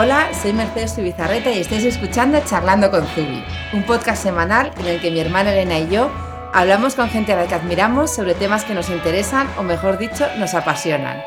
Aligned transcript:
Hola, 0.00 0.30
soy 0.32 0.52
Mercedes 0.52 0.92
Subizarreta 0.92 1.50
y 1.50 1.58
estáis 1.58 1.82
escuchando 1.82 2.40
Charlando 2.48 2.88
con 2.88 3.04
Zubi, 3.04 3.42
un 3.72 3.82
podcast 3.82 4.22
semanal 4.22 4.70
en 4.78 4.86
el 4.86 5.00
que 5.00 5.10
mi 5.10 5.18
hermana 5.18 5.52
Elena 5.52 5.80
y 5.80 5.88
yo 5.92 6.08
hablamos 6.52 6.94
con 6.94 7.10
gente 7.10 7.32
a 7.32 7.36
la 7.36 7.48
que 7.48 7.56
admiramos 7.56 8.14
sobre 8.14 8.34
temas 8.34 8.64
que 8.64 8.74
nos 8.74 8.90
interesan 8.90 9.48
o 9.58 9.64
mejor 9.64 9.98
dicho, 9.98 10.24
nos 10.38 10.54
apasionan. 10.54 11.20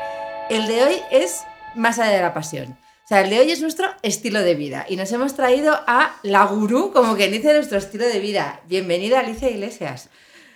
El 0.48 0.66
de 0.68 0.84
hoy 0.84 0.94
es 1.10 1.42
más 1.74 1.98
allá 1.98 2.16
de 2.16 2.22
la 2.22 2.32
pasión. 2.32 2.78
O 3.04 3.08
sea, 3.08 3.20
el 3.20 3.28
de 3.28 3.40
hoy 3.40 3.50
es 3.50 3.60
nuestro 3.60 3.88
estilo 4.00 4.40
de 4.40 4.54
vida 4.54 4.86
y 4.88 4.96
nos 4.96 5.12
hemos 5.12 5.36
traído 5.36 5.78
a 5.86 6.16
la 6.22 6.46
gurú, 6.46 6.92
como 6.94 7.14
quien 7.14 7.30
dice 7.30 7.52
nuestro 7.52 7.76
estilo 7.76 8.06
de 8.06 8.20
vida. 8.20 8.62
Bienvenida 8.68 9.20
Alicia 9.20 9.50
Iglesias. 9.50 10.08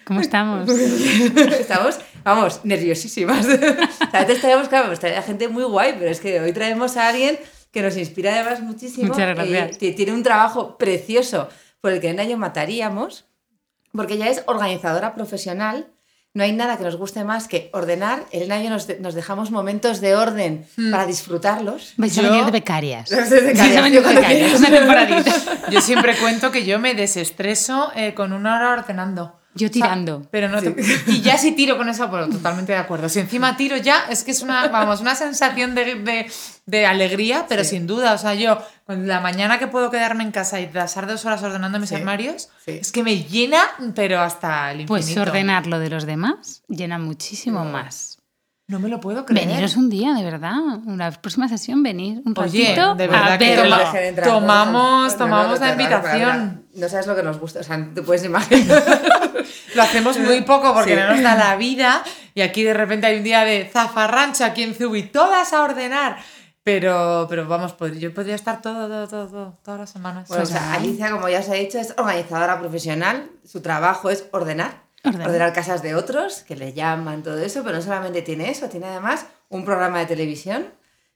¿Cómo 0.06 0.22
estamos? 0.22 0.70
estamos, 1.60 1.98
vamos, 2.24 2.60
nerviosísimas. 2.64 3.46
a 4.12 4.20
veces 4.20 4.40
traemos, 4.40 4.68
claro, 4.68 4.86
pues 4.86 5.00
trae 5.00 5.18
a 5.18 5.22
gente 5.22 5.48
muy 5.48 5.64
guay, 5.64 5.96
pero 5.98 6.10
es 6.10 6.20
que 6.20 6.40
hoy 6.40 6.54
traemos 6.54 6.96
a 6.96 7.08
alguien 7.08 7.38
que 7.76 7.82
nos 7.82 7.98
inspira 7.98 8.32
además 8.34 8.62
muchísimo. 8.62 9.08
Muchas 9.08 9.34
gracias. 9.34 9.82
Y 9.82 9.92
tiene 9.92 10.14
un 10.14 10.22
trabajo 10.22 10.78
precioso 10.78 11.50
por 11.82 11.92
el 11.92 12.00
que 12.00 12.08
en 12.08 12.18
año 12.20 12.38
mataríamos, 12.38 13.26
porque 13.92 14.14
ella 14.14 14.30
es 14.30 14.42
organizadora 14.46 15.14
profesional. 15.14 15.88
No 16.32 16.42
hay 16.42 16.52
nada 16.52 16.78
que 16.78 16.84
nos 16.84 16.96
guste 16.96 17.22
más 17.24 17.48
que 17.48 17.68
ordenar. 17.74 18.24
El 18.32 18.50
año 18.50 18.70
nos, 18.70 18.88
nos 19.00 19.14
dejamos 19.14 19.50
momentos 19.50 20.00
de 20.00 20.14
orden 20.16 20.66
para 20.90 21.04
disfrutarlos. 21.04 21.92
Vais 21.98 22.16
a 22.16 22.22
Yo- 22.22 22.28
venir 22.30 22.46
de 22.46 22.50
becarias. 22.50 23.10
Vais 23.10 23.28
de 23.28 23.40
becarias. 23.42 24.52
De 24.52 24.56
una 24.56 24.70
temporadita. 24.70 25.34
Yo 25.70 25.80
siempre 25.82 26.16
cuento 26.16 26.50
que 26.50 26.64
yo 26.64 26.78
me 26.78 26.94
desestreso 26.94 27.92
eh, 27.94 28.14
con 28.14 28.32
una 28.32 28.56
hora 28.56 28.72
ordenando. 28.72 29.35
Yo 29.56 29.70
tirando. 29.70 30.26
Pero 30.30 30.48
no 30.48 30.60
te- 30.62 30.74
Y 31.08 31.20
ya 31.22 31.36
si 31.38 31.52
tiro 31.52 31.76
con 31.76 31.88
eso, 31.88 32.08
pues 32.10 32.28
totalmente 32.30 32.72
de 32.72 32.78
acuerdo. 32.78 33.08
Si 33.08 33.18
encima 33.20 33.56
tiro 33.56 33.76
ya, 33.76 34.04
es 34.10 34.22
que 34.24 34.30
es 34.30 34.42
una, 34.42 34.68
vamos, 34.68 35.00
una 35.00 35.14
sensación 35.14 35.74
de, 35.74 35.96
de- 35.96 36.30
de 36.66 36.86
alegría, 36.86 37.46
pero 37.48 37.64
sin 37.64 37.86
duda. 37.86 38.12
O 38.14 38.18
sea, 38.18 38.34
yo, 38.34 38.58
con 38.86 39.06
la 39.08 39.20
mañana 39.20 39.58
que 39.58 39.66
puedo 39.66 39.90
quedarme 39.90 40.24
en 40.24 40.32
casa 40.32 40.60
y 40.60 40.66
pasar 40.66 41.06
dos 41.06 41.24
horas 41.24 41.42
ordenando 41.42 41.78
mis 41.78 41.88
Sí, 41.90 41.94
armarios, 41.94 42.48
es 42.66 42.92
que 42.92 43.02
me 43.02 43.22
llena, 43.24 43.62
pero 43.94 44.20
hasta 44.20 44.70
el 44.72 44.82
infinito. 44.82 45.06
Pues 45.14 45.16
ordenar 45.16 45.66
lo 45.66 45.78
de 45.78 45.90
los 45.90 46.06
demás 46.06 46.62
llena 46.68 46.98
muchísimo 46.98 47.64
más. 47.64 48.15
No 48.68 48.80
me 48.80 48.88
lo 48.88 48.98
puedo 49.00 49.24
creer. 49.24 49.46
Veniros 49.46 49.76
un 49.76 49.88
día, 49.88 50.12
de 50.14 50.24
verdad. 50.24 50.54
Una 50.86 51.12
próxima 51.12 51.46
sesión, 51.48 51.82
venir 51.84 52.20
un 52.24 52.34
Oye, 52.36 52.64
ratito 52.74 52.94
de 52.96 53.04
a 53.04 53.06
verdad 53.06 53.38
que 53.38 53.54
verlo. 53.56 53.76
toma- 53.76 54.24
tomamos- 54.24 55.16
tomamos 55.16 55.60
la 55.60 55.66
no, 55.68 55.72
no, 55.72 55.76
no, 55.76 55.82
invitación. 55.82 56.64
No, 56.74 56.80
no 56.80 56.88
sabes 56.88 57.06
lo 57.06 57.14
que 57.14 57.22
nos 57.22 57.38
gusta, 57.38 57.60
o 57.60 57.62
sea, 57.62 57.88
te 57.94 58.02
puedes 58.02 58.24
imaginar. 58.24 58.82
Lo 59.76 59.82
hacemos 59.82 60.18
muy 60.18 60.40
poco 60.42 60.72
porque 60.74 60.94
Sí. 60.94 61.00
no 61.00 61.10
nos 61.12 61.22
da 61.22 61.34
la 61.36 61.54
vida 61.56 62.02
y 62.34 62.40
aquí 62.40 62.62
de 62.64 62.74
repente 62.74 63.06
hay 63.06 63.18
un 63.18 63.24
día 63.24 63.44
de 63.44 63.68
zafarrancho 63.72 64.44
aquí 64.44 64.62
en 64.62 64.74
Zubi, 64.74 65.04
todas 65.04 65.52
a 65.52 65.62
ordenar. 65.62 66.16
Pero, 66.64 67.26
pero 67.28 67.46
vamos, 67.46 67.76
yo 68.00 68.12
podría 68.12 68.34
estar 68.34 68.60
todo, 68.62 68.88
todo, 68.88 69.06
todo, 69.06 69.28
todo, 69.28 69.58
todas 69.62 69.78
las 69.80 69.90
semanas. 69.90 70.26
Bueno, 70.26 70.42
o 70.42 70.46
Pues 70.48 70.58
sea. 70.58 70.72
Alicia, 70.72 71.10
como 71.12 71.28
ya 71.28 71.38
os 71.38 71.48
he 71.48 71.54
dicho, 71.54 71.78
es 71.78 71.94
organizadora 71.96 72.58
profesional. 72.58 73.30
Su 73.44 73.60
trabajo 73.62 74.10
es 74.10 74.24
ordenar. 74.32 74.85
Ordenar. 75.06 75.28
Ordenar 75.28 75.52
casas 75.52 75.82
de 75.82 75.94
otros, 75.94 76.42
que 76.42 76.56
le 76.56 76.72
llaman 76.72 77.22
todo 77.22 77.38
eso, 77.38 77.62
pero 77.62 77.76
no 77.76 77.82
solamente 77.82 78.22
tiene 78.22 78.50
eso, 78.50 78.68
tiene 78.68 78.86
además 78.86 79.26
un 79.48 79.64
programa 79.64 80.00
de 80.00 80.06
televisión 80.06 80.66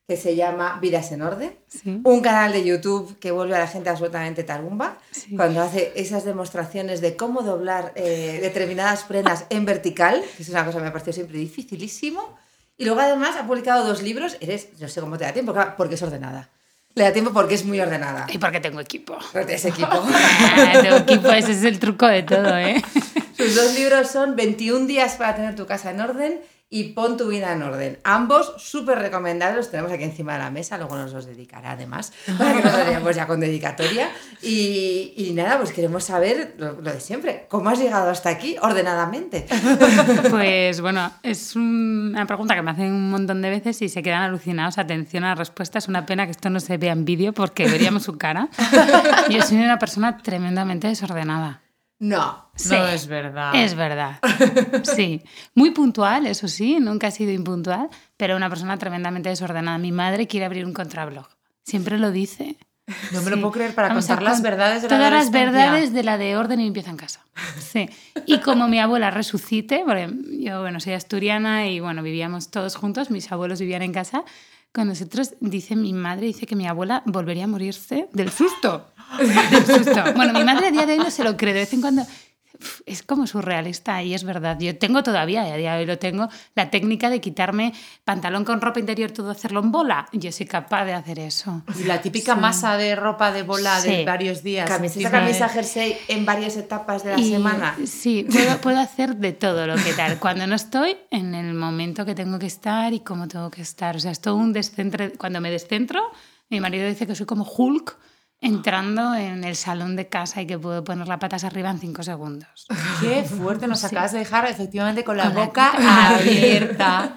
que 0.06 0.16
se 0.16 0.34
llama 0.34 0.78
Vidas 0.82 1.12
en 1.12 1.22
Orden, 1.22 1.56
Sí. 1.68 2.00
un 2.02 2.20
canal 2.20 2.52
de 2.52 2.64
YouTube 2.64 3.16
que 3.20 3.30
vuelve 3.30 3.54
a 3.54 3.60
la 3.60 3.68
gente 3.68 3.90
absolutamente 3.90 4.42
tarumba, 4.42 4.98
Sí. 5.12 5.36
cuando 5.36 5.60
hace 5.62 5.92
esas 5.94 6.24
demostraciones 6.24 7.00
de 7.00 7.14
cómo 7.14 7.42
doblar 7.42 7.92
eh, 7.94 8.38
determinadas 8.42 9.04
prendas 9.04 9.44
en 9.50 9.64
vertical, 9.66 10.20
que 10.36 10.42
es 10.42 10.48
una 10.48 10.64
cosa 10.64 10.78
que 10.78 10.82
me 10.82 10.88
ha 10.88 10.92
parecido 10.92 11.12
siempre 11.12 11.38
dificilísimo. 11.38 12.36
Y 12.76 12.86
luego 12.86 13.00
además 13.00 13.36
ha 13.36 13.46
publicado 13.46 13.84
dos 13.86 14.02
libros, 14.02 14.36
eres, 14.40 14.68
no 14.80 14.88
sé 14.88 15.00
cómo 15.00 15.16
te 15.16 15.24
da 15.24 15.32
tiempo, 15.32 15.54
porque 15.76 15.94
es 15.94 16.02
ordenada. 16.02 16.48
Le 16.96 17.04
da 17.04 17.12
tiempo 17.12 17.32
porque 17.32 17.54
es 17.54 17.64
muy 17.64 17.78
ordenada. 17.80 18.26
Y 18.32 18.38
porque 18.38 18.58
tengo 18.58 18.80
equipo. 18.80 19.14
No 19.32 19.46
tienes 19.46 19.64
equipo. 19.64 19.90
Ah, 19.92 20.72
tengo 20.82 20.96
equipo, 20.96 21.28
ese 21.30 21.52
es 21.52 21.62
el 21.62 21.78
truco 21.78 22.06
de 22.08 22.24
todo, 22.24 22.56
¿eh? 22.58 22.82
Sus 23.40 23.54
dos 23.54 23.74
libros 23.74 24.08
son 24.10 24.36
21 24.36 24.86
días 24.86 25.14
para 25.16 25.34
tener 25.36 25.54
tu 25.56 25.66
casa 25.66 25.90
en 25.90 26.00
orden 26.00 26.40
y 26.72 26.92
Pon 26.92 27.16
tu 27.16 27.26
vida 27.26 27.52
en 27.52 27.62
orden. 27.64 27.98
Ambos 28.04 28.54
súper 28.58 28.96
recomendables, 29.00 29.56
los 29.56 29.70
tenemos 29.72 29.90
aquí 29.90 30.04
encima 30.04 30.34
de 30.34 30.38
la 30.38 30.50
mesa, 30.52 30.78
luego 30.78 30.94
nos 30.96 31.12
los 31.12 31.26
dedicará 31.26 31.72
además, 31.72 32.12
para 32.38 32.54
que 32.54 32.62
nos 32.62 32.72
lo 32.78 32.84
veamos 32.84 33.16
ya 33.16 33.26
con 33.26 33.40
dedicatoria. 33.40 34.08
Y, 34.40 35.12
y 35.16 35.32
nada, 35.34 35.58
pues 35.58 35.72
queremos 35.72 36.04
saber 36.04 36.54
lo, 36.58 36.80
lo 36.80 36.92
de 36.92 37.00
siempre, 37.00 37.46
¿cómo 37.48 37.70
has 37.70 37.80
llegado 37.80 38.08
hasta 38.08 38.28
aquí 38.30 38.56
ordenadamente? 38.62 39.46
Pues 40.30 40.80
bueno, 40.80 41.10
es 41.24 41.56
un- 41.56 42.10
una 42.14 42.26
pregunta 42.26 42.54
que 42.54 42.62
me 42.62 42.70
hacen 42.70 42.92
un 42.92 43.10
montón 43.10 43.42
de 43.42 43.50
veces 43.50 43.80
y 43.82 43.88
se 43.88 44.02
quedan 44.02 44.22
alucinados. 44.22 44.78
Atención 44.78 45.24
a 45.24 45.28
la 45.30 45.34
respuesta. 45.34 45.78
Es 45.78 45.88
una 45.88 46.06
pena 46.06 46.24
que 46.26 46.32
esto 46.32 46.50
no 46.50 46.60
se 46.60 46.76
vea 46.78 46.92
en 46.92 47.04
vídeo 47.04 47.32
porque 47.32 47.66
veríamos 47.68 48.04
su 48.04 48.16
cara. 48.16 48.48
Yo 49.30 49.42
soy 49.42 49.58
una 49.58 49.78
persona 49.78 50.18
tremendamente 50.18 50.86
desordenada. 50.88 51.62
No. 51.98 52.49
Sí, 52.60 52.74
No 52.74 52.86
es 52.86 53.06
verdad. 53.06 53.54
Es 53.54 53.74
verdad. 53.74 54.18
Sí. 54.82 55.22
Muy 55.54 55.70
puntual, 55.70 56.26
eso 56.26 56.48
sí, 56.48 56.78
nunca 56.80 57.08
he 57.08 57.10
sido 57.10 57.32
impuntual, 57.32 57.88
pero 58.16 58.36
una 58.36 58.48
persona 58.48 58.76
tremendamente 58.76 59.28
desordenada. 59.28 59.78
Mi 59.78 59.92
madre 59.92 60.26
quiere 60.26 60.46
abrir 60.46 60.64
un 60.64 60.72
contrablog. 60.72 61.28
Siempre 61.64 61.98
lo 61.98 62.10
dice. 62.10 62.56
No 63.12 63.22
me 63.22 63.30
lo 63.30 63.36
puedo 63.36 63.52
creer 63.52 63.74
para 63.74 63.88
Vamos 63.88 64.06
contar 64.06 64.22
las 64.22 64.42
verdades 64.42 64.82
de 64.82 64.88
la 64.88 64.96
Todas 64.96 65.12
las 65.12 65.30
verdades 65.30 65.92
de 65.92 66.02
la 66.02 66.18
de 66.18 66.36
orden 66.36 66.60
y 66.60 66.64
limpieza 66.64 66.90
en 66.90 66.96
casa. 66.96 67.20
Sí. 67.60 67.88
Y 68.26 68.38
como 68.38 68.68
mi 68.68 68.80
abuela 68.80 69.10
resucite, 69.10 69.82
porque 69.84 70.10
yo, 70.40 70.60
bueno, 70.60 70.80
soy 70.80 70.94
asturiana 70.94 71.68
y, 71.68 71.80
bueno, 71.80 72.02
vivíamos 72.02 72.50
todos 72.50 72.74
juntos, 72.74 73.10
mis 73.10 73.30
abuelos 73.30 73.60
vivían 73.60 73.82
en 73.82 73.92
casa, 73.92 74.24
con 74.72 74.88
nosotros, 74.88 75.34
dice 75.40 75.76
mi 75.76 75.92
madre, 75.92 76.26
dice 76.26 76.46
que 76.46 76.56
mi 76.56 76.66
abuela 76.66 77.02
volvería 77.06 77.44
a 77.44 77.48
morirse 77.48 78.08
del 78.12 78.30
susto. 78.30 78.86
Del 79.18 79.66
susto. 79.66 80.12
Bueno, 80.14 80.32
mi 80.32 80.44
madre 80.44 80.68
a 80.68 80.70
día 80.70 80.86
de 80.86 80.92
hoy 80.92 80.98
no 81.00 81.10
se 81.10 81.24
lo 81.24 81.36
cree, 81.36 81.52
de 81.52 81.60
vez 81.60 81.72
en 81.72 81.80
cuando... 81.80 82.02
Es 82.86 83.02
como 83.02 83.26
surrealista 83.26 84.02
y 84.02 84.14
es 84.14 84.24
verdad. 84.24 84.58
Yo 84.58 84.76
tengo 84.76 85.02
todavía, 85.02 85.42
a 85.42 85.56
día 85.56 85.74
de 85.74 85.80
hoy 85.80 85.86
lo 85.86 85.98
tengo, 85.98 86.28
la 86.54 86.70
técnica 86.70 87.10
de 87.10 87.20
quitarme 87.20 87.72
pantalón 88.04 88.44
con 88.44 88.60
ropa 88.60 88.80
interior, 88.80 89.10
todo 89.10 89.30
hacerlo 89.30 89.60
en 89.60 89.72
bola. 89.72 90.08
Yo 90.12 90.32
soy 90.32 90.46
capaz 90.46 90.84
de 90.84 90.94
hacer 90.94 91.18
eso. 91.18 91.62
Y 91.78 91.84
la 91.84 92.00
típica 92.00 92.34
masa 92.34 92.76
de 92.76 92.96
ropa 92.96 93.32
de 93.32 93.42
bola 93.42 93.80
de 93.80 94.04
varios 94.04 94.42
días. 94.42 94.68
Camiseta, 94.68 95.10
camisa, 95.10 95.48
jersey 95.48 95.96
en 96.08 96.24
varias 96.24 96.56
etapas 96.56 97.04
de 97.04 97.12
la 97.12 97.18
Y, 97.18 97.30
semana. 97.30 97.76
Sí, 97.86 98.26
puedo, 98.30 98.60
puedo 98.60 98.78
hacer 98.80 99.16
de 99.16 99.32
todo 99.32 99.66
lo 99.66 99.76
que 99.76 99.92
tal. 99.92 100.18
Cuando 100.18 100.46
no 100.46 100.54
estoy, 100.54 100.96
en 101.10 101.34
el 101.34 101.54
momento 101.54 102.04
que 102.04 102.14
tengo 102.14 102.38
que 102.38 102.46
estar 102.46 102.92
y 102.92 103.00
cómo 103.00 103.28
tengo 103.28 103.50
que 103.50 103.62
estar. 103.62 103.96
O 103.96 104.00
sea, 104.00 104.10
es 104.10 104.20
todo 104.20 104.36
un 104.36 104.52
descentre. 104.52 105.12
Cuando 105.12 105.40
me 105.40 105.50
descentro, 105.50 106.02
mi 106.48 106.60
marido 106.60 106.86
dice 106.86 107.06
que 107.06 107.14
soy 107.14 107.26
como 107.26 107.44
Hulk 107.44 107.96
entrando 108.40 109.14
en 109.14 109.44
el 109.44 109.54
salón 109.56 109.96
de 109.96 110.08
casa 110.08 110.40
y 110.42 110.46
que 110.46 110.58
puedo 110.58 110.82
poner 110.82 111.06
las 111.08 111.18
patas 111.18 111.44
arriba 111.44 111.70
en 111.70 111.78
cinco 111.78 112.02
segundos. 112.02 112.66
Qué 113.00 113.22
fuerte 113.24 113.66
nos 113.66 113.80
Sí. 113.80 113.86
acabas 113.86 114.12
de 114.12 114.20
dejar 114.20 114.46
efectivamente 114.46 115.04
con 115.04 115.16
la 115.16 115.24
Con 115.24 115.34
la 115.34 115.44
boca 115.44 115.72
boca 115.76 116.16
abierta. 116.16 117.12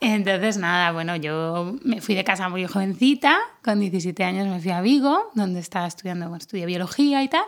Entonces, 0.00 0.58
nada, 0.58 0.92
bueno, 0.92 1.16
yo 1.16 1.76
me 1.82 2.00
fui 2.00 2.14
de 2.14 2.24
casa 2.24 2.48
muy 2.48 2.66
jovencita, 2.66 3.38
con 3.62 3.80
17 3.80 4.22
años 4.24 4.46
me 4.48 4.60
fui 4.60 4.70
a 4.70 4.80
Vigo, 4.80 5.30
donde 5.34 5.60
estaba 5.60 5.86
estudiando, 5.86 6.26
bueno, 6.26 6.38
estudié 6.42 6.66
biología 6.66 7.22
y 7.22 7.28
tal. 7.28 7.44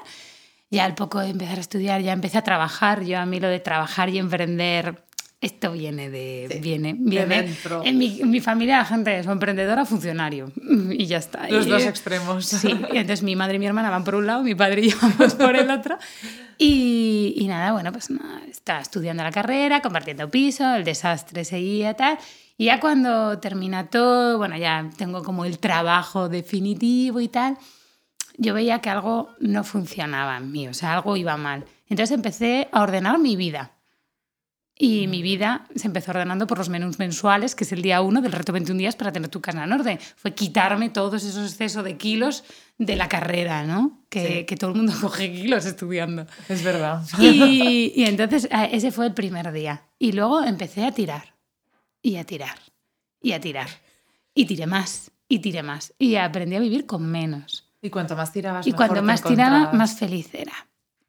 Ya 0.70 0.84
al 0.84 0.94
poco 0.94 1.20
de 1.20 1.28
empezar 1.30 1.58
a 1.58 1.60
estudiar, 1.60 2.00
ya 2.00 2.12
empecé 2.12 2.38
a 2.38 2.42
trabajar. 2.42 3.02
Yo 3.04 3.18
a 3.20 3.26
mí 3.26 3.38
lo 3.40 3.48
de 3.48 3.60
trabajar 3.60 4.08
y 4.08 4.18
emprender, 4.18 5.04
esto 5.40 5.72
viene 5.72 6.10
de... 6.10 6.48
Sí, 6.50 6.58
viene, 6.60 6.96
viene. 6.98 7.54
En 7.84 7.98
mi, 7.98 8.20
en 8.20 8.30
mi 8.30 8.40
familia 8.40 8.78
la 8.78 8.84
gente 8.84 9.18
es 9.18 9.26
o 9.26 9.32
emprendedora 9.32 9.82
o 9.82 9.86
funcionario. 9.86 10.50
Y 10.90 11.06
ya 11.06 11.18
está. 11.18 11.48
Los 11.48 11.66
Y- 11.66 11.70
dos 11.70 11.82
extremos. 11.84 12.46
Sí, 12.46 12.68
y 12.68 12.96
entonces 12.96 13.22
mi 13.22 13.36
madre 13.36 13.56
y 13.56 13.58
mi 13.58 13.66
hermana 13.66 13.90
van 13.90 14.02
por 14.04 14.14
un 14.14 14.26
lado, 14.26 14.42
mi 14.42 14.54
padre 14.54 14.80
y 14.86 14.90
yo 14.90 14.96
vamos 15.00 15.34
por 15.34 15.54
el 15.56 15.70
otro. 15.70 15.98
Y, 16.58 17.34
y 17.36 17.46
nada, 17.48 17.72
bueno, 17.72 17.92
pues 17.92 18.08
nada, 18.10 18.40
estaba 18.48 18.80
estudiando 18.80 19.22
la 19.22 19.30
carrera, 19.30 19.82
compartiendo 19.82 20.30
piso, 20.30 20.74
el 20.74 20.84
desastre 20.84 21.44
seguía 21.44 21.94
tal. 21.94 22.18
Y 22.58 22.66
ya 22.66 22.80
cuando 22.80 23.38
termina 23.38 23.90
todo, 23.90 24.38
bueno, 24.38 24.56
ya 24.56 24.88
tengo 24.96 25.22
como 25.22 25.44
el 25.44 25.58
trabajo 25.58 26.30
definitivo 26.30 27.20
y 27.20 27.28
tal, 27.28 27.58
yo 28.38 28.54
veía 28.54 28.80
que 28.80 28.88
algo 28.88 29.30
no 29.40 29.62
funcionaba 29.64 30.38
en 30.38 30.50
mí, 30.50 30.66
o 30.66 30.72
sea, 30.72 30.94
algo 30.94 31.16
iba 31.18 31.36
mal. 31.36 31.66
Entonces 31.90 32.14
empecé 32.14 32.68
a 32.72 32.82
ordenar 32.82 33.18
mi 33.18 33.36
vida. 33.36 33.72
Y 34.78 35.06
mi 35.06 35.22
vida 35.22 35.66
se 35.74 35.86
empezó 35.86 36.10
ordenando 36.10 36.46
por 36.46 36.58
los 36.58 36.68
menús 36.68 36.98
mensuales, 36.98 37.54
que 37.54 37.64
es 37.64 37.72
el 37.72 37.80
día 37.80 38.02
uno 38.02 38.20
del 38.20 38.32
reto 38.32 38.52
21 38.52 38.78
días 38.78 38.94
para 38.94 39.10
tener 39.10 39.30
tu 39.30 39.40
casa 39.40 39.64
en 39.64 39.72
orden. 39.72 39.98
Fue 40.16 40.34
quitarme 40.34 40.90
todos 40.90 41.24
esos 41.24 41.50
excesos 41.50 41.82
de 41.82 41.96
kilos 41.96 42.44
de 42.76 42.94
la 42.94 43.08
carrera, 43.08 43.64
¿no? 43.64 44.02
Que, 44.10 44.26
Sí. 44.40 44.44
que 44.44 44.56
todo 44.56 44.70
el 44.72 44.76
mundo 44.76 44.92
coge 45.00 45.32
kilos 45.32 45.64
estudiando. 45.64 46.26
Es 46.50 46.62
verdad. 46.62 47.02
Y, 47.18 47.92
y 47.96 48.04
entonces 48.04 48.44
eh, 48.52 48.68
ese 48.72 48.90
fue 48.92 49.06
el 49.06 49.14
primer 49.14 49.50
día. 49.50 49.84
Y 49.98 50.12
luego 50.12 50.42
empecé 50.44 50.84
a 50.84 50.92
tirar, 50.92 51.34
y 52.02 52.16
a 52.16 52.24
tirar, 52.24 52.58
y 53.22 53.32
a 53.32 53.40
tirar. 53.40 53.68
Y 54.34 54.44
tiré 54.44 54.66
más, 54.66 55.10
y 55.26 55.38
tiré 55.38 55.62
más. 55.62 55.94
Y 55.98 56.16
aprendí 56.16 56.54
a 56.56 56.60
vivir 56.60 56.84
con 56.84 57.10
menos. 57.10 57.66
Y 57.80 57.88
cuanto 57.88 58.14
más 58.14 58.30
tirabas, 58.30 58.66
Y 58.66 58.72
mejor 58.72 58.88
cuanto 58.88 59.02
más 59.02 59.22
tiraba, 59.22 59.72
más 59.72 59.98
feliz 59.98 60.28
era. 60.34 60.52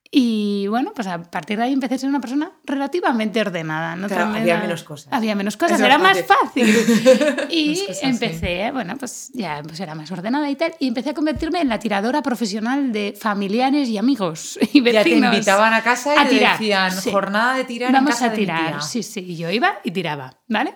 Y 0.10 0.68
bueno, 0.68 0.94
pues 0.96 1.06
a 1.08 1.22
partir 1.22 1.58
de 1.58 1.64
ahí 1.66 1.74
empecé 1.74 1.96
a 1.96 1.98
ser 1.98 2.08
una 2.10 2.22
persona 2.22 2.52
relativamente 2.64 3.42
ordenada. 3.42 3.96
No 3.98 4.08
Claro, 4.08 4.28
había 4.36 4.54
era- 4.54 4.62
menos 4.62 4.84
cosas. 4.84 5.12
Había 5.12 5.36
menos 5.36 5.58
cosas, 5.58 5.78
Eso 5.78 5.86
era 5.86 5.98
más 5.98 6.24
fácil. 6.24 6.66
y 7.50 7.80
cosas, 7.82 8.00
sí. 8.00 8.06
empecé, 8.06 8.72
bueno, 8.72 8.96
pues 8.98 9.32
ya 9.34 9.62
pues 9.64 9.80
era 9.82 9.96
más 9.96 10.10
ordenada 10.12 10.50
y 10.50 10.56
tal. 10.56 10.74
Y 10.80 10.88
empecé 10.88 11.10
a 11.10 11.14
convertirme 11.14 11.60
en 11.60 11.68
la 11.68 11.78
tiradora 11.80 12.22
profesional 12.22 12.94
de 12.94 13.16
familiares 13.20 13.90
y 13.90 13.98
amigos 13.98 14.58
y 14.74 14.82
Ya 14.82 15.04
te 15.04 15.10
vecinos. 15.10 15.34
invitaban 15.34 15.74
a 15.74 15.84
casa 15.84 16.16
y 16.16 16.18
a 16.20 16.24
te 16.24 16.30
tirar, 16.30 16.52
decían 16.60 16.92
sí. 16.94 17.12
jornada 17.12 17.56
de 17.56 17.64
tirar 17.66 17.90
en 17.90 17.94
Vamos 17.96 18.12
casa 18.12 18.26
a 18.26 18.30
de 18.30 18.36
mi 18.38 18.44
tirar, 18.44 18.70
tía". 18.72 18.82
sí, 18.82 19.04
sí. 19.04 19.20
Y 19.20 19.36
yo 19.36 19.50
iba 19.52 19.74
y 19.84 19.92
tiraba, 19.92 20.40
¿vale? 20.48 20.76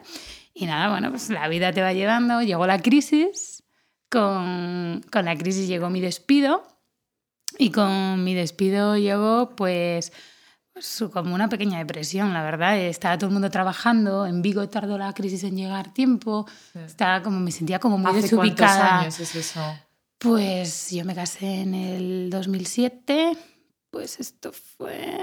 Y 0.53 0.65
nada, 0.65 0.89
bueno, 0.89 1.09
pues 1.09 1.29
la 1.29 1.47
vida 1.47 1.71
te 1.71 1.81
va 1.81 1.93
llevando. 1.93 2.41
Llegó 2.41 2.67
la 2.67 2.79
crisis, 2.81 3.63
con, 4.09 5.01
con 5.09 5.23
la 5.25 5.37
crisis 5.37 5.67
llegó 5.69 5.89
mi 5.89 6.01
despido 6.01 6.67
y 7.57 7.71
con 7.71 8.23
mi 8.23 8.33
despido 8.33 8.97
llegó 8.97 9.51
pues, 9.55 10.11
pues 10.73 11.03
como 11.11 11.35
una 11.35 11.49
pequeña 11.49 11.77
depresión, 11.79 12.33
la 12.33 12.43
verdad. 12.43 12.77
Estaba 12.79 13.17
todo 13.17 13.27
el 13.27 13.33
mundo 13.33 13.49
trabajando, 13.49 14.25
en 14.25 14.41
Vigo 14.41 14.67
tardó 14.69 14.97
la 14.97 15.13
crisis 15.13 15.43
en 15.43 15.55
llegar 15.57 15.93
tiempo, 15.93 16.47
estaba 16.73 17.21
como, 17.21 17.39
me 17.39 17.51
sentía 17.51 17.79
como 17.79 17.97
muy 17.97 18.11
¿Hace 18.11 18.35
cuántos 18.35 18.55
desubicada. 18.57 18.99
años 19.01 19.19
es 19.19 19.35
eso? 19.35 19.61
Pues 20.17 20.91
yo 20.91 21.03
me 21.03 21.15
casé 21.15 21.61
en 21.61 21.73
el 21.73 22.29
2007, 22.29 23.35
pues 23.89 24.19
esto 24.19 24.51
fue 24.53 25.17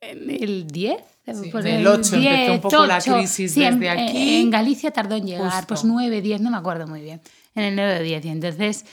en 0.00 0.28
el 0.30 0.66
10. 0.66 0.96
Sí, 1.42 1.48
pues 1.50 1.64
en 1.64 1.76
el 1.76 1.86
8 1.86 2.16
empezó 2.16 2.52
un 2.52 2.60
poco 2.60 2.86
la 2.86 2.98
8, 2.98 3.14
crisis 3.16 3.52
sí, 3.54 3.64
en- 3.64 3.80
desde 3.80 3.90
aquí. 3.90 4.40
En 4.42 4.50
Galicia 4.50 4.90
tardó 4.90 5.16
en 5.16 5.26
llegar, 5.26 5.50
Justo. 5.50 5.66
pues 5.68 5.84
9, 5.84 6.20
10, 6.20 6.42
no 6.42 6.50
me 6.50 6.58
acuerdo 6.58 6.86
muy 6.86 7.00
bien. 7.00 7.22
En 7.54 7.64
el 7.64 7.74
9 7.76 8.00
o 8.00 8.02
10. 8.02 8.24
Y 8.26 8.28
entonces 8.28 8.84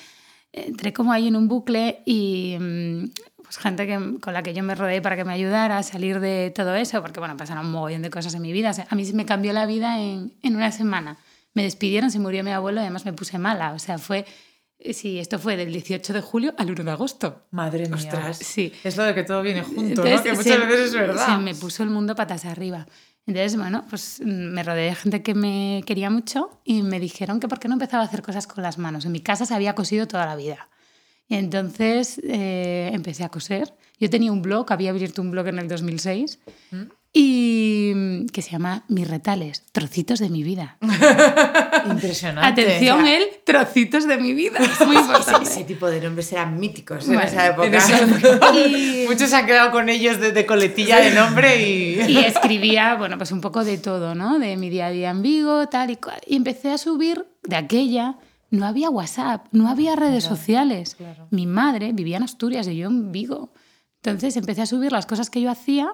entré 0.54 0.94
como 0.94 1.12
ahí 1.14 1.28
en 1.28 1.36
un 1.36 1.48
bucle 1.48 2.02
y 2.06 2.58
mm, 2.60 3.06
pues 3.44 3.58
gente 3.58 3.86
que, 3.88 4.20
con 4.20 4.34
la 4.34 4.44
que 4.44 4.54
yo 4.54 4.64
me 4.64 4.76
rodeé 4.76 5.02
para 5.02 5.16
que 5.16 5.24
me 5.26 5.34
ayudara 5.34 5.78
a 5.78 5.84
salir 5.84 6.20
de 6.20 6.52
todo 6.56 6.76
eso, 6.76 7.02
porque 7.02 7.20
bueno, 7.20 7.36
pasaron 7.38 7.66
un 7.66 7.72
mogollón 7.72 8.02
de 8.02 8.10
cosas 8.10 8.34
en 8.34 8.42
mi 8.42 8.52
vida. 8.54 8.70
O 8.72 8.74
sea, 8.74 8.88
a 8.90 8.96
mí 8.96 9.06
se 9.06 9.14
me 9.14 9.26
cambió 9.26 9.54
la 9.54 9.66
vida 9.66 10.00
en, 10.00 10.34
en 10.42 10.56
una 10.56 10.72
semana. 10.72 11.18
Me 11.54 11.64
despidieron, 11.64 12.12
se 12.12 12.20
murió 12.20 12.44
mi 12.44 12.52
abuelo 12.52 12.80
y 12.80 12.84
además 12.84 13.04
me 13.06 13.14
puse 13.14 13.38
mala. 13.38 13.74
O 13.74 13.80
sea, 13.80 13.98
fue... 13.98 14.26
Sí, 14.94 15.20
esto 15.20 15.38
fue 15.38 15.58
del 15.58 15.72
18 15.72 16.12
de 16.12 16.22
julio 16.22 16.56
al 16.58 16.72
1 16.72 16.84
de 16.86 16.92
agosto. 16.92 17.44
Madre 17.52 17.86
mía. 17.86 17.94
Ostras. 17.96 18.38
Sí. 18.38 18.74
Es 18.84 18.98
lo 18.98 19.04
de 19.04 19.14
que 19.14 19.24
todo 19.24 19.44
viene 19.44 19.62
junto, 19.62 19.82
Entonces, 20.08 20.16
¿no? 20.16 20.24
Que 20.24 20.32
muchas 20.32 20.44
se- 20.46 20.58
veces 20.66 20.86
es 20.88 20.94
verdad. 20.96 21.26
Se 21.28 21.38
me 21.38 21.54
puso 21.54 21.84
el 21.84 21.90
mundo 21.92 22.16
patas 22.16 22.46
arriba. 22.46 22.88
Entonces, 23.28 23.58
bueno, 23.58 23.86
pues 23.90 24.22
mm, 24.24 24.54
me 24.54 24.64
rodeé 24.64 24.90
de 24.90 24.96
gente 24.96 25.24
que 25.24 25.34
me 25.34 25.84
quería 25.86 26.10
mucho 26.10 26.60
y 26.66 26.82
me 26.82 27.00
dijeron 27.00 27.40
que 27.40 27.48
por 27.48 27.60
qué 27.60 27.68
no 27.68 27.76
empezaba 27.76 28.04
a 28.04 28.08
hacer 28.08 28.22
cosas 28.22 28.48
con 28.48 28.64
las 28.64 28.78
manos. 28.78 29.06
En 29.06 29.12
mi 29.12 29.22
casa 29.22 29.46
se 29.46 29.54
había 29.54 29.76
cosido 29.76 30.08
toda 30.08 30.26
la 30.26 30.36
vida. 30.36 30.70
Y 31.28 31.36
entonces 31.36 32.20
eh, 32.24 32.90
empecé 32.94 33.24
a 33.24 33.30
coser. 33.30 33.74
Yo 34.00 34.10
tenía 34.10 34.32
un 34.32 34.42
blog, 34.42 34.66
había 34.74 34.90
abierto 34.90 35.22
un 35.22 35.32
blog 35.32 35.48
en 35.48 35.60
el 35.60 35.68
2006 35.68 36.40
¿Mm? 36.72 36.82
y 37.14 37.81
que 38.28 38.42
se 38.42 38.52
llama 38.52 38.84
Mis 38.88 39.08
retales, 39.08 39.64
trocitos 39.72 40.20
de 40.20 40.30
mi 40.30 40.44
vida. 40.44 40.78
Impresionante. 41.90 42.62
Atención, 42.62 43.08
el 43.08 43.24
trocitos 43.44 44.08
de 44.08 44.18
mi 44.18 44.34
vida. 44.34 44.60
Es 44.60 44.86
muy 44.88 44.96
importante. 44.98 45.50
Ese 45.50 45.64
tipo 45.64 45.88
de 45.90 46.02
nombres 46.02 46.32
eran 46.32 46.60
míticos 46.60 47.08
en 47.08 47.20
esa 47.20 47.48
época. 47.48 47.68
En 47.68 47.74
esa 47.76 48.00
época. 48.02 48.52
Y- 48.56 49.06
Muchos 49.08 49.30
se 49.30 49.36
han 49.36 49.46
quedado 49.46 49.72
con 49.72 49.90
ellos 49.90 50.20
de, 50.20 50.32
de 50.32 50.46
coletilla 50.46 51.00
de 51.00 51.12
nombre 51.12 51.62
y... 51.68 52.02
Y 52.02 52.18
escribía, 52.20 52.96
bueno, 52.96 53.18
pues 53.18 53.32
un 53.32 53.42
poco 53.42 53.64
de 53.64 53.78
todo, 53.78 54.16
¿no? 54.16 54.40
De 54.40 54.58
mi 54.58 54.70
día 54.70 54.88
a 54.88 54.92
día 54.92 55.10
en 55.10 55.22
Vigo, 55.22 55.68
tal 55.68 55.92
y 55.92 55.96
cual. 55.98 56.20
Y 56.28 56.36
empecé 56.36 56.72
a 56.72 56.78
subir 56.78 57.26
de 57.44 57.56
aquella. 57.56 58.16
No 58.50 58.66
había 58.66 58.90
WhatsApp, 58.90 59.46
no 59.52 59.70
había 59.70 59.96
redes 59.96 60.24
sociales. 60.26 60.96
claro. 60.96 61.28
Mi 61.32 61.46
madre 61.48 61.94
vivía 61.94 62.18
en 62.18 62.24
Asturias 62.24 62.68
y 62.68 62.76
yo 62.76 62.88
en 62.88 63.12
Vigo. 63.12 63.54
Entonces 64.04 64.36
empecé 64.36 64.62
a 64.62 64.66
subir 64.66 64.92
las 64.92 65.06
cosas 65.06 65.30
que 65.30 65.40
yo 65.42 65.50
hacía 65.50 65.94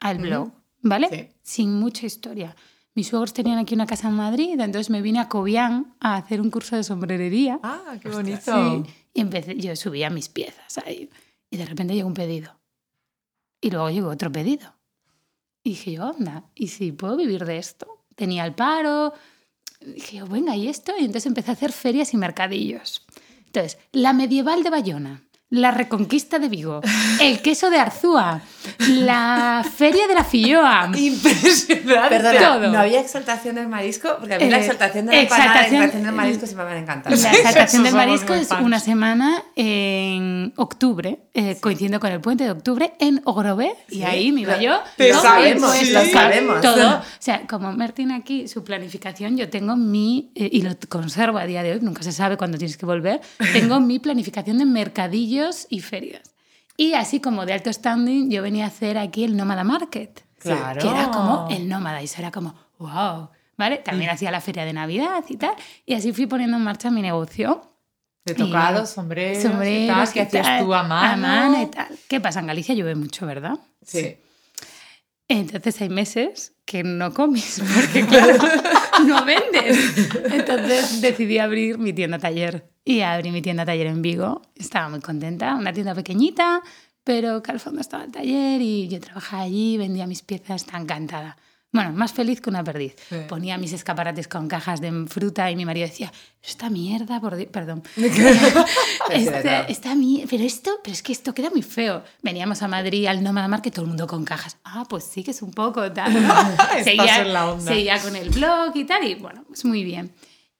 al 0.00 0.18
blog, 0.18 0.50
¿vale? 0.84 1.08
Sí. 1.10 1.28
Sin 1.42 1.74
mucha 1.74 2.06
historia. 2.06 2.54
Mis 2.94 3.08
suegros 3.08 3.32
tenían 3.32 3.58
aquí 3.58 3.74
una 3.74 3.86
casa 3.86 4.08
en 4.08 4.14
Madrid, 4.14 4.60
entonces 4.60 4.88
me 4.88 5.02
vine 5.02 5.18
a 5.18 5.28
Cobián 5.28 5.96
a 5.98 6.14
hacer 6.14 6.40
un 6.40 6.50
curso 6.50 6.76
de 6.76 6.84
sombrerería. 6.84 7.58
Ah, 7.64 7.96
qué 8.00 8.08
bonito. 8.08 8.84
Sí. 8.84 8.90
Y 9.14 9.20
empecé, 9.20 9.56
yo 9.56 9.74
subía 9.74 10.10
mis 10.10 10.28
piezas 10.28 10.78
ahí. 10.78 11.10
Y 11.50 11.56
de 11.56 11.66
repente 11.66 11.94
llegó 11.94 12.06
un 12.06 12.14
pedido. 12.14 12.56
Y 13.60 13.70
luego 13.70 13.90
llegó 13.90 14.10
otro 14.10 14.30
pedido. 14.30 14.74
Y 15.64 15.70
dije 15.70 15.92
yo, 15.92 16.10
onda, 16.10 16.44
¿y 16.54 16.68
si 16.68 16.92
puedo 16.92 17.16
vivir 17.16 17.44
de 17.44 17.58
esto? 17.58 18.04
Tenía 18.14 18.44
el 18.44 18.54
paro. 18.54 19.12
Dije 19.80 20.18
yo, 20.18 20.26
venga, 20.28 20.54
¿y 20.54 20.68
esto? 20.68 20.92
Y 20.96 21.00
entonces 21.00 21.26
empecé 21.26 21.50
a 21.50 21.54
hacer 21.54 21.72
ferias 21.72 22.14
y 22.14 22.16
mercadillos. 22.16 23.04
Entonces, 23.46 23.78
la 23.90 24.12
medieval 24.12 24.62
de 24.62 24.70
Bayona, 24.70 25.23
la 25.50 25.70
reconquista 25.70 26.38
de 26.38 26.48
Vigo, 26.48 26.80
el 27.20 27.40
queso 27.40 27.70
de 27.70 27.78
Arzúa, 27.78 28.40
la 28.88 29.64
feria 29.76 30.08
de 30.08 30.14
la 30.14 30.24
Filloa. 30.24 30.90
Impresionante. 30.96 32.08
Perdona, 32.08 32.38
Todo. 32.40 32.72
¿no 32.72 32.78
había 32.80 33.00
exaltación 33.00 33.54
del 33.56 33.68
marisco? 33.68 34.16
Porque 34.18 34.34
a 34.34 34.38
mí 34.38 34.48
la 34.50 34.56
Eh, 34.56 34.60
exaltación 34.60 35.06
de 35.06 35.12
la 35.12 35.20
empanada 35.20 35.60
exaltación- 35.66 36.02
del 36.02 36.12
marisco 36.12 36.46
siempre 36.46 36.64
me 36.66 36.72
han 36.72 36.78
encantado. 36.78 37.14
La 37.16 37.32
exaltación 37.32 37.82
del 37.84 37.94
marisco 37.94 38.34
es 38.34 38.48
una 38.62 38.80
semana 38.80 39.42
en 39.54 40.52
octubre, 40.56 41.20
eh, 41.34 41.56
coincidiendo 41.60 42.00
con 42.00 42.10
el 42.10 42.20
puente 42.20 42.44
de 42.44 42.50
octubre, 42.50 42.94
en 42.98 43.20
Ogrové. 43.24 43.76
Y 43.90 44.02
ahí 44.02 44.32
me 44.32 44.40
iba 44.40 44.60
yo. 44.60 44.80
Te 44.96 45.12
sabemos, 45.12 45.72
sí. 45.74 45.92
puesto, 45.92 46.04
lo 46.04 46.10
sabemos. 46.20 46.60
Todo. 46.62 46.96
O 46.98 47.02
sea, 47.20 47.46
como 47.46 47.70
Martín 47.72 48.10
aquí, 48.10 48.48
su 48.48 48.64
planificación, 48.64 49.36
yo 49.36 49.48
tengo 49.50 49.76
mi, 49.76 50.32
eh, 50.34 50.48
y 50.50 50.62
lo 50.62 50.72
conservo 50.88 51.38
a 51.38 51.46
día 51.46 51.62
de 51.62 51.72
hoy, 51.72 51.78
nunca 51.80 52.02
se 52.02 52.12
sabe 52.12 52.36
cuándo 52.36 52.58
tienes 52.58 52.76
que 52.76 52.86
volver, 52.86 53.20
tengo 53.52 53.78
mi 53.80 53.98
planificación 54.00 54.58
de 54.58 54.64
mercadillos 55.34 55.66
y 55.70 55.80
ferias. 55.80 56.34
Y 56.76 56.94
así 56.94 57.20
como 57.20 57.46
de 57.46 57.52
alto 57.52 57.72
standing, 57.72 58.30
yo 58.30 58.42
venía 58.42 58.64
a 58.64 58.68
hacer 58.68 58.98
aquí 58.98 59.24
el 59.24 59.36
Nómada 59.36 59.64
Market. 59.64 60.24
Claro. 60.38 60.80
Que 60.80 60.88
era 60.88 61.10
como 61.10 61.48
el 61.50 61.68
nómada 61.68 62.02
y 62.02 62.04
eso 62.04 62.18
era 62.18 62.30
como, 62.30 62.54
wow. 62.78 63.30
¿Vale? 63.56 63.78
También 63.78 64.10
hacía 64.10 64.30
la 64.30 64.40
feria 64.40 64.64
de 64.64 64.72
Navidad 64.72 65.24
y 65.28 65.36
tal. 65.36 65.54
Y 65.86 65.94
así 65.94 66.12
fui 66.12 66.26
poniendo 66.26 66.56
en 66.56 66.64
marcha 66.64 66.90
mi 66.90 67.00
negocio. 67.00 67.70
De 68.24 68.34
tocados, 68.34 68.90
sombreros, 68.90 69.42
Sombreros, 69.42 69.84
y 69.84 69.86
tal, 69.86 70.12
que 70.12 70.20
hacías 70.22 70.46
tal, 70.46 70.64
tú 70.64 70.74
a 70.74 70.82
mano. 70.82 71.12
A 71.12 71.16
mano 71.16 71.62
y 71.62 71.66
tal. 71.66 71.88
¿Qué 72.08 72.20
pasa? 72.20 72.40
En 72.40 72.46
Galicia 72.46 72.74
llueve 72.74 72.94
mucho, 72.94 73.26
¿verdad? 73.26 73.58
Sí. 73.82 74.16
Entonces 75.28 75.80
hay 75.80 75.88
meses 75.88 76.54
que 76.66 76.82
no 76.82 77.14
comes, 77.14 77.62
porque 77.74 78.06
claro, 78.06 78.38
no 79.06 79.24
vendes. 79.24 80.08
Entonces 80.30 81.00
decidí 81.00 81.38
abrir 81.38 81.78
mi 81.78 81.92
tienda 81.92 82.18
taller. 82.18 82.70
Y 82.84 83.00
abrí 83.00 83.30
mi 83.30 83.40
tienda 83.40 83.64
taller 83.64 83.86
en 83.86 84.02
Vigo. 84.02 84.42
Estaba 84.54 84.90
muy 84.90 85.00
contenta, 85.00 85.54
una 85.54 85.72
tienda 85.72 85.94
pequeñita, 85.94 86.62
pero 87.02 87.42
que 87.42 87.52
al 87.52 87.60
fondo 87.60 87.80
estaba 87.80 88.04
el 88.04 88.10
taller 88.10 88.60
y 88.60 88.88
yo 88.88 89.00
trabajaba 89.00 89.44
allí, 89.44 89.78
vendía 89.78 90.06
mis 90.06 90.22
piezas, 90.22 90.62
estaba 90.62 90.82
encantada. 90.82 91.36
Bueno, 91.74 91.92
más 91.92 92.12
feliz 92.12 92.40
que 92.40 92.48
una 92.48 92.62
perdiz. 92.64 92.94
Sí. 93.08 93.16
Ponía 93.28 93.58
mis 93.58 93.72
escaparates 93.72 94.28
con 94.28 94.46
cajas 94.48 94.80
de 94.80 95.06
fruta 95.08 95.50
y 95.50 95.56
mi 95.56 95.64
marido 95.66 95.86
decía, 95.88 96.10
esta 96.42 96.70
mierda, 96.70 97.20
por 97.20 97.34
Dios, 97.36 97.50
perdón. 97.50 97.82
esta, 99.10 99.60
esta 99.68 99.94
mi- 99.94 100.24
pero 100.28 100.44
esto, 100.44 100.70
pero 100.82 100.94
es 100.94 101.02
que 101.02 101.12
esto 101.12 101.34
queda 101.34 101.50
muy 101.50 101.62
feo. 101.62 102.02
Veníamos 102.22 102.62
a 102.62 102.68
Madrid 102.68 103.06
al 103.06 103.22
Nómada 103.22 103.48
Market, 103.48 103.74
todo 103.74 103.82
el 103.84 103.88
mundo 103.88 104.06
con 104.06 104.24
cajas. 104.24 104.56
Ah, 104.64 104.84
pues 104.88 105.04
sí 105.04 105.22
que 105.22 105.32
es 105.32 105.42
un 105.42 105.50
poco 105.52 105.90
tal. 105.92 106.14
onda. 107.52 107.72
seguía 107.72 108.00
con 108.00 108.16
el 108.16 108.30
blog 108.30 108.72
y 108.76 108.84
tal, 108.84 109.04
y 109.04 109.14
bueno, 109.16 109.44
pues 109.48 109.64
muy 109.64 109.84
bien. 109.84 110.12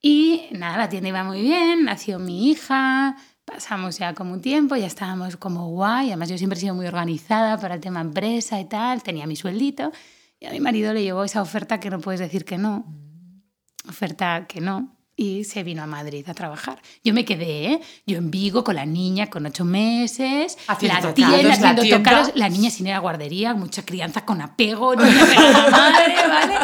Y 0.03 0.43
nada, 0.51 0.77
la 0.77 0.89
tienda 0.89 1.09
iba 1.09 1.25
muy 1.25 1.41
bien, 1.43 1.85
nació 1.85 2.19
mi 2.19 2.51
hija, 2.51 3.17
pasamos 3.45 3.99
ya 3.99 4.15
como 4.15 4.33
un 4.35 4.43
tiempo, 4.43 4.77
ya 4.77 4.87
estábamos 4.87 5.37
como 5.37 5.69
guay, 5.69 6.09
además 6.09 6.29
yo 6.29 6.37
siempre 6.39 6.59
he 6.59 6.61
sido 6.61 6.75
muy 6.75 6.87
organizada 6.87 7.59
para 7.59 7.75
el 7.77 7.81
tema 7.81 8.01
empresa 8.03 8.61
y 8.61 8.67
tal, 8.67 9.03
tenía 9.03 9.27
mi 9.27 9.37
sueldito, 9.37 9.93
y 10.45 10.47
a 10.47 10.51
mi 10.51 10.61
marido 10.61 10.93
le 10.93 11.03
llegó 11.03 11.25
esa 11.25 11.41
oferta 11.41 11.81
que 11.81 11.89
no 11.89 12.01
puedes 12.01 12.21
decir 12.21 12.45
que 12.45 12.59
no, 12.59 12.85
oferta 13.89 14.45
que 14.47 14.61
no, 14.61 14.95
y 15.17 15.45
se 15.45 15.63
vino 15.63 15.83
a 15.83 15.87
Madrid 15.87 16.29
a 16.29 16.35
trabajar. 16.35 16.83
Yo 17.03 17.15
me 17.15 17.25
quedé, 17.25 17.67
¿eh? 17.67 17.81
yo 18.07 18.19
en 18.19 18.31
Vigo 18.31 18.63
con 18.63 18.75
la 18.75 18.85
niña 18.85 19.31
con 19.31 19.47
ocho 19.47 19.65
meses, 19.65 20.59
Haciendo 20.67 20.97
la 20.97 21.15
tocados, 21.15 21.15
tienda, 21.15 21.43
la 21.49 21.55
haciendo 21.55 21.83
tienda. 21.83 22.11
tocados, 22.11 22.33
la 22.37 22.49
niña 22.51 22.71
sin 22.71 22.89
ir 22.89 22.93
a 22.93 22.99
guardería, 22.99 23.55
mucha 23.55 23.85
crianza 23.87 24.27
con 24.27 24.43
apego, 24.43 24.95
niña 24.97 25.25
la 25.25 25.71
madre, 25.71 26.15
¿vale? 26.29 26.55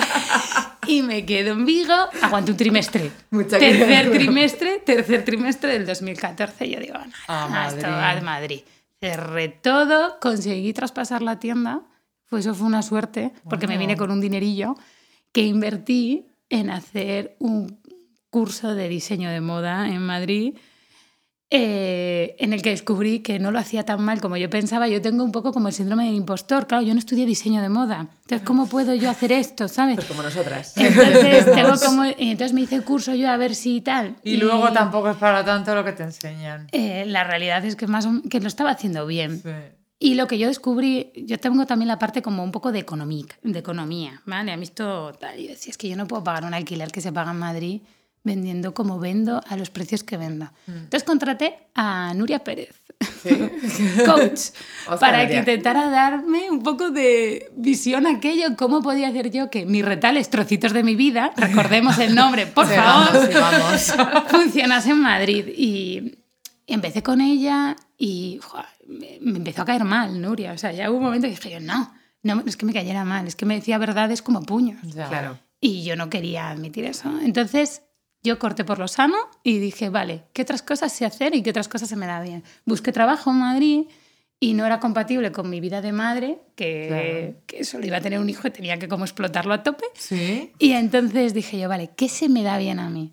Y 0.87 1.01
me 1.03 1.25
quedo 1.25 1.53
en 1.53 1.65
Vigo, 1.65 1.95
aguanto 2.21 2.51
un 2.53 2.59
trimestre. 2.59 3.13
Mucha 3.31 3.59
tercer 3.59 4.11
trimestre, 4.11 4.79
tercer 4.81 5.25
trimestre 5.25 5.73
del 5.73 5.87
2014. 5.87 6.69
Yo 6.69 6.81
digo, 6.81 6.99
nada, 7.29 7.69
esto 7.69 7.81
Madrid. 7.81 7.85
va 7.87 8.11
a 8.11 8.21
Madrid. 8.21 8.61
Cerré 9.01 9.49
todo, 9.49 10.19
conseguí 10.21 10.73
traspasar 10.75 11.23
la 11.23 11.39
tienda. 11.39 11.83
Pues 12.31 12.47
eso 12.47 12.55
fue 12.55 12.67
una 12.67 12.81
suerte, 12.83 13.33
porque 13.51 13.67
me 13.67 13.77
vine 13.77 13.97
con 13.97 14.11
un 14.11 14.21
dinerillo 14.23 14.77
que 15.33 15.43
invertí 15.43 16.27
en 16.49 16.71
hacer 16.71 17.37
un 17.41 17.79
curso 18.31 18.75
de 18.75 18.89
diseño 18.89 19.29
de 19.31 19.41
moda 19.41 19.89
en 19.89 20.01
Madrid, 20.01 20.55
eh, 21.53 22.37
en 22.39 22.53
el 22.53 22.63
que 22.63 22.71
descubrí 22.71 23.19
que 23.21 23.41
no 23.41 23.51
lo 23.51 23.59
hacía 23.59 23.85
tan 23.85 24.01
mal 24.05 24.21
como 24.21 24.37
yo 24.37 24.49
pensaba. 24.49 24.87
Yo 24.87 25.03
tengo 25.03 25.25
un 25.25 25.33
poco 25.33 25.53
como 25.53 25.67
el 25.67 25.75
síndrome 25.75 26.05
del 26.05 26.15
impostor. 26.15 26.69
Claro, 26.69 26.85
yo 26.85 26.93
no 26.95 27.01
estudié 27.01 27.27
diseño 27.27 27.61
de 27.61 27.69
moda. 27.69 28.07
Entonces, 28.23 28.47
¿cómo 28.47 28.69
puedo 28.69 28.95
yo 28.95 29.11
hacer 29.11 29.33
esto? 29.33 29.67
¿Sabes? 29.67 29.97
Pues 29.97 30.07
como 30.07 30.23
nosotras. 30.23 30.77
Entonces, 30.77 31.45
tengo 31.53 31.75
como, 31.85 32.05
y 32.07 32.31
entonces 32.31 32.53
me 32.53 32.61
hice 32.61 32.77
el 32.77 32.85
curso 32.85 33.13
yo 33.17 33.29
a 33.29 33.37
ver 33.37 33.57
si 33.57 33.81
tal. 33.81 34.15
Y 34.23 34.37
luego 34.37 34.71
tampoco 34.71 35.11
es 35.11 35.17
para 35.17 35.45
tanto 35.45 35.75
lo 35.75 35.85
que 35.85 35.91
te 35.93 36.05
enseñan. 36.05 36.69
eh, 36.71 37.05
la 37.07 37.25
realidad 37.25 37.65
es 37.65 37.75
que, 37.75 37.89
más 37.89 38.07
que 38.31 38.39
lo 38.39 38.47
estaba 38.47 38.71
haciendo 38.71 39.05
bien. 39.07 39.43
Sí. 39.43 39.51
Y 40.03 40.15
lo 40.15 40.27
que 40.27 40.39
yo 40.39 40.49
descubrí, 40.49 41.13
yo 41.15 41.39
tengo 41.39 41.67
también 41.67 41.89
la 41.89 41.99
parte 41.99 42.23
como 42.23 42.43
un 42.43 42.53
poco 42.53 42.73
de, 42.73 42.79
economía, 42.79 43.27
de 43.43 43.59
economía, 43.59 44.23
¿vale? 44.25 44.51
A 44.51 44.57
mí 44.57 44.63
esto, 44.63 45.13
decía, 45.13 45.71
es 45.71 45.77
que 45.77 45.91
yo 45.91 45.97
no 45.97 46.07
puedo 46.09 46.25
pagar 46.25 46.45
un 46.45 46.55
alquiler 46.55 46.91
que 46.91 47.03
se 47.03 47.13
paga 47.13 47.33
en 47.33 47.39
Madrid 47.39 47.83
vendiendo 48.23 48.73
como 48.75 48.99
vendo 48.99 49.43
a 49.47 49.57
los 49.57 49.69
precios 49.71 50.03
que 50.03 50.17
vendo. 50.17 50.47
Mm. 50.67 50.73
Entonces 50.73 51.05
contraté 51.05 51.59
a 51.75 52.15
Nuria 52.15 52.39
Pérez, 52.39 52.75
coach, 54.07 54.53
Ostras, 54.89 55.01
para 55.01 55.29
que 55.29 55.37
intentara 55.37 55.91
darme 55.91 56.51
un 56.51 56.63
poco 56.63 56.91
de 56.91 57.51
visión 57.57 58.07
a 58.07 58.17
aquello, 58.17 58.57
cómo 58.57 58.83
podía 58.83 59.09
hacer 59.09 59.31
yo 59.31 59.51
que 59.51 59.67
mis 59.67 59.85
retales, 59.85 60.31
trocitos 60.31 60.73
de 60.73 60.83
mi 60.83 60.97
vida, 60.97 61.33
recordemos 61.37 61.99
el 61.99 62.15
nombre, 62.15 62.47
por 62.47 62.67
Sí, 62.69 62.75
favor, 62.75 63.13
vamos, 63.13 63.29
sí, 63.29 63.95
vamos. 63.95 64.27
funcionase 64.31 64.91
en 64.91 65.01
Madrid. 65.01 65.47
Y 65.57 66.19
empecé 66.67 67.03
con 67.03 67.21
ella 67.21 67.77
y 67.99 68.41
me, 68.91 69.37
empezó 69.37 69.63
a 69.63 69.65
caer 69.65 69.85
mal, 69.85 70.21
Nuria. 70.21 70.53
O 70.53 70.59
sea, 70.59 70.73
ya 70.73 70.91
hubo 70.91 70.99
un 70.99 71.05
momento 71.05 71.27
que 71.27 71.31
dije 71.31 71.51
yo, 71.51 71.61
no, 71.61 71.95
no 72.23 72.43
es 72.47 72.57
que 72.57 72.67
me 72.67 72.73
cayera 72.73 73.05
mal, 73.05 73.27
es 73.27 73.37
que 73.37 73.47
me 73.47 73.55
decía 73.55 73.79
verdades 73.79 74.23
como 74.23 74.43
puños. 74.43 74.81
Ya. 74.83 75.09
Claro. 75.09 75.39
Y 75.61 75.85
yo 75.85 75.97
no 75.97 76.11
quería 76.11 76.51
admitir 76.51 76.85
eso. 76.85 77.11
Entonces 77.23 77.83
yo 78.23 78.39
corté 78.39 78.65
por 78.65 78.79
lo 78.79 78.89
sano 78.89 79.17
y 79.43 79.59
dije, 79.59 79.89
vale, 79.89 80.25
¿qué 80.33 80.43
otras 80.43 80.63
cosas 80.63 80.93
sé 80.93 81.05
hacer 81.05 81.35
y 81.35 81.43
qué 81.43 81.51
otras 81.51 81.69
cosas 81.69 81.89
se 81.89 81.97
me 81.97 82.07
da 82.07 82.21
bien? 82.23 82.43
Busqué 82.65 82.93
trabajo 82.93 83.31
en 83.31 83.39
Madrid 83.39 83.85
y 84.41 84.55
no 84.55 84.65
era 84.65 84.81
compatible 84.81 85.33
con 85.33 85.51
mi 85.51 85.61
vida 85.61 85.83
de 85.83 85.93
madre, 85.93 86.39
que, 86.57 87.37
que 87.47 87.63
solo 87.65 87.87
iba 87.87 87.99
a 87.99 88.01
tener 88.01 88.19
un 88.19 88.31
hijo 88.31 88.49
y 88.49 88.51
tenía 88.51 88.79
que 88.79 88.89
como 88.89 89.05
explotarlo 89.05 89.53
a 89.53 89.63
tope. 89.63 89.85
Sí. 89.95 90.53
Y 90.59 90.73
entonces 90.73 91.35
dije 91.35 91.59
yo, 91.59 91.69
vale, 91.69 91.91
¿qué 91.95 92.09
se 92.09 92.31
me 92.31 92.43
da 92.43 92.57
bien 92.57 92.79
a 92.79 92.89
mí? 92.89 93.13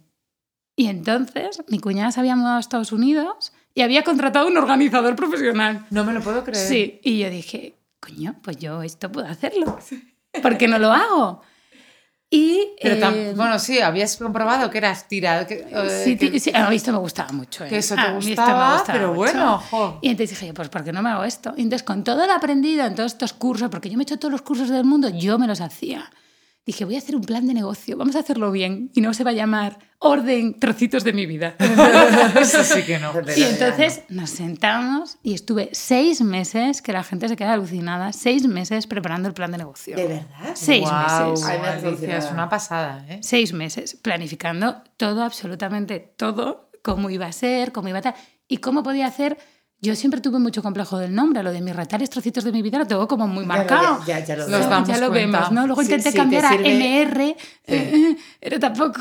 Y 0.78 0.88
entonces 0.88 1.62
mi 1.68 1.80
cuñada 1.80 2.12
se 2.12 2.22
había 2.22 2.36
mudado 2.36 2.58
a 2.58 2.60
Estados 2.62 2.94
Unidos 2.94 3.52
y 3.78 3.84
había 3.84 4.04
contratado 4.04 4.48
un 4.48 4.58
organizador 4.58 5.16
profesional. 5.16 5.86
No 5.92 6.04
me 6.04 6.12
lo 6.12 6.22
puedo 6.22 6.44
creer. 6.44 6.68
Sí, 6.68 7.00
y 7.04 7.20
yo 7.20 7.30
dije, 7.30 7.76
coño, 8.00 8.36
pues 8.42 8.58
yo 8.58 8.82
esto 8.82 9.12
puedo 9.12 9.28
hacerlo. 9.28 9.78
¿Por 10.42 10.58
qué 10.58 10.68
no 10.68 10.80
lo 10.80 10.92
hago? 10.92 11.44
Y, 12.30 12.72
Pero 12.82 12.96
eh, 13.16 13.34
bueno, 13.38 13.60
sí, 13.60 13.80
habías 13.80 14.18
comprobado 14.18 14.70
que 14.72 14.80
eras 14.80 15.08
tirado. 15.08 15.46
Que, 15.46 15.66
eh, 15.70 16.02
sí, 16.04 16.18
que- 16.18 16.40
sí, 16.40 16.52
a 16.54 16.70
mí 16.70 16.76
esto 16.76 16.92
me 16.92 16.98
gustaba 16.98 17.32
mucho. 17.32 17.64
¿eh? 17.66 17.70
que 17.70 17.78
eso 17.78 17.94
te 17.96 18.02
A 18.02 18.14
mí 18.14 18.18
esto 18.18 18.26
me 18.26 18.30
gustaba, 18.36 18.74
gustaba 18.78 18.94
pero 19.00 19.08
mucho. 19.14 19.18
bueno, 19.20 19.58
jo. 19.70 20.00
Y 20.02 20.10
entonces 20.10 20.40
dije, 20.40 20.54
pues 20.54 20.70
¿por 20.70 20.84
qué 20.84 20.92
no 20.92 21.02
me 21.04 21.12
hago 21.12 21.24
esto? 21.24 21.54
Y 21.56 21.62
entonces 21.62 21.84
con 21.86 22.04
todo 22.04 22.26
lo 22.26 22.34
aprendido 22.34 22.84
en 22.86 22.96
todos 22.96 23.12
estos 23.14 23.34
cursos, 23.34 23.70
porque 23.70 23.90
yo 23.92 23.96
me 23.98 24.02
he 24.02 24.06
hecho 24.06 24.18
todos 24.18 24.32
los 24.32 24.42
cursos 24.42 24.70
del 24.70 24.84
mundo, 24.86 25.08
yo 25.10 25.38
me 25.38 25.46
los 25.48 25.62
hacía. 25.62 26.12
Dije, 26.68 26.84
voy 26.84 26.96
a 26.96 26.98
hacer 26.98 27.16
un 27.16 27.22
plan 27.22 27.48
de 27.48 27.54
negocio, 27.54 27.96
vamos 27.96 28.18
a 28.18 28.20
hacerlo 28.20 28.52
bien 28.52 28.92
y 28.94 29.00
no 29.00 29.14
se 29.14 29.24
va 29.24 29.30
a 29.32 29.34
llamar 29.34 29.80
orden 30.00 30.60
trocitos 30.60 31.06
de 31.06 31.14
mi 31.14 31.26
vida. 31.26 31.56
Eso 32.40 32.62
sí 32.62 32.84
que 32.84 33.00
no. 33.00 33.14
Y 33.38 33.44
entonces 33.44 34.02
nos 34.10 34.32
sentamos 34.32 35.18
y 35.24 35.34
estuve 35.34 35.70
seis 35.72 36.20
meses, 36.20 36.82
que 36.82 36.92
la 36.92 37.06
gente 37.06 37.30
se 37.30 37.38
queda 37.38 37.54
alucinada, 37.54 38.12
seis 38.12 38.46
meses 38.48 38.86
preparando 38.86 39.30
el 39.30 39.34
plan 39.34 39.50
de 39.50 39.60
negocio. 39.60 39.96
¿De 39.96 40.08
verdad? 40.08 40.52
Seis 40.56 40.84
meses. 40.84 41.46
Ay, 41.46 41.60
me 41.62 41.68
hace 41.68 41.88
Alicia, 41.88 42.18
es 42.18 42.32
una 42.32 42.50
pasada, 42.50 43.06
¿eh? 43.08 43.20
Seis 43.22 43.54
meses 43.54 43.96
planificando 43.96 44.84
todo, 44.98 45.24
absolutamente 45.24 46.00
todo, 46.18 46.70
cómo 46.82 47.10
iba 47.10 47.28
a 47.28 47.32
ser, 47.32 47.72
cómo 47.72 47.88
iba 47.88 48.00
a 48.00 48.02
tal 48.02 48.16
y 48.50 48.58
cómo 48.58 48.84
podía 48.84 49.08
hacer. 49.08 49.38
Yo 49.80 49.96
siempre 49.96 50.22
tuve 50.22 50.40
mucho 50.40 50.64
complejo 50.64 50.98
del 50.98 51.14
nombre, 51.14 51.44
lo 51.44 51.52
de 51.52 51.62
mis 51.62 51.76
retales 51.76 52.10
trocitos 52.10 52.44
de 52.44 52.52
mi 52.52 52.64
vida 52.64 52.80
lo 52.80 52.88
tengo 52.88 53.08
como 53.08 53.28
muy 53.28 53.46
marcado. 53.46 54.00
Ya, 54.08 54.20
ya, 54.20 54.26
ya 54.26 54.36
lo 54.38 54.48
damos 54.48 54.90
ya 54.90 54.98
lo 54.98 55.12
vemos, 55.12 55.52
¿no? 55.52 55.68
Luego 55.68 55.82
Sí, 55.84 55.86
intenté 55.86 56.10
sí, 56.10 56.16
te 56.16 56.18
cambiar 56.18 56.46
a. 56.46 56.54
MR, 56.56 57.36
eh, 57.68 58.16
pero 58.42 58.60
tampoco... 58.60 59.00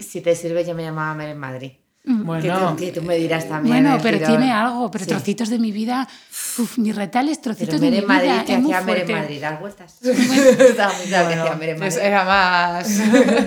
Si, 0.00 0.20
te 0.20 0.34
sirve, 0.34 0.64
yo 0.64 0.74
me 0.74 0.82
llamaba 0.82 1.14
Mer 1.14 1.28
en 1.28 1.38
Madrid. 1.38 1.72
Bueno, 2.04 2.42
Que, 2.42 2.50
tú, 2.50 2.76
que 2.76 3.00
tú 3.00 3.02
me 3.06 3.16
dirás 3.16 3.48
también. 3.48 3.76
Bueno, 3.76 3.94
el 3.94 4.02
pero 4.02 4.26
tiene 4.26 4.50
algo, 4.50 4.90
pero 4.90 5.04
Sí. 5.04 5.10
trocitos 5.10 5.48
de 5.50 5.60
mi 5.60 5.70
vida, 5.70 6.08
uf, 6.58 6.76
mis 6.78 6.96
retales, 6.96 7.38
Pero 7.40 7.54
trocitos 7.54 7.80
de 7.80 7.90
Mer 7.92 8.00
mi 8.00 8.06
Madrid, 8.08 8.30
vida, 8.32 8.44
que 8.44 8.52
es 8.54 8.60
muy 8.60 8.72
hacía 8.72 8.84
Mer 8.84 8.96
en 8.98 9.06
fuerte. 9.06 9.22
Madrid, 9.22 9.40
das 9.40 9.60
vueltas. 9.60 9.98
Mer 11.60 11.68
en 11.68 11.78
pues 11.78 11.94
Madrid. 11.94 12.08
era 12.08 12.24
más. 12.24 12.88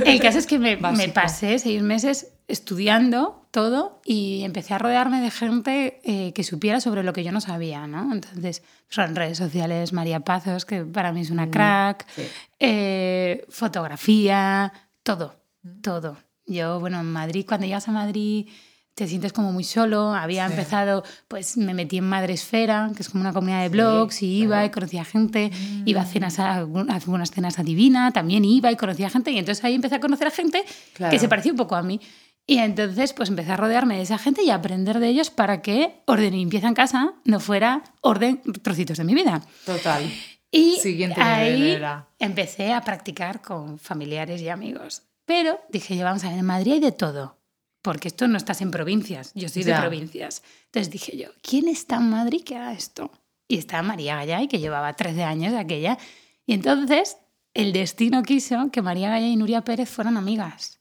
El 0.06 0.22
caso 0.22 0.38
es 0.40 0.48
que 0.48 0.58
me, 0.58 0.78
me 0.78 1.10
pasé 1.10 1.60
seis 1.60 1.82
meses 1.82 2.28
estudiando 2.48 3.48
todo 3.52 4.02
y 4.06 4.44
empecé 4.44 4.74
a 4.74 4.78
rodearme 4.78 5.22
de 5.22 5.32
gente 5.32 6.00
eh, 6.04 6.34
que 6.34 6.44
supiera 6.44 6.80
sobre 6.82 7.04
lo 7.04 7.14
que 7.14 7.24
yo 7.24 7.32
no 7.32 7.42
sabía, 7.42 7.88
¿no? 7.88 8.12
Entonces, 8.14 8.64
en 8.98 9.16
redes 9.16 9.38
sociales, 9.38 9.94
María 9.94 10.20
Pazos, 10.22 10.66
que 10.66 10.84
para 10.84 11.12
mí 11.12 11.22
es 11.22 11.30
una 11.32 11.50
crack, 11.50 12.06
sí. 12.16 12.24
eh, 12.60 13.46
fotografía, 13.50 14.72
todo, 15.04 15.36
todo. 15.82 16.18
Yo, 16.48 16.80
bueno, 16.80 17.00
en 17.00 17.12
Madrid, 17.12 17.46
cuando 17.48 17.66
llegas 17.66 17.88
a 17.88 17.92
Madrid 17.92 18.48
te 18.94 19.08
sientes 19.08 19.34
como 19.34 19.52
muy 19.52 19.66
solo. 19.66 20.14
Había 20.14 20.48
Sí. 20.48 20.54
empezado, 20.54 21.04
pues 21.28 21.58
me 21.58 21.74
metí 21.74 21.98
en 21.98 22.08
Madresfera, 22.08 22.90
que 22.96 23.02
es 23.04 23.10
como 23.10 23.22
una 23.24 23.34
comunidad 23.34 23.62
de 23.64 23.68
blogs, 23.68 24.22
y 24.22 24.38
iba 24.44 24.64
y 24.64 24.70
conocía 24.70 25.04
gente. 25.04 25.52
Iba 25.84 26.00
a 26.02 26.06
cenas, 26.06 26.40
a, 26.40 26.54
algunas 26.60 27.30
cenas 27.32 27.60
a 27.60 27.64
Divina, 27.64 28.12
también 28.14 28.46
iba 28.46 28.72
y 28.72 28.78
conocía 28.78 29.10
gente. 29.10 29.32
Y 29.32 29.38
entonces 29.38 29.66
ahí 29.66 29.74
empecé 29.76 29.96
a 29.96 30.00
conocer 30.00 30.28
a 30.28 30.32
gente 30.32 30.64
Claro. 30.94 31.12
que 31.12 31.20
se 31.20 31.28
parecía 31.28 31.52
un 31.52 31.58
poco 31.58 31.76
a 31.76 31.84
mí. 31.84 32.00
Y 32.48 32.60
entonces 32.60 33.14
pues 33.14 33.30
empecé 33.30 33.52
a 33.54 33.58
rodearme 33.58 33.96
de 33.98 34.04
esa 34.04 34.18
gente 34.20 34.44
y 34.44 34.52
a 34.52 34.56
aprender 34.56 35.00
de 35.00 35.08
ellos 35.08 35.32
para 35.32 35.62
que 35.62 36.02
orden 36.06 36.34
y 36.34 36.38
limpieza 36.38 36.68
en 36.68 36.76
casa 36.76 37.16
no 37.24 37.40
fuera 37.40 37.84
orden 38.02 38.42
trocitos 38.62 38.98
de 38.98 39.04
mi 39.04 39.16
vida. 39.16 39.42
Total. 39.66 40.04
Y 40.52 40.76
Siguiente 40.78 41.20
ahí 41.20 41.72
era. 41.72 42.08
empecé 42.20 42.72
a 42.72 42.82
practicar 42.82 43.42
con 43.42 43.80
familiares 43.80 44.42
y 44.42 44.50
amigos. 44.50 45.02
Pero 45.26 45.60
dije, 45.70 45.98
yo, 45.98 46.04
vamos 46.06 46.24
a 46.24 46.30
ver, 46.30 46.38
en 46.40 46.46
Madrid 46.46 46.74
hay 46.74 46.80
de 46.80 46.92
todo. 46.92 47.40
Porque 47.82 48.08
esto 48.08 48.28
no 48.28 48.38
estás 48.38 48.62
en 48.62 48.72
provincias, 48.72 49.32
yo 49.36 49.50
soy 49.50 49.64
Ya. 49.64 49.76
de 49.76 49.82
provincias. 49.82 50.44
Entonces 50.66 50.92
dije 50.92 51.18
yo, 51.18 51.30
¿quién 51.42 51.68
está 51.68 51.96
en 51.98 52.10
Madrid 52.10 52.44
que 52.44 52.56
haga 52.56 52.74
esto? 52.74 53.12
Y 53.48 53.58
estaba 53.58 53.82
María 53.84 54.16
Gallay, 54.18 54.48
que 54.48 54.60
llevaba 54.60 54.94
13 54.94 55.24
años 55.24 55.52
de 55.52 55.60
aquella. 55.60 55.98
Y 56.46 56.54
entonces 56.54 57.18
el 57.54 57.74
destino 57.74 58.24
quiso 58.24 58.70
que 58.72 58.82
María 58.82 59.10
Gallay 59.10 59.32
y 59.34 59.36
Nuria 59.36 59.62
Pérez 59.64 59.90
fueran 59.90 60.16
amigas. 60.18 60.75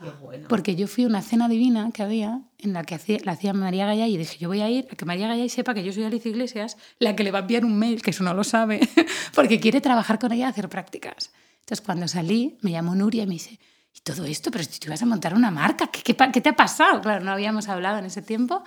Qué 0.00 0.10
bueno. 0.22 0.48
Porque 0.48 0.76
yo 0.76 0.86
fui 0.86 1.04
a 1.04 1.06
una 1.08 1.22
cena 1.22 1.48
divina 1.48 1.90
que 1.92 2.02
había, 2.02 2.42
en 2.58 2.72
la 2.72 2.84
que 2.84 2.94
hacía, 2.94 3.18
la 3.24 3.32
hacía 3.32 3.52
María 3.52 3.86
Gallay, 3.86 4.14
y 4.14 4.16
dije, 4.16 4.38
yo 4.38 4.48
voy 4.48 4.60
a 4.60 4.70
ir 4.70 4.88
a 4.90 4.96
que 4.96 5.04
María 5.04 5.28
Gallay 5.28 5.48
sepa 5.48 5.74
que 5.74 5.84
yo 5.84 5.92
soy 5.92 6.04
Alicia 6.04 6.30
Iglesias, 6.30 6.76
la 6.98 7.14
que 7.14 7.24
le 7.24 7.30
va 7.30 7.40
a 7.40 7.42
enviar 7.42 7.64
un 7.64 7.78
mail, 7.78 8.00
que 8.00 8.10
eso 8.10 8.22
no 8.24 8.32
lo 8.32 8.44
sabe, 8.44 8.80
porque 9.34 9.60
quiere 9.60 9.80
trabajar 9.80 10.18
con 10.18 10.32
ella 10.32 10.46
a 10.46 10.50
hacer 10.50 10.68
prácticas. 10.68 11.32
Entonces, 11.60 11.84
cuando 11.84 12.08
salí, 12.08 12.58
me 12.62 12.70
llamó 12.70 12.94
Nuria 12.94 13.24
y 13.24 13.26
me 13.26 13.34
dice, 13.34 13.58
¿y 13.94 14.00
todo 14.00 14.24
esto? 14.24 14.50
Pero 14.50 14.64
si 14.64 14.78
tú 14.78 14.86
ibas 14.86 15.02
a 15.02 15.06
montar 15.06 15.34
una 15.34 15.50
marca, 15.50 15.88
¿qué, 15.88 16.02
qué, 16.02 16.40
te 16.40 16.48
ha 16.48 16.56
pasado? 16.56 17.02
Claro, 17.02 17.24
no 17.24 17.32
habíamos 17.32 17.68
hablado 17.68 17.98
en 17.98 18.06
ese 18.06 18.22
tiempo. 18.22 18.62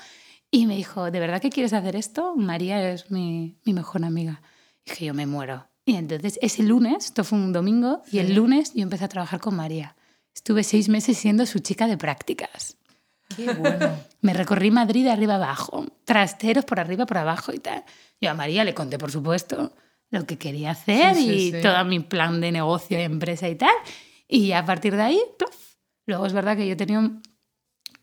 Y 0.51 0.67
me 0.67 0.75
dijo, 0.75 1.10
¿de 1.10 1.20
verdad 1.20 1.41
que 1.41 1.50
quieres 1.50 1.74
hacer 1.74 1.96
esto? 1.96 2.36
María 2.36 2.91
es 2.91 3.10
mi, 3.10 3.58
mi 3.63 3.74
mejor 3.74 4.03
amiga. 4.03 4.41
dije, 4.86 5.05
yo 5.05 5.13
me 5.13 5.25
muero. 5.25 5.67
Y 5.86 5.96
entonces, 5.96 6.38
ese 6.41 6.62
lunes, 6.62 7.05
esto 7.05 7.24
fue 7.24 7.39
un 7.39 7.53
domingo, 7.53 8.03
y 8.12 8.20
el 8.20 8.36
lunes 8.36 8.74
yo 8.75 8.84
empecé 8.84 9.05
a 9.05 9.10
trabajar 9.10 9.39
con 9.39 9.55
María. 9.55 9.96
Estuve 10.36 10.64
seis 10.64 10.90
meses 10.90 11.18
siendo 11.18 11.46
su 11.46 11.60
chica 11.60 11.88
de 11.88 11.98
prácticas. 11.98 12.78
Qué 13.36 13.52
bueno. 13.54 13.98
Me 14.22 14.34
recorrí 14.34 14.72
Madrid 14.72 15.04
de 15.06 15.12
arriba 15.12 15.36
abajo, 15.36 15.86
trasteros 16.06 16.66
por 16.66 16.80
arriba, 16.80 17.06
por 17.06 17.18
abajo 17.18 17.54
y 17.54 17.60
tal. 17.60 17.84
Yo 18.20 18.30
a 18.30 18.34
María 18.34 18.64
le 18.64 18.74
conté, 18.74 18.98
por 18.98 19.12
supuesto, 19.12 19.74
lo 20.10 20.26
que 20.26 20.38
quería 20.38 20.72
hacer 20.72 21.16
Sí, 21.16 21.24
sí, 21.24 21.32
y 21.32 21.52
sí. 21.52 21.62
todo 21.62 21.84
mi 21.86 22.00
plan 22.00 22.42
de 22.42 22.52
negocio 22.52 23.00
y 23.00 23.04
empresa 23.04 23.48
y 23.50 23.56
tal. 23.56 23.74
Y 24.28 24.52
a 24.52 24.66
partir 24.66 24.96
de 24.96 25.02
ahí, 25.02 25.22
¡pluf! 25.38 25.76
luego 26.06 26.26
es 26.26 26.34
verdad 26.34 26.58
que 26.58 26.68
yo 26.68 26.76
tenía 26.78 27.00
un... 27.00 27.22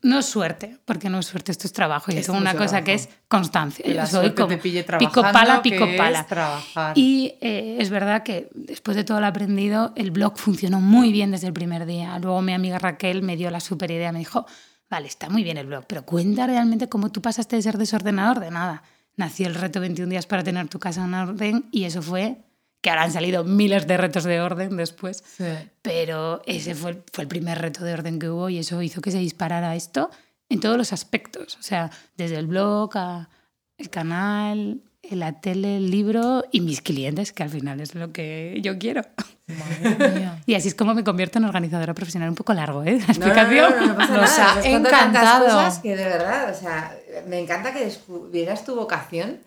No 0.01 0.19
es 0.19 0.25
suerte, 0.25 0.77
porque 0.85 1.09
no 1.09 1.19
es 1.19 1.25
suerte, 1.25 1.51
esto 1.51 1.67
es 1.67 1.73
trabajo. 1.73 2.11
Yo 2.11 2.19
Es 2.19 2.25
tengo 2.27 2.39
una 2.39 2.55
cosa 2.55 2.83
que 2.83 2.93
es 2.93 3.09
constancia. 3.27 3.83
Que 3.83 3.91
Yo 3.91 3.97
la 3.97 4.05
soy 4.05 4.31
como 4.31 4.57
pico 4.57 5.21
pala, 5.21 5.61
pico 5.61 5.83
es 5.83 5.97
pala. 5.97 6.25
trabajar. 6.25 6.97
Y 6.97 7.33
eh, 7.41 7.77
es 7.79 7.89
verdad 7.89 8.23
que 8.23 8.49
después 8.53 8.95
de 8.95 9.03
todo 9.03 9.19
lo 9.19 9.27
aprendido, 9.27 9.91
el 9.95 10.11
blog 10.11 10.37
funcionó 10.37 10.79
muy 10.79 11.11
bien 11.11 11.31
desde 11.31 11.47
el 11.47 11.53
primer 11.53 11.85
día. 11.85 12.17
Luego 12.19 12.41
mi 12.41 12.53
amiga 12.53 12.79
Raquel 12.79 13.21
me 13.23 13.35
dio 13.35 13.51
la 13.51 13.59
super 13.59 13.91
idea, 13.91 14.11
me 14.13 14.19
dijo, 14.19 14.45
vale, 14.89 15.07
está 15.07 15.29
muy 15.29 15.43
bien 15.43 15.57
el 15.57 15.67
blog, 15.67 15.83
pero 15.85 16.03
cuenta 16.05 16.47
realmente 16.47 16.87
cómo 16.87 17.11
tú 17.11 17.21
pasaste 17.21 17.57
de 17.57 17.61
ser 17.61 17.77
desordenado 17.77 18.29
a 18.29 18.31
ordenada. 18.31 18.83
Nació 19.17 19.47
el 19.47 19.55
reto 19.55 19.81
21 19.81 20.09
días 20.09 20.25
para 20.27 20.43
tener 20.43 20.69
tu 20.69 20.79
casa 20.79 21.03
en 21.03 21.13
orden 21.13 21.65
y 21.71 21.83
eso 21.83 22.01
fue 22.01 22.37
que 22.81 22.89
ahora 22.89 23.03
han 23.03 23.11
salido 23.11 23.43
miles 23.43 23.87
de 23.87 23.97
retos 23.97 24.23
de 24.23 24.39
orden 24.41 24.77
después, 24.77 25.23
Sí. 25.37 25.43
pero 25.81 26.41
ese 26.45 26.75
fue, 26.75 26.91
el- 26.91 27.03
fue 27.11 27.23
el 27.23 27.27
primer 27.27 27.59
reto 27.59 27.83
de 27.83 27.93
orden 27.93 28.19
que 28.19 28.29
hubo 28.29 28.49
y 28.49 28.57
eso 28.59 28.81
hizo 28.81 29.01
que 29.01 29.11
se 29.11 29.17
disparara 29.19 29.75
esto 29.75 30.09
en 30.49 30.59
todos 30.59 30.77
los 30.77 30.93
aspectos, 30.93 31.57
o 31.59 31.63
sea, 31.63 31.91
desde 32.17 32.37
el 32.37 32.47
blog 32.47 32.91
a 32.97 33.29
el 33.77 33.89
canal, 33.89 34.81
la 35.11 35.39
tele, 35.41 35.77
el 35.77 35.89
libro 35.91 36.43
y 36.51 36.61
mis 36.61 36.81
clientes, 36.81 37.31
que 37.31 37.43
al 37.43 37.49
final 37.49 37.79
es 37.81 37.95
lo 37.95 38.11
que 38.11 38.59
yo 38.61 38.77
quiero. 38.77 39.01
Madre 39.47 40.09
mía. 40.19 40.41
Y 40.45 40.55
así 40.55 40.67
es 40.67 40.75
como 40.75 40.93
me 40.93 41.03
convierto 41.03 41.37
en 41.39 41.45
organizadora 41.45 41.93
profesional. 41.93 42.29
Un 42.29 42.35
poco 42.35 42.53
largo, 42.53 42.83
¿eh? 42.83 42.99
La 42.99 42.99
No, 42.99 42.99
no, 42.99 43.05
no, 43.05 43.11
explicación. 43.11 43.87
no, 43.87 43.95
pasa 43.95 44.13
Nos 44.17 44.37
nada, 44.37 44.53
ha 44.61 44.67
encantado. 44.67 45.45
cosas 45.45 45.79
que 45.79 45.95
de 45.95 46.03
verdad, 46.05 46.51
o 46.51 46.53
sea, 46.59 46.95
me 47.27 47.39
encanta 47.39 47.73
que 47.73 47.85
descubrieras 47.85 48.65
tu 48.65 48.75
vocación 48.75 49.39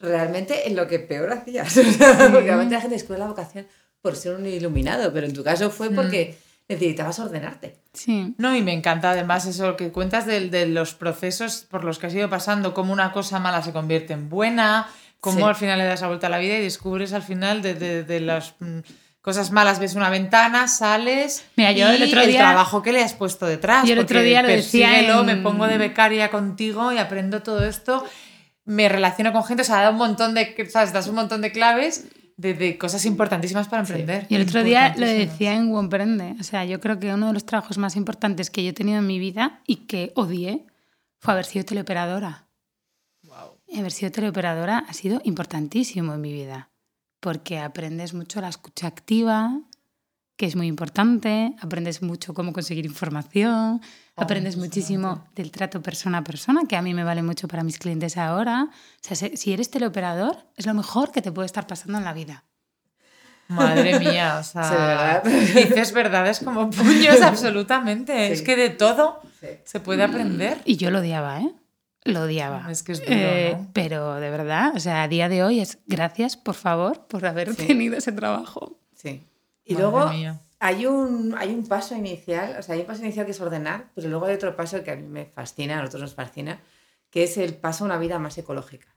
realmente 0.00 0.68
en 0.68 0.76
lo 0.76 0.86
que 0.86 0.98
peor 0.98 1.32
hacías. 1.32 1.76
O 1.76 1.82
sea, 1.82 2.18
Porque 2.30 2.40
realmente 2.46 2.74
la 2.74 2.80
gente 2.80 2.96
descubre 2.96 3.18
la 3.18 3.26
vocación 3.26 3.66
por 4.02 4.16
ser 4.16 4.34
un 4.36 4.46
iluminado, 4.46 5.12
pero 5.12 5.26
en 5.26 5.32
tu 5.32 5.42
caso 5.42 5.70
fue 5.70 5.90
porque 5.90 6.38
necesitabas 6.68 7.18
ordenarte. 7.18 7.76
Sí. 7.92 8.34
No, 8.38 8.54
y 8.54 8.62
me 8.62 8.72
encanta 8.72 9.10
además 9.12 9.46
eso 9.46 9.76
que 9.76 9.90
cuentas 9.90 10.26
de, 10.26 10.48
de 10.50 10.66
los 10.66 10.94
procesos 10.94 11.66
por 11.70 11.84
los 11.84 11.98
que 11.98 12.06
has 12.08 12.14
ido 12.14 12.28
pasando, 12.28 12.74
cómo 12.74 12.92
una 12.92 13.12
cosa 13.12 13.38
mala 13.38 13.62
se 13.62 13.72
convierte 13.72 14.12
en 14.12 14.28
buena, 14.28 14.88
cómo 15.20 15.38
Sí. 15.38 15.42
al 15.44 15.54
final 15.56 15.78
le 15.78 15.84
das 15.86 16.02
la 16.02 16.08
vuelta 16.08 16.26
a 16.26 16.30
la 16.30 16.38
vida 16.38 16.56
y 16.58 16.62
descubres 16.62 17.12
al 17.12 17.22
final 17.22 17.62
de, 17.62 17.74
de- 17.74 18.04
de 18.04 18.20
las 18.20 18.54
mm, 18.60 18.78
cosas 19.22 19.50
malas, 19.50 19.78
ves 19.80 19.94
una 19.94 20.10
ventana, 20.10 20.68
sales 20.68 21.44
Mira, 21.56 21.72
yo 21.72 21.88
el 21.88 22.00
y 22.00 22.08
otro 22.08 22.24
día- 22.26 22.38
trabajo 22.40 22.82
que 22.82 22.92
le 22.92 23.02
has 23.02 23.14
puesto 23.14 23.46
detrás. 23.46 23.86
Yo 23.86 23.94
el 23.94 24.00
otro 24.00 24.20
día 24.22 24.42
lo 24.42 24.48
decía 24.48 25.00
en- 25.00 25.26
me 25.26 25.36
pongo 25.36 25.66
de 25.66 25.78
becaria 25.78 26.30
contigo 26.30 26.92
y 26.92 26.98
aprendo 26.98 27.42
todo 27.42 27.64
esto, 27.64 28.04
me 28.66 28.88
relaciono 28.88 29.32
con 29.32 29.44
gente, 29.44 29.62
o 29.62 29.64
sea, 29.64 29.80
da 29.80 29.90
un 29.90 29.96
montón 29.96 30.34
de, 30.34 30.54
¿sabes? 30.68 30.92
Das 30.92 31.08
un 31.08 31.14
montón 31.14 31.40
de 31.40 31.52
claves 31.52 32.08
de, 32.36 32.52
de 32.52 32.76
cosas 32.76 33.06
importantísimas 33.06 33.68
para 33.68 33.82
emprender. 33.82 34.26
Y 34.28 34.34
el 34.34 34.42
otro 34.42 34.62
día 34.62 34.94
lo 34.98 35.06
decía 35.06 35.54
en 35.54 35.70
Womprende. 35.70 36.34
O 36.38 36.42
sea, 36.42 36.64
yo 36.64 36.80
creo 36.80 36.98
que 36.98 37.14
uno 37.14 37.28
de 37.28 37.32
los 37.32 37.46
trabajos 37.46 37.78
más 37.78 37.96
importantes 37.96 38.50
que 38.50 38.62
yo 38.62 38.70
he 38.70 38.74
tenido 38.74 38.98
en 38.98 39.06
mi 39.06 39.18
vida 39.18 39.62
y 39.66 39.86
que 39.86 40.12
odié 40.16 40.66
fue 41.18 41.32
haber 41.32 41.46
sido 41.46 41.64
teleoperadora. 41.64 42.42
Y 43.68 43.80
haber 43.80 43.90
sido 43.90 44.12
teleoperadora 44.12 44.78
ha 44.78 44.92
sido 44.92 45.20
importantísimo 45.24 46.14
en 46.14 46.20
mi 46.20 46.32
vida. 46.32 46.70
Porque 47.20 47.58
aprendes 47.58 48.14
mucho 48.14 48.40
la 48.40 48.48
escucha 48.48 48.86
activa, 48.86 49.60
que 50.36 50.46
es 50.46 50.54
muy 50.54 50.66
importante. 50.66 51.54
Aprendes 51.60 52.02
mucho 52.02 52.34
cómo 52.34 52.52
conseguir 52.52 52.84
información. 52.84 53.80
Aprendes 54.16 54.56
muchísimo 54.56 55.26
del 55.34 55.50
trato 55.50 55.82
persona 55.82 56.18
a 56.18 56.24
persona, 56.24 56.62
que 56.68 56.76
a 56.76 56.82
mí 56.82 56.94
me 56.94 57.04
vale 57.04 57.22
mucho 57.22 57.48
para 57.48 57.62
mis 57.62 57.78
clientes 57.78 58.16
ahora. 58.16 58.68
O 58.70 59.14
sea, 59.14 59.16
si- 59.36 59.52
eres 59.52 59.70
teleoperador, 59.70 60.36
es 60.56 60.66
lo 60.66 60.74
mejor 60.74 61.12
que 61.12 61.22
te 61.22 61.30
puede 61.32 61.46
estar 61.46 61.66
pasando 61.66 61.98
en 61.98 62.04
la 62.04 62.12
vida. 62.14 62.44
Madre 63.48 63.98
mía, 64.00 64.38
o 64.40 64.42
sea, 64.42 64.64
Sí, 64.64 64.74
¿verdad? 64.74 65.22
dices 65.24 65.92
verdades 65.92 66.40
como 66.40 66.68
puños 66.70 67.20
absolutamente. 67.22 68.26
Sí. 68.28 68.32
Es 68.32 68.42
que 68.42 68.56
de 68.56 68.70
todo 68.70 69.20
Sí. 69.40 69.48
se 69.64 69.80
puede 69.80 70.02
aprender. 70.02 70.60
Y 70.64 70.76
yo 70.76 70.90
lo 70.90 70.98
odiaba, 71.00 71.40
¿eh? 71.42 71.52
Lo 72.04 72.22
odiaba. 72.22 72.70
Es 72.70 72.82
que 72.82 72.92
es 72.92 73.00
duro, 73.00 73.12
Eh, 73.12 73.54
¿no? 73.58 73.68
Pero 73.72 74.14
de 74.14 74.30
verdad, 74.30 74.72
o 74.74 74.80
sea, 74.80 75.02
a 75.02 75.08
día 75.08 75.28
de 75.28 75.44
hoy 75.44 75.60
es 75.60 75.78
gracias, 75.86 76.36
por 76.36 76.54
favor, 76.54 77.06
por 77.06 77.26
haber 77.26 77.54
Sí. 77.54 77.66
tenido 77.66 77.96
ese 77.96 78.12
trabajo. 78.12 78.78
Sí. 78.94 79.26
Y 79.64 79.74
Madre 79.74 79.82
luego 79.90 80.08
mía. 80.10 80.40
Hay 80.58 80.86
un, 80.86 81.34
hay 81.36 81.54
un 81.54 81.66
paso 81.66 81.94
inicial, 81.94 82.56
o 82.58 82.62
sea, 82.62 82.74
hay 82.74 82.82
un 82.82 82.86
paso 82.86 83.02
inicial 83.02 83.26
que 83.26 83.32
es 83.32 83.40
ordenar, 83.40 83.90
pero 83.94 84.08
luego 84.08 84.26
hay 84.26 84.34
otro 84.34 84.56
paso 84.56 84.82
que 84.82 84.90
a 84.90 84.96
mí 84.96 85.02
me 85.02 85.26
fascina, 85.26 85.74
a 85.74 85.80
nosotros 85.80 86.02
nos 86.02 86.14
fascina, 86.14 86.60
que 87.10 87.24
es 87.24 87.36
el 87.36 87.54
paso 87.54 87.84
a 87.84 87.86
una 87.86 87.98
vida 87.98 88.18
más 88.18 88.36
ecológica. 88.38 88.88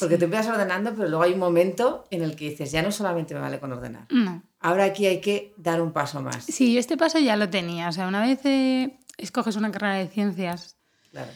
Porque 0.00 0.18
tú 0.18 0.24
empiezas 0.24 0.48
ordenando, 0.48 0.92
pero 0.94 1.08
luego 1.08 1.22
hay 1.22 1.34
un 1.34 1.38
momento 1.38 2.06
en 2.10 2.22
el 2.22 2.34
que 2.34 2.50
dices, 2.50 2.72
ya 2.72 2.82
no 2.82 2.90
solamente 2.90 3.32
me 3.32 3.40
vale 3.40 3.60
con 3.60 3.72
ordenar. 3.72 4.06
No. 4.10 4.42
Ahora 4.58 4.84
aquí 4.84 5.06
hay 5.06 5.20
que 5.20 5.54
dar 5.56 5.80
un 5.80 5.92
paso 5.92 6.20
más. 6.20 6.44
Sí, 6.44 6.74
yo 6.74 6.80
este 6.80 6.96
paso 6.96 7.20
ya 7.20 7.36
lo 7.36 7.48
tenía. 7.48 7.88
O 7.88 7.92
sea, 7.92 8.08
una 8.08 8.20
vez 8.20 8.44
eh, 8.44 8.98
escoges 9.18 9.54
una 9.54 9.70
carrera 9.70 9.94
de 9.94 10.08
ciencias, 10.08 10.76
Claro. 11.12 11.30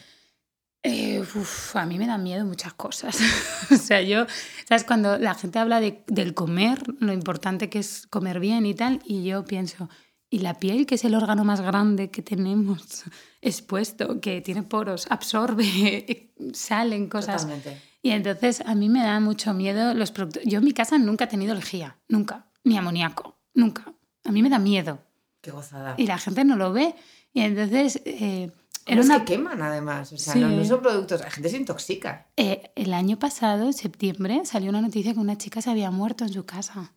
Eh, 0.83 1.19
uf, 1.21 1.75
a 1.75 1.85
mí 1.85 1.97
me 1.97 2.07
da 2.07 2.17
miedo 2.17 2.45
muchas 2.45 2.73
cosas. 2.73 3.17
o 3.71 3.75
sea, 3.75 4.01
yo, 4.01 4.25
¿sabes? 4.67 4.83
Cuando 4.83 5.17
la 5.17 5.35
gente 5.35 5.59
habla 5.59 5.79
de- 5.79 6.03
del 6.07 6.33
comer, 6.33 6.81
lo 6.99 7.11
importante 7.13 7.69
que 7.69 7.79
es 7.79 8.07
comer 8.07 8.39
bien 8.39 8.65
y 8.65 8.73
tal, 8.73 9.01
y 9.05 9.23
yo 9.23 9.43
pienso, 9.45 9.89
¿y 10.29 10.39
la 10.39 10.53
piel, 10.55 10.85
que 10.85 10.95
es 10.95 11.03
el 11.03 11.15
órgano 11.15 11.43
más 11.43 11.61
grande 11.61 12.09
que 12.11 12.21
tenemos 12.21 13.03
expuesto, 13.41 14.19
que 14.21 14.41
tiene 14.41 14.63
poros, 14.63 15.07
absorbe, 15.09 16.31
salen 16.53 17.09
cosas? 17.09 17.41
Totalmente. 17.43 17.81
Y 18.01 18.11
entonces 18.11 18.61
a 18.65 18.75
mí 18.75 18.87
me 18.87 19.03
da 19.03 19.19
mucho 19.19 19.53
miedo 19.53 19.93
los 19.93 20.11
productos. 20.11 20.43
Yo 20.45 20.59
en 20.59 20.65
mi 20.65 20.71
casa 20.71 20.97
nunca 20.97 21.25
he 21.25 21.27
tenido 21.27 21.53
lejía, 21.53 21.97
nunca, 22.07 22.47
ni 22.63 22.77
amoníaco, 22.77 23.37
nunca. 23.53 23.93
A 24.23 24.31
mí 24.31 24.41
me 24.41 24.49
da 24.49 24.59
miedo 24.59 24.99
Qué 25.41 25.51
gozada. 25.51 25.95
y 25.97 26.05
la 26.07 26.17
gente 26.17 26.45
no 26.45 26.55
lo 26.55 26.71
ve. 26.71 26.95
Y 27.33 27.41
entonces 27.41 28.01
eh, 28.05 28.51
era 28.93 29.01
una... 29.01 29.19
que 29.25 29.33
queman 29.33 29.61
además, 29.61 30.11
o 30.13 30.17
sea, 30.17 30.33
Sí. 30.33 30.39
no, 30.39 30.49
no 30.49 30.63
son 30.65 30.81
productos, 30.81 31.21
la 31.21 31.29
gente 31.31 31.49
se 31.49 31.57
intoxica. 31.57 32.27
Eh, 32.37 32.71
el 32.75 32.93
año 32.93 33.17
pasado, 33.19 33.65
en 33.65 33.73
septiembre, 33.73 34.41
salió 34.45 34.69
una 34.69 34.81
noticia 34.81 35.13
que 35.13 35.19
una 35.19 35.37
chica 35.37 35.61
se 35.61 35.69
había 35.69 35.91
muerto 35.91 36.23
en 36.25 36.33
su 36.33 36.45
casa. 36.45 36.93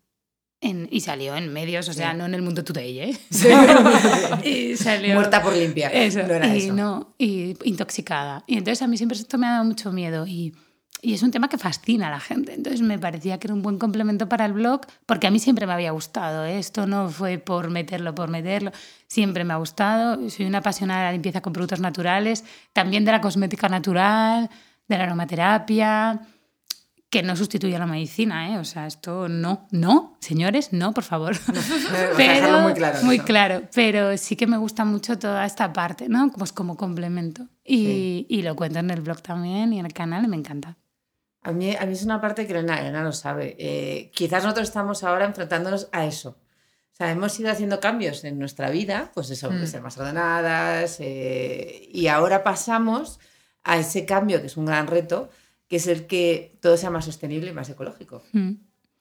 En- 0.61 0.89
y 0.93 1.01
salió 1.01 1.35
en 1.37 1.53
medios, 1.53 1.89
o 1.89 1.93
sea, 1.93 2.13
Sí. 2.13 2.19
no 2.19 2.25
en 2.27 2.35
el 2.35 2.43
mundo 2.43 2.63
today, 2.63 2.99
¿eh? 3.01 3.19
Sí. 3.31 3.49
y 4.49 4.77
salió... 4.77 5.15
Muerta 5.15 5.43
por 5.43 5.57
limpiar. 5.57 5.95
Eso, 5.95 6.23
no 6.23 6.35
era 6.35 6.55
y 6.55 6.59
eso. 6.67 6.73
no, 6.73 7.15
y 7.19 7.57
intoxicada. 7.69 8.45
Y 8.47 8.59
entonces 8.59 8.81
a 8.83 8.87
mí 8.87 8.97
siempre 8.97 9.19
esto 9.19 9.39
me 9.39 9.47
ha 9.49 9.53
dado 9.53 9.65
mucho 9.65 9.91
miedo 9.93 10.27
y, 10.27 10.55
y 11.05 11.15
es 11.15 11.23
un 11.25 11.33
tema 11.33 11.49
que 11.49 11.59
fascina 11.59 12.07
a 12.07 12.11
la 12.11 12.21
gente. 12.21 12.55
Entonces 12.55 12.81
me 12.81 12.97
parecía 12.97 13.39
que 13.39 13.49
era 13.49 13.55
un 13.55 13.61
buen 13.61 13.77
complemento 13.77 14.29
para 14.29 14.47
el 14.47 14.53
blog 14.53 14.83
porque 15.05 15.27
a 15.27 15.33
mí 15.33 15.41
siempre 15.41 15.67
me 15.67 15.73
había 15.73 15.91
gustado. 15.91 16.45
¿eh? 16.45 16.61
Esto 16.61 16.87
no 16.87 17.09
fue 17.09 17.39
por 17.39 17.71
meterlo, 17.71 18.15
por 18.15 18.31
meterlo. 18.31 18.71
Siempre 19.09 19.43
me 19.43 19.53
ha 19.53 19.57
gustado. 19.57 20.31
Soy 20.31 20.47
una 20.47 20.59
apasionada 20.59 21.01
de 21.01 21.07
la 21.07 21.13
limpieza 21.13 21.41
con 21.41 21.53
productos 21.53 21.81
naturales, 21.81 22.45
también 22.73 23.05
de 23.05 23.11
la 23.11 23.21
cosmética 23.21 23.69
natural, 23.69 24.49
de 24.87 24.97
la 24.97 25.05
aromaterapia 25.05 26.21
que 27.11 27.23
no 27.23 27.37
sustituye 27.37 27.77
a 27.77 27.79
la 27.79 27.87
medicina, 27.87 28.55
¿eh? 28.55 28.59
O 28.59 28.65
sea, 28.65 28.87
esto 28.87 29.29
no, 29.29 29.67
no, 29.71 30.17
señores, 30.21 30.73
no, 30.73 30.95
por 30.95 31.05
favor. 31.05 31.35
A 31.37 32.17
dejarlo 32.17 32.61
muy 32.61 32.73
claro. 32.73 32.99
Muy 33.03 33.17
eso. 33.17 33.25
claro, 33.27 33.63
pero 33.75 34.17
sí 34.17 34.35
que 34.35 34.47
me 34.47 34.57
gusta 34.57 34.87
mucho 34.87 35.19
toda 35.19 35.45
esta 35.45 35.75
parte, 35.75 36.09
¿no? 36.09 36.31
Pues 36.31 36.55
como 36.55 36.79
complemento. 36.79 37.49
Y, 37.63 38.25
y 38.31 38.41
lo 38.41 38.57
cuento 38.57 38.79
en 38.79 38.91
el 38.91 39.03
blog 39.03 39.21
también 39.21 39.75
y 39.75 39.81
en 39.81 39.85
el 39.85 39.93
canal 39.93 40.25
y 40.25 40.29
me 40.29 40.37
encanta. 40.37 40.79
A 41.43 41.53
mí, 41.53 41.75
a 41.75 41.87
mí 41.87 41.93
es 41.93 42.05
una 42.05 42.21
parte 42.21 42.47
que 42.47 42.53
Elena, 42.53 42.81
Elena 42.81 43.03
lo 43.03 43.13
sabe. 43.13 43.57
Eh, 43.59 44.11
quizás 44.15 44.45
nosotros 44.45 44.69
estamos 44.69 45.03
ahora 45.03 45.25
enfrentándonos 45.25 45.89
a 45.93 46.07
eso. 46.07 46.31
O 46.93 46.95
sea, 46.95 47.11
hemos 47.11 47.39
ido 47.41 47.51
haciendo 47.51 47.81
cambios 47.81 48.23
en 48.25 48.39
nuestra 48.39 48.71
vida, 48.71 49.11
pues 49.15 49.31
eso, 49.31 49.51
Mm. 49.51 49.61
de 49.61 49.67
ser 49.67 49.83
más 49.83 49.99
ordenadas, 49.99 50.99
eh, 51.01 51.89
y 51.91 52.07
ahora 52.07 52.45
pasamos 52.45 53.19
a 53.65 53.79
ese 53.79 54.05
cambio, 54.07 54.41
que 54.41 54.47
es 54.47 54.57
un 54.57 54.67
gran 54.67 54.87
reto, 54.87 55.31
que 55.69 55.77
es 55.77 55.87
el 55.87 56.07
que 56.07 56.59
todo 56.61 56.77
sea 56.77 56.91
más 56.91 57.07
sostenible 57.07 57.51
y 57.51 57.55
más 57.55 57.69
ecológico. 57.71 58.23
Mm. 58.33 58.53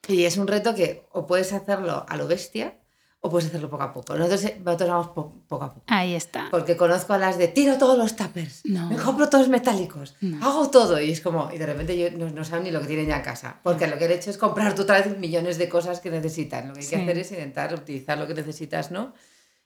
Y 0.08 0.24
es 0.24 0.38
un 0.38 0.48
reto 0.48 0.74
que 0.74 1.04
o 1.12 1.28
puedes 1.28 1.54
hacerlo 1.54 2.06
a 2.08 2.18
lo 2.18 2.28
bestia 2.28 2.76
o 3.24 3.30
puedes 3.30 3.48
hacerlo 3.50 3.70
poco 3.70 3.84
a 3.84 3.94
poco. 3.94 4.16
Nosotros, 4.16 4.44
eh, 4.46 4.60
nosotros 4.66 4.90
vamos 4.90 5.08
po- 5.10 5.34
poco 5.48 5.64
a 5.66 5.70
poco. 5.74 5.86
Ahí 5.88 6.16
está. 6.16 6.48
Porque 6.50 6.76
conozco 6.76 7.14
a 7.14 7.20
las 7.20 7.38
de 7.38 7.48
tiro 7.48 7.78
todos 7.78 7.98
los 7.98 8.16
tuppers, 8.16 8.62
No. 8.66 8.90
me 8.90 8.96
compro 8.98 9.30
todos 9.30 9.48
metálicos, 9.48 10.16
No. 10.22 10.44
hago 10.46 10.70
todo. 10.72 11.00
Y 11.00 11.12
es 11.12 11.22
como, 11.22 11.50
y 11.54 11.58
de 11.60 11.66
repente 11.68 11.96
yo, 11.98 12.10
no, 12.18 12.30
no 12.32 12.44
saben 12.44 12.64
ni 12.64 12.72
lo 12.72 12.82
que 12.82 12.88
tienen 12.88 13.08
ya 13.08 13.18
en 13.18 13.22
casa. 13.24 13.60
Porque 13.64 13.86
lo 13.88 13.98
que 14.00 14.06
han 14.06 14.12
hecho 14.12 14.32
es 14.32 14.38
comprar 14.40 14.74
tú 14.74 14.86
vez 14.88 15.18
millones 15.20 15.58
de 15.60 15.70
cosas 15.70 16.00
que 16.00 16.10
necesitan. 16.10 16.68
Lo 16.70 16.74
que 16.74 16.80
hay 16.80 16.86
Sí. 16.86 16.96
que 16.96 17.02
hacer 17.04 17.18
es 17.20 17.32
intentar 17.32 17.74
utilizar 17.76 18.18
lo 18.18 18.26
que 18.26 18.34
necesitas, 18.34 18.90
¿no? 18.92 19.14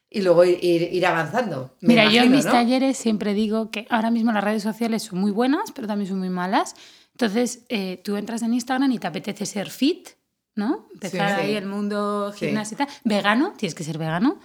Y 0.10 0.22
luego 0.22 0.44
ir, 0.46 0.62
ir, 0.94 1.06
avanzando. 1.06 1.76
Me 1.82 1.90
Mira, 1.90 2.04
yo 2.04 2.10
en 2.10 2.16
imagino, 2.16 2.36
mis 2.36 2.46
¿no? 2.46 2.52
talleres 2.52 2.98
siempre 2.98 3.34
digo 3.34 3.72
que 3.72 3.88
ahora 3.90 4.12
mismo 4.12 4.32
las 4.34 4.44
redes 4.44 4.64
sociales 4.64 5.04
son 5.04 5.20
muy 5.20 5.32
buenas, 5.32 5.72
pero 5.74 5.88
también 5.88 6.08
son 6.10 6.20
muy 6.20 6.30
malas. 6.30 6.76
Entonces, 7.14 7.62
eh, 7.70 8.02
tú 8.04 8.18
entras 8.18 8.42
en 8.42 8.54
Instagram 8.54 8.92
y 8.92 9.00
te 9.00 9.08
apetece 9.08 9.46
ser 9.46 9.70
fit, 9.70 10.10
¿no? 10.56 10.88
Empezar 10.94 11.40
Sí. 11.40 11.46
ahí 11.48 11.56
el 11.56 11.66
mundo 11.66 12.34
gimnasia 12.36 12.76
y 12.76 12.78
tal. 12.78 12.88
Vegano, 13.04 13.54
tienes 13.58 13.76
que 13.76 13.84
ser 13.84 13.98
vegano. 13.98 14.40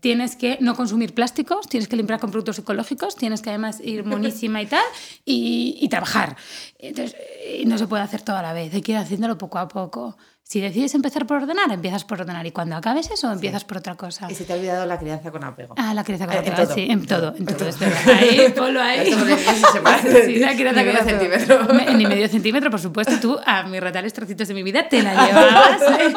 Tienes 0.00 0.36
que 0.36 0.58
no 0.60 0.74
consumir 0.74 1.14
plásticos, 1.14 1.68
tienes 1.68 1.88
que 1.88 1.96
limpiar 1.96 2.18
con 2.20 2.30
productos 2.30 2.58
ecológicos, 2.58 3.16
tienes 3.16 3.42
que 3.42 3.50
además 3.50 3.80
ir 3.82 4.04
monísima 4.04 4.60
y 4.62 4.66
tal, 4.66 4.84
y, 5.24 5.78
y 5.80 5.88
trabajar. 5.88 6.36
Entonces, 6.78 7.16
eh, 7.44 7.62
no 7.66 7.78
se 7.78 7.86
puede 7.86 8.02
hacer 8.02 8.22
todo 8.22 8.36
a 8.36 8.42
la 8.42 8.52
vez, 8.52 8.72
hay 8.74 8.82
que 8.82 8.92
ir 8.92 8.98
haciéndolo 8.98 9.36
poco 9.38 9.58
a 9.58 9.68
poco. 9.68 10.16
Si 10.42 10.60
decides 10.62 10.94
empezar 10.94 11.26
por 11.26 11.42
ordenar, 11.42 11.70
empiezas 11.70 12.04
por 12.04 12.18
ordenar, 12.22 12.46
y 12.46 12.52
cuando 12.52 12.74
acabes 12.74 13.10
eso, 13.10 13.30
empiezas 13.30 13.64
por 13.66 13.76
otra 13.76 13.96
cosa. 13.96 14.28
Y 14.30 14.34
se 14.34 14.44
te 14.44 14.54
ha 14.54 14.56
olvidado 14.56 14.86
la 14.86 14.98
crianza 14.98 15.30
con 15.30 15.44
apego. 15.44 15.74
Ah, 15.76 15.92
la 15.92 16.04
crianza 16.04 16.24
con 16.26 16.36
Eh, 16.36 16.38
en 16.38 16.52
apego, 16.52 16.64
todo. 16.68 16.74
sí, 16.74 16.86
en 16.88 17.06
todo, 17.06 17.28
en 17.36 17.36
En 17.40 17.44
todo. 17.46 17.56
todo. 17.58 17.68
es 17.68 17.78
verdad. 17.78 17.98
Ahí, 18.18 18.52
ponlo 18.56 18.80
ahí. 18.80 19.10
Sí, 20.24 20.36
la 20.38 20.54
crianza 20.56 20.82
Ni 20.82 20.86
medio 20.86 20.98
con 21.00 21.02
apego. 21.02 21.04
centímetro. 21.04 21.74
Me- 21.74 21.94
Ni 21.94 22.06
medio 22.06 22.28
centímetro, 22.28 22.70
por 22.70 22.80
supuesto. 22.80 23.20
Tú 23.20 23.38
a 23.44 23.64
mis 23.64 23.78
retales 23.82 24.14
trocitos 24.14 24.48
de 24.48 24.54
mi 24.54 24.62
vida 24.62 24.88
te 24.88 25.02
la 25.02 25.26
llevabas. 25.26 25.82
¿eh? 26.00 26.14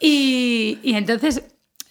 Y, 0.00 0.78
y 0.82 0.94
entonces 0.94 1.42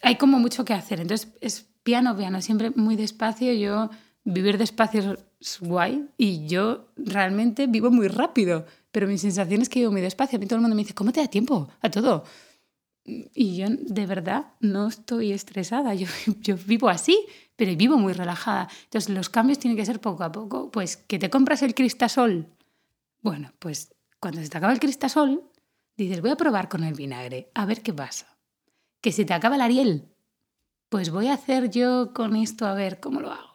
hay 0.02 0.16
como 0.18 0.40
mucho 0.40 0.66
que 0.66 0.74
hacer. 0.74 1.00
Entonces 1.00 1.34
es 1.42 1.68
piano, 1.84 2.16
piano, 2.16 2.42
siempre 2.42 2.72
muy 2.72 2.96
despacio. 2.96 3.54
Yo 3.54 3.90
vivir 4.24 4.58
despacio 4.58 5.18
es 5.40 5.60
guay 5.60 6.08
y 6.18 6.48
yo 6.48 6.92
realmente 6.98 7.68
vivo 7.68 7.92
muy 7.92 8.08
rápido. 8.08 8.66
Pero 8.92 9.08
mi 9.08 9.18
sensación 9.18 9.62
es 9.62 9.70
que 9.70 9.80
vivo 9.80 9.92
muy 9.92 10.02
despacio. 10.02 10.38
A 10.38 10.40
mí 10.40 10.46
todo 10.46 10.58
el 10.58 10.62
mundo 10.62 10.76
me 10.76 10.84
dice, 10.84 10.94
¿cómo 10.94 11.12
te 11.12 11.22
da 11.22 11.28
tiempo 11.28 11.70
a 11.82 11.90
todo? 11.90 12.24
Y 13.04 13.58
yo 13.58 13.68
de 13.70 14.06
verdad 14.06 14.54
no 14.60 14.88
estoy 14.88 15.32
estresada, 15.32 15.96
yo, 15.96 16.08
yo 16.42 16.56
vivo 16.56 16.90
así, 16.90 17.18
pero 17.56 17.76
vivo 17.76 17.98
muy 17.98 18.14
relajada. 18.14 18.70
Entonces 18.86 19.10
los 19.14 19.30
cambios 19.30 19.60
tienen 19.60 19.78
que 19.78 19.86
ser 19.86 20.00
poco 20.00 20.24
a 20.24 20.32
poco. 20.32 20.72
Pues 20.72 20.98
que 20.98 21.20
te 21.20 21.30
compras 21.30 21.62
el 21.62 21.74
cristasol. 21.74 22.48
Bueno, 23.22 23.54
pues 23.60 23.94
cuando 24.20 24.42
se 24.42 24.50
te 24.50 24.58
acaba 24.58 24.74
el 24.74 24.80
cristasol, 24.80 25.44
dices, 25.96 26.22
voy 26.22 26.32
a 26.32 26.36
probar 26.36 26.70
con 26.70 26.84
el 26.84 26.94
vinagre, 26.94 27.52
a 27.54 27.66
ver 27.66 27.82
qué 27.82 27.94
pasa. 27.94 28.31
Que 29.02 29.12
se 29.12 29.26
te 29.26 29.34
acaba 29.34 29.56
el 29.56 29.62
Ariel, 29.62 30.08
pues 30.90 31.10
voy 31.10 31.28
a 31.28 31.34
hacer 31.34 31.70
yo 31.70 32.14
con 32.14 32.36
esto 32.36 32.66
a 32.68 32.74
ver 32.74 33.00
cómo 33.00 33.20
lo 33.22 33.32
hago. 33.32 33.50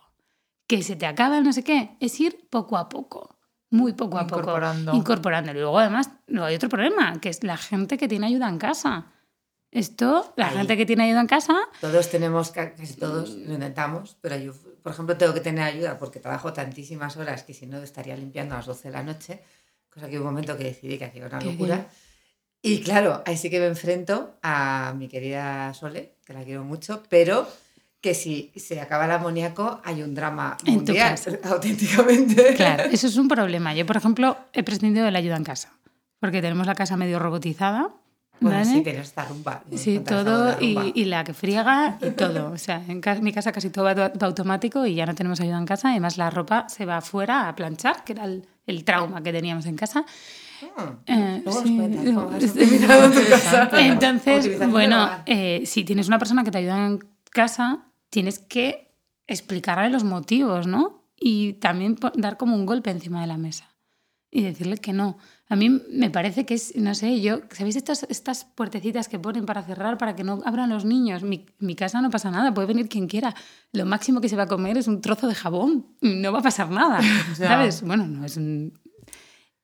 Que 0.67 0.83
se 0.83 0.97
te 0.97 1.07
acaba 1.07 1.39
el 1.39 1.45
no 1.45 1.53
sé 1.53 1.63
qué, 1.63 1.97
es 2.01 2.19
ir 2.21 2.49
poco 2.51 2.77
a 2.77 2.89
poco, 2.89 3.39
muy 3.71 3.93
poco 3.93 4.19
a 4.19 4.23
Incorporando. 4.23 4.91
poco. 4.93 4.97
Incorporando. 4.99 5.51
Y 5.53 5.55
luego 5.55 5.79
además 5.79 6.11
luego 6.27 6.47
hay 6.47 6.57
otro 6.57 6.69
problema, 6.69 7.21
que 7.21 7.29
es 7.29 7.45
la 7.45 7.57
gente 7.57 7.97
que 7.99 8.09
tiene 8.09 8.27
ayuda 8.27 8.49
en 8.49 8.59
casa. 8.59 9.13
Esto, 9.71 10.33
la 10.37 10.49
Ahí. 10.49 10.57
gente 10.57 10.77
que 10.77 10.87
tiene 10.87 11.05
ayuda 11.05 11.21
en 11.21 11.27
casa, 11.27 11.55
Todos 11.81 12.09
tenemos, 12.11 12.51
ca- 12.51 12.75
casi 12.75 12.95
todos 12.95 13.31
lo 13.31 13.53
intentamos, 13.55 14.17
pero 14.23 14.37
yo, 14.37 14.53
por 14.83 14.93
ejemplo, 14.93 15.17
tengo 15.19 15.35
que 15.35 15.41
tener 15.41 15.65
ayuda 15.65 15.99
porque 15.99 16.19
trabajo 16.19 16.53
tantísimas 16.53 17.17
horas 17.17 17.43
que 17.43 17.53
si 17.53 17.67
no 17.67 17.79
estaría 17.79 18.17
limpiando 18.17 18.55
a 18.55 18.59
las 18.59 18.67
12 18.67 18.89
de 18.89 18.93
la 18.93 19.03
noche. 19.03 19.43
cosa 19.93 20.09
que 20.09 20.19
hubo 20.19 20.27
un 20.27 20.33
momento 20.33 20.57
que 20.57 20.65
decidí 20.65 20.99
que 20.99 21.05
hacía 21.07 21.27
una 21.27 21.39
Qué 21.39 21.47
locura. 21.53 21.87
Y 22.67 22.81
claro, 22.81 23.23
ahí 23.27 23.37
sí 23.37 23.49
que 23.51 23.61
me 23.61 23.67
enfrento 23.67 24.35
a 24.43 24.93
mi 24.97 25.09
querida 25.09 25.73
Sole, 25.75 26.15
que 26.25 26.33
la 26.33 26.43
quiero 26.43 26.65
mucho, 26.65 27.03
pero 27.09 27.47
que 28.01 28.13
si 28.15 28.53
se 28.57 28.81
acaba 28.81 29.05
el 29.07 29.13
amoníaco 29.13 29.81
hay 29.85 30.03
un 30.03 30.15
drama 30.15 30.57
mundial, 30.67 31.19
auténticamente. 31.45 32.55
Claro, 32.55 32.85
eso 32.91 33.07
es 33.07 33.17
un 33.17 33.29
problema. 33.29 33.75
Yo, 33.75 33.87
por 33.87 33.97
ejemplo, 33.97 34.37
he 34.53 34.63
prescindido 34.63 35.05
de 35.05 35.13
la 35.13 35.19
ayuda 35.19 35.37
en 35.37 35.45
casa, 35.45 35.73
porque 36.21 36.43
tenemos 36.43 36.67
la 36.67 36.75
casa 36.75 36.97
medio 36.97 37.19
robotizada. 37.19 37.91
Bueno, 38.39 38.59
¿vale? 38.59 38.71
sí, 38.71 38.83
tienes 38.83 39.07
esta 39.09 39.25
rumba. 39.25 39.63
Sí, 39.77 39.99
todo 40.01 40.45
de 40.57 40.65
y, 40.65 40.75
rumba. 40.75 40.91
y 40.95 41.05
la 41.07 41.25
que 41.25 41.33
friega 41.35 41.99
y 42.03 42.11
todo. 42.11 42.51
O 42.53 42.59
sea, 42.59 42.83
en 42.87 43.01
ca- 43.01 43.15
mi 43.15 43.33
casa 43.33 43.51
casi 43.51 43.71
todo 43.71 43.85
va 43.87 43.95
va 43.95 44.13
automático 44.23 44.85
y 44.87 44.95
ya 44.95 45.07
no 45.07 45.15
tenemos 45.15 45.41
ayuda 45.41 45.57
en 45.59 45.65
casa. 45.67 45.91
Además, 45.91 46.19
la 46.19 46.29
ropa 46.31 46.69
se 46.69 46.85
va 46.85 46.99
afuera 46.99 47.49
a 47.49 47.57
planchar, 47.57 48.05
que 48.05 48.13
era 48.13 48.25
el, 48.25 48.47
el 48.67 48.85
trauma 48.85 49.23
que 49.23 49.33
teníamos 49.33 49.65
en 49.67 49.77
casa. 49.77 50.05
Ah, 50.77 50.95
Eh, 51.07 51.45
sí. 51.63 51.79
Entonces, 53.79 54.69
bueno, 54.71 55.09
eh, 55.27 55.63
si 55.67 55.85
tienes 55.85 56.09
una 56.09 56.19
persona 56.19 56.45
que 56.45 56.51
te 56.51 56.59
ayuda 56.59 56.87
en 56.87 56.99
casa, 57.31 57.87
tienes 58.11 58.39
que 58.39 58.93
explicarle 59.27 59.91
los 59.91 60.05
motivos, 60.05 60.67
¿no? 60.67 61.05
Y 61.19 61.55
también 61.55 61.97
dar 62.15 62.37
como 62.37 62.55
un 62.57 62.67
golpe 62.67 62.91
encima 62.91 63.21
de 63.21 63.27
la 63.27 63.39
mesa 63.39 63.71
y 64.31 64.43
decirle 64.43 64.77
que 64.79 64.93
no. 64.93 65.17
A 65.49 65.57
mí 65.57 65.81
me 65.91 66.11
parece 66.11 66.45
que 66.45 66.55
es, 66.55 66.75
no 66.77 66.95
sé, 66.95 67.21
yo, 67.21 67.41
¿sabéis 67.51 67.77
estas, 67.77 68.05
estas 68.11 68.45
puertecitas 68.45 69.09
que 69.09 69.19
ponen 69.19 69.47
para 69.47 69.63
cerrar 69.63 69.97
para 69.97 70.15
que 70.15 70.25
no 70.25 70.41
abran 70.45 70.69
los 70.69 70.85
niños? 70.85 71.23
Mi, 71.23 71.47
mi 71.59 71.75
casa 71.75 72.03
no 72.03 72.11
pasa 72.11 72.31
nada, 72.31 72.53
puede 72.53 72.67
venir 72.67 72.89
quien 72.89 73.07
quiera. 73.07 73.35
Lo 73.73 73.87
máximo 73.87 74.21
que 74.21 74.29
se 74.29 74.37
va 74.37 74.43
a 74.43 74.47
comer 74.49 74.77
es 74.77 74.89
un 74.89 75.01
trozo 75.01 75.27
de 75.29 75.35
jabón, 75.35 75.87
no 76.03 76.33
va 76.33 76.41
a 76.41 76.43
pasar 76.43 76.71
nada. 76.71 77.01
¿sabes? 77.37 77.83
Bueno, 77.83 78.07
no 78.07 78.25
es 78.25 78.37
un... 78.37 78.79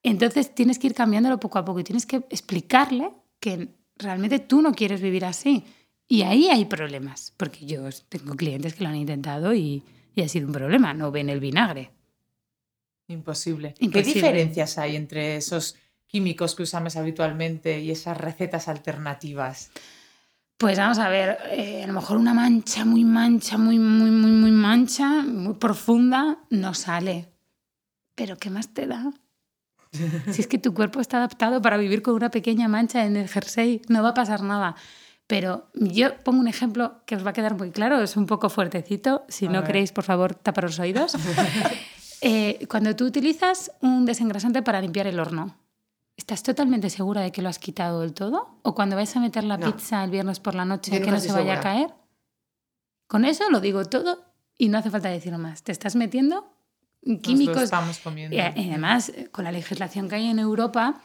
Entonces 0.03 0.55
tienes 0.55 0.79
que 0.79 0.89
ir 0.89 0.95
cambiándolo 0.95 1.39
poco 1.39 1.59
a 1.59 1.65
poco 1.65 1.81
y 1.81 1.85
tienes 1.85 2.07
que 2.07 2.17
explicarle 2.31 3.11
que 3.39 3.69
realmente 3.97 4.39
tú 4.39 4.63
no 4.63 4.73
quieres 4.73 5.01
vivir 5.01 5.25
así. 5.25 5.65
Y 6.09 6.23
ahí 6.23 6.49
hay 6.49 6.65
problemas, 6.65 7.33
porque 7.37 7.65
yo 7.65 7.89
tengo 8.09 8.35
clientes 8.35 8.75
que 8.75 8.85
lo 8.85 8.91
han 8.91 8.97
intentado 8.97 9.55
y, 9.55 9.83
y 10.15 10.23
ha 10.23 10.29
sido 10.29 10.47
un 10.47 10.53
problema, 10.53 10.93
no 10.93 11.11
ven 11.11 11.29
el 11.31 11.41
vinagre. 11.41 11.91
Imposible. 13.09 13.75
Imposible. 13.79 13.91
¿Qué 13.91 14.15
diferencias 14.15 14.79
hay 14.79 14.97
entre 14.97 15.37
esos 15.37 15.77
químicos 16.07 16.55
que 16.55 16.65
usamos 16.65 16.97
habitualmente 16.97 17.81
y 17.81 17.91
esas 17.91 18.17
recetas 18.17 18.69
alternativas? 18.69 19.71
Pues 20.57 20.79
vamos 20.79 20.99
a 20.99 21.09
ver, 21.09 21.39
eh, 21.51 21.83
a 21.83 21.87
lo 21.87 21.93
mejor 21.93 22.19
una 22.19 22.35
mancha 22.35 22.85
muy 22.85 23.05
mancha, 23.05 23.59
muy, 23.59 23.79
muy, 23.79 24.11
muy, 24.11 24.31
muy 24.31 24.53
mancha, 24.53 25.23
muy 25.23 25.55
profunda, 25.55 26.39
no 26.51 26.75
sale. 26.75 27.29
Pero 28.15 28.37
¿qué 28.37 28.51
más 28.51 28.73
te 28.73 28.87
da? 28.87 29.13
Si 29.93 30.41
es 30.41 30.47
que 30.47 30.59
tu 30.59 30.73
cuerpo 30.75 31.01
está 31.01 31.19
adaptado 31.19 31.61
para 31.61 31.77
vivir 31.77 32.01
con 32.03 32.15
una 32.15 32.31
pequeña 32.31 32.67
mancha 32.69 33.05
en 33.05 33.17
el 33.17 33.29
jersey, 33.29 33.83
no 33.89 34.03
va 34.03 34.11
a 34.11 34.15
pasar 34.15 34.43
nada. 34.43 34.75
Pero 35.27 35.69
yo 35.75 36.17
pongo 36.25 36.41
un 36.41 36.49
ejemplo 36.49 37.03
que 37.07 37.17
os 37.17 37.25
va 37.25 37.31
a 37.31 37.33
quedar 37.33 37.57
muy 37.57 37.71
claro, 37.71 38.01
es 38.01 38.17
un 38.17 38.27
poco 38.27 38.49
fuertecito. 38.51 39.25
Si 39.29 39.47
A 39.47 39.51
no 39.51 39.59
ver. 39.61 39.67
queréis, 39.67 39.93
por 39.93 40.05
favor, 40.05 40.35
tapar 40.35 40.65
los 40.65 40.79
oídos. 40.79 41.15
Eh, 42.25 42.69
cuando 42.69 42.95
tú 42.95 43.05
utilizas 43.05 43.73
un 43.81 44.05
desengrasante 44.07 44.63
para 44.63 44.81
limpiar 44.81 45.09
el 45.09 45.19
horno, 45.19 45.57
¿estás 46.17 46.45
totalmente 46.45 46.89
segura 46.89 47.21
de 47.21 47.33
que 47.33 47.43
lo 47.43 47.49
has 47.49 47.59
quitado 47.59 48.01
del 48.03 48.13
todo? 48.15 48.61
¿O 48.63 48.77
cuando 48.77 48.95
vais 48.95 49.17
a 49.17 49.19
meter 49.19 49.43
la 49.43 49.57
No. 49.59 49.67
pizza 49.67 50.05
el 50.05 50.11
viernes 50.13 50.39
por 50.39 50.55
la 50.55 50.65
noche 50.65 51.01
que 51.03 51.11
no 51.11 51.19
se 51.19 51.33
vaya 51.33 51.55
a 51.55 51.61
caer? 51.61 51.93
Con 53.09 53.25
eso 53.25 53.51
lo 53.51 53.61
digo 53.61 53.85
todo 53.87 54.23
y 54.57 54.69
no 54.69 54.79
hace 54.79 54.89
falta 54.89 55.09
decirlo 55.09 55.39
más. 55.41 55.65
Te 55.65 55.73
estás 55.73 55.97
metiendo 55.97 56.49
Nos 57.05 57.21
químicos 57.21 57.63
estamos 57.65 57.99
comiendo. 57.99 58.35
y 58.37 58.39
y 58.39 58.41
además, 58.41 59.09
eh, 59.11 59.29
con 59.31 59.45
la 59.45 59.53
legislación 59.53 60.09
que 60.09 60.15
hay 60.17 60.27
en 60.29 60.39
Europa, 60.39 61.01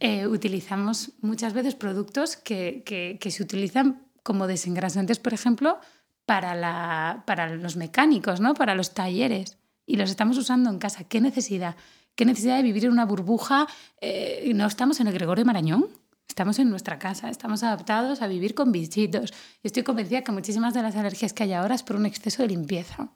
eh, 0.00 0.26
utilizamos 0.26 1.12
muchas 1.20 1.52
veces 1.52 1.74
productos 1.74 2.36
que, 2.36 2.82
que- 2.84 3.18
que 3.20 3.30
se 3.30 3.42
utilizan 3.42 4.02
como 4.22 4.46
desengrasantes, 4.46 5.18
por 5.18 5.34
ejemplo, 5.34 5.78
para, 6.26 6.54
la, 6.54 7.24
para 7.26 7.48
los 7.54 7.76
mecánicos, 7.76 8.40
¿no? 8.40 8.54
para 8.54 8.74
los 8.74 8.94
talleres. 8.94 9.58
Y 9.86 9.96
los 9.96 10.08
estamos 10.08 10.38
usando 10.38 10.70
en 10.70 10.78
casa. 10.78 11.04
¿Qué 11.04 11.20
necesidad? 11.20 11.76
¿Qué 12.16 12.24
necesidad 12.24 12.56
de 12.56 12.62
vivir 12.62 12.86
en 12.86 12.92
una 12.92 13.04
burbuja? 13.04 13.66
Eh, 14.00 14.50
no 14.54 14.66
estamos 14.66 15.00
en 15.00 15.08
el 15.08 15.12
Gregorio 15.12 15.44
Marañón. 15.44 15.88
Estamos 16.26 16.58
en 16.58 16.70
nuestra 16.70 16.98
casa, 16.98 17.28
estamos 17.28 17.62
adaptados 17.62 18.22
a 18.22 18.26
vivir 18.28 18.54
con 18.54 18.72
bichitos. 18.72 19.34
Estoy 19.62 19.82
convencida 19.82 20.22
que 20.24 20.32
muchísimas 20.32 20.72
de 20.72 20.80
las 20.82 20.96
alergias 20.96 21.34
que 21.34 21.42
hay 21.42 21.52
ahora 21.52 21.74
es 21.74 21.82
por 21.82 21.96
un 21.96 22.06
exceso 22.06 22.42
de 22.42 22.48
limpieza. 22.48 23.10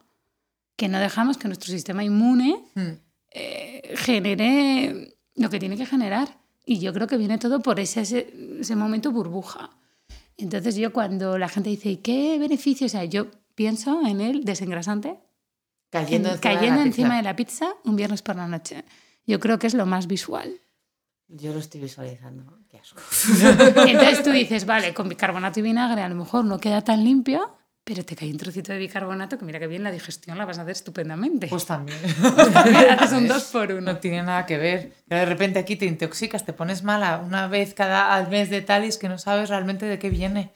Que 0.79 0.88
no 0.88 0.99
dejamos 1.01 1.37
que 1.38 1.49
nuestro 1.49 1.71
sistema 1.73 2.03
inmune 2.05 2.64
Mm. 2.75 2.93
eh, 3.33 3.95
genere 3.97 5.17
lo 5.35 5.51
que 5.51 5.59
tiene 5.59 5.77
que 5.77 5.85
generar. 5.87 6.38
Y 6.64 6.79
yo 6.79 6.93
creo 6.93 7.07
que 7.07 7.17
viene 7.17 7.37
todo 7.38 7.61
por 7.61 7.81
ese, 7.81 8.03
ese, 8.03 8.33
ese 8.61 8.77
momento 8.77 9.11
burbuja. 9.11 9.71
Entonces 10.37 10.77
yo 10.77 10.93
cuando 10.93 11.37
la 11.37 11.49
gente 11.49 11.69
dice, 11.71 11.91
¿y 11.91 11.97
qué 11.99 12.38
beneficios 12.38 12.95
hay? 12.95 13.09
Yo 13.09 13.27
pienso 13.55 14.07
en 14.07 14.21
el 14.21 14.45
desengrasante 14.45 15.19
Cayendo, 15.91 16.29
en- 16.29 16.35
encima, 16.37 16.41
cayendo 16.55 16.79
de 16.79 16.85
la 16.85 16.87
encima 16.87 17.09
pizza. 17.09 17.17
de 17.17 17.23
la 17.23 17.37
pizza 17.37 17.67
un 17.85 17.97
viernes 17.97 18.23
por 18.23 18.37
la 18.37 18.47
noche. 18.47 18.85
Yo 19.27 19.41
creo 19.41 19.59
que 19.59 19.67
es 19.67 19.75
lo 19.75 19.85
más 19.87 20.07
visual. 20.07 20.61
Yo 21.29 21.53
lo 21.53 21.59
estoy 21.59 21.81
visualizando. 21.81 22.59
Qué 22.71 22.79
asco. 22.79 23.01
Entonces 23.87 24.23
tú 24.23 24.31
dices, 24.31 24.64
vale, 24.64 24.95
con 24.95 25.09
bicarbonato 25.09 25.59
y 25.61 25.62
vinagre 25.62 26.03
a 26.03 26.09
lo 26.09 26.14
mejor 26.14 26.45
no 26.45 26.59
queda 26.59 26.83
tan 26.83 27.03
limpio, 27.05 27.58
pero 27.88 28.05
te 28.05 28.14
cae 28.14 28.31
un 28.31 28.37
trocito 28.37 28.70
de 28.70 28.79
bicarbonato 28.79 29.38
que 29.38 29.46
mira 29.46 29.59
que 29.59 29.66
bien 29.66 29.83
la 29.83 29.90
digestión 29.90 30.37
la 30.37 30.44
vas 30.44 30.59
a 30.59 30.62
hacer 30.62 30.72
estupendamente. 30.72 31.46
Pues 31.46 31.64
también. 31.64 31.98
Haces 33.01 33.12
un 33.12 33.27
dos 33.27 33.44
por 33.44 33.72
uno. 33.72 33.81
No 33.92 33.96
tiene 33.96 34.22
nada 34.22 34.44
que 34.44 34.59
ver. 34.59 34.92
Que 35.09 35.14
de 35.14 35.24
repente 35.24 35.59
aquí 35.59 35.77
te 35.77 35.87
intoxicas, 35.87 36.44
te 36.44 36.53
pones 36.53 36.83
mala 36.83 37.16
una 37.24 37.48
vez 37.48 37.72
cada 37.72 38.14
al 38.14 38.29
mes 38.29 38.51
de 38.51 38.61
tal 38.61 38.85
y 38.85 38.88
es 38.88 38.98
que 38.98 39.09
no 39.09 39.16
sabes 39.16 39.48
realmente 39.48 39.87
de 39.87 39.98
qué 39.98 40.11
viene. 40.11 40.53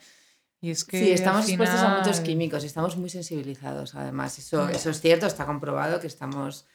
Y 0.61 0.69
es 0.69 0.83
que 0.85 0.99
Sí, 0.99 1.11
estamos 1.11 1.45
al 1.45 1.49
expuestos 1.49 1.79
a 1.81 1.89
muchos 1.89 2.17
final- 2.17 2.23
químicos 2.23 2.63
y 2.63 2.67
estamos 2.67 2.97
muy 2.97 3.09
sensibilizados, 3.09 3.95
además. 3.95 4.37
Eso, 4.37 4.69
eso 4.69 4.91
es 4.91 5.01
cierto, 5.01 5.25
está 5.25 5.45
comprobado 5.47 5.99
que 5.99 6.07
estamos... 6.07 6.65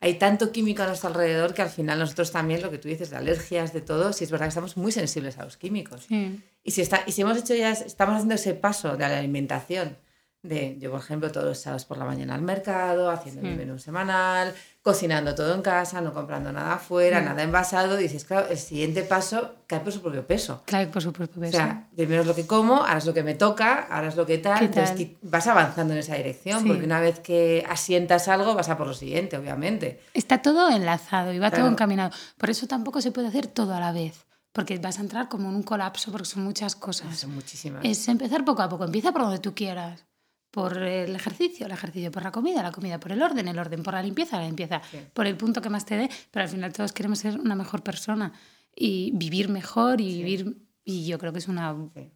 Hay 0.00 0.14
tanto 0.14 0.52
químico 0.52 0.82
a 0.82 0.86
nuestro 0.86 1.08
alrededor 1.10 1.54
que 1.54 1.62
al 1.62 1.70
final 1.70 1.98
nosotros 1.98 2.30
también, 2.30 2.60
lo 2.62 2.70
que 2.70 2.78
tú 2.78 2.88
dices, 2.88 3.10
de 3.10 3.16
alergias, 3.16 3.72
de 3.72 3.80
todo, 3.80 4.12
sí 4.12 4.24
es 4.24 4.30
verdad 4.30 4.46
que 4.46 4.50
estamos 4.50 4.76
muy 4.76 4.92
sensibles 4.92 5.38
a 5.38 5.44
los 5.44 5.56
químicos. 5.56 6.04
Sí. 6.08 6.40
Y 6.62 6.70
si, 6.72 6.82
está, 6.82 7.02
y 7.06 7.12
si 7.12 7.22
hemos 7.22 7.36
hecho 7.38 7.54
ya, 7.54 7.70
estamos 7.70 8.14
haciendo 8.16 8.34
ese 8.34 8.54
paso 8.54 8.92
de 8.96 9.08
la 9.08 9.18
alimentación, 9.18 9.96
de 10.42 10.78
yo, 10.78 10.90
por 10.92 11.00
ejemplo, 11.00 11.32
todos 11.32 11.46
los 11.46 11.58
sábados 11.58 11.84
por 11.84 11.98
la 11.98 12.04
mañana 12.04 12.34
al 12.34 12.42
mercado, 12.42 13.10
haciendo 13.10 13.42
mi 13.42 13.50
Sí. 13.50 13.56
menú 13.56 13.78
semanal, 13.78 14.54
cocinando 14.82 15.34
todo 15.34 15.52
en 15.54 15.62
casa, 15.62 16.00
no 16.00 16.14
comprando 16.14 16.52
nada 16.52 16.74
afuera, 16.74 17.18
Sí. 17.18 17.24
nada 17.24 17.42
envasado, 17.42 17.96
dices, 17.96 18.24
claro, 18.24 18.46
el 18.48 18.56
siguiente 18.56 19.02
paso 19.02 19.56
cae 19.66 19.80
por 19.80 19.92
su 19.92 20.00
propio 20.00 20.24
peso. 20.26 20.62
Claro, 20.64 20.90
por 20.92 21.02
su 21.02 21.12
propio 21.12 21.38
O 21.38 21.40
peso. 21.40 21.56
sea, 21.58 21.88
primero 21.94 22.22
es 22.22 22.26
lo 22.28 22.34
que 22.36 22.46
como, 22.46 22.76
ahora 22.76 22.98
es 22.98 23.04
lo 23.06 23.12
que 23.12 23.22
me 23.24 23.34
toca, 23.34 23.88
ahora 23.90 24.08
es 24.08 24.16
lo 24.16 24.24
que 24.26 24.38
tal. 24.38 24.60
¿Qué 24.60 24.64
Entonces 24.66 24.94
tal? 24.96 25.16
vas 25.22 25.46
avanzando 25.48 25.92
en 25.92 25.98
esa 25.98 26.14
dirección, 26.14 26.62
Sí. 26.62 26.68
porque 26.68 26.84
una 26.84 27.00
vez 27.00 27.18
que 27.18 27.66
asientas 27.68 28.28
algo, 28.28 28.54
vas 28.54 28.68
a 28.68 28.76
por 28.78 28.86
lo 28.86 28.94
siguiente, 28.94 29.36
obviamente. 29.36 30.00
Está 30.14 30.40
todo 30.40 30.70
enlazado 30.70 31.32
y 31.32 31.38
va 31.40 31.50
todo 31.50 31.60
Claro. 31.62 31.72
encaminado. 31.72 32.10
Por 32.38 32.48
eso 32.48 32.66
tampoco 32.68 33.00
se 33.00 33.10
puede 33.10 33.26
hacer 33.28 33.48
todo 33.48 33.74
a 33.74 33.80
la 33.80 33.90
vez, 33.92 34.24
porque 34.52 34.78
vas 34.78 34.98
a 34.98 35.02
entrar 35.02 35.28
como 35.28 35.48
en 35.50 35.56
un 35.56 35.62
colapso, 35.64 36.12
porque 36.12 36.26
son 36.26 36.44
muchas 36.44 36.76
cosas. 36.76 37.18
Son 37.18 37.34
muchísimas. 37.34 37.84
Es 37.84 38.06
empezar 38.08 38.44
poco 38.44 38.62
a 38.62 38.68
poco. 38.68 38.84
Empieza 38.84 39.10
por 39.12 39.22
donde 39.22 39.40
tú 39.40 39.52
quieras. 39.54 40.04
Por 40.50 40.78
el 40.78 41.14
ejercicio, 41.14 41.66
el 41.66 41.72
ejercicio, 41.72 42.10
por 42.10 42.22
la 42.22 42.32
comida, 42.32 42.62
la 42.62 42.72
comida, 42.72 42.98
por 42.98 43.12
el 43.12 43.22
orden, 43.22 43.46
el 43.48 43.58
orden, 43.58 43.82
por 43.82 43.94
la 43.94 44.02
limpieza, 44.02 44.38
la 44.38 44.46
limpieza, 44.46 44.80
Sí. 44.90 44.98
por 45.12 45.26
el 45.26 45.36
punto 45.36 45.60
que 45.60 45.68
más 45.68 45.84
te 45.84 45.96
dé, 45.96 46.08
pero 46.30 46.44
al 46.44 46.48
final 46.48 46.72
todos 46.72 46.92
queremos 46.92 47.18
ser 47.18 47.38
una 47.38 47.54
mejor 47.54 47.82
persona 47.82 48.32
y 48.74 49.10
vivir 49.14 49.48
mejor 49.48 50.00
y 50.00 50.22
vivir... 50.22 50.56
Y 50.84 51.06
yo 51.06 51.18
creo 51.18 51.32
que 51.32 51.38
es 51.40 51.48
una... 51.48 51.76
Sí. 51.94 52.10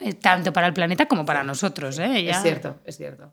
eh, 0.00 0.12
Tanto 0.14 0.52
para 0.52 0.66
el 0.66 0.74
planeta 0.74 1.06
como 1.06 1.24
para 1.24 1.42
nosotros, 1.42 1.98
¿eh? 1.98 2.22
Ya- 2.24 2.32
Es 2.32 2.42
cierto, 2.42 2.78
es 2.84 2.96
cierto. 2.98 3.32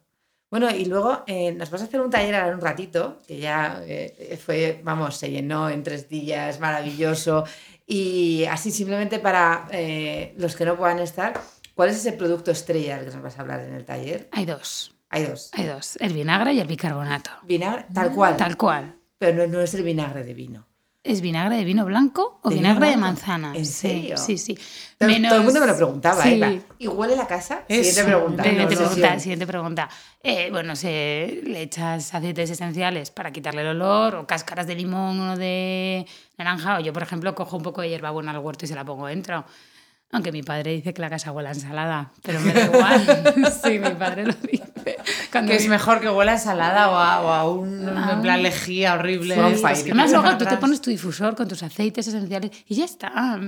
Bueno, 0.50 0.70
y 0.74 0.86
luego 0.86 1.24
eh, 1.28 1.52
nos 1.52 1.70
vas 1.70 1.82
a 1.82 1.86
hacer 1.86 2.00
un 2.00 2.10
taller 2.10 2.36
ahora 2.36 2.56
un 2.56 2.62
ratito, 2.62 3.20
que 3.28 3.40
ya 3.40 3.82
eh, 3.86 4.40
fue, 4.42 4.80
vamos, 4.86 5.18
se 5.18 5.30
llenó 5.30 5.70
en 5.70 5.84
tres 5.84 6.08
días, 6.08 6.62
maravilloso. 6.62 7.44
Y 7.86 8.46
así 8.46 8.72
simplemente 8.72 9.20
para 9.20 9.68
eh, 9.72 10.34
los 10.38 10.56
que 10.56 10.64
no 10.66 10.78
puedan 10.78 11.00
estar, 11.00 11.34
¿cuál 11.76 11.90
es 11.90 11.98
ese 11.98 12.14
producto 12.14 12.50
estrella 12.52 12.96
del 12.98 13.06
que 13.06 13.12
nos 13.14 13.22
vas 13.24 13.38
a 13.38 13.42
hablar 13.42 13.60
en 13.62 13.76
el 13.76 13.86
taller? 13.86 14.28
Hay 14.32 14.46
dos. 14.46 14.92
Hay 15.10 15.26
dos. 15.26 15.52
Hay 15.54 15.66
dos. 15.68 15.98
El 16.02 16.14
vinagre 16.14 16.54
y 16.54 16.60
el 16.60 16.68
bicarbonato. 16.68 17.30
Vinagre, 17.44 17.86
tal 17.94 18.12
cual. 18.12 18.36
Tal 18.38 18.58
cual. 18.58 18.96
Pero 19.20 19.46
no, 19.48 19.54
no 19.54 19.62
es 19.62 19.74
el 19.76 19.84
vinagre 19.84 20.24
de 20.24 20.34
vino. 20.34 20.66
¿Es 21.04 21.22
vinagre 21.22 21.58
de 21.58 21.64
vino 21.64 21.86
blanco 21.86 22.40
o 22.42 22.50
¿De 22.50 22.56
vino 22.56 22.70
vinagre 22.70 22.88
de 22.90 22.96
blanco? 22.98 23.06
manzana? 23.08 23.54
¿En 23.56 23.66
serio? 23.68 24.18
Sí, 24.18 24.40
sí. 24.40 24.58
Todo, 24.98 25.08
Menos- 25.08 25.30
todo 25.30 25.40
el 25.40 25.46
mundo 25.46 25.60
me 25.60 25.68
lo 25.68 25.76
preguntaba, 25.76 26.24
Sí. 26.24 26.42
¿eh? 26.42 26.62
¿Y 26.80 26.88
huele 26.88 27.16
la 27.16 27.28
casa? 27.28 27.64
Eso, 27.68 27.84
Siguiente 27.92 28.04
pregunta. 28.12 28.44
Siguiente 28.44 28.64
no, 28.76 28.80
pregunta, 28.82 29.20
siguiente 29.20 29.48
pregunta. 29.48 29.90
Eh, 30.24 30.50
bueno, 30.52 30.76
se, 30.76 31.42
le 31.46 31.62
echas 31.62 32.12
aceites 32.16 32.50
esenciales 32.50 33.12
para 33.12 33.32
quitarle 33.32 33.62
el 33.62 33.68
olor, 33.68 34.16
o 34.16 34.26
cáscaras 34.26 34.66
de 34.66 34.74
limón 34.74 35.20
o 35.30 35.38
de 35.38 36.08
naranja, 36.40 36.78
o 36.78 36.80
yo, 36.80 36.92
por 36.92 37.04
ejemplo, 37.04 37.36
cojo 37.36 37.56
un 37.56 37.64
poco 37.64 37.82
de 37.82 37.90
hierbabuena 37.90 38.32
al 38.32 38.40
huerto 38.40 38.66
y 38.66 38.68
se 38.68 38.74
la 38.74 38.84
pongo 38.84 39.06
dentro. 39.06 39.46
Aunque 40.16 40.32
mi 40.32 40.42
padre 40.44 40.72
dice 40.72 40.94
que 40.94 41.02
la 41.02 41.10
casa 41.10 41.32
huele 41.32 41.50
a 41.50 41.52
ensalada, 41.52 42.12
pero 42.24 42.40
me 42.40 42.54
da 42.54 42.66
igual. 42.66 43.52
sí, 43.64 43.80
mi 43.80 43.90
padre 43.92 44.26
lo 44.26 44.34
dice. 44.34 44.98
Cuando 45.32 45.52
Que 45.52 45.58
es 45.58 45.64
vi- 45.64 45.70
mejor 45.70 46.00
que 46.00 46.10
huela 46.10 46.32
a 46.32 46.36
ensalada 46.36 46.90
o 46.90 46.96
a, 46.96 47.22
o 47.22 47.30
a 47.30 47.50
un, 47.50 47.88
en 47.90 48.22
plan 48.22 48.42
lejía 48.42 48.94
horrible. 48.94 49.36
Sí, 49.36 49.42
que 49.42 49.44
Además, 49.44 50.06
pasan 50.12 50.22
luego 50.24 50.38
tú 50.38 50.46
te 50.46 50.58
pones 50.58 50.80
tu 50.82 50.90
difusor 50.90 51.36
con 51.36 51.48
tus 51.48 51.62
aceites 51.64 52.08
esenciales 52.08 52.52
y 52.68 52.76
ya 52.76 52.86
está. 52.86 53.12
Ah, 53.14 53.40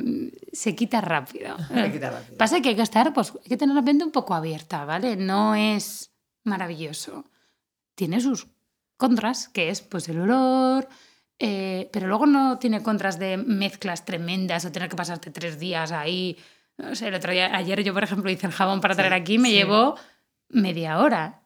Se 0.51 0.75
quita 0.75 0.99
rápido. 1.01 1.55
Se 1.73 1.91
quita 1.91 2.09
rápido. 2.11 2.37
Pasa 2.37 2.59
que 2.61 2.69
hay 2.69 2.75
que 2.75 2.81
estar, 2.81 3.13
pues 3.13 3.31
hay 3.41 3.47
que 3.49 3.57
tener 3.57 3.75
la 3.75 3.81
mente 3.81 4.03
un 4.03 4.11
poco 4.11 4.33
abierta, 4.35 4.83
¿vale? 4.85 5.15
No 5.15 5.55
es 5.55 6.11
maravilloso. 6.43 7.25
Tiene 7.95 8.19
sus 8.21 8.47
contras, 8.97 9.47
que 9.47 9.69
es 9.69 9.81
pues 9.81 10.09
el 10.09 10.19
olor, 10.19 10.87
eh, 11.39 11.89
pero 11.93 12.07
luego 12.07 12.25
no 12.25 12.57
tiene 12.57 12.81
contras 12.81 13.19
de 13.19 13.37
mezclas 13.37 14.05
tremendas 14.05 14.65
o 14.65 14.71
tener 14.71 14.89
que 14.89 14.95
pasarte 14.95 15.29
tres 15.31 15.59
días 15.59 15.91
ahí. 15.91 16.37
No 16.77 16.95
sé, 16.95 17.07
el 17.07 17.15
otro 17.15 17.31
día, 17.31 17.55
ayer 17.55 17.83
yo, 17.83 17.93
por 17.93 18.03
ejemplo, 18.03 18.29
hice 18.29 18.47
el 18.47 18.53
jabón 18.53 18.81
para 18.81 18.95
traer 18.95 19.13
aquí, 19.13 19.37
me 19.39 19.49
sí. 19.49 19.55
llevó 19.55 19.95
media 20.49 20.99
hora. 20.99 21.41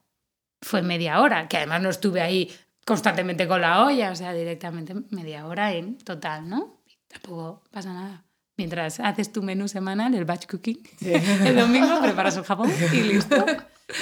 Fue 0.60 0.82
media 0.82 1.20
hora, 1.20 1.48
que 1.48 1.56
además 1.56 1.82
no 1.82 1.90
estuve 1.90 2.20
ahí 2.20 2.52
constantemente 2.86 3.48
con 3.48 3.60
la 3.60 3.84
olla, 3.84 4.10
o 4.10 4.14
sea, 4.16 4.32
directamente 4.32 4.94
media 5.10 5.46
hora 5.46 5.72
en 5.72 5.98
total, 5.98 6.48
¿no? 6.48 6.80
Y 6.86 6.96
tampoco 7.08 7.62
pasa 7.70 7.92
nada. 7.92 8.24
Mientras 8.56 9.00
haces 9.00 9.32
tu 9.32 9.42
menú 9.42 9.66
semanal, 9.66 10.14
el 10.14 10.24
batch 10.24 10.46
cooking, 10.46 10.78
el 11.00 11.56
domingo 11.56 12.00
preparas 12.00 12.36
el 12.36 12.44
jabón 12.44 12.70
y 12.92 13.00
listo. 13.02 13.44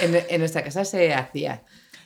En, 0.02 0.18
en 0.28 0.38
nuestra 0.40 0.62
casa 0.64 0.84
se 0.84 1.14
hacía. 1.14 1.62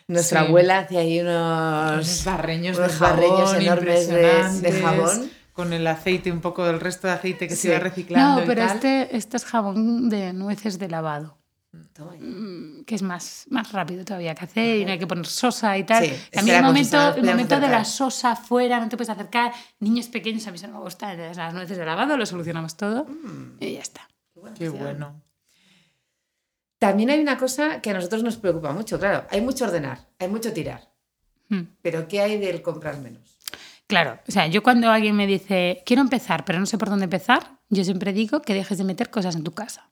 Nuestra 0.06 0.40
Sí. 0.42 0.46
abuela 0.46 0.78
hacía 0.80 1.00
ahí 1.00 1.20
unos, 1.20 1.94
Unos 1.94 2.24
barreños 2.24 2.76
unos 2.76 2.92
de 2.92 2.98
jabón 2.98 3.16
barreños 3.16 3.54
enormes 3.54 4.08
de, 4.60 4.72
jabón. 4.80 5.30
Con 5.54 5.72
el 5.72 5.86
aceite, 5.86 6.30
un 6.30 6.40
poco 6.42 6.64
del 6.66 6.80
resto 6.80 7.06
de 7.06 7.14
aceite 7.14 7.48
que 7.48 7.56
Sí. 7.56 7.62
se 7.62 7.68
iba 7.68 7.78
reciclando. 7.78 8.36
No, 8.40 8.44
y 8.44 8.46
pero 8.46 8.66
tal. 8.66 8.74
este, 8.76 9.16
este 9.16 9.36
es 9.38 9.44
jabón 9.46 10.08
de 10.10 10.32
nueces 10.34 10.78
de 10.78 10.88
lavado, 10.88 11.38
mm, 11.72 12.82
que 12.84 12.94
es 12.96 13.02
más, 13.02 13.46
más 13.50 13.70
rápido 13.72 14.04
todavía 14.04 14.34
que 14.34 14.44
hacer 14.44 14.76
y 14.80 14.84
no 14.84 14.90
hay 14.92 14.98
que 14.98 15.06
poner 15.06 15.26
sosa 15.26 15.78
y 15.78 15.84
tal. 15.84 16.04
Sí, 16.04 16.12
a 16.36 16.42
mí 16.42 16.50
el 16.50 16.62
momento, 16.62 17.14
el 17.14 17.24
momento 17.24 17.58
de 17.60 17.68
la 17.68 17.84
sosa 17.84 18.32
afuera, 18.32 18.80
no 18.80 18.88
te 18.88 18.96
puedes 18.96 19.10
acercar, 19.10 19.52
niños 19.78 20.08
pequeños, 20.08 20.46
a 20.46 20.50
mí 20.50 20.56
eso 20.56 20.66
no 20.66 20.74
me 20.74 20.80
gusta, 20.80 21.12
entonces 21.12 21.36
las 21.36 21.54
nueces 21.54 21.78
de 21.78 21.84
lavado 21.86 22.16
lo 22.16 22.26
solucionamos 22.26 22.76
todo 22.76 23.04
Mm. 23.04 23.56
y 23.60 23.72
ya 23.74 23.80
está. 23.80 24.08
Qué 24.58 24.68
bueno. 24.68 25.22
También 26.80 27.10
hay 27.10 27.20
una 27.20 27.38
cosa 27.38 27.80
que 27.80 27.90
a 27.90 27.94
nosotros 27.94 28.22
nos 28.24 28.36
preocupa 28.36 28.72
mucho, 28.72 28.98
claro. 28.98 29.24
Hay 29.30 29.40
mucho 29.40 29.64
ordenar, 29.64 30.08
hay 30.18 30.28
mucho 30.28 30.52
tirar. 30.52 30.92
Mm. 31.48 31.60
Pero 31.80 32.08
¿qué 32.08 32.20
hay 32.20 32.38
del 32.38 32.60
comprar 32.60 32.98
menos? 32.98 33.34
Claro, 33.94 34.18
o 34.26 34.33
sea, 34.33 34.48
yo 34.48 34.64
cuando 34.64 34.90
alguien 34.90 35.14
me 35.14 35.24
dice, 35.24 35.85
quiero 35.87 36.02
empezar, 36.02 36.44
pero 36.44 36.59
no 36.59 36.66
sé 36.66 36.78
por 36.78 36.90
dónde 36.90 37.04
empezar, 37.04 37.61
yo 37.68 37.85
siempre 37.85 38.12
digo 38.12 38.42
que 38.42 38.52
dejes 38.52 38.76
de 38.76 38.83
meter 38.83 39.09
cosas 39.09 39.37
en 39.37 39.44
tu 39.44 39.52
casa. 39.52 39.88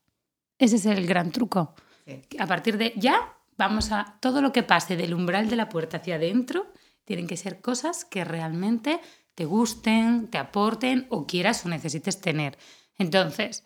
Ese 0.59 0.75
es 0.75 0.87
el 0.87 1.07
gran 1.07 1.31
truco. 1.31 1.77
Sí. 2.05 2.21
A 2.41 2.49
partir 2.49 2.79
de 2.79 2.95
ya, 2.97 3.33
vamos 3.57 3.93
a 3.93 4.19
todo 4.19 4.43
lo 4.43 4.53
que 4.53 4.65
pase 4.65 4.97
del 4.97 5.15
umbral 5.15 5.49
de 5.49 5.55
la 5.55 5.69
puerta 5.69 5.99
hacia 5.99 6.17
adentro, 6.17 6.67
tienen 7.05 7.29
que 7.29 7.37
ser 7.37 7.61
cosas 7.61 8.05
que 8.05 8.25
realmente 8.25 8.99
te 9.37 9.45
gusten, 9.45 10.27
te 10.27 10.39
aporten 10.39 11.07
o 11.09 11.25
quieras 11.25 11.65
o 11.65 11.69
necesites 11.69 12.21
tener. 12.21 12.59
Entonces, 12.99 13.63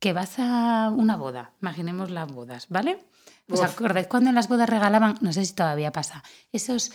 que 0.00 0.12
vas 0.12 0.40
a 0.40 0.90
una 0.92 1.16
boda, 1.16 1.52
imaginemos 1.62 2.10
las 2.10 2.32
bodas, 2.32 2.66
¿vale? 2.68 2.98
¿Os 3.48 3.62
acordáis 3.62 4.08
cuando 4.08 4.30
en 4.30 4.34
las 4.34 4.48
bodas 4.48 4.68
regalaban, 4.68 5.18
no 5.20 5.32
sé 5.32 5.44
si 5.44 5.54
todavía 5.54 5.92
pasa, 5.92 6.24
esos 6.50 6.90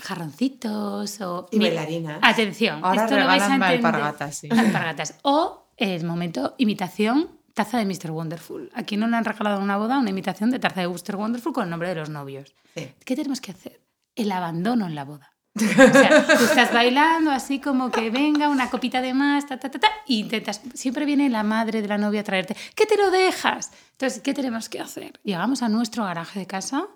jarroncitos 0.00 1.20
o... 1.20 1.48
Y 1.50 1.58
Mira, 1.58 1.74
bailarinas. 1.74 2.18
Atención, 2.22 2.84
Ahora 2.84 3.04
esto 3.04 3.18
lo 3.18 3.26
vais 3.26 3.42
a 3.42 3.54
entender. 3.54 3.76
alpargatas, 3.76 4.36
sí. 4.36 4.48
Alpargatas. 4.50 5.14
O 5.22 5.66
el 5.76 6.04
momento 6.04 6.54
imitación 6.58 7.30
taza 7.54 7.78
de 7.78 7.84
Mr. 7.84 8.10
Wonderful. 8.10 8.70
Aquí 8.74 8.96
no 8.96 9.06
le 9.06 9.16
han 9.16 9.24
regalado 9.24 9.58
en 9.58 9.62
una 9.64 9.76
boda 9.76 9.98
una 9.98 10.10
imitación 10.10 10.50
de 10.50 10.58
taza 10.58 10.80
de 10.80 10.88
Mr. 10.88 11.16
Wonderful 11.16 11.52
con 11.52 11.64
el 11.64 11.70
nombre 11.70 11.88
de 11.88 11.96
los 11.96 12.08
novios. 12.08 12.54
Sí. 12.74 12.88
¿Qué 13.04 13.16
tenemos 13.16 13.40
que 13.40 13.52
hacer? 13.52 13.80
El 14.14 14.32
abandono 14.32 14.86
en 14.86 14.94
la 14.94 15.04
boda. 15.04 15.32
O 15.54 15.60
sea, 15.60 16.26
tú 16.38 16.44
estás 16.44 16.72
bailando 16.72 17.30
así 17.30 17.60
como 17.60 17.90
que 17.90 18.10
venga 18.10 18.48
una 18.48 18.70
copita 18.70 19.02
de 19.02 19.12
más, 19.12 19.46
ta, 19.46 19.58
ta, 19.58 19.70
ta, 19.70 19.78
ta, 19.78 19.88
y 20.06 20.20
intentas, 20.20 20.62
siempre 20.72 21.04
viene 21.04 21.28
la 21.28 21.42
madre 21.42 21.82
de 21.82 21.88
la 21.88 21.98
novia 21.98 22.20
a 22.20 22.24
traerte, 22.24 22.56
¿qué 22.74 22.86
te 22.86 22.96
lo 22.96 23.10
dejas? 23.10 23.70
Entonces, 23.92 24.22
¿qué 24.22 24.32
tenemos 24.32 24.70
que 24.70 24.80
hacer? 24.80 25.20
Llegamos 25.24 25.62
a 25.62 25.68
nuestro 25.68 26.04
garaje 26.04 26.38
de 26.40 26.46
casa 26.46 26.86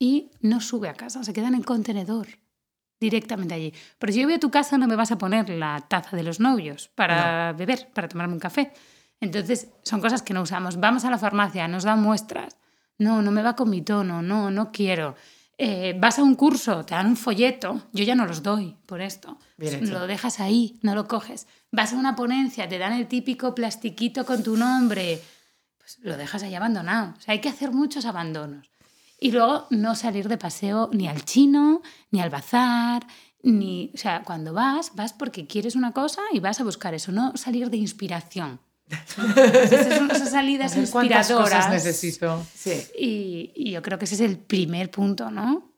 y 0.00 0.32
no 0.40 0.60
sube 0.60 0.88
a 0.88 0.94
casa, 0.94 1.22
se 1.22 1.32
queda 1.32 1.46
en 1.46 1.54
el 1.54 1.64
contenedor 1.64 2.26
directamente 2.98 3.54
allí. 3.54 3.72
Pero 3.98 4.12
si 4.12 4.20
yo 4.20 4.26
voy 4.26 4.34
a 4.34 4.40
tu 4.40 4.50
casa 4.50 4.78
no 4.78 4.88
me 4.88 4.96
vas 4.96 5.12
a 5.12 5.18
poner 5.18 5.48
la 5.50 5.86
taza 5.88 6.16
de 6.16 6.22
los 6.22 6.40
novios 6.40 6.88
para 6.94 7.52
beber, 7.52 7.88
para 7.94 8.08
tomarme 8.08 8.34
un 8.34 8.40
café. 8.40 8.72
Entonces, 9.20 9.68
son 9.82 10.00
cosas 10.00 10.22
que 10.22 10.32
no 10.32 10.42
usamos. 10.42 10.80
Vamos 10.80 11.04
a 11.04 11.10
la 11.10 11.18
farmacia, 11.18 11.68
nos 11.68 11.84
dan 11.84 12.02
muestras. 12.02 12.56
No, 12.98 13.22
no 13.22 13.30
me 13.30 13.42
va 13.42 13.54
con 13.54 13.68
mi 13.68 13.82
tono, 13.82 14.22
no, 14.22 14.50
no 14.50 14.72
quiero. 14.72 15.14
Eh, 15.58 15.94
vas 15.98 16.18
a 16.18 16.22
un 16.22 16.34
curso, 16.36 16.86
te 16.86 16.94
dan 16.94 17.06
un 17.06 17.16
folleto, 17.18 17.82
yo 17.92 18.02
ya 18.02 18.14
no 18.14 18.24
los 18.24 18.42
doy 18.42 18.78
por 18.86 19.02
esto. 19.02 19.38
Lo 19.58 20.06
dejas 20.06 20.40
ahí, 20.40 20.78
no 20.80 20.94
lo 20.94 21.06
coges. 21.06 21.46
Vas 21.70 21.92
a 21.92 21.96
una 21.96 22.16
ponencia, 22.16 22.66
te 22.66 22.78
dan 22.78 22.94
el 22.94 23.06
típico 23.08 23.54
plastiquito 23.54 24.24
con 24.24 24.42
tu 24.42 24.56
nombre, 24.56 25.20
pues 25.76 25.98
lo 26.00 26.16
dejas 26.16 26.42
ahí 26.42 26.54
abandonado. 26.54 27.14
O 27.18 27.20
sea, 27.20 27.32
hay 27.32 27.42
que 27.42 27.50
hacer 27.50 27.72
muchos 27.72 28.06
abandonos. 28.06 28.69
Y 29.20 29.32
luego 29.32 29.66
no 29.70 29.94
salir 29.94 30.28
de 30.28 30.38
paseo 30.38 30.88
ni 30.92 31.06
al 31.06 31.24
chino, 31.24 31.82
ni 32.10 32.20
al 32.20 32.30
bazar, 32.30 33.06
ni... 33.42 33.90
O 33.94 33.98
sea, 33.98 34.22
cuando 34.24 34.52
vas, 34.54 34.92
vas 34.94 35.12
porque 35.12 35.46
quieres 35.46 35.76
una 35.76 35.92
cosa 35.92 36.22
y 36.32 36.40
vas 36.40 36.58
a 36.60 36.64
buscar 36.64 36.94
eso, 36.94 37.12
no 37.12 37.36
salir 37.36 37.68
de 37.70 37.76
inspiración. 37.76 38.60
Esas 38.90 39.96
son 39.98 40.10
esas 40.10 40.30
salidas 40.30 40.72
ver 40.74 40.80
inspiradoras. 40.84 41.50
cosas 41.50 41.70
necesito. 41.70 42.44
Sí. 42.54 42.82
Y, 42.98 43.52
y 43.54 43.70
yo 43.72 43.82
creo 43.82 43.98
que 43.98 44.06
ese 44.06 44.16
es 44.16 44.20
el 44.22 44.36
primer 44.38 44.90
punto, 44.90 45.30
¿no? 45.30 45.70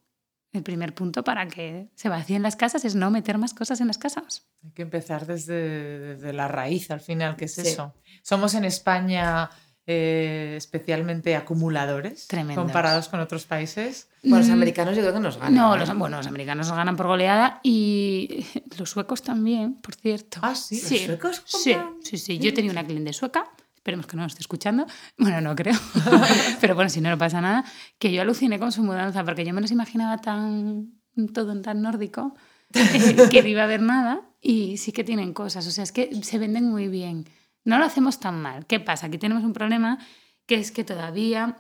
El 0.53 0.63
primer 0.63 0.95
punto 0.95 1.25
para 1.25 1.47
que 1.49 1.91
se 1.95 2.09
vacíen 2.09 2.43
las 2.43 2.57
casas 2.57 2.85
es 2.85 2.95
no 2.95 3.11
meter 3.11 3.39
más 3.39 3.55
cosas 3.55 3.81
en 3.81 3.87
las 3.87 3.99
casas. 3.99 4.45
Hay 4.65 4.71
que 4.73 4.83
empezar 4.83 5.27
desde, 5.27 5.99
desde 5.99 6.33
la 6.33 6.47
raíz 6.49 6.91
al 6.91 7.01
final, 7.01 7.37
¿qué 7.37 7.47
es 7.47 7.55
Sí. 7.55 7.63
eso? 7.63 7.95
Somos 8.23 8.55
en 8.55 8.65
España 8.65 9.51
eh, 9.87 10.55
especialmente 10.57 11.35
acumuladores 11.37 12.27
Tremendos. 12.29 12.65
comparados 12.65 13.09
con 13.09 13.21
otros 13.21 13.45
países. 13.47 14.09
Bueno, 14.23 14.39
los 14.39 14.49
Mm, 14.49 14.53
americanos 14.53 14.95
yo 14.97 15.03
creo 15.03 15.15
que 15.15 15.21
nos 15.21 15.37
ganan. 15.39 15.55
No, 15.55 15.75
¿eh? 15.75 15.79
los, 15.81 15.97
bueno, 15.97 16.17
los 16.19 16.27
americanos 16.27 16.69
nos 16.69 16.77
ganan 16.77 16.97
por 16.97 17.07
goleada 17.09 17.61
y 17.63 18.47
los 18.79 18.91
suecos 18.91 19.23
también, 19.23 19.75
por 19.75 19.95
cierto. 19.95 20.39
Ah, 20.43 20.55
sí, 20.55 20.77
los 20.77 20.85
sí, 20.89 20.99
suecos 21.07 21.43
sí, 21.47 21.73
compran. 21.75 21.97
sí, 22.03 22.19
sí. 22.19 22.39
Yo 22.39 22.55
tenía 22.55 22.71
una 22.71 22.85
cliente 22.85 23.13
sueca, 23.13 23.51
esperemos 23.75 24.07
que 24.07 24.17
no 24.17 24.23
nos 24.23 24.33
esté 24.33 24.43
escuchando, 24.43 24.87
bueno, 25.19 25.41
no 25.41 25.57
creo, 25.57 25.75
pero 26.61 26.75
bueno, 26.77 26.89
si 26.89 27.01
no, 27.01 27.11
no 27.11 27.19
pasa 27.19 27.41
nada, 27.41 27.65
que 27.99 28.13
yo 28.13 28.23
aluciné 28.23 28.59
con 28.61 28.71
su 28.71 28.83
mudanza 28.85 29.25
porque 29.25 29.45
yo 29.45 29.53
me 29.53 29.61
los 29.61 29.73
imaginaba 29.73 30.19
tan, 30.19 30.93
todo 31.35 31.61
tan 31.61 31.83
nórdico, 31.83 32.37
eh, 32.75 33.17
que 33.31 33.43
no 33.43 33.49
iba 33.49 33.63
a 33.63 33.65
haber 33.65 33.83
nada 33.83 34.21
y 34.41 34.77
sí 34.77 34.93
que 34.93 35.03
tienen 35.03 35.33
cosas, 35.35 35.67
o 35.67 35.71
sea, 35.73 35.83
es 35.85 35.91
que 35.91 36.09
se 36.23 36.39
venden 36.39 36.71
muy 36.71 36.87
bien. 36.89 37.27
No 37.65 37.79
lo 37.79 37.85
hacemos 37.85 38.19
tan 38.21 38.41
mal. 38.41 38.67
¿Qué 38.67 38.81
pasa? 38.81 39.07
Aquí 39.07 39.19
tenemos 39.19 39.45
un 39.45 39.53
problema 39.53 39.99
que 40.47 40.57
es 40.57 40.73
que 40.73 40.85
todavía 40.85 41.57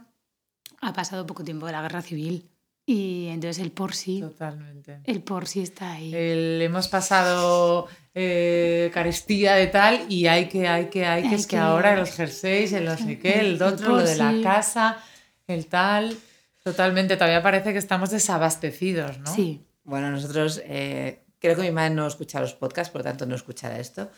ha 0.81 0.93
pasado 0.93 1.27
poco 1.27 1.45
tiempo 1.45 1.67
de 1.67 1.73
la 1.73 1.83
guerra 1.83 2.03
civil 2.03 2.49
y 2.85 3.29
entonces 3.29 3.63
el 3.63 3.71
por 3.71 3.95
sí, 3.95 4.21
Totalmente. 4.21 5.01
el 5.05 5.23
por 5.23 5.47
sí 5.47 5.61
está 5.61 5.93
ahí. 5.93 6.13
El- 6.13 6.61
hemos 6.63 6.89
pasado 6.89 7.87
eh, 8.15 8.91
carestía 8.93 9.55
de 9.55 9.69
tal 9.69 10.07
y 10.09 10.27
hay 10.27 10.49
que, 10.49 10.67
hay 10.67 10.87
que, 10.91 11.07
hay 11.07 11.23
que, 11.23 11.29
Hay 11.29 11.35
es 11.35 11.47
que 11.47 11.51
que- 11.51 11.59
ahora 11.59 11.97
los 11.97 12.11
jerseys, 12.11 12.73
el 12.73 12.85
no 12.87 12.97
sé 12.99 13.19
qué, 13.21 13.39
el 13.41 13.47
El 13.55 13.63
otro, 13.63 13.91
lo 13.91 14.03
de 14.03 14.17
la 14.17 14.35
casa, 14.43 14.99
el 15.47 15.67
tal. 15.67 16.17
Totalmente, 16.65 17.17
todavía 17.17 17.43
parece 17.43 17.73
que 17.73 17.79
estamos 17.79 18.11
desabastecidos, 18.11 19.19
¿no? 19.19 19.33
Sí. 19.35 19.65
Bueno, 19.85 20.11
nosotros, 20.11 20.61
eh, 20.65 21.25
creo 21.39 21.57
que 21.57 21.63
mi 21.63 21.71
madre 21.71 21.95
no 21.95 22.07
escucha 22.07 22.41
los 22.41 22.55
podcasts, 22.55 22.91
por 22.93 23.01
lo 23.01 23.05
tanto 23.05 23.27
no 23.27 23.35
escuchará 23.37 23.79
esto, 23.79 24.11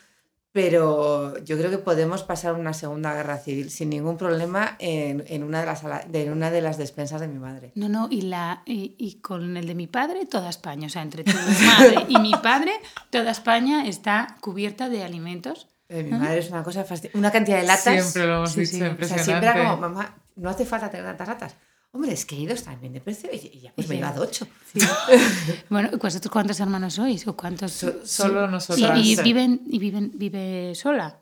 pero 0.54 1.36
yo 1.42 1.58
creo 1.58 1.68
que 1.68 1.78
podemos 1.78 2.22
pasar 2.22 2.54
una 2.54 2.72
segunda 2.74 3.12
guerra 3.12 3.38
civil 3.38 3.70
sin 3.72 3.90
ningún 3.90 4.16
problema 4.16 4.76
en, 4.78 5.24
en 5.26 5.42
una, 5.42 5.58
de 5.58 5.66
las, 5.66 5.82
en 6.12 6.30
una 6.30 6.52
de 6.52 6.60
las 6.60 6.78
despensas 6.78 7.20
de 7.20 7.26
mi 7.26 7.40
madre. 7.40 7.72
No, 7.74 7.88
no, 7.88 8.06
y, 8.08 8.22
la, 8.22 8.62
y, 8.64 8.94
y 8.96 9.16
con 9.16 9.56
el 9.56 9.66
de 9.66 9.74
mi 9.74 9.88
padre, 9.88 10.26
toda 10.26 10.48
España. 10.48 10.86
O 10.86 10.90
sea, 10.90 11.02
entre 11.02 11.24
tu 11.24 11.32
madre 11.32 12.06
y 12.08 12.20
mi 12.20 12.30
padre, 12.40 12.70
toda 13.10 13.32
España 13.32 13.84
está 13.88 14.36
cubierta 14.40 14.88
de 14.88 15.02
alimentos. 15.02 15.66
De 15.88 16.04
mi 16.04 16.12
madre 16.12 16.38
es 16.38 16.50
una 16.50 16.62
cosa 16.62 16.86
fasti- 16.86 17.10
Una 17.14 17.32
cantidad 17.32 17.56
de 17.60 17.66
latas. 17.66 17.82
Siempre 18.12 18.24
lo 18.28 18.36
hemos 18.36 18.52
Sí, 18.52 18.60
dicho, 18.60 18.70
sí. 18.70 18.76
O 18.76 18.78
sea, 18.78 18.88
impresionante. 18.90 19.24
siempre 19.24 19.48
era 19.50 19.58
como, 19.64 19.76
mamá, 19.88 20.14
no 20.36 20.50
hace 20.50 20.64
falta 20.64 20.88
tener 20.88 21.04
tantas 21.06 21.26
latas. 21.28 21.56
Hombre, 21.94 22.12
es 22.12 22.26
que 22.26 22.34
he 22.36 22.40
ido 22.40 22.54
también 22.56 22.92
de 22.92 23.00
precio 23.00 23.30
y 23.32 23.60
ya 23.60 23.72
pues 23.72 23.88
me 23.88 23.94
he 23.94 23.98
llevado 23.98 24.22
ocho. 24.24 24.46
Sí. 24.72 24.80
bueno, 25.70 25.90
¿y 25.92 25.96
¿vosotros 25.96 26.30
cuántos 26.32 26.58
hermanos 26.58 26.94
sois? 26.94 27.26
¿O 27.28 27.36
cuántos? 27.36 27.70
So- 27.72 28.04
Solo 28.04 28.46
y, 28.46 28.50
nosotras. 28.50 28.98
y 28.98 29.14
sí. 29.16 29.22
viven, 29.22 29.62
y 29.66 29.78
viven, 29.78 30.10
vive 30.14 30.74
sola. 30.74 31.20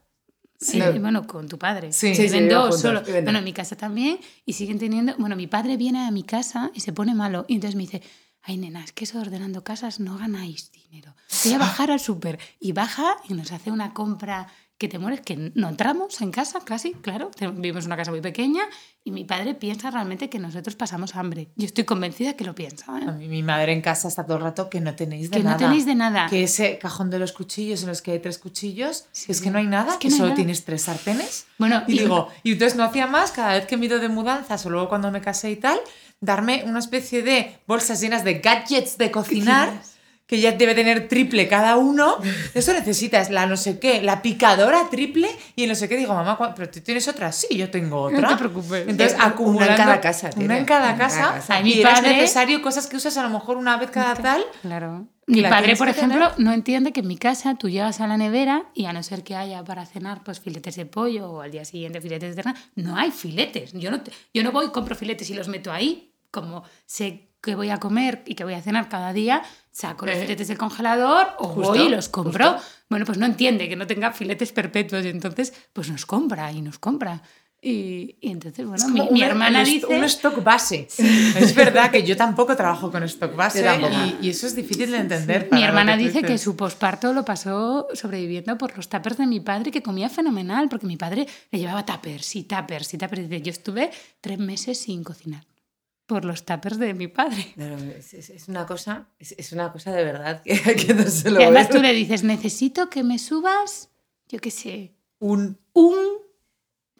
Sí. 0.58 0.80
Eh, 0.80 0.98
bueno, 0.98 1.26
con 1.26 1.46
tu 1.48 1.58
padre. 1.58 1.92
Sí. 1.92 2.14
Sí, 2.14 2.22
viven 2.22 2.48
dos 2.48 2.62
juntos, 2.62 2.80
solo. 2.80 3.00
viven 3.02 3.24
Bueno, 3.24 3.38
dos. 3.38 3.40
en 3.40 3.44
mi 3.44 3.52
casa 3.52 3.76
también. 3.76 4.18
Y 4.46 4.54
siguen 4.54 4.78
teniendo. 4.78 5.14
Bueno, 5.18 5.36
mi 5.36 5.46
padre 5.46 5.76
viene 5.76 6.06
a 6.06 6.10
mi 6.10 6.22
casa 6.22 6.70
y 6.74 6.80
se 6.80 6.92
pone 6.92 7.14
malo. 7.14 7.44
Y 7.48 7.56
entonces 7.56 7.74
me 7.76 7.82
dice: 7.82 8.00
Ay, 8.42 8.56
nena, 8.56 8.82
es 8.82 8.92
que 8.92 9.04
eso 9.04 9.18
de 9.18 9.22
ordenando 9.26 9.62
casas 9.64 10.00
no 10.00 10.16
ganáis 10.16 10.72
dinero. 10.72 11.14
Voy 11.44 11.52
a 11.54 11.58
bajar 11.58 11.90
al 11.90 12.00
súper. 12.00 12.38
Y 12.60 12.72
baja 12.72 13.16
y 13.28 13.34
nos 13.34 13.52
hace 13.52 13.70
una 13.70 13.92
compra 13.92 14.48
que 14.82 14.88
te 14.88 14.98
mueres, 14.98 15.20
que 15.20 15.52
no 15.54 15.68
entramos 15.68 16.20
en 16.22 16.32
casa 16.32 16.58
casi, 16.64 16.92
claro, 16.94 17.30
vivimos 17.54 17.84
en 17.84 17.90
una 17.90 17.96
casa 17.96 18.10
muy 18.10 18.20
pequeña 18.20 18.62
y 19.04 19.12
mi 19.12 19.22
padre 19.24 19.54
piensa 19.54 19.92
realmente 19.92 20.28
que 20.28 20.40
nosotros 20.40 20.74
pasamos 20.74 21.14
hambre. 21.14 21.50
Yo 21.54 21.66
estoy 21.66 21.84
convencida 21.84 22.32
que 22.34 22.42
lo 22.44 22.52
piensa. 22.56 22.98
¿eh? 22.98 23.04
A 23.06 23.12
mí, 23.12 23.28
mi 23.28 23.44
madre 23.44 23.72
en 23.72 23.80
casa 23.80 24.08
está 24.08 24.24
todo 24.26 24.38
el 24.38 24.42
rato 24.42 24.68
que 24.68 24.80
no 24.80 24.92
tenéis 24.96 25.30
de 25.30 25.36
Que 25.36 25.42
no 25.44 25.50
nada. 25.50 25.58
tenéis 25.58 25.86
de 25.86 25.94
nada. 25.94 26.26
Que 26.28 26.42
ese 26.42 26.78
cajón 26.78 27.10
de 27.10 27.20
los 27.20 27.30
cuchillos 27.32 27.82
en 27.82 27.90
los 27.90 28.02
que 28.02 28.10
hay 28.10 28.18
tres 28.18 28.38
cuchillos, 28.38 29.04
Sí. 29.12 29.30
es 29.30 29.40
que 29.40 29.52
no 29.52 29.58
hay 29.58 29.68
nada, 29.68 29.92
Es 29.92 29.98
que, 29.98 30.00
que 30.00 30.08
no 30.08 30.14
hay 30.14 30.18
solo 30.18 30.28
nada. 30.30 30.36
tienes 30.36 30.64
tres 30.64 30.82
sartenes. 30.82 31.46
Bueno, 31.58 31.84
Y 31.86 31.98
digo, 32.00 32.28
y 32.42 32.52
entonces 32.54 32.76
no 32.76 32.82
hacía 32.82 33.06
más, 33.06 33.30
cada 33.30 33.52
vez 33.52 33.66
que 33.66 33.76
me 33.76 33.84
he 33.84 33.86
ido 33.86 34.00
de 34.00 34.08
mudanzas 34.08 34.66
o 34.66 34.70
luego 34.70 34.88
cuando 34.88 35.12
me 35.12 35.20
casé 35.20 35.52
y 35.52 35.56
tal, 35.56 35.78
darme 36.20 36.64
una 36.66 36.80
especie 36.80 37.22
de 37.22 37.56
bolsas 37.68 38.00
llenas 38.00 38.24
de 38.24 38.40
gadgets 38.40 38.98
de 38.98 39.12
cocinar. 39.12 39.80
Que 40.32 40.40
ya 40.40 40.52
debe 40.52 40.74
tener 40.74 41.08
triple 41.08 41.46
cada 41.46 41.76
uno. 41.76 42.16
Eso 42.54 42.72
necesitas 42.72 43.28
la 43.30 43.44
no 43.44 43.58
sé 43.58 43.78
qué, 43.78 44.00
la 44.00 44.22
picadora 44.22 44.88
triple 44.90 45.28
y 45.56 45.64
el 45.64 45.68
no 45.68 45.74
sé 45.74 45.90
qué. 45.90 45.98
Digo, 45.98 46.14
mamá, 46.14 46.38
¿cuál- 46.38 46.54
¿pero 46.54 46.70
tú 46.70 46.80
tienes 46.80 47.06
otra? 47.06 47.30
Sí, 47.32 47.54
yo 47.54 47.70
tengo 47.70 48.00
otra. 48.00 48.28
te 48.28 48.36
preocupes. 48.36 48.88
Entonces, 48.88 49.14
Una 49.16 49.26
en 49.26 49.30
acumulando. 49.32 49.76
cada 49.76 50.00
casa 50.00 50.30
tiene. 50.30 50.56
en 50.58 50.64
cada 50.64 50.84
Una 50.84 50.92
en 50.92 50.96
cada 50.98 51.10
casa. 51.10 51.34
casa. 51.34 51.54
Ay, 51.56 51.64
mi 51.64 51.72
y 51.74 51.82
padre- 51.82 52.16
necesario 52.16 52.62
cosas 52.62 52.86
que 52.86 52.96
usas 52.96 53.14
a 53.18 53.22
lo 53.22 53.28
mejor 53.28 53.58
una 53.58 53.76
vez 53.76 53.90
cada 53.90 54.14
tal. 54.14 54.42
Claro. 54.62 55.06
Mi 55.26 55.42
padre, 55.42 55.76
por 55.76 55.88
ejemplo, 55.90 56.30
tener. 56.30 56.40
no 56.40 56.52
entiende 56.54 56.92
que 56.92 57.00
en 57.00 57.08
mi 57.08 57.18
casa 57.18 57.54
tú 57.56 57.68
llegas 57.68 58.00
a 58.00 58.06
la 58.06 58.16
nevera 58.16 58.64
y 58.74 58.86
a 58.86 58.94
no 58.94 59.02
ser 59.02 59.22
que 59.22 59.36
haya 59.36 59.62
para 59.62 59.84
cenar 59.84 60.24
pues 60.24 60.40
filetes 60.40 60.76
de 60.76 60.86
pollo 60.86 61.30
o 61.30 61.40
al 61.42 61.50
día 61.50 61.64
siguiente 61.66 62.00
filetes 62.00 62.34
de 62.34 62.42
ternera, 62.42 62.58
no 62.74 62.96
hay 62.96 63.10
filetes. 63.10 63.72
Yo 63.74 63.90
no, 63.90 64.00
te- 64.00 64.12
yo 64.32 64.42
no 64.42 64.50
voy, 64.50 64.70
compro 64.70 64.96
filetes 64.96 65.28
y 65.28 65.34
los 65.34 65.48
meto 65.48 65.70
ahí. 65.70 66.08
Como 66.30 66.64
sé 66.86 67.28
que 67.42 67.54
voy 67.56 67.68
a 67.70 67.78
comer 67.78 68.22
y 68.24 68.34
que 68.36 68.44
voy 68.44 68.54
a 68.54 68.62
cenar 68.62 68.88
cada 68.88 69.12
día, 69.12 69.42
saco 69.70 70.06
los 70.06 70.14
Eh, 70.14 70.22
filetes 70.22 70.48
del 70.48 70.58
congelador 70.58 71.28
o 71.38 71.48
justo, 71.48 71.72
voy 71.72 71.80
y 71.80 71.88
los 71.88 72.08
compro. 72.08 72.52
justo. 72.54 72.68
Bueno, 72.88 73.04
pues 73.04 73.18
no 73.18 73.26
entiende 73.26 73.68
que 73.68 73.76
no 73.76 73.86
tenga 73.86 74.12
filetes 74.12 74.52
perpetuos 74.52 75.04
y 75.04 75.08
entonces 75.08 75.52
pues 75.72 75.90
nos 75.90 76.06
compra 76.06 76.52
y 76.52 76.62
nos 76.62 76.78
compra. 76.78 77.22
Y, 77.64 78.16
y 78.20 78.30
entonces, 78.32 78.66
bueno, 78.66 78.88
mi, 78.88 78.98
como 78.98 79.12
mi 79.12 79.22
hermana 79.22 79.60
un, 79.60 79.64
dice... 79.64 79.86
Un 79.86 80.02
stock 80.04 80.42
base. 80.42 80.88
Es 81.38 81.54
verdad 81.54 81.92
que 81.92 82.02
yo 82.02 82.16
tampoco 82.16 82.56
trabajo 82.56 82.90
con 82.90 83.04
stock 83.04 83.36
base 83.36 83.64
y, 84.20 84.26
y 84.26 84.30
eso 84.30 84.48
es 84.48 84.56
difícil 84.56 84.90
de 84.90 84.96
entender. 84.98 85.44
Mi 85.44 85.48
para 85.50 85.60
lo 85.60 85.66
hermana 85.68 85.96
tú 85.96 86.02
dice 86.02 86.22
que 86.22 86.38
su 86.38 86.56
posparto 86.56 87.12
lo 87.12 87.24
pasó 87.24 87.86
sobreviviendo 87.94 88.58
por 88.58 88.76
los 88.76 88.88
tuppers 88.88 89.16
de 89.16 89.26
mi 89.28 89.38
padre, 89.38 89.70
que 89.70 89.80
comía 89.80 90.08
fenomenal, 90.08 90.68
porque 90.68 90.88
mi 90.88 90.96
padre 90.96 91.26
le 91.52 91.58
llevaba 91.60 91.86
tuppers 91.86 92.34
y 92.34 92.42
tuppers 92.42 92.94
y 92.94 92.98
tuppers. 92.98 93.28
Dice, 93.28 93.42
yo 93.42 93.50
estuve 93.50 93.90
tres 94.20 94.38
meses 94.40 94.78
sin 94.78 95.04
cocinar 95.04 95.44
por 96.12 96.24
los 96.24 96.44
tuppers 96.44 96.78
de 96.78 96.94
mi 96.94 97.08
padre. 97.08 97.52
No, 97.56 97.76
es, 97.76 98.12
es- 98.14 98.48
una 98.48 98.66
cosa, 98.66 99.08
es, 99.18 99.34
es 99.38 99.52
una 99.52 99.72
cosa 99.72 99.90
de 99.92 100.04
verdad 100.04 100.42
que, 100.42 100.60
que 100.86 100.94
no 100.94 101.04
se 101.08 101.30
lo 101.30 101.40
Y 101.40 101.44
además 101.44 101.68
tú 101.68 101.78
le 101.80 101.92
dices, 101.92 102.22
necesito 102.24 102.88
que 102.90 103.02
me 103.02 103.18
subas, 103.18 103.88
yo 104.28 104.38
qué 104.40 104.50
sé, 104.50 104.94
Un 105.18 105.58
un 105.72 105.96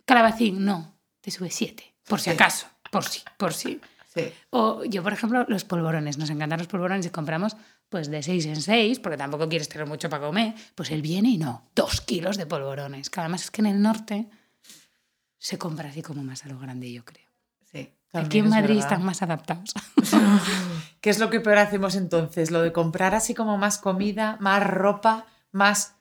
calabacín. 0.05 0.65
No, 0.65 0.97
te 1.21 1.31
sube 1.31 1.51
siete, 1.51 1.95
por 2.09 2.21
si 2.21 2.31
Sí. 2.31 2.35
acaso, 2.37 2.67
por 2.91 3.05
si, 3.05 3.21
por 3.37 3.53
si. 3.55 3.81
Sí. 4.15 4.31
O 4.51 4.85
yo, 4.85 5.03
por 5.03 5.13
ejemplo, 5.15 5.45
los 5.49 5.65
polvorones. 5.65 6.19
Nos 6.19 6.29
encantan 6.29 6.59
los 6.59 6.69
polvorones 6.69 7.07
y 7.07 7.11
compramos 7.11 7.57
pues 7.89 8.11
de 8.11 8.23
seis 8.23 8.45
en 8.47 8.61
seis, 8.61 9.01
porque 9.01 9.17
tampoco 9.17 9.49
quieres 9.49 9.69
tener 9.71 9.87
mucho 9.87 10.09
para 10.11 10.27
comer. 10.27 10.55
Pues 10.75 10.91
él 10.91 11.01
viene 11.03 11.31
y 11.31 11.39
no, 11.39 11.71
dos 11.75 12.01
kilos 12.03 12.37
de 12.37 12.45
polvorones. 12.47 13.09
Que 13.09 13.21
además 13.21 13.45
es 13.45 13.51
que 13.51 13.63
en 13.63 13.67
el 13.67 13.81
norte 13.83 14.29
se 15.39 15.57
compra 15.59 15.89
así 15.89 16.03
como 16.03 16.23
más 16.23 16.45
a 16.45 16.49
lo 16.49 16.59
grande, 16.59 16.93
yo 16.93 17.05
creo. 17.05 17.27
También 18.13 18.27
Aquí 18.27 18.39
en 18.39 18.45
es 18.45 18.51
Madrid 18.51 18.75
verdad. 18.75 18.83
están 18.85 19.05
más 19.05 19.23
adaptados. 19.23 19.75
¿Qué 21.01 21.11
es 21.11 21.19
lo 21.19 21.31
que 21.31 21.41
peor 21.41 21.59
hacemos 21.59 21.97
entonces? 21.97 22.51
Lo 22.51 22.63
de 22.63 22.73
comprar 22.73 23.15
así 23.15 23.35
como 23.35 23.59
más 23.59 23.79
comida, 23.79 24.37
más 24.39 24.63
ropa, 24.65 25.27
más 25.51 25.97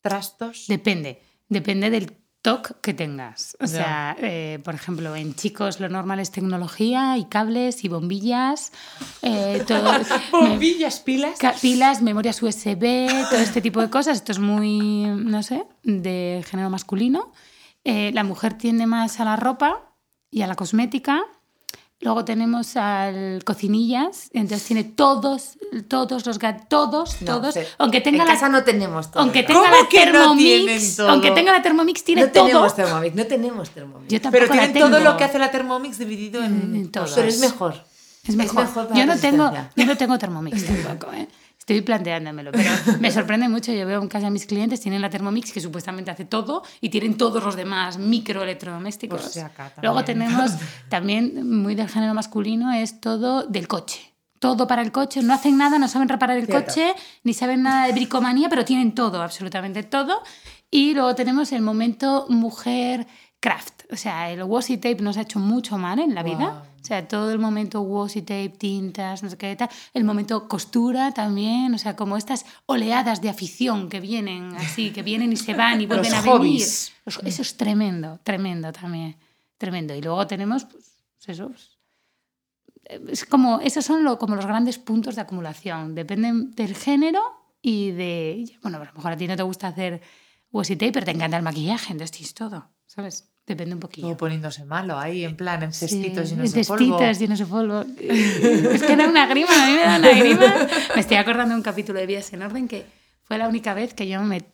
trastos. 0.00 0.64
Depende, 0.68 1.22
depende 1.48 1.90
del 1.90 2.16
TOC 2.42 2.80
que 2.80 2.94
tengas. 2.94 3.56
O 3.60 3.66
sea, 3.66 4.16
eh, 4.18 4.60
por 4.64 4.74
ejemplo, 4.74 5.14
en 5.14 5.34
chicos 5.34 5.78
lo 5.80 5.88
normal 5.90 6.20
es 6.20 6.30
tecnología 6.30 7.18
y 7.18 7.24
cables 7.26 7.84
y 7.84 7.88
bombillas, 7.88 8.72
eh, 9.20 9.62
todo, 9.66 9.92
Bombillas, 10.32 11.00
pilas. 11.00 11.38
Pilas, 11.60 12.00
memorias 12.00 12.42
USB, 12.42 13.08
todo 13.28 13.40
este 13.40 13.60
tipo 13.60 13.82
de 13.82 13.90
cosas. 13.90 14.16
Esto 14.18 14.32
es 14.32 14.38
muy, 14.38 15.02
no 15.04 15.42
sé, 15.42 15.66
de 15.82 16.42
género 16.48 16.70
masculino. 16.70 17.32
Eh, 17.84 18.10
la 18.14 18.24
mujer 18.24 18.54
tiende 18.54 18.86
más 18.86 19.20
a 19.20 19.24
la 19.26 19.36
ropa 19.36 19.92
y 20.30 20.40
a 20.40 20.46
la 20.46 20.54
cosmética. 20.54 21.22
Luego 22.02 22.24
tenemos 22.24 22.76
al 22.76 23.44
cocinillas, 23.44 24.30
entonces 24.32 24.66
tiene 24.66 24.84
todos, 24.84 25.58
todos 25.86 26.24
los 26.24 26.40
ga- 26.40 26.66
todos, 26.66 27.20
No, 27.20 27.26
todos, 27.26 27.54
aunque 27.76 28.00
tenga 28.00 28.22
en 28.22 28.26
la, 28.28 28.34
casa 28.34 28.48
no 28.48 28.64
tenemos 28.64 29.10
todo. 29.10 29.22
aunque 29.22 29.42
¿no? 29.42 29.48
tenga 29.48 29.60
¿Cómo 29.60 29.82
la 29.82 29.88
que 29.88 30.06
no 30.06 30.12
Thermomix, 30.12 30.96
todo? 30.96 31.10
aunque 31.10 31.30
tenga 31.32 31.52
la 31.52 31.60
Thermomix 31.62 32.02
tiene 32.02 32.22
no 32.22 32.28
todo. 32.32 32.46
tenemos 32.46 32.74
Thermomix, 32.74 33.14
no 33.14 33.26
tenemos 33.26 33.70
Thermomix. 33.70 34.10
Yo 34.12 34.20
tampoco 34.20 34.44
Pero 34.46 34.54
la 34.54 34.72
tienen 34.72 34.90
todo 34.90 35.00
lo 35.00 35.16
que 35.18 35.24
hace 35.24 35.38
la 35.38 35.50
Thermomix 35.50 35.98
dividido 35.98 36.42
en, 36.42 36.74
En 36.74 36.90
todo. 36.90 37.04
Pero 37.14 37.28
es 37.28 37.38
mejor. 37.38 37.84
Es 38.26 38.34
mejor. 38.34 38.64
mejor 38.64 38.88
para 38.88 38.98
yo, 39.00 39.06
no 39.06 39.18
tengo, 39.18 39.52
yo 39.76 39.86
no 39.86 39.96
tengo 39.98 40.18
Thermomix 40.18 40.64
tampoco, 40.84 41.12
¿eh? 41.12 41.28
Estoy 41.70 41.82
planteándomelo, 41.82 42.50
pero 42.50 42.68
me 42.98 43.12
sorprende 43.12 43.48
mucho. 43.48 43.72
Yo 43.72 43.86
veo 43.86 44.02
en 44.02 44.08
casa 44.08 44.26
a 44.26 44.30
mis 44.30 44.44
clientes, 44.44 44.80
tienen 44.80 45.00
la 45.00 45.08
Thermomix 45.08 45.52
que 45.52 45.60
supuestamente 45.60 46.10
hace 46.10 46.24
todo 46.24 46.64
y 46.80 46.88
tienen 46.88 47.16
todos 47.16 47.44
los 47.44 47.54
demás 47.54 47.96
microelectrodomésticos. 47.96 49.20
Pues 49.20 49.36
acá 49.36 49.72
Luego 49.80 50.02
tenemos 50.02 50.50
también, 50.88 51.48
muy 51.48 51.76
del 51.76 51.88
género 51.88 52.12
masculino, 52.12 52.72
es 52.72 53.00
todo 53.00 53.44
del 53.44 53.68
coche. 53.68 54.00
Todo 54.40 54.66
para 54.66 54.82
el 54.82 54.90
coche, 54.90 55.22
no 55.22 55.32
hacen 55.32 55.58
nada, 55.58 55.78
no 55.78 55.86
saben 55.86 56.08
reparar 56.08 56.38
el 56.38 56.46
Cierto. 56.46 56.66
coche, 56.66 56.92
ni 57.22 57.34
saben 57.34 57.62
nada 57.62 57.86
de 57.86 57.92
bricomanía, 57.92 58.48
pero 58.48 58.64
tienen 58.64 58.92
todo, 58.92 59.22
absolutamente 59.22 59.84
todo. 59.84 60.24
Y 60.72 60.94
luego 60.94 61.14
tenemos 61.14 61.52
el 61.52 61.62
momento 61.62 62.26
mujer 62.28 63.06
craft. 63.38 63.84
O 63.92 63.96
sea, 63.96 64.30
el 64.32 64.42
washi 64.42 64.76
tape 64.76 65.02
nos 65.02 65.16
ha 65.18 65.20
hecho 65.20 65.38
mucho 65.38 65.78
mal 65.78 66.00
en 66.00 66.16
la 66.16 66.24
vida. 66.24 66.64
O 66.80 66.84
sea, 66.84 67.06
todo 67.06 67.30
el 67.30 67.38
momento 67.38 67.82
washi 67.82 68.22
tape, 68.22 68.48
tintas, 68.58 69.22
no 69.22 69.28
sé 69.30 69.36
qué 69.36 69.54
tal. 69.54 69.68
El 69.92 70.04
momento 70.04 70.48
costura 70.48 71.12
también. 71.12 71.74
O 71.74 71.78
sea, 71.78 71.94
como 71.94 72.16
estas 72.16 72.46
oleadas 72.66 73.20
de 73.20 73.28
afición 73.28 73.88
que 73.88 74.00
vienen 74.00 74.54
así, 74.56 74.90
que 74.90 75.02
vienen 75.02 75.32
y 75.32 75.36
se 75.36 75.54
van 75.54 75.80
y 75.80 75.86
Los 75.86 75.98
vuelven 75.98 76.14
a 76.14 76.22
hobbies. 76.22 76.92
venir. 76.92 77.02
Los- 77.04 77.20
Eso 77.34 77.42
es 77.42 77.56
tremendo, 77.56 78.18
tremendo 78.24 78.72
también. 78.72 79.16
Tremendo. 79.58 79.94
Y 79.94 80.00
luego 80.00 80.26
tenemos, 80.26 80.64
pues, 80.64 80.94
eso. 81.26 81.48
pues, 81.48 81.78
eh, 82.86 83.00
Es 83.08 83.24
como, 83.26 83.60
esos 83.60 83.84
son 83.84 84.02
lo- 84.02 84.18
como 84.18 84.34
los 84.36 84.46
grandes 84.46 84.78
puntos 84.78 85.14
de 85.16 85.20
acumulación. 85.20 85.94
Dependen 85.94 86.52
del 86.52 86.74
género 86.74 87.20
y 87.62 87.90
de. 87.90 88.58
Bueno, 88.62 88.78
a 88.78 88.84
lo 88.84 88.92
mejor 88.94 89.12
a 89.12 89.16
ti 89.16 89.28
no 89.28 89.36
te 89.36 89.42
gusta 89.42 89.68
hacer 89.68 90.00
washi 90.50 90.76
tape, 90.76 90.92
pero 90.92 91.04
te 91.06 91.12
encanta 91.12 91.36
el 91.36 91.42
maquillaje, 91.42 91.92
entonces 91.92 92.10
tienes 92.16 92.34
todo, 92.34 92.70
¿sabes? 92.86 93.29
Depende 93.50 93.74
un 93.74 93.80
poquillo. 93.80 94.06
Todo 94.06 94.16
poniéndose 94.16 94.64
malo 94.64 94.96
ahí, 94.96 95.24
en 95.24 95.34
plan, 95.36 95.60
en 95.64 95.72
Sí, 95.72 95.88
cestitos 95.88 96.30
en 96.30 96.36
llenos 96.38 96.52
de 96.52 96.64
polvo. 96.64 96.98
cestitos 96.98 97.18
llenos 97.18 97.38
de 97.40 97.46
polvo. 97.46 97.84
es 97.98 98.82
que 98.84 98.94
da 98.96 99.08
una 99.08 99.26
grima, 99.26 99.50
a 99.50 99.66
mí 99.66 99.72
me 99.72 99.80
da 99.82 99.98
una 99.98 100.12
grima. 100.12 100.68
Me 100.94 101.00
estoy 101.00 101.16
acordando 101.16 101.52
de 101.54 101.56
un 101.58 101.62
capítulo 101.64 101.98
de 101.98 102.06
Vías 102.06 102.32
en 102.32 102.42
Orden 102.42 102.68
que 102.68 102.86
fue 103.24 103.38
la 103.38 103.48
única 103.48 103.74
vez 103.74 103.92
que 103.92 104.06
yo 104.06 104.22
me 104.22 104.44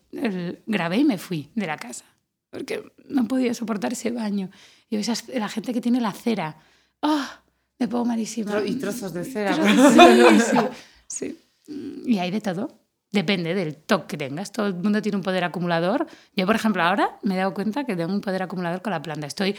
grabé 0.67 0.97
y 0.97 1.05
me 1.05 1.19
fui 1.19 1.51
de 1.55 1.67
la 1.67 1.77
casa. 1.77 2.07
Porque 2.49 2.83
no 3.09 3.29
podía 3.29 3.53
soportar 3.53 3.93
ese 3.93 4.11
baño. 4.11 4.49
Y 4.89 4.97
esas, 4.97 5.29
la 5.29 5.49
gente 5.51 5.75
que 5.75 5.83
tiene 5.83 6.01
la 6.01 6.13
cera. 6.13 6.57
¡Ah! 7.03 7.43
me 7.79 7.89
pongo 7.89 8.07
malísima. 8.07 8.63
Y 8.65 8.77
trozos 8.77 9.13
de 9.13 9.25
cera. 9.27 9.55
Sí, 9.55 10.41
sí, 10.41 10.57
sí. 11.67 12.03
Y 12.07 12.19
hay 12.19 12.31
de 12.31 12.41
todo. 12.41 12.81
Depende 13.12 13.55
del 13.55 13.77
toque 13.77 14.16
que 14.16 14.29
tengas. 14.29 14.53
Todo 14.53 14.66
el 14.66 14.75
mundo 14.75 15.01
tiene 15.01 15.16
un 15.16 15.23
poder 15.23 15.45
acumulador. 15.45 16.07
Yo, 16.35 16.47
por 16.47 16.57
ejemplo, 16.57 16.83
ahora 16.83 17.19
me 17.23 17.35
he 17.35 17.38
dado 17.38 17.55
cuenta 17.55 17.85
que 17.85 17.97
tengo 17.97 18.12
un 18.12 18.21
poder 18.21 18.42
acumulador 18.42 18.83
con 18.83 18.90
la 18.90 19.01
planta. 19.01 19.27
Estoy 19.27 19.57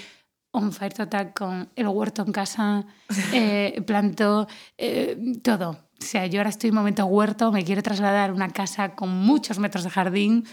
on 0.51 0.71
fire 0.71 0.93
total 0.93 1.33
con 1.33 1.69
el 1.75 1.87
huerto 1.87 2.23
en 2.23 2.31
casa, 2.31 2.85
eh, 3.33 3.81
planto, 3.85 4.47
eh, 4.77 5.17
todo. 5.43 5.87
O 5.99 6.05
sea, 6.05 6.27
yo 6.27 6.39
ahora 6.39 6.49
estoy 6.49 6.69
en 6.69 6.75
momento 6.75 7.05
huerto, 7.05 7.51
me 7.51 7.63
quiero 7.63 7.81
trasladar 7.81 8.29
a 8.29 8.33
una 8.33 8.49
casa 8.49 8.95
con 8.95 9.09
muchos 9.09 9.57
metros 9.59 9.83
de 9.83 9.89
jardín, 9.89 10.45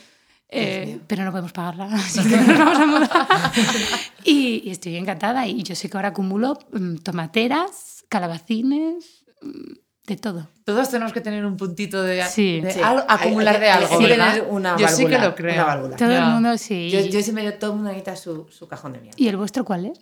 eh, 0.49 1.01
pero 1.07 1.25
no 1.25 1.31
podemos 1.31 1.53
pagarla, 1.53 1.85
así 1.93 2.23
que 2.27 2.37
nos 2.37 2.59
vamos 2.59 2.79
a 2.79 2.87
mudar. 2.87 3.53
y, 4.25 4.63
y 4.65 4.71
estoy 4.71 4.97
encantada. 4.97 5.47
Y 5.47 5.63
yo 5.63 5.75
sé 5.75 5.91
que 5.91 5.97
ahora 5.97 6.09
acumulo 6.09 6.59
mm, 6.73 6.97
tomateras, 6.97 8.05
calabacines, 8.09 9.25
mm, 9.43 9.84
de 10.07 10.17
todo. 10.17 10.49
Todos 10.65 10.91
tenemos 10.91 11.13
que 11.13 11.21
tener 11.21 11.45
un 11.47 11.57
puntito 11.57 12.03
de, 12.03 12.23
Sí. 12.25 12.61
de 12.61 12.73
Sí. 12.73 12.81
al- 12.83 13.05
acumular 13.09 13.59
de 13.59 13.71
Hay- 13.71 13.85
algo. 13.85 13.99
¿verdad? 14.01 14.33
tener 14.35 14.47
una 14.51 14.77
Yo 14.77 14.89
sí 14.89 14.97
que 15.07 15.13
válvula, 15.13 15.29
lo 15.29 15.35
creo. 15.35 15.55
una 15.55 15.65
válvula. 15.65 15.97
Todo 15.97 16.11
el 16.13 16.25
mundo 16.25 16.59
sí. 16.59 16.91
Yo, 16.91 17.01
yo 17.01 17.23
siempre 17.23 17.45
digo, 17.45 17.57
todo 17.59 17.71
el 17.71 17.77
mundo 17.77 17.91
necesita 17.91 18.17
su, 18.17 18.47
su 18.51 18.69
cajón 18.69 18.93
de 18.93 19.01
mierda. 19.01 19.17
¿Y 19.19 19.29
el 19.29 19.37
vuestro 19.37 19.65
cuál 19.65 19.87
es? 19.87 20.01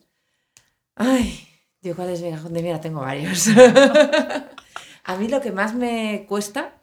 Ay, 0.97 1.49
yo 1.83 1.95
cuál 1.97 2.11
es 2.11 2.21
mi 2.21 2.31
cajón 2.31 2.53
de 2.53 2.63
mierda, 2.63 2.81
tengo 2.81 3.01
varios. 3.01 3.47
a 5.05 5.17
mí 5.17 5.29
lo 5.29 5.41
que 5.41 5.53
más 5.53 5.75
me 5.75 6.25
cuesta 6.29 6.75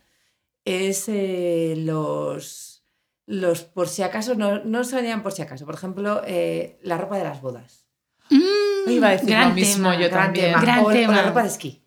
es 0.66 1.06
eh, 1.08 1.74
los, 1.78 2.84
los 3.26 3.64
por 3.64 3.88
si 3.88 4.04
acaso, 4.04 4.36
no, 4.36 4.60
no 4.64 4.84
serían 4.84 5.24
por 5.24 5.32
si 5.32 5.42
acaso. 5.42 5.66
Por 5.66 5.76
ejemplo, 5.76 6.22
eh, 6.26 6.80
la 6.84 6.98
ropa 6.98 7.18
de 7.18 7.24
las 7.24 7.42
bodas. 7.42 7.86
Mm, 8.30 8.90
Iba 8.90 9.08
a 9.08 9.12
decir 9.12 9.30
gran 9.30 9.50
lo 9.50 9.56
mismo 9.56 9.90
tema. 9.92 10.02
yo 10.04 10.10
Gran 10.10 10.24
también. 10.26 10.46
tema. 10.52 10.62
Gran 10.62 10.86
o, 10.86 10.92
la 10.92 11.24
ropa 11.24 11.42
de 11.44 11.48
esquí. 11.50 11.79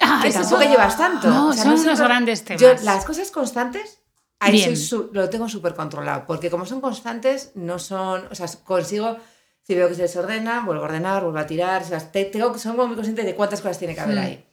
Ah, 0.00 0.20
que 0.22 0.30
tampoco 0.32 0.62
son- 0.62 0.70
llevas 0.70 0.96
tanto. 0.98 1.28
No, 1.28 1.48
O 1.48 1.52
sea, 1.52 1.64
son 1.64 1.78
sé 1.78 1.84
unos 1.86 2.00
grandes 2.00 2.44
temas. 2.44 2.60
Yo, 2.62 2.74
las 2.84 3.04
cosas 3.04 3.30
constantes 3.30 3.98
Ahí 4.38 4.52
Bien. 4.52 4.66
soy 4.66 4.76
su- 4.76 5.10
lo 5.14 5.30
tengo 5.30 5.48
súper 5.48 5.74
controlado, 5.74 6.26
porque 6.26 6.50
como 6.50 6.66
son 6.66 6.82
constantes, 6.82 7.52
no 7.54 7.78
son, 7.78 8.28
o 8.30 8.34
sea, 8.34 8.46
consigo, 8.64 9.16
si 9.62 9.74
veo 9.74 9.88
que 9.88 9.94
se 9.94 10.02
desordena, 10.02 10.60
vuelvo 10.60 10.82
a 10.82 10.84
ordenar, 10.84 11.22
vuelvo 11.22 11.38
a 11.38 11.46
tirar, 11.46 11.82
o 11.82 11.86
sea, 11.86 12.00
te- 12.12 12.26
tengo, 12.26 12.52
que- 12.52 12.58
son 12.58 12.72
como 12.76 12.88
muy 12.88 12.96
consciente 12.96 13.22
de 13.24 13.34
cuántas 13.34 13.62
cosas 13.62 13.78
tiene 13.78 13.94
que 13.94 14.02
haber 14.02 14.16
Mm. 14.16 14.20
ahí. 14.20 14.44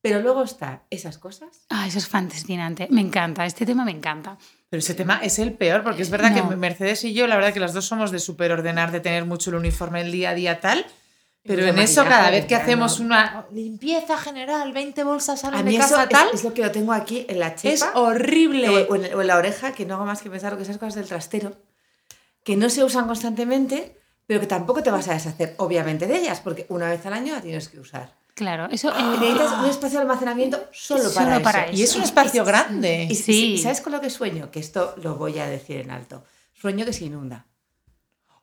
Pero 0.00 0.20
luego 0.20 0.44
está 0.44 0.84
esas 0.90 1.18
cosas. 1.18 1.66
Ah, 1.70 1.88
eso 1.88 1.98
es 1.98 2.06
fascinante. 2.06 2.86
Me 2.92 3.00
encanta, 3.00 3.44
este 3.46 3.66
tema 3.66 3.84
me 3.84 3.90
encanta. 3.90 4.38
Pero 4.70 4.78
ese 4.78 4.94
tema 4.94 5.18
es 5.20 5.40
el 5.40 5.54
peor, 5.54 5.82
porque 5.82 6.02
es 6.02 6.10
verdad 6.10 6.30
No. 6.30 6.48
que 6.48 6.54
Mercedes 6.54 7.02
y 7.02 7.12
yo, 7.12 7.26
la 7.26 7.34
verdad 7.34 7.52
que 7.52 7.58
las 7.58 7.72
dos 7.74 7.84
somos 7.84 8.12
de 8.12 8.20
súper 8.20 8.52
ordenar, 8.52 8.92
de 8.92 9.00
tener 9.00 9.24
mucho 9.24 9.50
el 9.50 9.56
uniforme 9.56 10.02
el 10.02 10.12
día 10.12 10.30
a 10.30 10.34
día 10.34 10.60
tal. 10.60 10.86
Pero 11.46 11.66
en 11.66 11.78
eso, 11.78 12.04
cada 12.04 12.30
vez 12.30 12.46
que 12.46 12.54
hacemos 12.54 13.00
una 13.00 13.46
limpieza 13.52 14.16
general, 14.16 14.72
20 14.72 15.04
bolsas 15.04 15.44
A 15.44 15.50
mí 15.62 15.72
de 15.72 15.78
eso 15.78 15.88
casa 15.90 16.02
es, 16.04 16.08
tal, 16.08 16.28
es 16.32 16.44
lo 16.44 16.54
que 16.54 16.62
lo 16.62 16.70
tengo 16.70 16.92
aquí 16.92 17.26
en 17.28 17.38
la 17.38 17.54
chepa. 17.54 17.74
es 17.74 17.84
horrible. 17.94 18.68
o, 18.68 18.96
en, 18.96 19.14
o 19.14 19.20
en 19.20 19.26
la 19.26 19.36
oreja, 19.36 19.72
que 19.72 19.86
no 19.86 19.94
hago 19.94 20.06
más 20.06 20.22
que 20.22 20.30
pensar 20.30 20.52
lo 20.52 20.58
que 20.58 20.64
esas 20.64 20.78
cosas 20.78 20.94
del 20.94 21.06
trastero, 21.06 21.52
que 22.44 22.56
no 22.56 22.68
se 22.70 22.84
usan 22.84 23.06
constantemente, 23.06 23.98
pero 24.26 24.40
que 24.40 24.46
tampoco 24.46 24.82
te 24.82 24.90
vas 24.90 25.08
a 25.08 25.14
deshacer, 25.14 25.54
obviamente, 25.58 26.06
de 26.06 26.18
ellas, 26.18 26.40
porque 26.40 26.66
una 26.68 26.88
vez 26.88 27.04
al 27.06 27.12
año 27.12 27.34
la 27.34 27.40
tienes 27.40 27.68
que 27.68 27.80
usar. 27.80 28.12
Claro, 28.36 28.68
eso. 28.70 28.90
Eh, 28.90 29.02
necesitas 29.20 29.58
un 29.58 29.64
espacio 29.64 29.98
de 29.98 30.02
almacenamiento 30.02 30.68
solo 30.72 31.04
para 31.04 31.26
Solo 31.26 31.34
eso. 31.36 31.42
para 31.42 31.72
Y 31.72 31.82
es 31.82 31.96
un 31.96 32.02
espacio 32.02 32.44
grande. 32.44 33.08
Y, 33.10 33.14
Sí. 33.14 33.58
¿Sabes 33.58 33.80
con 33.80 33.92
lo 33.92 34.00
que 34.00 34.10
sueño? 34.10 34.50
Que 34.50 34.60
esto 34.60 34.94
lo 35.02 35.16
voy 35.16 35.38
a 35.38 35.46
decir 35.46 35.78
en 35.78 35.90
alto. 35.90 36.22
Sueño 36.52 36.84
que 36.84 36.92
se 36.92 37.06
inunda. 37.06 37.46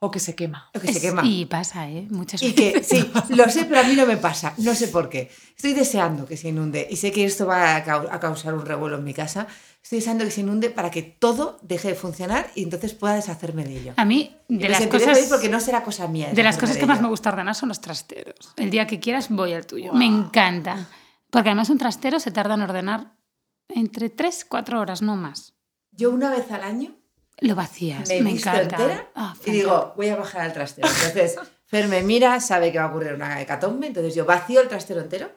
O 0.05 0.11
que 0.11 0.19
se 0.19 0.35
quema. 0.35 0.69
O 0.75 0.79
que 0.81 0.91
se 0.91 0.99
quema. 0.99 1.21
Y 1.25 1.45
pasa, 1.45 1.89
¿eh? 1.89 2.07
Muchas 2.09 2.41
Y 2.43 2.51
veces. 2.51 2.87
que, 2.87 2.95
sí, 2.99 3.11
lo 3.29 3.47
sé, 3.49 3.65
pero 3.65 3.79
a 3.79 3.83
mí 3.83 3.95
no 3.95 4.05
me 4.05 4.17
pasa. 4.17 4.53
No 4.57 4.75
sé 4.75 4.89
por 4.89 5.09
qué. 5.09 5.31
Estoy 5.55 5.73
deseando 5.73 6.25
que 6.25 6.35
se 6.35 6.49
inunde. 6.49 6.85
Y 6.89 6.97
sé 6.97 7.11
que 7.11 7.23
esto 7.23 7.45
va 7.47 7.75
a, 7.77 7.85
cau- 7.85 8.09
a 8.11 8.19
causar 8.19 8.53
un 8.53 8.65
revuelo 8.65 8.97
en 8.97 9.03
mi 9.05 9.13
casa. 9.13 9.47
Estoy 9.81 9.99
deseando 9.99 10.25
que 10.25 10.31
se 10.31 10.41
inunde 10.41 10.69
para 10.69 10.91
que 10.91 11.01
todo 11.03 11.57
deje 11.61 11.89
de 11.89 11.95
funcionar 11.95 12.49
y 12.55 12.63
entonces 12.63 12.93
pueda 12.93 13.15
deshacerme 13.15 13.63
de 13.63 13.77
ello. 13.79 13.93
A 13.97 14.05
mí, 14.05 14.35
Y 14.49 14.57
de 14.57 14.69
las 14.69 14.85
cosas. 14.87 15.19
porque 15.29 15.47
no 15.49 15.59
será 15.61 15.83
cosa 15.83 16.07
mía. 16.07 16.29
De 16.33 16.43
las 16.43 16.57
cosas 16.57 16.77
que 16.77 16.85
más 16.85 17.01
me 17.01 17.07
gusta 17.07 17.29
ordenar 17.29 17.55
son 17.55 17.69
los 17.69 17.79
trasteros. 17.81 18.53
El 18.57 18.69
día 18.71 18.85
que 18.87 18.99
quieras 18.99 19.29
voy 19.29 19.53
al 19.53 19.65
tuyo. 19.65 19.93
Me 19.93 20.05
encanta. 20.05 20.87
Porque 21.29 21.49
además 21.49 21.69
un 21.69 21.77
trastero 21.77 22.19
se 22.19 22.31
tarda 22.31 22.53
en 22.55 22.61
ordenar 22.61 23.15
entre 23.69 24.09
3, 24.09 24.45
4 24.49 24.79
horas, 24.79 25.01
no 25.01 25.15
más. 25.15 25.53
Yo 25.91 26.11
una 26.11 26.29
vez 26.29 26.51
al 26.51 26.63
año 26.63 26.95
Lo 27.47 27.55
vacías. 27.55 28.07
me, 28.09 28.21
Me, 28.21 28.31
encanta. 28.31 28.61
entera 28.61 29.07
Ah, 29.15 29.33
y 29.45 29.51
digo, 29.51 29.93
voy 29.95 30.09
a 30.09 30.15
bajar 30.15 30.41
al 30.41 30.53
trastero. 30.53 30.87
Entonces, 30.87 31.35
Fer 31.65 31.87
me 31.87 32.01
mira, 32.03 32.39
sabe 32.39 32.71
que 32.71 32.77
va 32.77 32.85
a 32.85 32.87
ocurrir 32.87 33.13
una 33.13 33.41
hecatombe, 33.41 33.87
entonces 33.87 34.13
yo 34.15 34.25
vacío 34.25 34.61
el 34.61 34.67
trastero 34.67 35.01
entero 35.01 35.29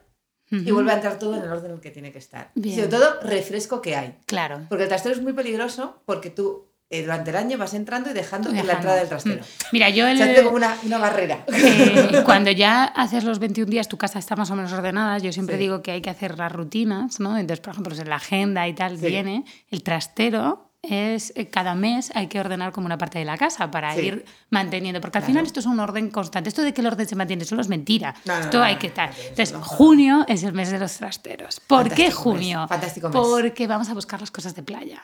y 0.51 0.71
vuelve 0.71 0.93
a 0.93 0.95
entrar 0.95 1.19
todo 1.19 1.35
en 1.37 1.43
el 1.43 1.49
orden 1.51 1.71
en 1.73 1.77
el 1.77 1.81
que 1.81 1.91
tiene 1.91 2.13
que 2.13 2.19
estar. 2.19 2.51
Y 2.55 2.61
Bien. 2.61 2.77
sobre 2.77 2.89
todo, 2.89 3.21
refresco 3.23 3.81
que 3.83 3.97
hay. 3.97 4.17
Claro. 4.27 4.61
Porque 4.69 4.85
el 4.85 4.89
trastero 4.89 5.15
es 5.15 5.21
muy 5.23 5.33
peligroso 5.33 6.01
porque 6.05 6.31
tú 6.31 6.69
eh, 6.89 7.03
durante 7.03 7.31
el 7.31 7.37
año 7.37 7.59
vas 7.59 7.75
entrando 7.75 8.11
y 8.11 8.13
dejando, 8.13 8.51
en 8.51 8.55
la 8.55 8.63
Dejando. 8.63 8.79
entrada 8.79 8.99
del 9.01 9.09
trastero. 9.09 9.41
Mm. 9.43 9.45
Mira, 9.73 9.91
yo 9.91 10.07
el, 10.07 10.45
como 10.45 10.55
una, 10.57 10.77
una 10.85 10.99
barrera. 10.99 11.45
eh, 11.53 12.23
cuando 12.25 12.53
ya 12.53 12.85
haces 12.85 13.25
los 13.25 13.41
21 13.41 13.69
días, 13.69 13.89
tu 13.89 13.97
casa 13.99 14.21
está 14.21 14.37
más 14.37 14.49
o 14.53 14.55
menos 14.55 14.73
ordenada. 14.73 15.19
Yo 15.19 15.33
siempre 15.33 15.57
Sí. 15.57 15.63
digo 15.63 15.83
que 15.83 15.91
hay 15.91 16.01
que 16.01 16.11
hacer 16.11 16.39
las 16.39 16.53
rutinas, 16.53 17.19
¿no? 17.19 17.37
Entonces, 17.39 17.61
por 17.61 17.73
ejemplo, 17.73 17.91
pues 17.91 18.01
en 18.01 18.09
la 18.11 18.17
agenda 18.17 18.69
y 18.69 18.75
tal 18.75 18.99
Sí. 18.99 19.07
viene 19.07 19.45
el 19.71 19.83
trastero. 19.83 20.66
Es 20.89 21.33
eh, 21.37 21.49
cada 21.49 21.75
mes 21.75 22.11
hay 22.15 22.29
que 22.29 22.39
ordenar 22.41 22.73
como 22.73 22.87
una 22.87 22.99
parte 22.99 23.19
de 23.19 23.25
la 23.25 23.37
casa 23.37 23.71
para 23.71 23.95
Sí. 23.95 24.01
ir 24.03 24.25
manteniendo, 24.51 25.01
porque 25.01 25.19
al 25.19 25.23
Claro. 25.23 25.33
final 25.33 25.47
esto 25.47 25.61
es 25.61 25.67
un 25.67 25.81
orden 25.81 26.11
constante. 26.11 26.49
Esto 26.49 26.63
de 26.63 26.73
que 26.73 26.81
el 26.81 26.87
orden 26.87 27.07
se 27.09 27.17
mantiene 27.17 27.45
solo 27.45 27.61
es 27.63 27.69
mentira. 27.69 28.15
No, 28.25 28.35
no, 28.35 28.41
esto 28.45 28.59
no, 28.59 28.65
hay 28.65 28.77
que 28.77 28.87
estar. 28.89 29.13
Entonces, 29.29 29.55
junio 29.63 30.25
es 30.29 30.43
el 30.43 30.53
mes 30.53 30.71
de 30.71 30.79
los 30.79 30.93
trasteros. 30.97 31.61
¿Por 31.61 31.89
qué 31.93 32.05
mes, 32.07 32.15
junio? 32.15 32.67
fantástico 32.69 33.09
mes. 33.09 33.17
Porque 33.21 33.67
vamos 33.67 33.89
a 33.89 33.95
buscar 33.95 34.21
las 34.21 34.31
cosas 34.31 34.55
de 34.55 34.63
playa. 34.63 35.03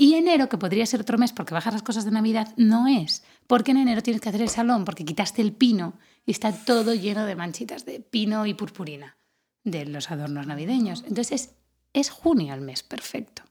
Y 0.00 0.14
enero, 0.14 0.48
que 0.48 0.58
podría 0.58 0.86
ser 0.86 1.00
otro 1.00 1.18
mes 1.18 1.32
porque 1.32 1.54
bajas 1.54 1.72
las 1.72 1.82
cosas 1.82 2.04
de 2.04 2.12
Navidad, 2.12 2.52
no 2.56 2.86
es. 2.86 3.24
Porque 3.48 3.72
en 3.72 3.78
enero 3.78 4.00
tienes 4.02 4.20
que 4.22 4.28
hacer 4.28 4.42
el 4.42 4.48
salón 4.48 4.84
porque 4.84 5.04
quitaste 5.04 5.42
el 5.42 5.52
pino 5.52 5.94
y 6.24 6.30
está 6.30 6.52
todo 6.52 6.94
lleno 6.94 7.24
de 7.26 7.34
manchitas 7.34 7.84
de 7.84 7.98
pino 8.00 8.46
y 8.46 8.54
purpurina 8.54 9.16
de 9.64 9.86
los 9.86 10.10
adornos 10.12 10.46
navideños. 10.46 11.00
Entonces 11.08 11.32
es, 11.32 11.50
es 11.94 12.10
junio 12.10 12.54
el 12.54 12.60
mes 12.60 12.84
perfecto. 12.84 13.42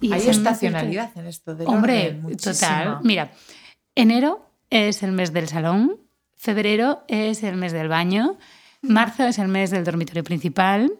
Y 0.00 0.12
Hay 0.12 0.28
estacionalidad 0.28 1.10
en 1.16 1.26
esto 1.26 1.54
del 1.54 1.68
Hombre, 1.68 2.20
orden, 2.22 2.36
total. 2.36 2.98
Mira, 3.02 3.32
enero 3.94 4.46
es 4.70 5.02
el 5.02 5.12
mes 5.12 5.32
del 5.32 5.48
salón, 5.48 5.98
febrero 6.36 7.04
es 7.08 7.42
el 7.42 7.56
mes 7.56 7.72
del 7.72 7.88
baño, 7.88 8.38
marzo 8.80 9.24
es 9.24 9.38
el 9.38 9.48
mes 9.48 9.70
del 9.70 9.84
dormitorio 9.84 10.24
principal, 10.24 10.90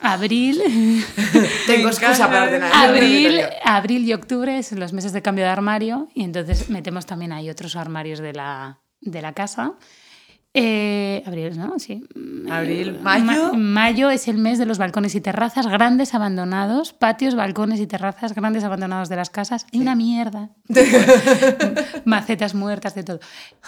abril, 0.00 0.60
Tengo 1.66 1.88
excusa 1.88 2.26
para 2.26 2.44
ordenar. 2.44 2.72
abril, 2.74 3.40
abril 3.64 4.04
y 4.04 4.12
octubre 4.12 4.62
son 4.62 4.80
los 4.80 4.92
meses 4.92 5.12
de 5.12 5.22
cambio 5.22 5.44
de 5.44 5.50
armario 5.50 6.08
y 6.14 6.24
entonces 6.24 6.68
metemos 6.68 7.06
también 7.06 7.32
ahí 7.32 7.48
otros 7.48 7.76
armarios 7.76 8.18
de 8.18 8.32
la, 8.32 8.80
de 9.00 9.22
la 9.22 9.32
casa. 9.32 9.74
Eh, 10.54 11.22
abril, 11.26 11.56
¿no? 11.58 11.78
Sí. 11.78 12.04
Abril, 12.50 12.88
Eh, 12.90 12.98
mayo. 13.02 13.52
ma- 13.54 13.58
mayo 13.58 14.10
es 14.10 14.28
el 14.28 14.36
mes 14.36 14.58
de 14.58 14.66
los 14.66 14.76
balcones 14.76 15.14
y 15.14 15.20
terrazas 15.22 15.66
grandes 15.66 16.12
abandonados, 16.14 16.92
patios, 16.92 17.34
balcones 17.34 17.80
y 17.80 17.86
terrazas 17.86 18.34
grandes 18.34 18.62
abandonados 18.62 19.08
de 19.08 19.16
las 19.16 19.30
casas. 19.30 19.66
Y 19.70 19.80
una 19.80 19.94
mierda. 19.94 20.50
Macetas 22.04 22.54
muertas, 22.54 22.94
de 22.94 23.02
todo. 23.02 23.20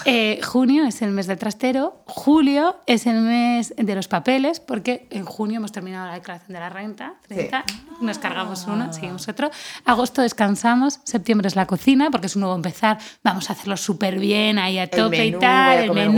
Eh, 0.04 0.40
junio 0.42 0.84
es 0.84 1.00
el 1.02 1.10
mes 1.10 1.26
del 1.26 1.38
trastero. 1.38 2.02
Julio 2.06 2.76
es 2.86 3.06
el 3.06 3.20
mes 3.20 3.72
de 3.76 3.94
los 3.94 4.08
papeles, 4.08 4.60
porque 4.60 5.06
en 5.10 5.24
junio 5.24 5.58
hemos 5.58 5.72
terminado 5.72 6.08
la 6.08 6.14
declaración 6.14 6.52
de 6.52 6.60
la 6.60 6.68
renta. 6.68 7.14
30, 7.28 7.64
Nos 8.00 8.18
cargamos 8.18 8.66
uno, 8.66 8.92
seguimos 8.92 9.26
otro. 9.28 9.50
Agosto 9.84 10.20
descansamos. 10.22 11.00
Septiembre 11.04 11.48
es 11.48 11.56
la 11.56 11.66
cocina, 11.66 12.10
porque 12.10 12.26
es 12.26 12.36
un 12.36 12.40
nuevo 12.40 12.56
empezar. 12.56 12.98
Vamos 13.22 13.48
a 13.48 13.54
hacerlo 13.54 13.76
súper 13.76 14.18
bien, 14.18 14.58
ahí 14.58 14.78
a 14.78 14.90
tope 14.90 15.18
menú, 15.18 15.36
y 15.38 15.40
tal. 15.40 15.78
el 15.78 15.88
comer 15.88 16.10
menú, 16.10 16.16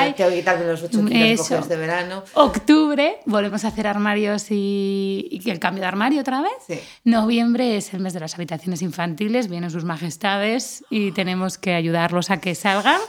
año, 0.00 0.14
tengo 0.14 0.30
que 0.30 0.36
quitarme 0.36 0.66
los 0.66 0.82
8 0.82 1.04
kilos 1.04 1.68
de 1.68 1.76
verano. 1.76 2.24
Octubre 2.34 3.18
volvemos 3.26 3.64
a 3.64 3.68
hacer 3.68 3.86
armarios 3.86 4.50
y, 4.50 5.28
y 5.30 5.50
el 5.50 5.58
cambio 5.58 5.82
de 5.82 5.88
armario 5.88 6.20
otra 6.20 6.42
vez. 6.42 6.52
Sí. 6.66 6.80
Noviembre 7.04 7.76
es 7.76 7.92
el 7.94 8.00
mes 8.00 8.12
de 8.12 8.20
las 8.20 8.34
habitaciones 8.34 8.82
infantiles, 8.82 9.48
vienen 9.48 9.70
sus 9.70 9.84
majestades 9.84 10.84
y 10.90 11.12
tenemos 11.12 11.58
que 11.58 11.74
ayudarlos 11.74 12.30
a 12.30 12.40
que 12.40 12.54
salgan. 12.54 13.00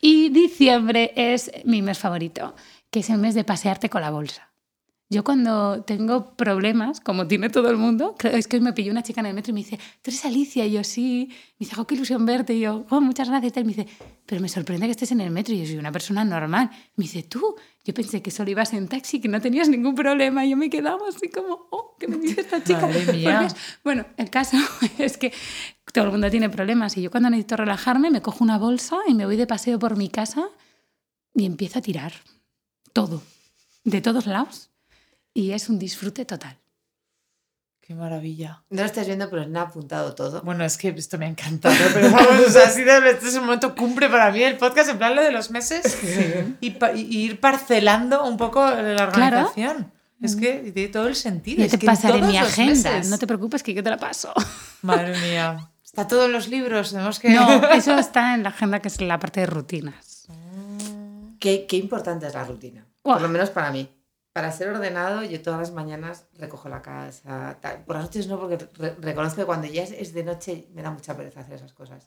Y 0.00 0.30
diciembre 0.30 1.12
es 1.16 1.50
mi 1.64 1.80
mes 1.80 1.98
favorito, 1.98 2.54
que 2.90 3.00
es 3.00 3.10
el 3.10 3.18
mes 3.18 3.34
de 3.34 3.44
pasearte 3.44 3.88
con 3.88 4.02
la 4.02 4.10
bolsa. 4.10 4.51
Yo 5.12 5.24
cuando 5.24 5.82
tengo 5.84 6.34
problemas, 6.36 7.00
como 7.00 7.26
tiene 7.26 7.50
todo 7.50 7.68
el 7.68 7.76
mundo, 7.76 8.14
es 8.24 8.48
que 8.48 8.56
hoy 8.56 8.62
me 8.62 8.72
pilló 8.72 8.90
una 8.92 9.02
chica 9.02 9.20
en 9.20 9.26
el 9.26 9.34
metro 9.34 9.50
y 9.50 9.52
me 9.52 9.60
dice, 9.60 9.76
¿tú 10.00 10.10
eres 10.10 10.24
Alicia? 10.24 10.64
Y 10.64 10.72
yo, 10.72 10.84
sí. 10.84 11.28
Me 11.58 11.66
dice, 11.66 11.78
oh, 11.78 11.86
qué 11.86 11.96
ilusión 11.96 12.24
verte. 12.24 12.54
Y 12.54 12.60
yo, 12.60 12.86
oh, 12.88 13.00
muchas 13.02 13.28
gracias. 13.28 13.52
Y 13.58 13.60
me 13.64 13.74
dice, 13.74 13.86
pero 14.24 14.40
me 14.40 14.48
sorprende 14.48 14.86
que 14.86 14.92
estés 14.92 15.12
en 15.12 15.20
el 15.20 15.30
metro. 15.30 15.52
Y 15.54 15.58
yo 15.60 15.66
soy 15.66 15.76
una 15.76 15.92
persona 15.92 16.24
normal. 16.24 16.70
Me 16.96 17.02
dice, 17.04 17.24
tú, 17.24 17.54
yo 17.84 17.92
pensé 17.92 18.22
que 18.22 18.30
solo 18.30 18.50
ibas 18.50 18.72
en 18.72 18.88
taxi, 18.88 19.20
que 19.20 19.28
no 19.28 19.38
tenías 19.40 19.68
ningún 19.68 19.94
problema. 19.94 20.46
Y 20.46 20.50
yo 20.50 20.56
me 20.56 20.70
quedaba 20.70 21.06
así 21.06 21.28
como, 21.28 21.66
oh, 21.70 21.94
¿qué 22.00 22.08
me 22.08 22.16
dice 22.16 22.40
esta 22.40 22.64
chica? 22.64 22.80
Madre 22.86 23.12
mía. 23.12 23.42
Es- 23.46 23.56
bueno, 23.84 24.06
el 24.16 24.30
caso 24.30 24.56
es 24.98 25.18
que 25.18 25.30
todo 25.92 26.06
el 26.06 26.10
mundo 26.12 26.30
tiene 26.30 26.48
problemas. 26.48 26.96
Y 26.96 27.02
yo 27.02 27.10
cuando 27.10 27.28
necesito 27.28 27.56
relajarme, 27.56 28.10
me 28.10 28.22
cojo 28.22 28.42
una 28.42 28.56
bolsa 28.56 28.96
y 29.06 29.12
me 29.12 29.26
voy 29.26 29.36
de 29.36 29.46
paseo 29.46 29.78
por 29.78 29.94
mi 29.98 30.08
casa 30.08 30.48
y 31.34 31.44
empiezo 31.44 31.80
a 31.80 31.82
tirar 31.82 32.14
todo, 32.94 33.22
de 33.84 34.00
todos 34.00 34.24
lados. 34.26 34.70
Y 35.34 35.52
es 35.52 35.68
un 35.68 35.78
disfrute 35.78 36.24
total. 36.24 36.58
Qué 37.80 37.94
maravilla. 37.94 38.62
No 38.70 38.80
lo 38.82 38.86
estás 38.86 39.06
viendo, 39.06 39.28
pero 39.28 39.46
me 39.48 39.58
ha 39.58 39.62
apuntado 39.62 40.14
todo. 40.14 40.42
Bueno, 40.42 40.64
es 40.64 40.76
que 40.78 40.88
esto 40.90 41.18
me 41.18 41.26
ha 41.26 41.28
encantado, 41.28 41.74
pero 41.92 42.10
vamos, 42.12 42.46
o 42.46 42.50
sea, 42.50 42.66
así 42.68 42.82
de, 42.84 43.10
este 43.10 43.26
es 43.28 43.34
un 43.34 43.44
momento 43.44 43.74
cumbre 43.74 44.08
para 44.08 44.30
mí 44.30 44.42
el 44.42 44.56
podcast, 44.56 44.90
en 44.90 44.98
plan 44.98 45.16
lo 45.16 45.22
de 45.22 45.32
los 45.32 45.50
meses 45.50 45.98
y, 46.60 46.70
pa- 46.70 46.92
y 46.92 47.00
ir 47.24 47.40
parcelando 47.40 48.24
un 48.24 48.36
poco 48.36 48.60
la 48.70 49.04
organización. 49.08 49.90
Es 50.20 50.36
que 50.36 50.70
tiene 50.72 50.88
todo 50.92 51.08
el 51.08 51.16
sentido. 51.16 51.58
Yo 51.58 51.64
es 51.64 51.72
te 51.72 51.78
que 51.80 51.86
pasaré 51.86 52.22
mi 52.22 52.36
agenda, 52.38 52.92
meses- 52.92 53.10
no 53.10 53.18
te 53.18 53.26
preocupes 53.26 53.64
que 53.64 53.74
yo 53.74 53.82
te 53.82 53.90
la 53.90 53.96
paso. 53.96 54.32
Madre 54.82 55.18
mía. 55.18 55.68
Está 55.82 56.06
todo 56.06 56.26
en 56.26 56.32
los 56.32 56.46
libros, 56.48 56.92
tenemos 56.92 57.18
que... 57.18 57.30
No, 57.30 57.68
eso 57.72 57.98
está 57.98 58.34
en 58.36 58.44
la 58.44 58.50
agenda 58.50 58.78
que 58.80 58.86
es 58.88 59.00
la 59.00 59.18
parte 59.18 59.40
de 59.40 59.46
rutinas. 59.46 60.28
Qué, 61.40 61.66
qué 61.68 61.76
importante 61.76 62.28
es 62.28 62.34
la 62.34 62.44
rutina. 62.44 62.86
Por 63.02 63.20
lo 63.20 63.28
menos 63.28 63.50
para 63.50 63.72
mí. 63.72 63.90
Para 64.32 64.50
ser 64.52 64.68
ordenado, 64.68 65.22
yo 65.24 65.42
todas 65.42 65.60
las 65.60 65.72
mañanas 65.72 66.26
recojo 66.38 66.68
la 66.68 66.80
casa. 66.80 67.58
tal. 67.60 67.84
Por 67.84 67.96
las 67.96 68.04
noches 68.06 68.26
no, 68.28 68.38
porque 68.40 68.56
re- 68.78 68.94
reconozco 69.00 69.42
que 69.42 69.46
cuando 69.46 69.66
ya 69.66 69.82
es, 69.82 69.92
es 69.92 70.14
de 70.14 70.24
noche 70.24 70.68
me 70.72 70.80
da 70.82 70.90
mucha 70.90 71.16
pereza 71.16 71.40
hacer 71.40 71.54
esas 71.56 71.72
cosas. 71.72 72.04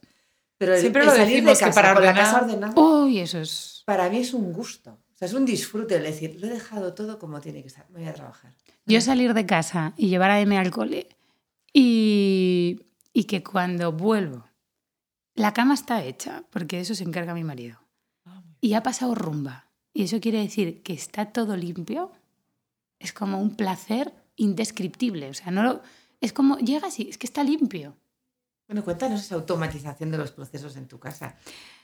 Pero 0.57 0.73
el, 0.73 0.80
Siempre 0.82 1.01
el 1.03 1.07
lo 1.09 1.13
salir 1.15 1.43
de 1.43 1.53
que 1.53 1.59
casa 1.59 1.71
para 1.73 1.93
con 1.93 2.03
la 2.03 2.11
ordenar- 2.11 2.23
casa 2.23 2.41
ordenada, 2.41 2.73
Uy, 2.82 3.19
eso 3.19 3.39
es... 3.39 3.84
para 3.86 4.09
mí 4.09 4.17
es 4.17 4.34
un 4.34 4.51
gusto. 4.53 4.91
O 5.13 5.17
sea, 5.17 5.28
es 5.28 5.34
un 5.34 5.45
disfrute 5.45 5.95
el 5.97 6.03
decir, 6.03 6.38
lo 6.41 6.47
he 6.47 6.49
dejado 6.49 6.93
todo 6.93 7.19
como 7.19 7.39
tiene 7.41 7.61
que 7.61 7.67
estar. 7.67 7.86
Me 7.89 7.99
voy 7.99 8.07
a 8.09 8.13
trabajar. 8.13 8.51
Yo 8.86 8.99
salir 9.01 9.34
de 9.34 9.45
casa 9.45 9.93
y 9.95 10.09
llevar 10.09 10.32
a 10.32 10.39
M 10.41 10.57
al 10.57 10.71
cole 10.71 11.07
y, 11.73 12.88
y 13.13 13.23
que 13.26 13.43
cuando 13.43 13.91
vuelvo, 13.91 14.45
la 15.36 15.53
cama 15.53 15.73
está 15.73 16.03
hecha, 16.03 16.43
porque 16.49 16.78
de 16.78 16.82
eso 16.84 16.95
se 16.95 17.03
encarga 17.03 17.34
mi 17.34 17.43
marido, 17.43 17.78
y 18.61 18.73
ha 18.73 18.84
pasado 18.84 19.13
rumba, 19.15 19.67
y 19.96 20.04
eso 20.04 20.20
quiere 20.20 20.39
decir 20.39 20.84
que 20.84 20.93
está 20.93 21.26
todo 21.32 21.56
limpio, 21.58 22.12
es 23.00 23.12
como 23.14 23.39
un 23.41 23.56
placer 23.56 24.14
indescriptible. 24.36 25.30
O 25.30 25.34
sea, 25.34 25.52
no 25.52 25.64
lo- 25.64 25.82
Es 26.22 26.32
como, 26.34 26.58
llegas 26.60 27.00
y 27.00 27.10
es 27.10 27.18
que 27.18 27.26
está 27.28 27.43
limpio. 27.43 27.96
Bueno, 28.68 28.84
cuéntanos 28.84 29.22
esa 29.22 29.36
automatización 29.36 30.10
de 30.12 30.18
los 30.18 30.32
procesos 30.32 30.76
en 30.76 30.88
tu 30.88 30.98
casa. 30.98 31.36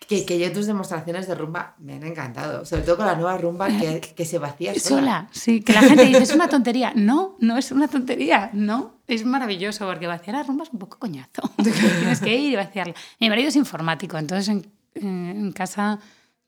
Que, 0.07 0.25
que 0.25 0.39
yo 0.39 0.51
tus 0.51 0.65
demostraciones 0.65 1.27
de 1.27 1.35
rumba 1.35 1.75
me 1.77 1.93
han 1.93 2.03
encantado. 2.03 2.65
Sobre 2.65 2.81
todo 2.81 2.97
con 2.97 3.05
la 3.05 3.15
nueva 3.15 3.37
rumba 3.37 3.67
que, 3.67 4.01
que 4.15 4.25
se 4.25 4.39
vacía 4.39 4.73
sola. 4.73 4.89
Sola, 4.99 5.29
sí. 5.31 5.61
Que 5.61 5.73
la 5.73 5.81
gente 5.81 6.05
dice, 6.05 6.23
es 6.23 6.33
una 6.33 6.47
tontería. 6.49 6.91
No, 6.95 7.35
no 7.39 7.57
es 7.57 7.71
una 7.71 7.87
tontería. 7.87 8.49
No, 8.53 8.95
es 9.07 9.25
maravilloso 9.25 9.85
porque 9.85 10.07
vaciar 10.07 10.35
la 10.37 10.43
rumba 10.43 10.63
es 10.63 10.71
un 10.73 10.79
poco 10.79 10.97
coñazo. 10.97 11.43
Tienes 11.63 12.19
que 12.19 12.35
ir 12.35 12.53
y 12.53 12.55
vaciarla. 12.55 12.95
Mi 13.19 13.29
marido 13.29 13.49
es 13.49 13.55
informático, 13.55 14.17
entonces 14.17 14.47
en, 14.49 14.65
en 14.95 15.51
casa 15.51 15.99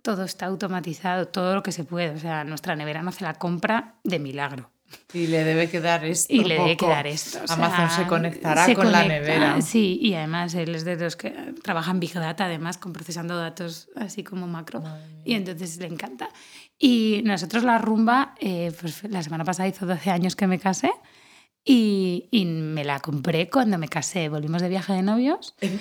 todo 0.03 0.25
está 0.25 0.45
automatizado, 0.47 1.27
todo 1.29 1.55
lo 1.55 1.63
que 1.63 1.71
se 1.71 1.85
puede. 1.85 2.11
O 2.11 2.19
sea, 2.19 2.43
nuestra 2.43 2.75
nevera 2.75 3.01
no 3.01 3.09
hace 3.09 3.23
la 3.23 3.33
compra 3.33 3.95
de 4.03 4.19
milagro. 4.19 4.69
Y 5.13 5.25
le 5.27 5.43
debe 5.43 5.69
quedar 5.69 6.05
esto. 6.05 6.31
Y 6.31 6.43
le 6.43 6.55
debe 6.55 6.77
quedar 6.77 7.07
esto. 7.07 7.39
o 7.43 7.47
sea, 7.47 7.55
Amazon 7.55 7.89
se 7.89 8.07
conectará 8.07 8.65
se 8.65 8.75
con 8.75 8.91
la 8.91 9.05
nevera. 9.05 9.59
Sí, 9.61 9.97
y 9.99 10.13
además 10.13 10.53
él 10.53 10.75
es 10.75 10.85
de 10.85 10.97
los 10.97 11.15
que 11.15 11.31
trabajan 11.63 11.99
Big 11.99 12.13
Data, 12.13 12.45
además, 12.45 12.77
con 12.77 12.93
procesando 12.93 13.37
datos 13.37 13.89
así 13.95 14.23
como 14.23 14.45
macro. 14.45 14.83
Y 15.23 15.33
entonces 15.33 15.77
le 15.77 15.87
encanta. 15.87 16.29
Y 16.77 17.21
nosotros 17.25 17.63
la 17.63 17.77
rumba, 17.77 18.35
eh, 18.39 18.71
pues 18.79 19.03
la 19.05 19.23
semana 19.23 19.45
pasada 19.45 19.69
hizo 19.69 19.85
12 19.85 20.11
años 20.11 20.35
que 20.35 20.45
me 20.45 20.59
casé. 20.59 20.91
Y, 21.65 22.27
y 22.31 22.43
me 22.45 22.83
la 22.83 22.99
compré 22.99 23.49
cuando 23.49 23.77
me 23.77 23.87
casé. 23.87 24.27
Volvimos 24.27 24.61
de 24.61 24.67
viaje 24.69 24.91
de 24.93 25.01
novios. 25.01 25.55
En, 25.61 25.79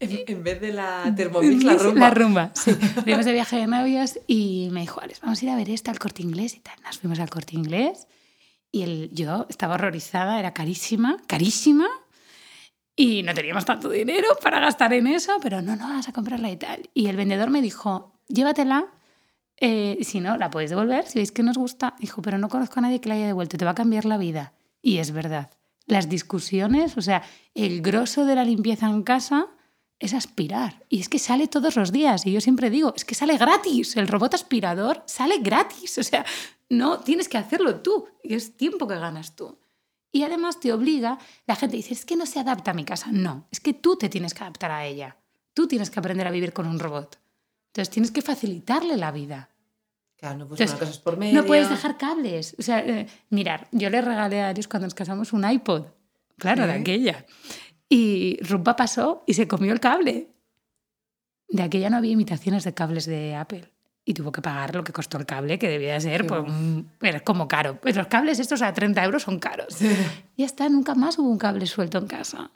en- 0.00 0.24
en 0.26 0.42
vez 0.42 0.60
de 0.60 0.72
la 0.72 1.12
Thermomix, 1.16 1.62
la 1.62 1.74
rumba. 1.74 2.00
La 2.00 2.10
rumba, 2.10 2.50
sí. 2.54 2.72
Fuimos 2.72 3.24
de 3.24 3.32
viaje 3.32 3.56
de 3.56 3.66
novios 3.68 4.18
y 4.26 4.68
me 4.72 4.80
dijo, 4.80 5.00
vamos 5.22 5.40
a 5.40 5.44
ir 5.44 5.50
a 5.52 5.56
ver 5.56 5.70
esta 5.70 5.92
al 5.92 5.98
corte 6.00 6.22
inglés 6.22 6.56
y 6.56 6.60
tal. 6.60 6.74
Nos 6.84 6.98
fuimos 6.98 7.20
al 7.20 7.30
corte 7.30 7.54
inglés 7.54 8.08
y 8.72 8.82
el, 8.82 9.10
yo 9.12 9.46
estaba 9.48 9.74
horrorizada, 9.74 10.38
era 10.40 10.52
carísima, 10.52 11.18
carísima. 11.28 11.86
Y 12.96 13.22
no 13.22 13.32
teníamos 13.32 13.64
tanto 13.64 13.88
dinero 13.88 14.26
para 14.42 14.58
gastar 14.60 14.92
en 14.92 15.06
eso, 15.06 15.38
pero 15.40 15.62
no, 15.62 15.76
no, 15.76 15.88
vas 15.88 16.08
a 16.08 16.12
comprarla 16.12 16.50
y 16.50 16.56
tal. 16.56 16.90
Y 16.92 17.06
el 17.06 17.16
vendedor 17.16 17.50
me 17.50 17.62
dijo, 17.62 18.12
llévatela, 18.28 18.86
eh, 19.58 19.98
si 20.02 20.20
no, 20.20 20.36
la 20.36 20.50
podéis 20.50 20.70
devolver, 20.70 21.06
si 21.06 21.18
veis 21.18 21.30
que 21.32 21.42
nos 21.42 21.56
gusta. 21.56 21.94
Dijo, 22.00 22.20
pero 22.20 22.36
no 22.36 22.48
conozco 22.48 22.78
a 22.80 22.82
nadie 22.82 23.00
que 23.00 23.08
la 23.08 23.14
haya 23.14 23.26
devuelto, 23.26 23.56
te 23.56 23.64
va 23.64 23.70
a 23.70 23.74
cambiar 23.74 24.04
la 24.06 24.18
vida. 24.18 24.52
Y 24.82 24.98
es 24.98 25.12
verdad. 25.12 25.50
Las 25.86 26.08
discusiones, 26.08 26.96
o 26.96 27.02
sea, 27.02 27.22
el 27.54 27.82
grosso 27.82 28.24
de 28.24 28.34
la 28.34 28.44
limpieza 28.44 28.86
en 28.86 29.02
casa 29.02 29.48
es 29.98 30.14
aspirar. 30.14 30.84
Y 30.88 31.00
es 31.00 31.08
que 31.08 31.18
sale 31.18 31.46
todos 31.46 31.76
los 31.76 31.92
días. 31.92 32.26
Y 32.26 32.32
yo 32.32 32.40
siempre 32.40 32.70
digo, 32.70 32.92
es 32.96 33.04
que 33.04 33.14
sale 33.14 33.36
gratis. 33.36 33.96
El 33.96 34.08
robot 34.08 34.34
aspirador 34.34 35.02
sale 35.06 35.38
gratis. 35.38 35.98
O 35.98 36.02
sea, 36.02 36.24
no 36.68 37.00
tienes 37.00 37.28
que 37.28 37.38
hacerlo 37.38 37.80
tú. 37.80 38.06
Y 38.22 38.34
es 38.34 38.56
tiempo 38.56 38.88
que 38.88 38.98
ganas 38.98 39.36
tú. 39.36 39.58
Y 40.12 40.22
además 40.24 40.58
te 40.58 40.72
obliga, 40.72 41.18
la 41.46 41.54
gente 41.54 41.76
dice, 41.76 41.94
es 41.94 42.04
que 42.04 42.16
no 42.16 42.26
se 42.26 42.40
adapta 42.40 42.72
a 42.72 42.74
mi 42.74 42.84
casa. 42.84 43.10
No, 43.12 43.46
es 43.52 43.60
que 43.60 43.74
tú 43.74 43.96
te 43.96 44.08
tienes 44.08 44.34
que 44.34 44.42
adaptar 44.42 44.72
a 44.72 44.84
ella. 44.84 45.16
Tú 45.54 45.68
tienes 45.68 45.90
que 45.90 46.00
aprender 46.00 46.26
a 46.26 46.32
vivir 46.32 46.52
con 46.52 46.66
un 46.66 46.78
robot. 46.78 47.18
Entonces 47.68 47.90
tienes 47.90 48.10
que 48.10 48.22
facilitarle 48.22 48.96
la 48.96 49.12
vida. 49.12 49.50
Claro, 50.20 50.38
no 50.38 50.46
puedes 50.46 50.60
Entonces, 50.60 50.78
cosas 50.88 50.98
por 51.02 51.16
medio. 51.16 51.40
No 51.40 51.46
puedes 51.46 51.68
dejar 51.70 51.96
cables. 51.96 52.54
O 52.58 52.62
sea, 52.62 52.80
eh, 52.80 53.06
mirar, 53.30 53.68
yo 53.72 53.88
le 53.90 54.02
regalé 54.02 54.42
a 54.42 54.48
Arius 54.50 54.68
cuando 54.68 54.86
nos 54.86 54.94
casamos 54.94 55.32
un 55.32 55.50
iPod. 55.50 55.86
Claro, 56.38 56.66
de 56.66 56.74
Sí. 56.74 56.80
aquella. 56.80 57.26
Y 57.88 58.38
Rumba 58.42 58.76
pasó 58.76 59.24
y 59.26 59.34
se 59.34 59.48
comió 59.48 59.72
el 59.72 59.80
cable. 59.80 60.28
De 61.48 61.62
aquella 61.62 61.90
no 61.90 61.96
había 61.96 62.12
imitaciones 62.12 62.64
de 62.64 62.74
cables 62.74 63.06
de 63.06 63.34
Apple. 63.34 63.70
Y 64.04 64.14
tuvo 64.14 64.30
que 64.32 64.40
pagar 64.42 64.74
lo 64.74 64.84
que 64.84 64.92
costó 64.92 65.18
el 65.18 65.26
cable, 65.26 65.58
que 65.58 65.68
debía 65.68 65.94
de 65.94 66.00
ser 66.00 66.26
pues, 66.26 66.40
un- 66.40 66.90
era 67.00 67.20
como 67.20 67.48
caro. 67.48 67.80
Pues 67.80 67.96
los 67.96 68.06
cables 68.06 68.38
estos 68.38 68.62
a 68.62 68.72
30 68.72 69.04
euros 69.04 69.22
son 69.22 69.38
caros. 69.38 69.78
Ya 70.36 70.46
está, 70.46 70.68
nunca 70.68 70.94
más 70.94 71.18
hubo 71.18 71.28
un 71.30 71.38
cable 71.38 71.66
suelto 71.66 71.98
en 71.98 72.06
casa. 72.06 72.50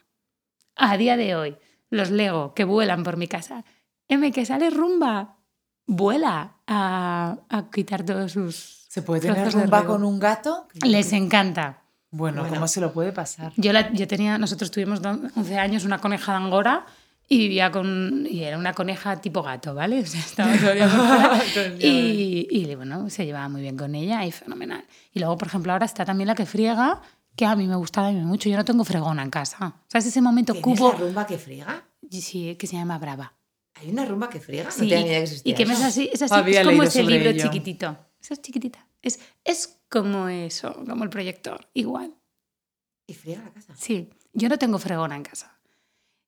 A 0.77 0.97
día 0.97 1.17
de 1.17 1.35
hoy, 1.37 1.57
los 1.91 2.11
Lego 2.11 2.55
que 2.55 2.65
vuelan 2.65 3.03
por 3.05 3.17
mi 3.17 3.27
casa. 3.29 3.65
M, 4.09 4.33
que 4.33 4.45
sale 4.47 4.71
rumba, 4.71 5.39
vuela 5.87 6.55
a, 6.66 7.37
a 7.49 7.70
quitar 7.70 8.05
todos 8.05 8.32
sus. 8.32 8.85
¿Se 8.89 9.03
puede 9.03 9.20
tener 9.22 9.53
rumba 9.53 9.85
con 9.85 10.05
un 10.05 10.18
gato? 10.20 10.68
Les 10.85 11.12
encanta. 11.12 11.80
Bueno, 12.11 12.43
Bueno. 12.43 12.55
¿cómo 12.55 12.68
se 12.68 12.80
lo 12.80 12.93
puede 12.93 13.12
pasar? 13.12 13.53
Yo, 13.57 13.72
la- 13.72 13.93
yo 13.93 14.07
tenía, 14.07 14.39
nosotros 14.39 14.70
tuvimos 14.70 15.03
don- 15.03 15.32
11 15.35 15.59
años 15.59 15.85
una 15.85 15.99
coneja 16.01 16.30
de 16.32 16.39
Angora 16.39 16.87
y 17.28 17.39
vivía 17.39 17.72
con. 17.72 18.24
Y 18.30 18.45
era 18.45 18.57
una 18.57 18.72
coneja 18.72 19.20
tipo 19.20 19.43
gato, 19.43 19.74
¿vale? 19.74 20.01
O 20.03 20.07
sea, 20.07 20.20
estaba 20.20 20.57
todo 20.57 20.70
el 20.70 20.76
día 20.78 20.89
por 20.89 21.07
fuera. 21.07 21.41
y, 21.80 22.47
y 22.51 22.74
bueno, 22.76 23.11
se 23.11 23.26
llevaba 23.26 23.49
muy 23.49 23.62
bien 23.62 23.76
con 23.76 23.95
ella 23.97 24.24
y 24.24 24.30
fenomenal. 24.30 24.85
Y 25.12 25.18
luego, 25.18 25.37
por 25.37 25.49
ejemplo, 25.49 25.72
ahora 25.72 25.87
está 25.87 26.05
también 26.05 26.28
la 26.28 26.37
que 26.37 26.47
friega, 26.47 27.03
que 27.35 27.47
a 27.47 27.57
mí 27.57 27.66
me 27.66 27.74
gusta 27.74 28.03
también 28.03 28.26
mucho. 28.26 28.49
Yo 28.49 28.57
no 28.57 28.64
tengo 28.64 28.85
fregona 28.85 29.24
en 29.24 29.30
casa. 29.30 29.74
¿Sabes 29.89 30.07
ese 30.07 30.20
momento 30.22 30.53
¿Tienes 30.53 30.78
cubo? 30.78 30.93
la 30.93 30.99
rumba 30.99 31.26
que 31.26 31.37
friega? 31.37 31.82
Sí, 32.09 32.55
que 32.55 32.68
se 32.68 32.76
llama 32.76 32.97
Brava. 32.99 33.32
¿Hay 33.75 33.91
una 33.91 34.05
rumba 34.05 34.29
que 34.31 34.41
friega? 34.41 34.70
Sí, 34.70 34.83
no 34.83 34.89
tenía 34.89 35.01
ni 35.01 35.07
idea 35.09 35.18
que 35.18 35.25
existía. 35.25 35.53
y 35.53 35.57
que 35.57 35.62
es 35.64 35.83
así, 35.83 36.11
es 36.12 36.22
así, 36.22 36.35
Había 36.35 36.61
es 36.61 36.66
como 36.66 36.83
ese 36.83 37.03
libro 37.03 37.31
ello. 37.31 37.43
chiquitito. 37.43 37.99
Esa 38.20 38.35
es 38.35 38.43
chiquitita. 38.43 38.87
Es, 39.03 39.20
es 39.45 39.81
como 39.89 40.29
eso, 40.29 40.72
como 40.89 41.05
el 41.05 41.11
proyector, 41.11 41.68
igual. 41.75 42.14
Y 43.07 43.14
friega 43.14 43.43
la 43.43 43.53
casa. 43.53 43.75
Sí, 43.77 44.11
yo 44.33 44.49
no 44.49 44.59
tengo 44.59 44.79
fregona 44.79 45.16
en 45.16 45.25
casa. 45.25 45.59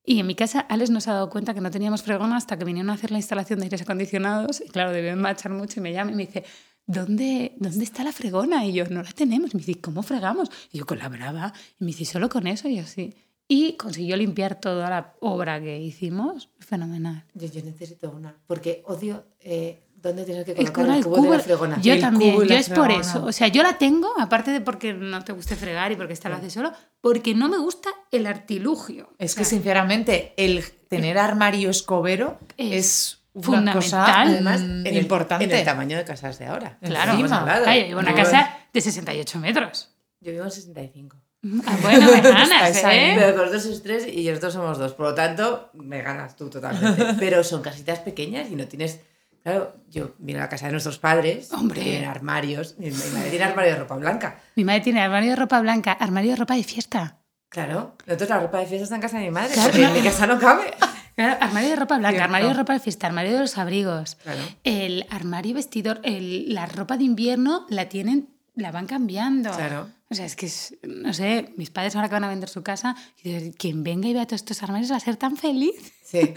Y 0.03 0.19
en 0.19 0.27
mi 0.27 0.35
casa, 0.35 0.61
Alex 0.61 0.89
nos 0.89 1.07
ha 1.07 1.13
dado 1.13 1.29
cuenta 1.29 1.53
que 1.53 1.59
no 1.59 1.69
teníamos 1.71 2.01
fregona 2.03 2.37
hasta 2.37 2.57
que 2.57 2.63
vinieron 2.63 2.89
a 2.91 2.93
hacer 2.93 3.11
la 3.11 3.17
instalación 3.17 3.59
de 3.59 3.65
aires 3.65 3.81
acondicionados. 3.81 4.61
Y 4.61 4.69
claro, 4.69 4.91
deben 4.93 5.19
marchar 5.19 5.51
mucho 5.51 5.79
y 5.79 5.83
me 5.83 5.91
llama 5.91 6.11
y 6.11 6.15
me 6.15 6.25
dice, 6.27 6.45
¿dónde, 6.85 7.55
¿dónde 7.57 7.83
está 7.83 8.03
la 8.05 8.13
fregona? 8.13 8.65
Y 8.65 8.71
yo, 8.73 8.85
no 8.85 9.03
la 9.03 9.11
tenemos. 9.11 9.53
Y 9.53 9.57
me 9.57 9.63
dice, 9.63 9.81
¿cómo 9.81 10.03
fregamos? 10.03 10.49
Y 10.71 10.77
yo, 10.77 10.85
con 10.85 10.99
la 10.99 11.09
brava. 11.09 11.51
Y 11.79 11.83
me 11.83 11.87
dice, 11.87 12.05
¿solo 12.05 12.29
con 12.29 12.47
eso? 12.47 12.69
Y 12.69 12.77
yo, 12.77 12.85
sí. 12.85 13.13
Y 13.47 13.73
consiguió 13.77 14.17
limpiar 14.17 14.59
toda 14.59 14.89
la 14.89 15.13
obra 15.21 15.61
que 15.61 15.79
hicimos. 15.79 16.49
Fenomenal. 16.59 17.23
Yo, 17.33 17.47
yo 17.47 17.63
necesito 17.63 18.09
una. 18.11 18.35
Porque 18.45 18.83
odio 18.85 19.25
eh, 19.39 19.83
dónde 19.95 20.25
tienes 20.25 20.43
que 20.45 20.53
colocar 20.53 20.85
el 20.87 20.93
el 20.95 21.03
cubo, 21.05 21.15
cubo. 21.15 21.31
de 21.31 21.37
la 21.37 21.43
fregona. 21.43 21.81
Yo 21.81 21.93
El 21.93 22.01
también, 22.01 22.33
cubo 22.35 22.43
yo 22.43 22.55
es 22.55 22.69
por 22.69 22.91
eso. 22.91 23.23
O 23.25 23.31
sea, 23.31 23.47
yo 23.47 23.63
la 23.63 23.77
tengo, 23.77 24.09
aparte 24.19 24.51
de 24.51 24.59
porque 24.59 24.93
no 24.93 25.23
te 25.23 25.31
guste 25.31 25.55
fregar 25.55 25.91
y 25.91 25.95
porque 25.95 26.11
esta 26.13 26.27
lo 26.27 26.35
hace 26.35 26.49
solo, 26.49 26.73
porque 26.99 27.33
no 27.35 27.47
me 27.47 27.57
gusta 27.57 27.89
el 28.11 28.27
artilugio. 28.27 29.13
Es 29.17 29.33
O 29.33 29.37
que, 29.37 29.45
sea, 29.45 29.57
sinceramente, 29.57 30.33
el 30.37 30.63
tener 30.89 31.17
armario 31.17 31.69
escobero 31.69 32.39
Es 32.57 32.75
es, 32.75 33.19
una 33.33 33.43
fundamental. 33.43 33.81
cosa 33.81 34.21
Además, 34.23 34.61
mm, 34.61 34.85
en 34.85 34.87
el, 34.87 34.97
importante. 34.97 35.45
en 35.45 35.51
el 35.51 35.63
tamaño 35.63 35.95
de 35.97 36.03
casas 36.03 36.37
de 36.37 36.47
ahora. 36.47 36.77
Claro, 36.81 37.13
encima. 37.13 37.45
yo 37.65 37.71
vivo 37.87 37.99
en 38.01 38.05
una 38.05 38.13
casa 38.15 38.57
de 38.73 38.81
68 38.81 39.39
metros. 39.39 39.89
Yo 40.19 40.31
vivo 40.33 40.43
en 40.43 40.51
65. 40.51 41.17
Ah, 41.65 41.77
bueno, 41.81 42.11
me 42.11 42.21
ganas. 42.21 42.77
¿eh? 42.83 43.13
Pero 43.17 43.35
con 43.35 43.51
dos 43.51 43.65
es 43.65 43.83
tres 43.83 44.07
y 44.07 44.27
nosotros 44.27 44.53
somos 44.53 44.77
dos. 44.77 44.93
Por 44.93 45.07
lo 45.07 45.13
tanto, 45.15 45.69
me 45.73 46.01
ganas 46.01 46.35
tú 46.35 46.49
totalmente. 46.49 47.13
Pero 47.19 47.43
son 47.43 47.61
casitas 47.61 47.99
pequeñas 47.99 48.49
y 48.51 48.55
no 48.55 48.65
tienes. 48.67 48.99
Claro, 49.43 49.75
yo 49.89 50.11
miro 50.19 50.39
la 50.39 50.49
casa 50.49 50.65
de 50.65 50.73
nuestros 50.73 50.97
padres. 50.99 51.51
Hombre. 51.53 51.81
Tienen 51.81 52.05
armarios. 52.09 52.75
Mi 52.77 52.89
madre 52.91 53.29
tiene 53.29 53.45
armario 53.45 53.71
de 53.73 53.79
ropa 53.79 53.95
blanca. 53.95 54.39
Mi 54.55 54.63
madre 54.65 54.81
tiene 54.81 55.01
armario 55.01 55.29
de 55.29 55.35
ropa 55.37 55.61
blanca, 55.61 55.91
armario 55.93 56.31
de 56.31 56.35
ropa 56.37 56.55
de 56.55 56.63
fiesta. 56.63 57.17
Claro. 57.49 57.95
Nosotros 58.05 58.29
la 58.29 58.39
ropa 58.41 58.59
de 58.59 58.65
fiesta 58.65 58.83
está 58.83 58.95
en 58.95 59.01
casa 59.01 59.17
de 59.19 59.23
mi 59.25 59.31
madre. 59.31 59.53
Claro. 59.53 59.69
Porque 59.69 59.85
en 59.85 59.93
mi 59.93 60.01
casa 60.01 60.27
no 60.27 60.37
cabe. 60.37 60.73
Claro, 61.15 61.37
armario 61.41 61.69
de 61.69 61.75
ropa 61.77 61.97
blanca, 61.97 62.23
armario 62.25 62.49
de 62.49 62.53
ropa 62.55 62.73
de 62.73 62.79
fiesta, 62.79 63.07
armario 63.07 63.31
de 63.33 63.39
los 63.39 63.57
abrigos. 63.57 64.15
Claro. 64.21 64.41
El 64.65 65.05
armario 65.09 65.55
vestidor, 65.55 65.99
el- 66.03 66.53
la 66.53 66.65
ropa 66.65 66.97
de 66.97 67.05
invierno 67.05 67.65
la 67.69 67.87
tienen, 67.89 68.29
la 68.53 68.71
van 68.71 68.85
cambiando. 68.85 69.51
Claro. 69.51 69.87
O 70.09 70.15
sea, 70.15 70.25
es 70.25 70.35
que, 70.35 70.45
es- 70.45 70.77
no 70.83 71.13
sé, 71.13 71.53
mis 71.57 71.69
padres 71.69 71.95
ahora 71.95 72.07
que 72.07 72.13
van 72.15 72.23
a 72.23 72.29
vender 72.29 72.49
su 72.49 72.63
casa, 72.63 72.95
y 73.23 73.51
quien 73.51 73.83
venga 73.83 74.07
y 74.07 74.13
vea 74.13 74.25
todos 74.25 74.41
estos 74.41 74.63
armarios 74.63 74.91
va 74.91 74.95
a 74.95 74.99
ser 75.01 75.17
tan 75.17 75.35
feliz. 75.37 75.75
Sí, 76.03 76.33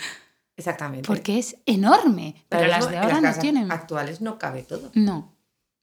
exactamente. 0.57 1.07
Porque 1.07 1.39
es 1.39 1.57
enorme. 1.67 2.35
Pero 2.49 2.67
las 2.67 2.91
de 2.91 2.99
ahora 2.99 3.17
no 3.17 3.23
casas 3.23 3.41
tienen. 3.41 3.71
actuales 3.71 4.21
no 4.21 4.39
cabe 4.39 4.63
todo. 4.65 4.91
No, 4.95 5.37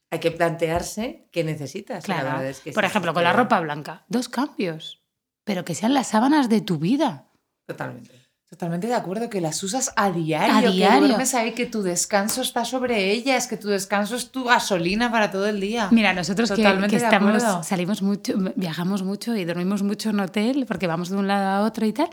Hay 0.10 0.20
que 0.20 0.32
plantearse 0.32 1.28
qué 1.32 1.44
necesitas. 1.44 2.08
La 2.08 2.16
claro. 2.16 2.30
verdad 2.38 2.48
es 2.48 2.60
que 2.62 2.72
Por 2.72 2.86
ejemplo, 2.86 3.14
con 3.14 3.24
la 3.24 3.34
ropa 3.34 3.60
blanca, 3.62 4.06
dos 4.10 4.30
cambios. 4.30 5.02
Pero 5.44 5.64
que 5.66 5.76
sean 5.76 5.94
las 5.94 6.08
sábanas 6.08 6.50
de 6.50 6.62
tu 6.62 6.78
vida. 6.78 7.30
Totalmente. 7.66 8.12
Totalmente 8.50 8.88
de 8.88 8.94
acuerdo, 8.94 9.30
que 9.30 9.42
las 9.42 9.62
usas 9.62 9.92
a 9.98 10.10
diario, 10.10 10.56
A 10.56 10.62
que 10.62 10.70
diario. 10.70 11.08
duermes 11.08 11.34
ahí, 11.34 11.52
que 11.54 11.66
tu 11.66 11.82
descanso 11.82 12.42
está 12.42 12.64
sobre 12.64 13.12
ellas, 13.12 13.46
que 13.48 13.58
tu 13.58 13.68
descanso 13.68 14.16
es 14.16 14.32
tu 14.32 14.46
gasolina 14.46 15.12
para 15.12 15.30
todo 15.32 15.48
el 15.48 15.60
día. 15.60 15.90
Mira, 15.92 16.14
nosotros 16.14 16.50
que, 16.52 16.56
Totalmente 16.56 16.98
que 16.98 17.04
estamos, 17.04 17.44
acuerdo. 17.44 17.64
salimos 17.64 18.02
mucho, 18.02 18.34
viajamos 18.56 19.04
mucho 19.04 19.36
y 19.36 19.44
dormimos 19.44 19.84
mucho 19.84 20.12
en 20.12 20.22
hotel 20.22 20.66
porque 20.66 20.88
vamos 20.88 21.10
de 21.10 21.18
un 21.18 21.28
lado 21.28 21.46
a 21.50 21.68
otro 21.68 21.86
y 21.86 21.92
tal. 21.92 22.10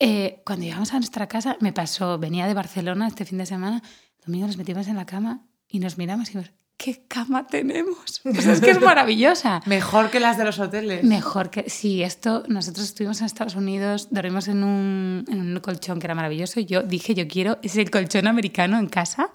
eh, 0.00 0.42
cuando 0.44 0.64
llegamos 0.64 0.92
a 0.94 0.96
nuestra 0.96 1.28
casa, 1.28 1.56
me 1.60 1.72
pasó, 1.72 2.18
venía 2.18 2.46
de 2.48 2.54
Barcelona 2.54 3.06
este 3.06 3.24
fin 3.24 3.38
de 3.38 3.46
semana, 3.46 3.80
domingo 4.26 4.46
nos 4.48 4.56
metimos 4.56 4.88
en 4.88 4.96
la 4.96 5.06
cama 5.06 5.46
y 5.68 5.78
nos 5.78 5.96
miramos 5.96 6.28
y 6.28 6.32
dijimos, 6.38 6.50
¿qué 6.78 7.04
cama 7.08 7.46
tenemos? 7.46 8.22
Sea, 8.22 8.52
es 8.52 8.60
que 8.60 8.70
es 8.70 8.80
maravillosa. 8.80 9.60
Mejor 9.66 10.10
que 10.10 10.20
las 10.20 10.38
de 10.38 10.44
los 10.44 10.58
hoteles. 10.58 11.04
Mejor 11.04 11.50
que 11.50 11.68
sí, 11.68 12.02
esto 12.02 12.44
nosotros 12.48 12.86
estuvimos 12.86 13.20
en 13.20 13.26
Estados 13.26 13.56
Unidos, 13.56 14.08
dormimos 14.10 14.48
en 14.48 14.62
un, 14.64 15.24
en 15.28 15.40
un 15.40 15.60
colchón 15.60 15.98
que 15.98 16.06
era 16.06 16.14
maravilloso 16.14 16.60
y 16.60 16.64
yo 16.66 16.82
dije, 16.82 17.14
yo 17.14 17.28
quiero 17.28 17.58
ese 17.62 17.84
colchón 17.90 18.26
americano 18.28 18.78
en 18.78 18.86
casa 18.86 19.32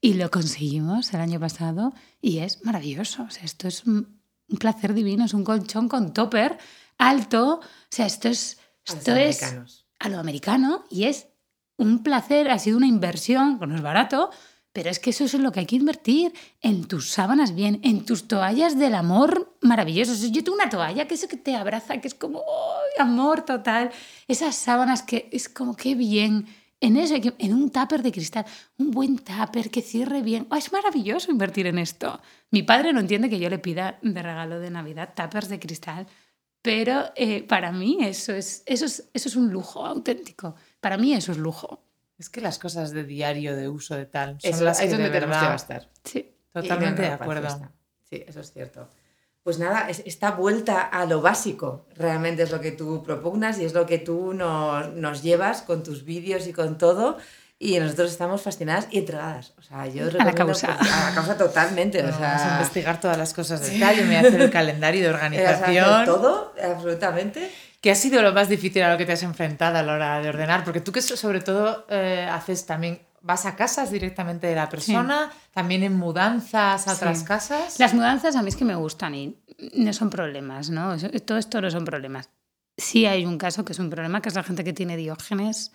y 0.00 0.14
lo 0.14 0.30
conseguimos 0.30 1.12
el 1.12 1.20
año 1.20 1.40
pasado 1.40 1.92
y 2.22 2.38
es 2.38 2.64
maravilloso. 2.64 3.24
O 3.24 3.30
sea, 3.30 3.44
esto 3.44 3.66
es 3.66 3.84
un, 3.84 4.20
un 4.48 4.58
placer 4.58 4.94
divino, 4.94 5.24
es 5.24 5.34
un 5.34 5.44
colchón 5.44 5.88
con 5.88 6.14
topper 6.14 6.56
alto. 6.98 7.56
O 7.56 7.62
sea, 7.90 8.06
esto 8.06 8.28
es, 8.28 8.58
A 8.88 8.92
esto 8.94 9.16
es 9.16 9.42
americanos. 9.42 9.86
a 9.98 10.08
lo 10.08 10.18
americano 10.20 10.84
y 10.88 11.04
es 11.04 11.26
un 11.76 12.02
placer, 12.04 12.50
ha 12.50 12.58
sido 12.58 12.76
una 12.76 12.86
inversión, 12.86 13.58
que 13.58 13.66
no 13.66 13.74
es 13.74 13.82
barato, 13.82 14.30
pero 14.76 14.90
es 14.90 14.98
que 14.98 15.08
eso 15.08 15.24
es 15.24 15.32
en 15.32 15.42
lo 15.42 15.52
que 15.52 15.60
hay 15.60 15.64
que 15.64 15.76
invertir, 15.76 16.34
en 16.60 16.84
tus 16.84 17.08
sábanas 17.08 17.54
bien, 17.54 17.80
en 17.82 18.04
tus 18.04 18.28
toallas 18.28 18.78
del 18.78 18.94
amor 18.94 19.56
maravillosos. 19.62 20.20
Yo 20.30 20.44
tengo 20.44 20.54
una 20.54 20.68
toalla 20.68 21.08
que 21.08 21.14
es 21.14 21.20
eso 21.20 21.30
que 21.30 21.38
te 21.38 21.56
abraza, 21.56 21.98
que 21.98 22.08
es 22.08 22.14
como 22.14 22.40
¡ay, 22.40 23.02
amor 23.02 23.40
total. 23.40 23.90
Esas 24.28 24.54
sábanas 24.54 25.00
que 25.02 25.30
es 25.32 25.48
como 25.48 25.76
qué 25.76 25.94
bien. 25.94 26.46
En 26.78 26.98
eso, 26.98 27.14
en 27.14 27.54
un 27.54 27.70
tupper 27.70 28.02
de 28.02 28.12
cristal, 28.12 28.44
un 28.76 28.90
buen 28.90 29.16
tupper 29.16 29.70
que 29.70 29.80
cierre 29.80 30.20
bien. 30.20 30.46
¡Oh, 30.50 30.56
es 30.56 30.70
maravilloso 30.70 31.30
invertir 31.30 31.66
en 31.68 31.78
esto. 31.78 32.20
Mi 32.50 32.62
padre 32.62 32.92
no 32.92 33.00
entiende 33.00 33.30
que 33.30 33.38
yo 33.38 33.48
le 33.48 33.58
pida 33.58 33.98
de 34.02 34.22
regalo 34.22 34.60
de 34.60 34.68
Navidad 34.68 35.14
tuppers 35.16 35.48
de 35.48 35.58
cristal, 35.58 36.06
pero 36.60 37.12
eh, 37.14 37.44
para 37.44 37.72
mí 37.72 37.96
eso 38.02 38.34
es, 38.34 38.62
eso, 38.66 38.84
es, 38.84 39.08
eso 39.14 39.28
es 39.30 39.36
un 39.36 39.50
lujo 39.50 39.86
auténtico. 39.86 40.54
Para 40.80 40.98
mí 40.98 41.14
eso 41.14 41.32
es 41.32 41.38
lujo. 41.38 41.85
Es 42.18 42.30
que 42.30 42.40
las 42.40 42.58
cosas 42.58 42.92
de 42.92 43.04
diario, 43.04 43.54
de 43.56 43.68
uso, 43.68 43.94
de 43.94 44.06
tal, 44.06 44.40
son 44.40 44.50
Eso 44.50 44.64
las 44.64 44.78
ahí 44.80 44.86
que 44.88 44.92
es 44.92 44.98
donde 44.98 45.10
de 45.10 45.14
tenemos 45.20 45.36
que 45.36 45.46
gastar. 45.46 45.88
Sí. 46.04 46.32
Totalmente 46.52 47.02
de 47.02 47.08
no, 47.10 47.16
no, 47.16 47.22
acuerdo. 47.22 47.70
Sí, 48.08 48.24
eso 48.26 48.40
es 48.40 48.52
cierto. 48.52 48.88
Pues 49.42 49.58
nada, 49.58 49.88
es- 49.90 50.02
esta 50.06 50.30
vuelta 50.32 50.80
a 50.80 51.04
lo 51.06 51.20
básico 51.20 51.86
realmente 51.94 52.42
es 52.42 52.50
lo 52.50 52.60
que 52.60 52.72
tú 52.72 53.02
propugnas 53.02 53.58
y 53.58 53.64
es 53.64 53.74
lo 53.74 53.84
que 53.86 53.98
tú 53.98 54.32
nos, 54.34 54.92
nos 54.94 55.22
llevas 55.22 55.62
con 55.62 55.82
tus 55.82 56.04
vídeos 56.04 56.46
y 56.46 56.52
con 56.52 56.78
todo. 56.78 57.18
Y 57.58 57.78
nosotros 57.78 58.10
estamos 58.10 58.42
fascinadas 58.42 58.86
y 58.90 58.98
entregadas. 58.98 59.54
O 59.58 59.62
sea, 59.62 59.86
yo 59.86 60.04
la 60.10 60.24
recomiendo, 60.24 60.34
causa. 60.46 60.76
pues, 60.78 60.92
a 60.92 61.08
la 61.08 61.14
causa 61.14 61.36
totalmente. 61.38 62.02
Bueno, 62.02 62.16
o 62.16 62.20
Vamos 62.20 62.36
a 62.40 62.44
sea, 62.44 62.56
investigar 62.58 63.00
todas 63.00 63.16
las 63.16 63.32
cosas 63.32 63.60
de 63.62 63.70
detalle, 63.70 64.02
me 64.02 64.08
voy 64.08 64.16
a 64.16 64.20
hacer 64.28 64.40
el 64.40 64.50
calendario 64.50 65.00
de 65.00 65.06
sea, 65.08 65.14
organización. 65.14 66.04
todo, 66.04 66.54
absolutamente. 66.62 67.50
¿Qué 67.86 67.92
ha 67.92 67.94
sido 67.94 68.20
lo 68.20 68.32
más 68.32 68.48
difícil 68.48 68.82
a 68.82 68.90
lo 68.90 68.98
que 68.98 69.06
te 69.06 69.12
has 69.12 69.22
enfrentado 69.22 69.78
a 69.78 69.82
la 69.84 69.92
hora 69.92 70.20
de 70.20 70.28
ordenar? 70.28 70.64
Porque 70.64 70.80
tú 70.80 70.90
que 70.90 71.00
so- 71.00 71.16
sobre 71.16 71.40
todo 71.40 71.86
eh, 71.88 72.28
haces 72.28 72.66
también, 72.66 73.00
vas 73.20 73.46
a 73.46 73.54
casas 73.54 73.92
directamente 73.92 74.48
de 74.48 74.56
la 74.56 74.68
persona, 74.68 75.30
también 75.52 75.84
en 75.84 75.94
mudanzas 75.96 76.88
a 76.88 76.90
Sí. 76.90 76.96
otras 76.96 77.22
casas. 77.22 77.78
Las 77.78 77.94
mudanzas 77.94 78.34
a 78.34 78.42
mí 78.42 78.48
es 78.48 78.56
que 78.56 78.64
me 78.64 78.74
gustan 78.74 79.14
y 79.14 79.38
no 79.76 79.92
son 79.92 80.10
problemas, 80.10 80.68
¿no? 80.68 80.96
Todo 81.24 81.38
esto 81.38 81.60
no 81.60 81.70
son 81.70 81.84
problemas. 81.84 82.28
Sí 82.76 83.06
hay 83.06 83.24
un 83.24 83.38
caso 83.38 83.64
que 83.64 83.72
es 83.72 83.78
un 83.78 83.88
problema, 83.88 84.20
que 84.20 84.30
es 84.30 84.34
la 84.34 84.42
gente 84.42 84.64
que 84.64 84.72
tiene 84.72 84.96
diógenes. 84.96 85.70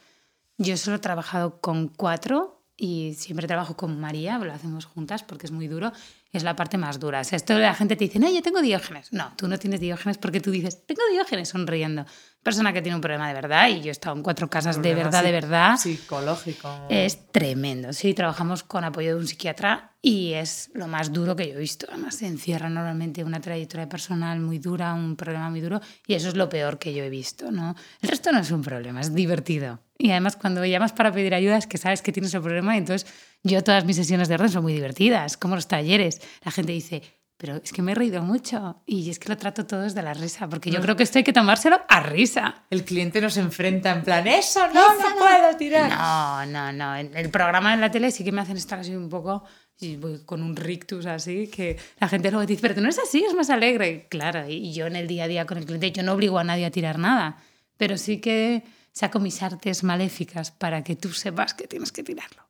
Yo 0.58 0.76
solo 0.76 0.98
he 0.98 1.00
trabajado 1.00 1.62
con 1.62 1.88
cuatro 1.88 2.62
y 2.76 3.14
siempre 3.18 3.48
trabajo 3.48 3.78
con 3.78 3.98
María, 4.02 4.38
lo 4.38 4.52
hacemos 4.52 4.84
juntas 4.84 5.24
porque 5.24 5.46
es 5.46 5.54
muy 5.54 5.70
duro. 5.70 5.94
Es 6.32 6.44
la 6.44 6.56
parte 6.56 6.78
más 6.78 7.00
dura. 7.00 7.22
Esto 7.22 7.60
la 7.60 7.74
gente 7.74 7.96
te 7.96 8.06
dice, 8.06 8.20
no, 8.20 8.30
yo 8.30 8.42
tengo 8.42 8.62
diógenes. 8.62 9.12
No, 9.12 9.34
tú 9.36 9.48
no 9.48 9.60
tienes 9.60 9.82
diógenes 9.82 10.18
porque 10.18 10.40
tú 10.40 10.52
dices, 10.52 10.86
tengo 10.86 11.02
diógenes 11.12 11.50
sonriendo. 11.50 12.06
Persona 12.44 12.74
que 12.74 12.82
tiene 12.82 12.96
un 12.96 13.02
problema 13.02 13.28
de 13.28 13.36
verdad 13.36 13.70
y 13.70 13.82
yo 13.82 13.90
he 13.90 13.92
estado 13.92 14.16
en 14.16 14.24
cuatro 14.24 14.50
casas 14.50 14.82
de 14.82 14.96
verdad, 14.96 15.24
de 15.24 15.32
verdad. 15.32 15.78
Psicológico. 15.78 16.88
Es 16.90 17.32
tremendo. 17.32 17.94
Sí, 17.94 18.16
trabajamos 18.16 18.64
con 18.64 18.84
apoyo 18.84 19.14
de 19.14 19.22
un 19.22 19.28
psiquiatra 19.28 19.92
y 20.02 20.34
es 20.34 20.72
lo 20.74 20.88
más 20.88 21.14
duro 21.14 21.36
que 21.36 21.48
yo 21.48 21.54
he 21.54 21.60
visto. 21.60 21.86
Además, 21.90 22.16
se 22.16 22.26
encierra 22.26 22.68
normalmente 22.68 23.24
una 23.24 23.40
trayectoria 23.40 23.88
personal 23.88 24.40
muy 24.40 24.58
dura, 24.58 24.96
un 24.96 25.16
problema 25.16 25.52
muy 25.52 25.62
duro 25.62 25.82
y 26.08 26.16
eso 26.16 26.30
es 26.30 26.36
lo 26.36 26.50
peor 26.50 26.80
que 26.80 26.96
yo 26.96 27.04
he 27.04 27.12
visto. 27.12 27.52
¿no? 27.52 27.76
El 28.02 28.10
resto 28.10 28.32
no 28.32 28.40
es 28.40 28.50
un 28.50 28.64
problema, 28.64 29.02
es 29.02 29.14
divertido. 29.14 29.80
Y 30.00 30.10
además, 30.10 30.36
cuando 30.36 30.66
llamas 30.66 30.94
para 30.94 31.12
pedir 31.12 31.36
ayuda 31.36 31.58
es 31.58 31.68
que 31.68 31.78
sabes 31.78 32.02
que 32.02 32.12
tienes 32.12 32.34
el 32.34 32.42
problema 32.42 32.74
y 32.74 32.80
entonces 32.80 33.08
yo 33.44 33.64
todas 33.64 33.86
mis 33.86 33.98
sesiones 33.98 34.28
de 34.30 34.34
orden 34.34 34.50
son 34.50 34.64
muy 34.64 34.74
divertidas, 34.74 35.38
como 35.38 35.54
los 35.54 35.68
talleres. 35.68 36.22
La 36.44 36.52
gente 36.52 36.72
dice, 36.72 37.04
pero 37.42 37.56
es 37.56 37.74
que 37.74 37.82
me 37.82 37.94
he 37.94 37.96
reído 37.96 38.22
mucho 38.22 38.84
y 38.86 39.10
es 39.10 39.18
que 39.18 39.28
lo 39.28 39.36
trato 39.36 39.66
todo 39.66 39.82
desde 39.82 40.04
la 40.04 40.14
risa, 40.14 40.48
porque 40.48 40.70
yo 40.70 40.80
creo 40.80 40.96
que 40.96 41.02
esto 41.02 41.18
hay 41.18 41.24
que 41.24 41.34
tomárselo 41.34 41.82
a 41.88 42.00
risa. 42.02 42.66
El 42.70 42.86
cliente 42.86 43.20
nos 43.20 43.36
enfrenta 43.36 43.92
en 43.92 44.04
plan, 44.04 44.28
eso 44.28 44.60
no, 44.68 44.94
no 44.94 45.16
puedo 45.18 45.58
tirar. 45.58 45.90
No, 45.90 46.46
no, 46.46 46.72
no. 46.72 46.96
En 46.96 47.18
el 47.18 47.32
programa 47.32 47.74
en 47.74 47.82
la 47.82 47.90
tele 47.90 48.12
sí 48.12 48.24
que 48.24 48.32
me 48.32 48.42
hacen 48.42 48.58
estar 48.58 48.78
así 48.78 48.96
un 48.96 49.10
poco 49.10 49.44
y 49.80 49.96
voy 49.96 50.20
con 50.24 50.44
un 50.44 50.56
rictus 50.56 51.08
así, 51.08 51.48
que 51.48 51.80
la 52.00 52.08
gente 52.08 52.30
luego 52.30 52.46
dice, 52.46 52.62
pero 52.62 52.76
tú 52.76 52.82
no 52.82 52.90
es 52.90 53.00
así, 53.00 53.26
es 53.26 53.34
más 53.34 53.50
alegre. 53.50 54.06
Claro, 54.08 54.48
y 54.48 54.72
yo 54.72 54.86
en 54.86 54.96
el 54.96 55.08
día 55.08 55.24
a 55.24 55.28
día 55.28 55.48
con 55.48 55.58
el 55.58 55.66
cliente, 55.66 55.92
yo 55.92 56.04
no 56.04 56.14
obligo 56.14 56.38
a 56.38 56.44
nadie 56.44 56.68
a 56.68 56.72
tirar 56.72 57.00
nada, 57.00 57.38
pero 57.76 57.98
sí 57.98 58.22
que 58.22 58.62
saco 58.92 59.20
mis 59.20 59.42
artes 59.42 59.84
maléficas 59.84 60.52
para 60.52 60.84
que 60.84 60.96
tú 60.96 61.12
sepas 61.12 61.56
que 61.56 61.68
tienes 61.68 61.92
que 61.92 62.04
tirarlo. 62.04 62.44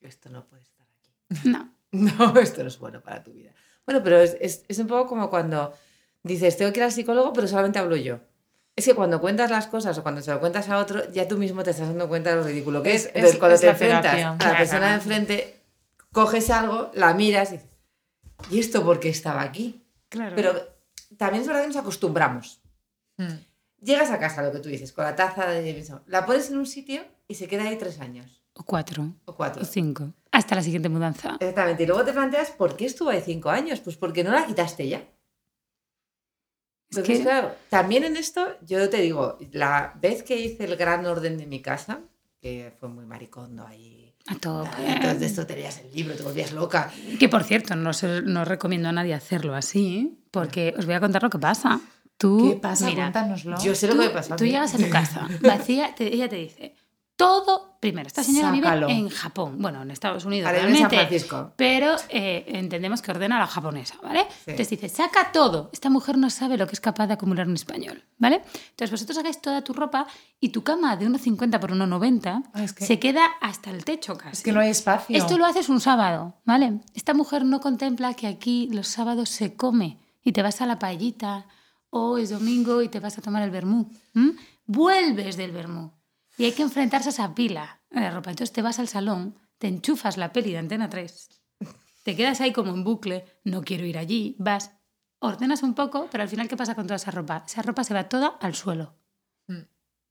Esto 0.00 0.28
no 0.28 0.46
puede 0.46 0.62
estar 0.62 0.86
aquí. 0.86 1.48
No. 1.48 1.74
No, 1.94 2.36
esto 2.40 2.62
no 2.62 2.68
es 2.68 2.78
bueno 2.80 3.00
para 3.00 3.22
tu 3.22 3.32
vida. 3.32 3.52
Bueno, 3.86 4.02
pero 4.02 4.20
es, 4.20 4.36
es- 4.40 4.64
es 4.68 4.78
un 4.78 4.86
poco 4.86 5.06
como 5.08 5.30
cuando 5.30 5.74
dices, 6.22 6.56
tengo 6.56 6.72
que 6.72 6.80
ir 6.80 6.84
al 6.84 6.92
psicólogo, 6.92 7.32
pero 7.32 7.46
solamente 7.48 7.78
hablo 7.78 7.96
yo. 7.96 8.18
Es 8.76 8.84
que 8.86 8.94
cuando 8.94 9.20
cuentas 9.20 9.50
las 9.50 9.66
cosas 9.68 9.96
o 9.98 10.02
cuando 10.02 10.20
se 10.20 10.30
lo 10.32 10.40
cuentas 10.40 10.68
a 10.68 10.78
otro, 10.78 11.10
ya 11.12 11.28
tú 11.28 11.36
mismo 11.38 11.62
te 11.62 11.70
estás 11.70 11.86
dando 11.88 12.08
cuenta 12.08 12.30
de 12.30 12.36
lo 12.36 12.42
ridículo 12.42 12.82
que 12.82 12.94
es. 12.94 13.02
Es- 13.04 13.08
Entonces, 13.08 13.32
es- 13.34 13.38
cuando 13.38 13.54
es 13.54 13.60
te 13.60 13.66
la 13.66 13.72
enfrentas 13.72 14.00
terapia. 14.02 14.28
a 14.28 14.32
la 14.32 14.38
Claro. 14.38 14.56
persona 14.56 14.88
de 14.88 14.94
enfrente, 14.94 15.60
coges 16.12 16.50
algo, 16.50 16.90
la 16.94 17.14
miras 17.14 17.50
y 17.50 17.52
dices, 17.52 17.68
¿y 18.50 18.58
esto 18.58 18.84
por 18.84 18.98
qué 19.00 19.10
estaba 19.10 19.42
aquí? 19.42 19.84
Claro. 20.08 20.34
Pero 20.34 20.54
también 21.18 21.42
es 21.42 21.46
verdad 21.46 21.62
que 21.62 21.68
nos 21.68 21.76
acostumbramos. 21.76 22.60
Mm. 23.18 23.34
Llegas 23.80 24.10
a 24.10 24.18
casa, 24.18 24.42
lo 24.42 24.50
que 24.50 24.60
tú 24.60 24.68
dices, 24.70 24.92
con 24.92 25.04
la 25.04 25.14
taza 25.14 25.46
de 25.46 25.84
la 26.06 26.24
pones 26.26 26.48
en 26.50 26.56
un 26.56 26.66
sitio 26.66 27.02
y 27.28 27.34
se 27.34 27.46
queda 27.48 27.64
ahí 27.64 27.76
tres 27.76 28.00
años 28.00 28.42
o 28.54 28.62
cuatro, 28.64 29.12
o 29.26 29.34
cuatro. 29.36 29.62
o 29.62 29.64
cinco. 29.64 30.12
Hasta 30.34 30.54
la 30.56 30.62
siguiente 30.62 30.88
mudanza. 30.88 31.36
Exactamente. 31.40 31.82
Y 31.84 31.86
luego 31.86 32.04
te 32.04 32.12
planteas, 32.12 32.50
¿por 32.50 32.76
qué 32.76 32.86
estuvo 32.86 33.08
ahí 33.10 33.22
cinco 33.24 33.50
años? 33.50 33.80
Pues 33.80 33.96
porque 33.96 34.22
no 34.24 34.32
la 34.32 34.44
quitaste 34.46 34.88
ya. 34.88 34.98
Es 36.90 36.98
Entonces, 36.98 37.20
claro, 37.24 37.54
también 37.70 38.04
en 38.04 38.16
esto, 38.16 38.46
yo 38.66 38.88
te 38.88 38.98
digo, 39.00 39.38
la 39.52 39.94
vez 40.00 40.22
que 40.22 40.36
hice 40.38 40.64
el 40.64 40.76
gran 40.76 41.04
orden 41.06 41.38
de 41.38 41.46
mi 41.46 41.60
casa, 41.60 42.00
que 42.40 42.72
fue 42.78 42.88
muy 42.88 43.04
maricondo 43.04 43.66
ahí, 43.66 44.14
A 44.26 44.34
tope. 44.36 44.70
entonces 44.86 45.20
de 45.20 45.26
esto 45.26 45.46
te 45.46 45.54
leías 45.56 45.78
el 45.80 45.92
libro, 45.92 46.14
te 46.14 46.22
volvías 46.22 46.52
loca. 46.52 46.92
Que 47.18 47.28
por 47.28 47.42
cierto, 47.44 47.74
no, 47.74 47.92
se- 47.92 48.22
no 48.22 48.44
recomiendo 48.44 48.88
a 48.88 48.92
nadie 48.92 49.14
hacerlo 49.14 49.54
así, 49.54 50.18
porque 50.30 50.74
os 50.78 50.86
voy 50.86 50.94
a 50.94 51.00
contar 51.00 51.22
lo 51.22 51.30
que 51.30 51.38
pasa. 51.38 51.80
Tú, 52.16 52.50
¿Qué 52.54 52.60
pasa? 52.60 52.86
mira, 52.86 53.02
Cuéntanoslo. 53.10 53.58
Yo 53.60 53.74
sé 53.74 53.88
lo 53.88 53.94
tú, 53.94 54.00
que 54.00 54.06
me 54.08 54.14
pasó 54.14 54.34
a 54.34 54.36
tú 54.36 54.44
llegas 54.44 54.74
a 54.74 54.78
tu 54.78 54.88
casa, 54.90 55.26
vacía, 55.40 55.94
te- 55.96 56.14
ella 56.14 56.28
te 56.28 56.36
dice, 56.36 56.74
todo, 57.16 57.76
primero, 57.80 58.08
esta 58.08 58.24
señora 58.24 58.50
Sácalo. 58.52 58.88
vive 58.88 58.98
en 58.98 59.08
Japón, 59.08 59.56
bueno, 59.60 59.82
en 59.82 59.90
Estados 59.92 60.24
Unidos 60.24 60.46
Ahora 60.48 60.58
en 60.60 60.64
San 60.64 60.90
realmente, 60.90 60.96
Francisco. 60.96 61.52
pero 61.56 61.94
eh, 62.08 62.44
entendemos 62.48 63.02
que 63.02 63.12
ordena 63.12 63.36
a 63.36 63.40
la 63.40 63.46
japonesa, 63.46 63.94
¿vale? 64.02 64.26
Sí. 64.30 64.50
Entonces 64.50 64.70
dice, 64.70 64.88
saca 64.88 65.30
todo. 65.30 65.70
Esta 65.72 65.90
mujer 65.90 66.18
no 66.18 66.28
sabe 66.30 66.56
lo 66.56 66.66
que 66.66 66.72
es 66.72 66.80
capaz 66.80 67.06
de 67.06 67.14
acumular 67.14 67.46
un 67.46 67.54
español, 67.54 68.02
¿vale? 68.18 68.42
Entonces 68.70 68.90
vosotros 68.90 69.16
sacáis 69.16 69.40
toda 69.40 69.62
tu 69.62 69.72
ropa 69.74 70.06
y 70.40 70.48
tu 70.48 70.64
cama 70.64 70.96
de 70.96 71.06
1,50 71.08 71.60
por 71.60 71.70
1,90 71.72 72.42
Ah, 72.52 72.64
es 72.64 72.72
que- 72.72 72.84
se 72.84 72.98
queda 72.98 73.26
hasta 73.40 73.70
el 73.70 73.84
techo 73.84 74.16
casi. 74.18 74.32
Es 74.32 74.42
que 74.42 74.52
no 74.52 74.60
hay 74.60 74.70
espacio. 74.70 75.16
Esto 75.16 75.38
lo 75.38 75.46
haces 75.46 75.68
un 75.68 75.80
sábado, 75.80 76.34
¿vale? 76.44 76.80
Esta 76.94 77.14
mujer 77.14 77.44
no 77.44 77.60
contempla 77.60 78.14
que 78.14 78.26
aquí 78.26 78.68
los 78.72 78.88
sábados 78.88 79.28
se 79.28 79.54
come 79.54 79.98
y 80.24 80.32
te 80.32 80.42
vas 80.42 80.60
a 80.60 80.66
la 80.66 80.78
paellita 80.80 81.46
o 81.90 82.18
es 82.18 82.30
domingo 82.30 82.82
y 82.82 82.88
te 82.88 82.98
vas 82.98 83.18
a 83.18 83.22
tomar 83.22 83.42
el 83.44 83.50
vermú. 83.50 83.88
¿m? 84.16 84.32
Vuelves 84.66 85.36
del 85.36 85.52
vermú 85.52 85.92
y 86.36 86.44
hay 86.44 86.52
que 86.52 86.62
enfrentarse 86.62 87.08
a 87.08 87.12
esa 87.12 87.34
pila 87.34 87.80
de 87.90 88.10
ropa. 88.10 88.30
Entonces 88.30 88.52
te 88.52 88.62
vas 88.62 88.78
al 88.78 88.88
salón, 88.88 89.38
te 89.58 89.68
enchufas 89.68 90.16
la 90.16 90.32
peli 90.32 90.52
de 90.52 90.58
Antena 90.58 90.88
3, 90.88 91.28
te 92.02 92.16
quedas 92.16 92.40
ahí 92.40 92.52
como 92.52 92.72
en 92.72 92.84
bucle, 92.84 93.24
no 93.44 93.62
quiero 93.62 93.86
ir 93.86 93.98
allí, 93.98 94.36
vas, 94.38 94.72
ordenas 95.18 95.62
un 95.62 95.74
poco, 95.74 96.08
pero 96.10 96.22
al 96.22 96.28
final 96.28 96.48
¿qué 96.48 96.56
pasa 96.56 96.74
con 96.74 96.86
toda 96.86 96.96
esa 96.96 97.10
ropa? 97.10 97.44
Esa 97.46 97.62
ropa 97.62 97.84
se 97.84 97.94
va 97.94 98.08
toda 98.08 98.28
al 98.40 98.54
suelo. 98.54 98.94
Mm. 99.46 99.62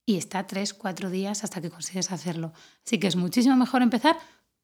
Y 0.06 0.18
está 0.18 0.48
tres, 0.48 0.74
cuatro 0.74 1.10
días 1.10 1.44
hasta 1.44 1.62
que 1.62 1.70
consigues 1.70 2.12
hacerlo. 2.12 2.52
Así 2.86 3.00
que 3.00 3.08
es 3.08 3.16
muchísimo 3.16 3.56
mejor 3.56 3.82
empezar 3.82 4.18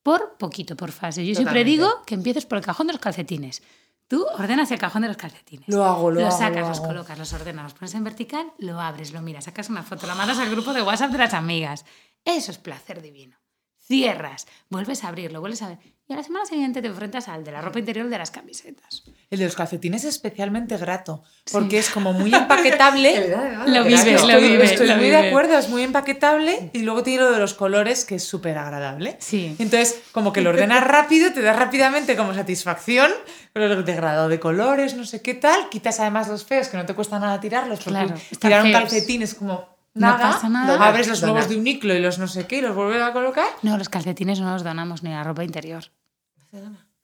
por 0.03 0.37
poquito, 0.37 0.75
por 0.75 0.91
fase. 0.91 1.25
Yo 1.25 1.35
siempre 1.35 1.61
Totalmente. 1.61 1.71
digo 1.71 2.01
que 2.05 2.15
empieces 2.15 2.45
por 2.45 2.57
el 2.57 2.63
cajón 2.63 2.87
de 2.87 2.93
los 2.93 3.01
calcetines. 3.01 3.61
Tú 4.09 4.25
ordenas 4.39 4.71
el 4.71 4.79
cajón 4.79 5.03
de 5.03 5.07
los 5.07 5.17
calcetines. 5.17 5.69
Lo 5.69 5.85
hago, 5.85 6.09
lo 6.09 6.19
los 6.19 6.33
hago, 6.33 6.39
sacas, 6.39 6.61
lo 6.63 6.67
los 6.69 6.77
hago. 6.79 6.87
colocas, 6.87 7.19
los 7.19 7.31
ordenas, 7.31 7.63
los 7.63 7.73
pones 7.75 7.93
en 7.93 8.03
vertical, 8.03 8.51
lo 8.57 8.79
abres, 8.81 9.13
lo 9.13 9.21
miras, 9.21 9.45
sacas 9.45 9.69
una 9.69 9.83
foto, 9.83 10.07
la 10.07 10.15
mandas 10.15 10.39
al 10.39 10.49
grupo 10.49 10.73
de 10.73 10.81
WhatsApp 10.81 11.11
de 11.11 11.19
las 11.19 11.35
amigas. 11.35 11.85
Eso 12.25 12.49
es 12.49 12.57
placer 12.57 13.03
divino. 13.03 13.37
Cierras, 13.77 14.47
vuelves 14.67 15.03
a 15.03 15.09
abrirlo, 15.09 15.41
vuelves 15.41 15.61
a 15.61 15.67
ver. 15.69 15.79
Y 16.09 16.13
a 16.13 16.15
la 16.15 16.23
semana 16.23 16.43
siguiente 16.47 16.81
te 16.81 16.87
enfrentas 16.87 17.27
al 17.27 17.43
de 17.43 17.51
la 17.51 17.61
ropa 17.61 17.77
interior 17.77 18.09
de 18.09 18.17
las 18.17 18.31
camisetas. 18.31 19.03
El 19.29 19.37
de 19.37 19.45
los 19.45 19.55
calcetines 19.55 20.03
es 20.05 20.15
especialmente 20.15 20.75
grato, 20.77 21.23
porque 21.51 21.77
es 21.77 21.91
como 21.91 22.13
muy 22.13 22.33
empaquetable. 22.33 23.13
De 23.13 23.27
verdad, 23.27 23.43
de 23.43 23.49
verdad, 23.49 23.67
Lo 23.67 23.83
vives, 23.83 24.05
verdad. 24.05 24.21
lo 24.23 24.27
Estoy, 24.33 24.49
vive, 24.49 24.63
estoy 24.65 24.87
lo 24.87 24.95
muy 24.95 25.03
vive. 25.05 25.21
de 25.21 25.27
acuerdo, 25.29 25.57
es 25.59 25.69
muy 25.69 25.83
empaquetable 25.83 26.71
y 26.73 26.79
luego 26.79 27.03
tiene 27.03 27.21
lo 27.25 27.31
de 27.31 27.37
los 27.37 27.53
colores 27.53 28.05
que 28.05 28.15
es 28.15 28.23
súper 28.23 28.57
agradable. 28.57 29.17
Sí. 29.19 29.55
Entonces, 29.59 30.01
como 30.11 30.33
que 30.33 30.41
lo 30.41 30.49
ordenas 30.49 30.83
rápido, 30.87 31.31
te 31.31 31.43
da 31.43 31.53
rápidamente 31.53 32.15
como 32.15 32.33
satisfacción, 32.33 33.11
pero 33.53 33.71
el 33.71 33.85
degradado 33.85 34.29
de 34.29 34.39
colores, 34.39 34.95
no 34.95 35.05
sé 35.05 35.21
qué 35.21 35.35
tal, 35.35 35.69
quitas 35.69 35.99
además 35.99 36.27
los 36.27 36.43
feos 36.43 36.69
que 36.69 36.77
no 36.77 36.87
te 36.87 36.95
cuesta 36.95 37.19
nada 37.19 37.39
tirarlos, 37.39 37.77
porque 37.83 37.91
Claro, 37.91 38.15
tirar 38.39 38.61
un 38.65 38.71
feos. 38.71 38.81
calcetín 38.81 39.21
es 39.21 39.35
como 39.35 39.53
No 39.93 40.07
nada, 40.07 40.31
pasa 40.31 40.49
nada. 40.49 40.75
lo 40.75 40.83
abres 40.83 41.07
los 41.07 41.21
nuevos 41.21 41.47
de 41.49 41.55
un 41.55 41.67
iclo 41.67 41.93
y 41.93 41.99
los 41.99 42.17
no 42.17 42.27
sé 42.27 42.47
qué 42.47 42.57
y 42.57 42.61
los 42.61 42.75
vuelves 42.75 42.99
a 43.03 43.13
colocar. 43.13 43.45
No, 43.61 43.77
los 43.77 43.89
calcetines 43.89 44.39
no 44.39 44.51
los 44.53 44.63
donamos 44.63 45.03
ni 45.03 45.11
la 45.11 45.23
ropa 45.23 45.43
interior. 45.43 45.83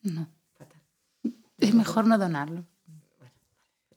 No. 0.02 0.30
Es 1.58 1.74
mejor 1.74 2.06
no 2.08 2.18
donarlo. 2.18 2.66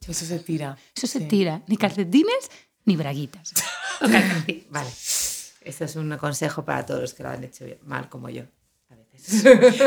Eso 0.06 0.24
se 0.24 0.38
tira. 0.38 0.76
Eso 0.96 1.06
se 1.06 1.18
Sí. 1.20 1.28
tira. 1.28 1.62
Ni 1.66 1.76
calcetines 1.76 2.50
ni 2.86 2.96
braguitas. 2.96 3.52
Vale. 4.70 4.88
Este 4.88 5.84
es 5.84 5.96
un 5.96 6.16
consejo 6.16 6.64
para 6.64 6.86
todos 6.86 7.00
los 7.02 7.14
que 7.14 7.22
lo 7.22 7.28
han 7.30 7.44
hecho 7.44 7.66
mal, 7.82 8.08
como 8.08 8.30
yo. 8.30 8.44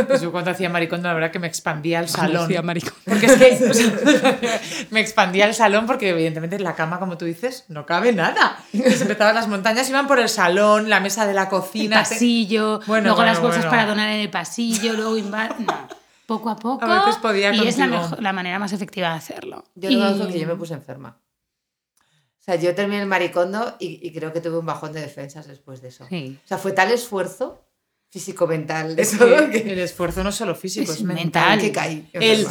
Pues 0.07 0.21
yo 0.21 0.31
cuando 0.31 0.51
hacía 0.51 0.69
maricondo, 0.69 1.07
la 1.07 1.13
verdad 1.13 1.31
que 1.31 1.39
me 1.39 1.47
expandía 1.47 1.99
el 1.99 2.07
salón. 2.09 2.43
hacía. 2.45 2.61
Porque 3.05 3.25
es 3.25 3.33
que 3.35 3.65
o 3.69 3.73
sea, 3.73 4.39
me 4.91 4.99
expandía 4.99 5.45
el 5.45 5.53
salón 5.55 5.85
porque 5.85 6.09
evidentemente 6.09 6.55
en 6.57 6.63
la 6.63 6.75
cama, 6.75 6.99
como 6.99 7.17
tú 7.17 7.25
dices, 7.25 7.65
no 7.69 7.85
cabe 7.85 8.13
nada. 8.13 8.57
Entonces 8.73 9.01
empezaban 9.01 9.35
las 9.35 9.47
montañas, 9.47 9.89
iban 9.89 10.07
por 10.07 10.19
el 10.19 10.29
salón, 10.29 10.89
la 10.89 10.99
mesa 10.99 11.25
de 11.25 11.33
la 11.33 11.43
El 11.43 11.49
cocina. 11.49 11.97
pasillo, 12.03 12.79
Bueno, 12.87 13.03
luego 13.09 13.17
bueno, 13.17 13.31
las 13.31 13.41
bolsas 13.41 13.61
bueno. 13.63 13.71
para 13.71 13.85
donar 13.85 14.09
en 14.09 14.21
el 14.21 14.29
pasillo, 14.29 14.93
luego 14.93 15.17
invar... 15.17 15.59
No. 15.59 15.87
Poco 16.27 16.49
a 16.49 16.55
poco. 16.55 16.85
A 16.85 16.99
veces 17.05 17.17
podía 17.21 17.53
y 17.53 17.67
es 17.67 17.77
la, 17.77 17.87
mejor- 17.87 18.21
la 18.21 18.31
manera 18.31 18.57
más 18.57 18.71
efectiva 18.71 19.09
de 19.09 19.15
hacerlo. 19.15 19.65
Yo 19.75 19.89
Y- 19.89 20.31
que 20.31 20.39
yo 20.39 20.47
me 20.47 20.55
puse 20.55 20.73
enferma. 20.73 21.17
O 22.39 22.43
sea, 22.43 22.55
yo 22.55 22.73
terminé 22.73 23.01
el 23.01 23.07
maricondo 23.07 23.75
y, 23.79 23.99
y 24.01 24.13
creo 24.13 24.31
que 24.31 24.39
tuve 24.39 24.57
un 24.57 24.65
bajón 24.65 24.93
de 24.93 25.01
defensas 25.01 25.45
después 25.47 25.81
de 25.81 25.89
eso. 25.89 26.05
Sí. 26.09 26.39
O 26.43 26.47
sea, 26.47 26.57
fue 26.57 26.71
tal 26.71 26.89
esfuerzo 26.89 27.65
físico-mental 28.11 28.95
de 28.95 29.01
Es 29.01 29.17
todo 29.17 29.49
que 29.49 29.63
que, 29.63 29.71
el 29.73 29.79
esfuerzo 29.79 30.23
no 30.23 30.29
es 30.29 30.35
solo 30.35 30.53
físico, 30.53 30.91
Es 30.91 30.97
es, 30.99 31.03
mental. 31.03 31.23
mental. 31.23 31.59
que 31.61 31.71
caí. 31.71 32.09
El 32.13 32.45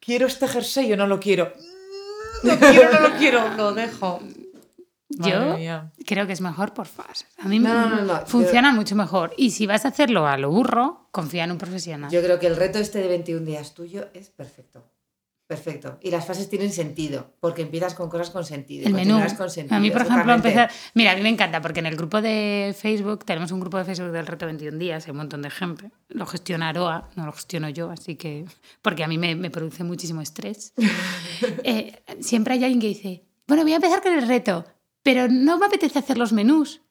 quiero 0.00 0.26
este 0.26 0.46
jersey, 0.48 0.88
yo 0.88 0.96
no 0.96 1.06
lo 1.06 1.18
quiero. 1.20 1.52
Mm, 2.42 2.46
Lo 2.48 2.58
quiero, 2.58 2.92
no 2.92 3.00
lo 3.08 3.16
quiero, 3.16 3.54
lo 3.56 3.72
dejo. 3.72 4.20
Yo 5.08 5.56
creo 6.04 6.26
que 6.26 6.32
es 6.32 6.40
mejor 6.40 6.74
por 6.74 6.86
fases. 6.86 7.26
A 7.38 7.46
mí 7.48 7.58
No, 7.60 7.72
no, 7.88 7.96
no, 7.96 8.02
no, 8.02 8.26
funciona 8.26 8.72
mucho 8.72 8.96
mejor. 8.96 9.32
Y 9.36 9.52
si 9.52 9.66
vas 9.66 9.84
a 9.84 9.88
hacerlo 9.88 10.26
a 10.26 10.36
lo 10.36 10.50
burro, 10.50 11.08
confía 11.12 11.44
en 11.44 11.52
un 11.52 11.58
profesional. 11.58 12.10
Yo 12.10 12.20
creo 12.22 12.38
que 12.40 12.48
el 12.48 12.56
reto 12.56 12.78
este 12.80 12.98
de 12.98 13.08
21 13.08 13.46
días 13.46 13.74
tuyo 13.74 14.08
es 14.12 14.30
perfecto. 14.30 14.84
Perfecto. 15.46 15.98
Y 16.00 16.10
las 16.10 16.24
fases 16.26 16.48
tienen 16.48 16.72
sentido, 16.72 17.34
porque 17.38 17.62
empiezas 17.62 17.94
con 17.94 18.08
cosas 18.08 18.30
con 18.30 18.46
sentido. 18.46 18.86
el 18.86 18.94
menú. 18.94 19.20
con 19.36 19.50
sentido. 19.50 19.76
A 19.76 19.80
mí, 19.80 19.90
por 19.90 20.02
ejemplo, 20.02 20.32
empezar. 20.32 20.70
Mira, 20.94 21.12
a 21.12 21.16
mí 21.16 21.20
me 21.20 21.28
encanta 21.28 21.60
porque 21.60 21.80
en 21.80 21.86
el 21.86 21.96
grupo 21.96 22.22
de 22.22 22.74
Facebook, 22.78 23.26
tenemos 23.26 23.52
un 23.52 23.60
grupo 23.60 23.76
de 23.76 23.84
Facebook 23.84 24.10
del 24.10 24.26
reto 24.26 24.46
21 24.46 24.78
días, 24.78 25.04
hay 25.06 25.10
un 25.10 25.18
montón 25.18 25.42
de 25.42 25.50
gente. 25.50 25.90
Lo 26.08 26.24
gestiona 26.24 26.70
Aroa, 26.70 27.10
no 27.16 27.26
lo 27.26 27.32
gestiono 27.32 27.68
yo, 27.68 27.90
así 27.90 28.16
que. 28.16 28.46
Porque 28.80 29.04
a 29.04 29.08
mí 29.08 29.18
me, 29.18 29.34
me 29.34 29.50
produce 29.50 29.84
muchísimo 29.84 30.20
estrés. 30.20 30.72
Eh, 31.62 32.02
siempre 32.20 32.54
hay 32.54 32.64
alguien 32.64 32.80
que 32.80 32.88
dice: 32.88 33.24
Bueno, 33.46 33.64
voy 33.64 33.72
a 33.72 33.76
empezar 33.76 34.02
con 34.02 34.12
el 34.12 34.26
reto, 34.26 34.64
pero 35.02 35.28
no 35.28 35.58
me 35.58 35.66
apetece 35.66 35.98
hacer 35.98 36.16
los 36.16 36.32
menús. 36.32 36.83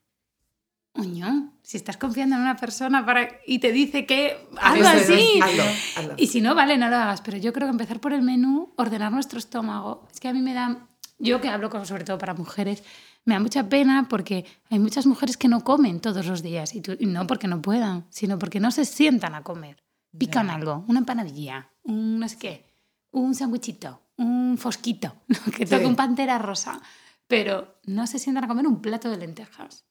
Oño, 0.96 1.52
si 1.64 1.78
estás 1.78 1.98
confiando 1.98 2.36
en 2.36 2.44
una 2.44 2.56
persona 2.56 3.04
para, 3.04 3.28
y 3.48 3.58
te 3.60 3.72
dice 3.72 4.06
que 4.06 4.48
algo 4.62 4.88
Hazlo, 4.88 5.14
así. 5.16 5.40
hazlo, 5.42 5.64
hazlo. 5.98 6.14
Y 6.18 6.28
si 6.28 6.40
no, 6.40 6.54
vale, 6.54 6.78
no 6.78 6.88
lo 6.88 6.96
hagas. 6.98 7.22
Pero 7.22 7.38
yo 7.38 7.52
creo 7.52 7.68
que 7.68 7.72
empezar 7.72 8.00
por 8.00 8.14
el 8.14 8.22
menú, 8.22 8.74
ordenar 8.78 9.12
nuestro 9.12 9.40
estómago, 9.40 10.08
es 10.14 10.20
que 10.20 10.28
a 10.28 10.34
mí 10.34 10.42
me 10.42 10.54
da, 10.54 10.88
yo 11.18 11.42
que 11.42 11.50
hablo 11.50 11.72
con, 11.72 11.86
sobre 11.88 12.04
todo 12.04 12.20
para 12.20 12.36
mujeres, 12.36 12.84
me 13.26 13.34
da 13.34 13.40
mucha 13.40 13.68
pena 13.70 14.08
porque 14.08 14.46
hay 14.70 14.78
muchas 14.78 15.08
mujeres 15.08 15.36
que 15.36 15.48
no 15.48 15.64
comen 15.64 16.00
todos 16.00 16.28
los 16.28 16.44
días. 16.44 16.76
Y, 16.76 16.82
tú- 16.82 16.96
y 17.00 17.08
no 17.08 17.26
porque 17.26 17.48
no 17.48 17.60
puedan, 17.60 18.06
sino 18.12 18.38
porque 18.38 18.60
no 18.60 18.70
se 18.70 18.86
sientan 18.86 19.34
a 19.34 19.42
comer. 19.42 19.84
Pican 20.16 20.52
algo, 20.52 20.86
una 20.88 21.00
empanadilla, 21.00 21.72
un 21.82 22.20
no 22.20 22.30
sé 22.30 22.38
qué, 22.38 22.66
un 23.10 23.34
sándwichito, 23.34 24.00
un 24.18 24.60
fosquito, 24.60 25.16
que 25.58 25.66
toque 25.66 25.80
Sí. 25.80 25.86
un 25.86 25.96
pantera 25.96 26.38
rosa. 26.38 26.80
Pero 27.28 27.80
no 27.86 28.06
se 28.06 28.20
sientan 28.20 28.44
a 28.44 28.48
comer 28.48 28.68
un 28.68 28.80
plato 28.80 29.10
de 29.10 29.18
lentejas. 29.18 29.86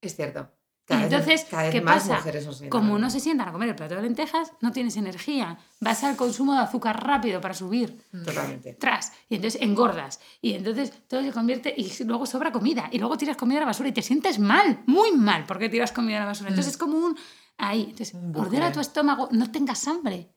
Es 0.00 0.14
cierto. 0.16 0.50
Y 0.50 0.88
Cada 0.88 1.02
vez- 1.02 1.12
entonces, 1.12 1.44
cada 1.50 1.62
vez 1.64 1.72
¿qué 1.72 1.80
más 1.82 2.02
pasa? 2.04 2.16
mujeres 2.16 2.48
Como 2.70 2.98
no 2.98 3.10
se 3.10 3.20
sientan 3.20 3.48
a 3.48 3.52
comer 3.52 3.68
el 3.68 3.74
plato 3.74 3.94
de 3.94 4.00
lentejas, 4.00 4.52
no 4.62 4.72
tienes 4.72 4.96
energía. 4.96 5.58
Vas 5.80 6.02
al 6.02 6.16
consumo 6.16 6.54
de 6.54 6.60
azúcar 6.60 7.04
rápido 7.04 7.42
para 7.42 7.52
subir. 7.52 8.02
Totalmente. 8.24 8.72
Tras. 8.72 9.12
Y 9.28 9.34
entonces 9.34 9.60
engordas. 9.60 10.18
Y 10.40 10.54
entonces 10.54 10.92
todo 11.06 11.22
se 11.22 11.30
convierte. 11.30 11.74
Y 11.76 11.92
luego 12.04 12.24
sobra 12.24 12.52
comida. 12.52 12.88
Y 12.90 12.98
luego 12.98 13.18
tiras 13.18 13.36
comida 13.36 13.58
a 13.58 13.60
la 13.60 13.66
basura 13.66 13.90
y 13.90 13.92
te 13.92 14.00
sientes 14.00 14.38
mal. 14.38 14.82
Muy 14.86 15.12
mal 15.12 15.44
porque 15.46 15.68
tiras 15.68 15.92
comida 15.92 16.16
a 16.16 16.20
la 16.20 16.26
basura. 16.26 16.48
Entonces 16.48 16.72
es 16.72 16.78
como 16.78 16.96
un. 16.96 17.18
Ahí. 17.58 17.82
Entonces, 17.90 18.14
Un 18.14 18.32
bucle. 18.32 18.46
ordena 18.48 18.72
tu 18.72 18.80
estómago. 18.80 19.28
No 19.30 19.50
tengas 19.52 19.86
hambre. 19.88 20.32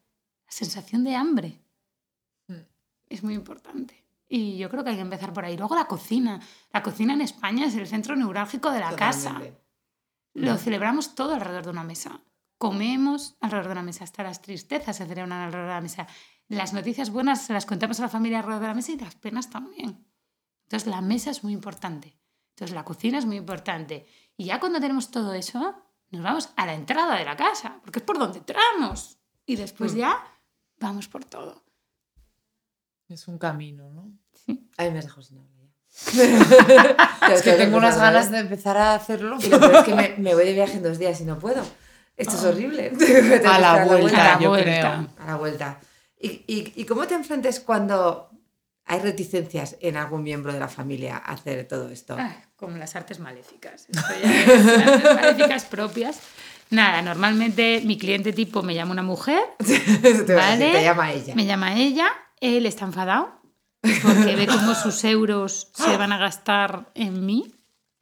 La 0.47 0.51
sensación 0.51 1.05
de 1.05 1.15
hambre. 1.15 1.61
Mm. 2.47 2.55
Es 3.07 3.23
muy 3.23 3.35
importante. 3.35 4.00
Y 4.33 4.57
yo 4.57 4.69
creo 4.69 4.81
que 4.85 4.91
hay 4.91 4.95
que 4.95 5.01
empezar 5.01 5.33
por 5.33 5.43
ahí. 5.43 5.57
Luego 5.57 5.75
la 5.75 5.87
cocina. 5.87 6.39
La 6.71 6.81
cocina 6.81 7.13
en 7.13 7.19
España 7.19 7.65
es 7.65 7.75
el 7.75 7.85
centro 7.85 8.15
neurálgico 8.15 8.71
de 8.71 8.79
la 8.79 8.95
casa. 8.95 9.29
Totalmente. 9.29 9.61
Lo 10.35 10.55
celebramos 10.57 11.15
todo 11.15 11.33
alrededor 11.33 11.65
de 11.65 11.69
una 11.71 11.83
mesa. 11.83 12.21
Comemos 12.57 13.35
alrededor 13.41 13.67
de 13.67 13.71
una 13.73 13.83
mesa. 13.83 14.05
Hasta 14.05 14.23
las 14.23 14.41
tristezas 14.41 14.95
se 14.95 15.05
celebran 15.05 15.33
alrededor 15.33 15.67
de 15.67 15.73
la 15.73 15.81
mesa. 15.81 16.07
Las 16.47 16.71
noticias 16.71 17.09
buenas 17.09 17.41
se 17.45 17.51
las 17.51 17.65
contamos 17.65 17.99
a 17.99 18.03
la 18.03 18.09
familia 18.09 18.39
alrededor 18.39 18.61
de 18.61 18.67
la 18.69 18.73
mesa 18.73 18.93
y 18.93 18.97
las 18.97 19.15
penas 19.15 19.49
también. 19.49 20.07
Entonces 20.63 20.87
la 20.87 21.01
mesa 21.01 21.29
es 21.31 21.43
muy 21.43 21.51
importante. 21.51 22.17
Entonces 22.51 22.73
la 22.73 22.85
cocina 22.85 23.17
es 23.17 23.25
muy 23.25 23.35
importante. 23.35 24.05
Y 24.37 24.45
ya 24.45 24.61
cuando 24.61 24.79
tenemos 24.79 25.11
todo 25.11 25.33
eso, 25.33 25.75
nos 26.09 26.23
vamos 26.23 26.49
a 26.55 26.65
la 26.65 26.73
entrada 26.73 27.17
de 27.17 27.25
la 27.25 27.35
casa, 27.35 27.79
porque 27.83 27.99
es 27.99 28.05
por 28.05 28.17
donde 28.17 28.39
entramos. 28.39 29.17
Y 29.45 29.57
después 29.57 29.93
Mm. 29.93 29.97
ya 29.97 30.23
vamos 30.79 31.09
por 31.09 31.25
todo. 31.25 31.63
Es 33.11 33.27
un 33.27 33.37
camino, 33.37 33.89
¿no? 33.89 34.09
Sí. 34.45 34.67
A 34.77 34.83
mí 34.85 34.91
me 34.91 34.99
has 34.99 35.05
dejado 35.05 35.21
sin 35.21 35.37
hablar 35.39 35.51
ya. 35.57 37.27
Es 37.33 37.41
que 37.41 37.51
tengo 37.53 37.77
unas 37.77 37.97
ganas 37.97 38.31
de 38.31 38.39
empezar 38.39 38.77
a 38.77 38.95
hacerlo. 38.95 39.37
Y 39.41 39.47
lo 39.49 39.59
peor 39.59 39.75
es 39.75 39.83
que 39.83 39.93
me, 39.95 40.15
me 40.17 40.33
voy 40.33 40.45
de 40.45 40.53
viaje 40.53 40.77
en 40.77 40.83
dos 40.83 40.97
días 40.97 41.19
y 41.21 41.25
no 41.25 41.37
puedo. 41.39 41.63
Esto 42.17 42.35
es 42.35 42.43
horrible. 42.43 42.89
Tengo 42.97 43.41
que 43.41 43.47
A 43.47 43.59
la 43.59 43.85
vuelta, 43.85 44.21
A 44.33 44.35
la 44.35 44.39
yo 44.41 44.49
vuelta. 44.49 44.71
creo. 44.71 45.07
A 45.23 45.27
la 45.27 45.35
vuelta. 45.37 45.79
¿Y, 46.19 46.27
y, 46.47 46.73
y 46.75 46.85
cómo 46.85 47.07
te 47.07 47.15
enfrentas 47.15 47.59
cuando 47.59 48.29
hay 48.85 48.99
reticencias 48.99 49.77
en 49.81 49.97
algún 49.97 50.23
miembro 50.23 50.53
de 50.53 50.59
la 50.59 50.67
familia 50.67 51.17
a 51.17 51.33
hacer 51.33 51.67
todo 51.67 51.89
esto? 51.89 52.15
Ay, 52.17 52.35
como 52.55 52.77
las 52.77 52.95
artes 52.95 53.19
maléficas. 53.19 53.87
Esto 53.89 54.07
ya 54.21 54.31
es 54.43 54.87
artes 54.87 55.15
maléficas 55.15 55.65
propias. 55.65 56.19
Nada, 56.69 57.01
normalmente 57.01 57.81
mi 57.85 57.97
cliente 57.97 58.31
tipo 58.33 58.61
me 58.63 58.73
llama 58.75 58.91
una 58.91 59.03
mujer, 59.03 59.41
¿vale? 60.27 60.71
te 60.71 60.83
llama 60.83 61.11
ella. 61.11 61.35
me 61.35 61.45
llama 61.45 61.75
ella, 61.75 62.07
él 62.41 62.65
está 62.65 62.85
enfadado 62.85 63.41
porque 64.03 64.35
ve 64.35 64.47
cómo 64.47 64.75
sus 64.75 65.03
euros 65.05 65.69
se 65.73 65.97
van 65.97 66.11
a 66.11 66.17
gastar 66.17 66.91
en 66.93 67.25
mí, 67.25 67.53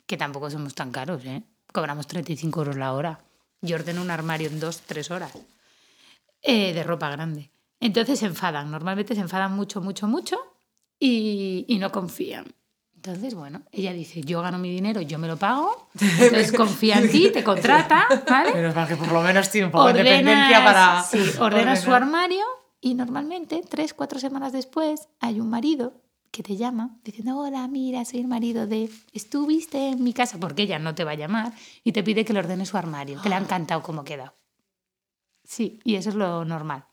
que 0.05 0.17
tampoco 0.17 0.49
somos 0.49 0.73
tan 0.73 0.91
caros, 0.91 1.23
¿eh? 1.25 1.43
Cobramos 1.71 2.07
35 2.07 2.61
euros 2.61 2.75
la 2.77 2.93
hora. 2.93 3.19
Yo 3.61 3.75
ordeno 3.75 4.01
un 4.01 4.09
armario 4.09 4.47
en 4.47 4.59
dos, 4.59 4.81
tres 4.81 5.11
horas 5.11 5.31
eh, 6.41 6.73
de 6.73 6.83
ropa 6.83 7.09
grande. 7.09 7.51
Entonces 7.79 8.19
se 8.19 8.25
enfadan, 8.25 8.71
normalmente 8.71 9.13
se 9.13 9.21
enfadan 9.21 9.53
mucho, 9.53 9.81
mucho, 9.81 10.07
mucho 10.07 10.37
y, 10.99 11.65
y 11.67 11.77
no 11.77 11.91
confían. 11.91 12.45
Entonces, 12.95 13.33
bueno, 13.33 13.61
ella 13.71 13.93
dice, 13.93 14.21
yo 14.23 14.41
gano 14.41 14.57
mi 14.57 14.69
dinero, 14.69 14.99
yo 14.99 15.19
me 15.19 15.27
lo 15.29 15.37
pago, 15.37 15.89
entonces 16.01 16.51
confía 16.51 16.97
en 16.97 17.09
ti, 17.09 17.29
te 17.31 17.45
contrata, 17.45 18.05
¿vale? 18.29 18.53
Menos 18.53 18.75
mal 18.75 18.89
que 18.89 18.97
por 18.97 19.09
lo 19.09 19.21
menos 19.21 19.49
tiene 19.49 19.67
un 19.67 19.71
poco 19.71 19.93
de 19.93 19.99
independencia 19.99 20.65
para. 20.65 21.03
sí, 21.03 21.23
ordenas 21.39 21.81
su 21.81 21.93
armario 21.93 22.43
y 22.81 22.93
normalmente 22.93 23.61
tres, 23.67 23.93
cuatro 23.93 24.19
semanas 24.19 24.53
después 24.53 25.09
hay 25.19 25.39
un 25.39 25.49
marido 25.49 25.93
que 26.31 26.43
te 26.43 26.55
llama 26.55 26.97
diciendo, 27.03 27.37
hola, 27.37 27.67
mira, 27.67 28.05
soy 28.05 28.19
el 28.19 28.27
marido 28.27 28.67
de, 28.67 28.89
estuviste 29.13 29.89
en 29.89 30.03
mi 30.03 30.13
casa, 30.13 30.37
porque 30.39 30.63
ella 30.63 30.79
no 30.79 30.93
te 30.95 31.03
va 31.03 31.11
a 31.11 31.15
llamar 31.15 31.53
y 31.83 31.91
te 31.91 32.03
pide 32.03 32.23
que 32.23 32.33
le 32.33 32.39
ordene 32.39 32.65
su 32.65 32.77
armario, 32.77 33.21
que 33.21 33.29
le 33.29 33.35
ha 33.35 33.39
encantado 33.39 33.81
cómo 33.83 34.03
queda. 34.03 34.33
Sí, 35.43 35.79
y 35.83 35.95
eso 35.95 36.09
es 36.09 36.15
lo 36.15 36.45
normal. 36.45 36.85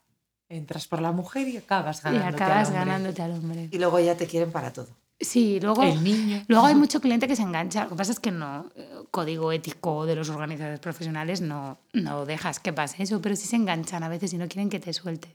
Entras 0.49 0.87
por 0.87 1.01
la 1.01 1.11
mujer 1.11 1.47
y 1.47 1.57
acabas 1.57 1.99
Y 1.99 2.03
ganándote 2.03 2.43
acabas 2.43 2.69
al 2.69 2.73
hombre. 2.73 2.85
ganándote 2.85 3.21
al 3.21 3.31
hombre. 3.31 3.69
Y 3.71 3.77
luego 3.77 3.99
ya 3.99 4.15
te 4.15 4.25
quieren 4.25 4.51
para 4.51 4.73
todo. 4.73 4.87
Sí, 5.19 5.59
luego... 5.59 5.83
El 5.83 6.03
niño. 6.03 6.43
Luego 6.47 6.65
hay 6.65 6.75
mucho 6.83 7.01
cliente 7.01 7.27
que 7.27 7.35
se 7.35 7.41
engancha. 7.43 7.83
Lo 7.83 7.89
que 7.91 7.95
pasa 7.95 8.13
es 8.13 8.19
que 8.19 8.31
no, 8.31 8.69
eh, 8.75 9.03
código 9.11 9.51
ético 9.51 10.05
de 10.05 10.15
los 10.15 10.29
organizadores 10.29 10.79
profesionales 10.79 11.41
no, 11.41 11.77
no 11.93 12.25
dejas 12.25 12.59
que 12.59 12.71
pase 12.73 13.03
eso, 13.03 13.21
pero 13.21 13.35
sí 13.35 13.45
se 13.45 13.57
enganchan 13.57 14.03
a 14.03 14.09
veces 14.09 14.33
y 14.33 14.37
no 14.37 14.47
quieren 14.47 14.69
que 14.69 14.79
te 14.79 14.93
sueltes. 14.93 15.31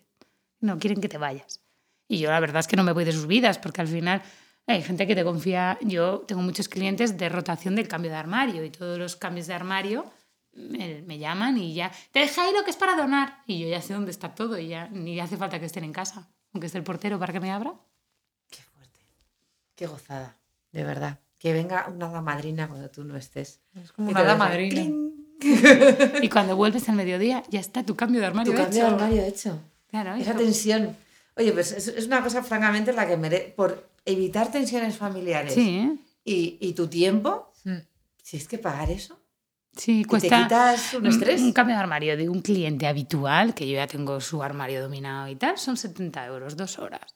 No 0.63 0.79
quieren 0.79 1.01
que 1.03 1.09
te 1.11 1.19
vayas. 1.19 1.61
Y 2.09 2.19
yo 2.19 2.31
la 2.31 2.41
verdad 2.41 2.61
es 2.61 2.67
que 2.69 2.77
no 2.77 2.85
me 2.85 2.93
voy 2.93 3.05
de 3.05 3.13
sus 3.13 3.27
vidas, 3.27 3.59
porque 3.59 3.81
al 3.83 3.89
final 3.89 4.23
hay 4.67 4.83
gente 4.83 5.07
que 5.07 5.15
te 5.15 5.25
confía. 5.25 5.79
Yo 5.83 6.21
tengo 6.21 6.41
muchos 6.41 6.69
clientes 6.69 7.19
de 7.19 7.29
rotación 7.29 7.75
del 7.77 7.89
cambio 7.89 8.11
de 8.11 8.17
armario 8.17 8.65
y 8.65 8.71
todos 8.71 8.99
los 8.99 9.17
cambios 9.17 9.47
de 9.47 9.55
armario 9.55 10.05
me, 10.55 11.03
me 11.03 11.19
llaman 11.19 11.59
y 11.59 11.75
ya, 11.75 11.91
te 12.13 12.21
deja 12.21 12.45
ahí 12.45 12.53
lo 12.55 12.65
que 12.65 12.71
es 12.71 12.77
para 12.77 12.97
donar. 12.97 13.43
Y 13.47 13.59
yo 13.61 13.69
ya 13.69 13.83
sé 13.83 13.93
dónde 13.95 14.11
está 14.11 14.35
todo 14.35 14.59
y 14.59 14.69
ya 14.69 14.89
ni 14.89 15.19
hace 15.21 15.37
falta 15.37 15.59
que 15.59 15.67
estén 15.67 15.85
en 15.85 15.93
casa, 15.93 16.29
aunque 16.53 16.67
esté 16.67 16.79
el 16.79 16.85
portero 16.85 17.19
para 17.19 17.33
que 17.33 17.41
me 17.41 17.51
abra. 17.51 17.73
Qué 18.51 18.63
fuerte. 18.63 19.01
Qué 19.75 19.87
gozada. 19.87 20.37
De 20.71 20.85
verdad. 20.85 21.19
Que 21.39 21.53
venga 21.53 21.89
una 21.89 22.07
hada 22.07 22.21
madrina 22.21 22.69
cuando 22.69 22.89
tú 22.91 23.03
no 23.05 23.17
estés. 23.17 23.61
Es 23.75 23.91
como 23.93 24.11
Y 24.11 24.13
una 24.13 24.21
hada 24.21 24.37
madrina. 24.37 24.83
cling, 24.83 25.13
Y 26.23 26.29
cuando 26.29 26.55
vuelves 26.55 26.89
al 26.89 26.95
mediodía, 26.95 27.43
ya 27.49 27.59
está 27.59 27.85
tu 27.85 27.97
cambio 27.97 28.21
de 28.21 28.27
armario 28.27 28.53
Tu 28.53 28.57
cambio 28.59 28.81
de 28.81 28.87
hecho. 28.87 28.95
armario 28.95 29.23
hecho. 29.25 29.61
Claro, 29.93 30.15
Esa 30.17 30.35
tensión. 30.35 30.97
Oye, 31.37 31.53
pues 31.53 31.71
es, 31.73 31.87
es 31.87 32.07
una 32.07 32.23
cosa 32.23 32.43
francamente 32.43 32.91
en 32.91 32.97
la 32.97 33.07
que 33.07 33.17
mere- 33.17 33.53
por 33.57 33.89
evitar 34.05 34.51
tensiones 34.51 34.97
familiares 34.97 35.55
Sí, 35.55 35.79
¿eh? 35.79 35.97
y, 36.25 36.59
y 36.61 36.73
tu 36.73 36.89
tiempo, 36.89 37.53
Mm. 37.65 37.77
si 38.21 38.37
es 38.39 38.49
que 38.49 38.59
pagar 38.59 38.91
eso, 38.91 39.21
sí, 39.77 40.03
te 40.03 40.09
cuesta 40.09 40.43
quitas 40.43 40.95
un 40.95 41.07
estrés. 41.07 41.41
un 41.41 41.53
cambio 41.53 41.77
de 41.77 41.81
armario 41.83 42.17
de 42.17 42.29
un 42.29 42.41
cliente 42.43 42.89
habitual, 42.89 43.55
que 43.55 43.69
yo 43.69 43.75
ya 43.77 43.87
tengo 43.87 44.21
su 44.21 44.43
armario 44.43 44.83
dominado 44.83 45.29
y 45.29 45.37
tal, 45.37 45.59
son 45.59 45.77
70 45.77 46.27
euros, 46.27 46.57
dos 46.57 46.79
horas. 46.81 47.15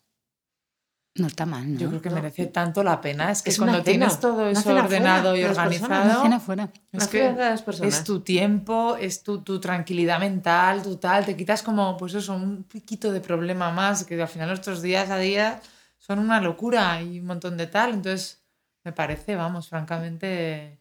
No 1.19 1.27
está 1.29 1.47
mal, 1.47 1.73
¿no? 1.75 1.81
Yo 1.81 1.89
creo 1.89 2.03
que 2.03 2.11
No. 2.11 2.17
merece 2.17 2.47
tanto 2.47 2.83
la 2.83 3.01
pena. 3.01 3.31
Es 3.31 3.43
que 3.43 3.51
Es 3.51 3.57
cuando 3.59 3.75
cena, 3.75 3.85
tienes 3.85 4.21
todo 4.21 4.47
eso 4.49 4.69
ordenado 4.75 5.31
fuera 5.31 5.39
y 5.39 5.43
personas, 5.45 5.67
organizado, 5.67 6.23
cena 6.23 6.41
fuera. 6.41 6.69
es 6.93 7.09
que 7.09 7.23
de 7.33 7.35
las 7.37 7.63
personas. 7.63 7.95
es 7.95 8.05
tu 8.05 8.21
tiempo, 8.21 8.97
es 8.97 9.23
tu, 9.23 9.43
tu 9.43 9.59
tranquilidad 9.59 10.21
mental, 10.21 10.83
tu 10.83 10.97
tal. 10.97 11.25
Te 11.25 11.37
quitas 11.37 11.63
como, 11.63 11.97
pues 11.97 12.15
eso, 12.15 12.35
un 12.35 12.65
piquito 12.65 13.13
de 13.13 13.21
problema 13.21 13.71
más, 13.71 14.05
que 14.05 14.21
al 14.21 14.29
final 14.29 14.49
nuestros 14.49 14.83
días 14.83 15.09
a 15.11 15.19
día 15.19 15.61
son 15.99 16.19
una 16.19 16.41
locura 16.41 17.01
y 17.01 17.21
un 17.21 17.27
montón 17.27 17.57
de 17.57 17.67
tal. 17.67 17.95
Entonces, 17.95 18.43
me 18.85 18.93
parece, 18.93 19.37
vamos, 19.37 19.69
francamente, 19.69 20.81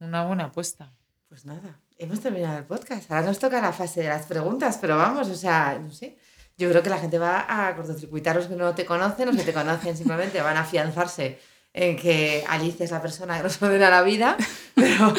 una 0.00 0.24
buena 0.26 0.44
apuesta. 0.44 0.92
Pues 1.28 1.44
nada, 1.44 1.80
hemos 1.98 2.20
terminado 2.20 2.58
el 2.58 2.64
podcast. 2.64 3.10
Ahora 3.10 3.26
nos 3.26 3.38
toca 3.38 3.60
la 3.60 3.72
fase 3.72 4.02
de 4.02 4.08
las 4.08 4.26
preguntas, 4.26 4.78
pero 4.80 4.96
vamos, 4.96 5.28
o 5.28 5.34
sea, 5.34 5.78
no 5.82 5.90
sé. 5.90 6.18
Yo 6.58 6.70
creo 6.70 6.82
que 6.82 6.90
la 6.90 6.98
gente 6.98 7.18
va 7.18 7.46
a 7.48 7.76
cortocircuitar 7.76 8.36
los 8.36 8.46
que 8.46 8.56
no 8.56 8.74
te 8.74 8.86
conocen, 8.86 9.26
los 9.26 9.36
que 9.36 9.42
te 9.42 9.52
conocen 9.52 9.96
simplemente 9.96 10.40
van 10.40 10.56
a 10.56 10.60
afianzarse 10.60 11.38
en 11.74 11.96
que 11.96 12.42
Alice 12.48 12.82
es 12.82 12.90
la 12.90 13.02
persona 13.02 13.36
que 13.36 13.42
nos 13.42 13.60
ordena 13.60 13.90
la 13.90 14.02
vida, 14.02 14.38
pero, 14.74 15.12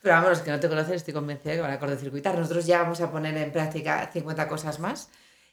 pero 0.00 0.14
vamos, 0.14 0.30
los 0.30 0.40
que 0.40 0.50
no 0.50 0.58
te 0.58 0.68
conocen 0.68 0.94
estoy 0.94 1.12
convencida 1.12 1.50
de 1.50 1.56
que 1.58 1.62
van 1.62 1.72
a 1.72 1.78
cortocircuitar. 1.78 2.38
Nosotros 2.38 2.64
ya 2.64 2.82
vamos 2.82 3.02
a 3.02 3.10
poner 3.10 3.36
en 3.36 3.52
práctica 3.52 4.10
50 4.10 4.48
cosas 4.48 4.78
más 4.78 5.10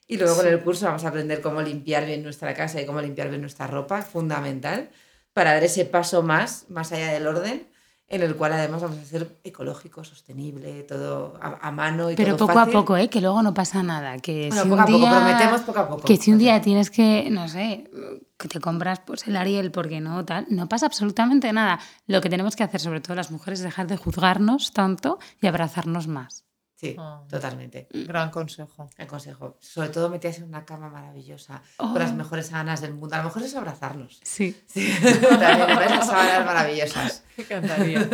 y 0.07 0.17
luego 0.17 0.38
con 0.38 0.47
el 0.47 0.61
curso 0.61 0.86
vamos 0.86 1.03
a 1.03 1.09
aprender 1.09 1.41
cómo 1.41 1.61
limpiar 1.61 2.05
bien 2.05 2.23
nuestra 2.23 2.53
casa 2.53 2.82
y 2.82 2.86
cómo 2.86 3.01
limpiar 3.01 3.28
bien 3.28 3.41
nuestra 3.41 3.67
ropa, 3.67 4.01
fundamental, 4.01 4.89
para 5.34 5.53
dar 5.53 5.65
ese 5.65 5.84
paso 5.84 6.23
más, 6.23 6.65
más 6.69 6.93
allá 6.93 7.11
del 7.11 7.28
orden, 7.28 7.67
en 8.10 8.22
el 8.22 8.36
cual 8.36 8.53
además 8.53 8.82
vamos 8.82 8.97
a 8.99 9.05
ser 9.05 9.39
ecológico, 9.43 10.03
sostenible, 10.03 10.84
todo 10.84 11.38
a, 11.41 11.68
a 11.68 11.72
mano 11.72 12.10
y 12.10 12.16
Pero 12.16 12.38
todo 12.38 12.47
poco 12.47 12.60
fácil. 12.60 12.76
a 12.76 12.80
poco, 12.80 12.97
¿eh? 12.97 13.10
Que 13.10 13.20
luego 13.22 13.41
no 13.43 13.53
pasa 13.53 13.84
nada. 13.84 14.18
Que 14.20 14.47
Bueno, 14.47 14.64
si 14.64 14.70
poco 14.70 14.74
un 14.76 14.80
a 14.80 14.86
poco, 14.86 14.97
día... 14.97 15.10
prometemos 15.12 15.62
poco 15.62 15.80
a 15.80 15.88
poco. 15.89 16.01
Que 16.08 16.16
si 16.18 16.32
un 16.32 16.38
día 16.38 16.62
tienes 16.62 16.89
que, 16.89 17.28
no 17.30 17.47
sé, 17.49 17.89
que 18.38 18.47
te 18.47 18.60
compras 18.62 19.01
pues 19.05 19.28
el 19.28 19.36
Ariel 19.36 19.72
porque 19.72 19.99
no, 19.99 20.24
tal, 20.24 20.45
no 20.49 20.70
pasa 20.70 20.86
absolutamente 20.86 21.51
nada. 21.51 21.80
Lo 22.05 22.22
que 22.22 22.30
tenemos 22.30 22.55
que 22.55 22.64
hacer, 22.64 22.80
sobre 22.80 23.01
todo 23.01 23.16
las 23.16 23.30
mujeres, 23.32 23.60
es 23.60 23.66
dejar 23.66 23.88
de 23.88 23.97
juzgarnos 23.97 24.72
tanto 24.72 25.20
y 25.41 25.47
abrazarnos 25.47 26.08
más. 26.08 26.45
Sí, 26.80 26.95
Ah. 26.97 27.23
totalmente. 27.28 27.88
Gran 27.91 28.30
consejo. 28.30 28.88
El 28.97 29.07
consejo. 29.07 29.57
Sobre 29.59 29.89
todo 29.89 30.09
metías 30.09 30.38
en 30.38 30.43
una 30.43 30.63
cama 30.63 30.89
maravillosa, 30.89 31.63
Oh. 31.78 31.91
con 31.91 31.99
las 31.99 32.13
mejores 32.13 32.47
sábanas 32.47 32.82
del 32.82 32.93
mundo. 32.93 33.15
A 33.15 33.19
lo 33.19 33.23
mejor 33.25 33.41
es 33.41 33.55
abrazarnos. 33.55 34.19
Sí. 34.23 34.55
Sí, 34.67 34.88
también 35.39 35.67
me 35.80 35.86
las 35.89 36.05
sábanas 36.05 36.45
maravillosas. 36.45 37.23
Me 37.38 37.43
encantaría. 37.43 38.07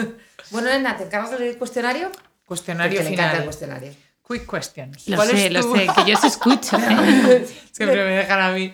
Bueno, 0.51 0.69
Elena, 0.69 0.95
¿te 0.97 1.03
encargas 1.03 1.37
del 1.37 1.57
cuestionario? 1.57 2.09
Cuestionario 2.45 2.97
Porque 2.99 3.13
encanta 3.13 3.23
el 3.25 3.31
final. 3.31 3.45
cuestionario. 3.45 3.91
Quick 4.25 4.49
questions. 4.49 5.07
Lo 5.09 5.17
¿Cuál 5.17 5.27
sé, 5.29 5.49
lo 5.49 5.61
sé, 5.75 5.87
que 5.95 6.11
yo 6.11 6.17
os 6.17 6.23
escucho. 6.23 6.77
¿eh? 6.77 7.45
Siempre 7.73 8.03
me 8.05 8.11
dejan 8.15 8.39
a 8.41 8.51
mí. 8.51 8.73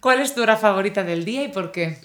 ¿Cuál 0.00 0.20
es 0.20 0.34
tu 0.34 0.40
hora 0.42 0.56
favorita 0.56 1.02
del 1.04 1.24
día 1.26 1.44
y 1.44 1.48
por 1.48 1.70
qué? 1.72 1.98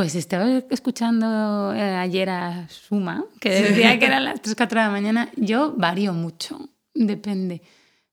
Pues 0.00 0.14
estaba 0.14 0.62
escuchando 0.70 1.74
eh, 1.74 1.82
ayer 1.82 2.30
a 2.30 2.66
Suma, 2.70 3.22
que 3.38 3.50
decía 3.50 3.98
que 3.98 4.06
eran 4.06 4.24
las 4.24 4.40
3, 4.40 4.56
4 4.56 4.80
de 4.80 4.86
la 4.86 4.90
mañana. 4.90 5.28
Yo 5.36 5.74
varío 5.76 6.14
mucho, 6.14 6.70
depende. 6.94 7.60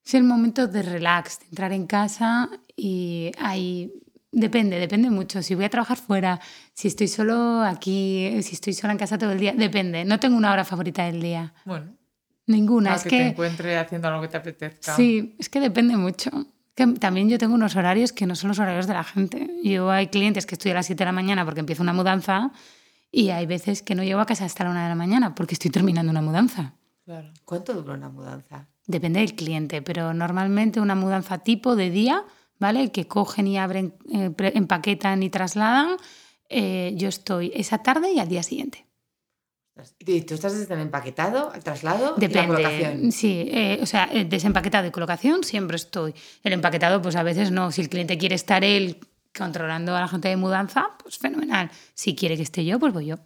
Es 0.06 0.14
el 0.14 0.26
momento 0.26 0.68
de 0.68 0.82
relax, 0.82 1.40
de 1.40 1.46
entrar 1.46 1.72
en 1.72 1.88
casa 1.88 2.50
y 2.76 3.32
ahí 3.40 3.94
depende, 4.34 4.80
depende 4.80 5.10
mucho. 5.10 5.42
Si 5.42 5.56
voy 5.56 5.64
a 5.64 5.70
trabajar 5.70 5.96
fuera, 5.98 6.42
si 6.74 6.90
estoy 6.90 7.08
solo 7.08 7.62
aquí, 7.62 8.38
si 8.44 8.56
estoy 8.56 8.74
sola 8.74 8.92
en 8.92 9.00
casa 9.00 9.18
todo 9.18 9.32
el 9.32 9.40
día, 9.40 9.54
depende. 9.54 10.04
No 10.04 10.20
tengo 10.20 10.36
una 10.36 10.52
hora 10.52 10.66
favorita 10.66 11.06
del 11.06 11.22
día, 11.22 11.54
Bueno, 11.64 11.94
ninguna. 12.48 12.96
es 12.96 13.04
que, 13.04 13.10
que 13.12 13.18
te 13.18 13.28
encuentre 13.30 13.78
haciendo 13.78 14.10
algo 14.10 14.22
que 14.24 14.28
te 14.28 14.36
apetezca. 14.36 14.94
Sí, 14.94 15.38
es 15.40 15.48
que 15.48 15.62
depende 15.62 15.96
mucho. 15.96 16.32
Que 16.78 16.86
también 16.86 17.28
yo 17.28 17.40
tengo 17.40 17.56
unos 17.56 17.76
horarios 17.76 18.14
que 18.14 18.28
no 18.28 18.36
son 18.36 18.50
los 18.50 18.60
horarios 18.60 18.86
de 18.86 18.94
la 18.94 19.04
gente. 19.04 19.50
Yo 19.64 19.90
hay 19.90 20.08
clientes 20.08 20.46
que 20.46 20.54
estoy 20.54 20.72
a 20.72 20.76
las 20.76 20.86
7 20.86 21.00
de 21.00 21.06
la 21.06 21.12
mañana 21.12 21.44
porque 21.44 21.60
empiezo 21.60 21.82
una 21.82 21.92
mudanza 21.92 22.52
y 23.12 23.30
hay 23.30 23.48
veces 23.48 23.82
que 23.82 23.96
no 23.96 24.04
llego 24.04 24.20
a 24.20 24.28
casa 24.28 24.46
hasta 24.46 24.64
la 24.64 24.70
1 24.70 24.84
de 24.84 24.90
la 24.90 24.96
mañana 24.96 25.34
porque 25.34 25.56
estoy 25.56 25.72
terminando 25.72 26.12
una 26.12 26.22
mudanza. 26.22 26.76
Claro. 27.04 27.34
¿Cuánto 27.46 27.74
dura 27.74 27.96
una 27.96 28.10
mudanza? 28.10 28.68
Depende 28.86 29.22
del 29.22 29.34
cliente, 29.34 29.82
pero 29.82 30.14
normalmente 30.14 30.80
una 30.80 30.94
mudanza 30.94 31.40
tipo 31.40 31.76
de 31.76 31.90
día, 31.90 32.24
¿vale? 32.60 32.92
Que 32.92 33.08
cogen 33.08 33.48
y 33.48 33.58
abren, 33.58 33.96
eh, 34.14 34.32
empaquetan 34.54 35.24
y 35.24 35.32
trasladan. 35.32 35.98
eh, 36.50 36.94
yo 36.96 37.10
estoy 37.10 37.52
esa 37.56 37.80
tarde 37.80 38.12
y 38.14 38.20
al 38.20 38.30
día 38.30 38.44
siguiente. 38.44 38.87
¿Y 40.00 40.22
tú 40.22 40.34
estás 40.34 40.58
desde 40.58 40.74
el 40.74 40.82
empaquetado, 40.82 41.52
al 41.52 41.64
traslado 41.64 42.16
y 42.20 42.28
la 42.28 42.48
colocación? 42.48 43.12
Sí, 43.12 43.48
eh, 43.52 43.80
o 43.82 43.86
sea, 43.86 44.10
eh, 44.12 44.26
desempaquetado 44.26 44.88
y 44.88 44.92
colocación 44.92 45.44
siempre 45.44 45.76
estoy. 45.76 46.14
El 46.44 46.54
empaquetado, 46.54 47.02
pues 47.02 47.16
a 47.16 47.24
veces 47.24 47.52
no. 47.52 47.72
Si 47.72 47.82
el 47.82 47.90
cliente 47.90 48.18
quiere 48.18 48.36
estar 48.36 48.64
él 48.64 49.00
controlando 49.38 49.96
a 49.96 50.02
la 50.02 50.08
gente 50.08 50.30
de 50.30 50.38
mudanza, 50.38 50.90
pues 51.02 51.18
fenomenal. 51.18 51.72
Si 51.94 52.16
quiere 52.16 52.36
que 52.36 52.44
esté 52.44 52.66
yo, 52.66 52.80
pues 52.80 52.94
voy 52.94 53.08
yo. 53.08 53.18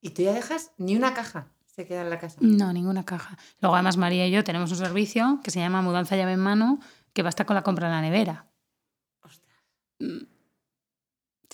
¿Y 0.00 0.10
tú 0.10 0.22
ya 0.22 0.32
dejas 0.32 0.72
ni 0.76 0.96
una 0.96 1.14
caja? 1.14 1.48
Se 1.66 1.86
queda 1.86 2.02
en 2.02 2.10
la 2.10 2.20
casa. 2.20 2.36
No, 2.40 2.72
ninguna 2.72 3.04
caja. 3.04 3.36
Luego, 3.60 3.74
además, 3.74 3.96
María 3.96 4.26
y 4.28 4.30
yo 4.30 4.44
tenemos 4.44 4.70
un 4.70 4.76
servicio 4.76 5.40
que 5.42 5.50
se 5.50 5.58
llama 5.58 5.82
Mudanza 5.82 6.16
llave 6.16 6.32
en 6.32 6.40
mano, 6.40 6.78
que 7.12 7.22
basta 7.22 7.46
con 7.46 7.54
la 7.54 7.62
compra 7.62 7.86
en 7.86 7.92
la 7.94 8.00
nevera. 8.02 8.46
Ostras, 9.22 9.64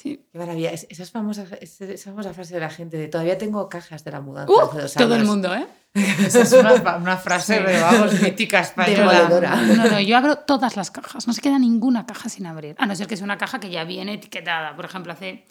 Sí. 0.00 0.24
qué 0.32 0.38
maravilla. 0.38 0.70
Es- 0.70 1.10
famosas, 1.10 1.50
es- 1.60 1.80
esa 1.80 2.10
famosa 2.10 2.32
frase 2.32 2.54
de 2.54 2.60
la 2.60 2.70
gente 2.70 2.96
de 2.96 3.08
todavía 3.08 3.36
tengo 3.36 3.68
cajas 3.68 4.02
de 4.04 4.10
la 4.12 4.20
mudanza 4.20 4.52
Uh, 4.52 4.60
hace 4.60 4.80
dos 4.82 4.94
todo 4.94 5.06
el 5.14 5.20
años". 5.20 5.28
mundo, 5.28 5.54
¿eh? 5.54 5.66
Esa 5.94 6.42
es 6.42 6.52
una, 6.52 6.96
una 6.96 7.16
frase, 7.16 7.56
Sí. 7.56 7.62
pero 7.66 7.80
vamos, 7.82 8.20
mítica 8.22 8.60
española. 8.68 9.28
No, 9.76 9.84
no, 9.90 10.00
yo 10.00 10.16
abro 10.16 10.36
todas 10.36 10.76
las 10.76 10.90
cajas. 10.90 11.26
No 11.26 11.32
se 11.32 11.40
queda 11.42 11.58
ninguna 11.58 12.06
caja 12.06 12.28
sin 12.28 12.46
abrir. 12.46 12.76
A 12.78 12.86
no 12.86 12.94
ser 12.94 13.06
que 13.08 13.16
sea 13.16 13.24
una 13.24 13.36
caja 13.38 13.58
que 13.60 13.70
ya 13.70 13.84
viene 13.84 14.14
etiquetada. 14.14 14.74
Por 14.76 14.84
ejemplo, 14.84 15.12
hace 15.12 15.44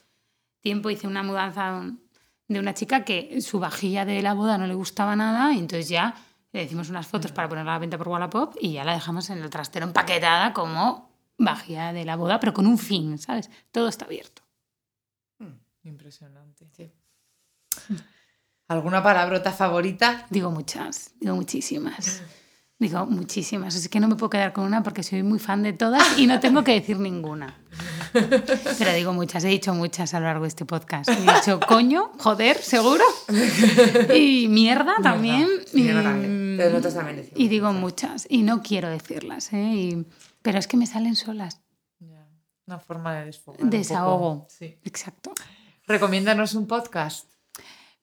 tiempo 0.62 0.90
hice 0.90 1.08
una 1.08 1.24
mudanza 1.24 1.82
de 2.48 2.60
una 2.60 2.74
chica 2.74 3.04
que 3.06 3.42
su 3.42 3.60
vajilla 3.60 4.06
de 4.06 4.22
la 4.22 4.34
boda 4.34 4.58
no 4.58 4.66
le 4.66 4.74
gustaba 4.74 5.16
nada 5.16 5.54
y 5.54 5.60
entonces 5.60 5.90
ya 5.90 6.16
le 6.52 6.64
hicimos 6.64 6.90
unas 6.90 7.06
fotos 7.06 7.32
para 7.32 7.48
ponerla 7.48 7.74
a 7.74 7.76
la 7.76 7.80
venta 7.80 7.98
por 7.98 8.08
Wallapop 8.08 8.56
y 8.60 8.74
ya 8.74 8.84
la 8.84 8.94
dejamos 8.94 9.30
en 9.30 9.38
el 9.38 9.50
trastero 9.52 9.86
empaquetada 9.86 10.52
como 10.54 11.09
vajilla 11.40 11.94
de 11.94 12.06
la 12.06 12.16
boda, 12.16 12.40
pero 12.40 12.54
con 12.54 12.68
un 12.68 12.78
fin, 12.78 13.18
¿sabes? 13.18 13.50
Todo 13.72 13.88
está 13.88 14.06
abierto. 14.06 14.44
Impresionante. 15.84 16.94
¿Alguna 18.68 19.02
palabrota 19.02 19.52
favorita? 19.52 20.28
Digo 20.30 20.52
muchas, 20.52 21.14
digo 21.20 21.36
muchísimas. 21.36 22.22
Digo 22.80 23.06
muchísimas. 23.06 23.76
Es 23.76 23.90
que 23.90 24.00
no 24.00 24.08
me 24.08 24.16
puedo 24.16 24.30
quedar 24.30 24.54
con 24.54 24.64
una 24.64 24.82
porque 24.84 25.04
soy 25.04 25.22
muy 25.22 25.38
fan 25.38 25.64
de 25.64 25.74
todas 25.74 26.18
y 26.18 26.28
no 26.28 26.40
tengo 26.40 26.64
que 26.64 26.72
decir 26.72 26.98
ninguna. 26.98 27.60
Pero 28.14 28.94
digo 28.94 29.12
muchas, 29.12 29.44
he 29.44 29.50
dicho 29.50 29.74
muchas 29.74 30.14
a 30.14 30.20
lo 30.22 30.28
largo 30.28 30.44
de 30.44 30.48
este 30.48 30.64
podcast. 30.66 31.10
He 31.10 31.16
dicho 31.22 31.60
coño, 31.68 32.12
joder, 32.20 32.58
seguro. 32.58 33.04
Y 34.16 34.48
mierda 34.48 34.96
también. 35.04 35.48
y, 35.74 35.88
también. 35.90 36.56
Pero 36.58 36.70
nosotros 36.70 36.94
también 36.94 37.18
decimos 37.18 37.40
y 37.40 37.48
digo 37.50 37.74
muchas. 37.74 38.26
Y 38.30 38.44
no 38.44 38.62
quiero 38.62 38.90
decirlas, 38.90 39.52
¿eh? 39.52 39.74
Y- 39.76 40.06
pero 40.42 40.58
es 40.58 40.68
que 40.68 40.78
me 40.78 40.88
salen 40.88 41.18
solas. 41.18 41.60
Una 42.66 42.80
forma 42.80 43.14
de 43.16 43.26
desfogar. 43.26 43.62
Desahogo. 43.66 44.48
Sí. 44.50 44.78
Exacto. 44.84 45.34
Recomiéndanos 45.86 46.54
un 46.54 46.66
podcast. 46.68 47.26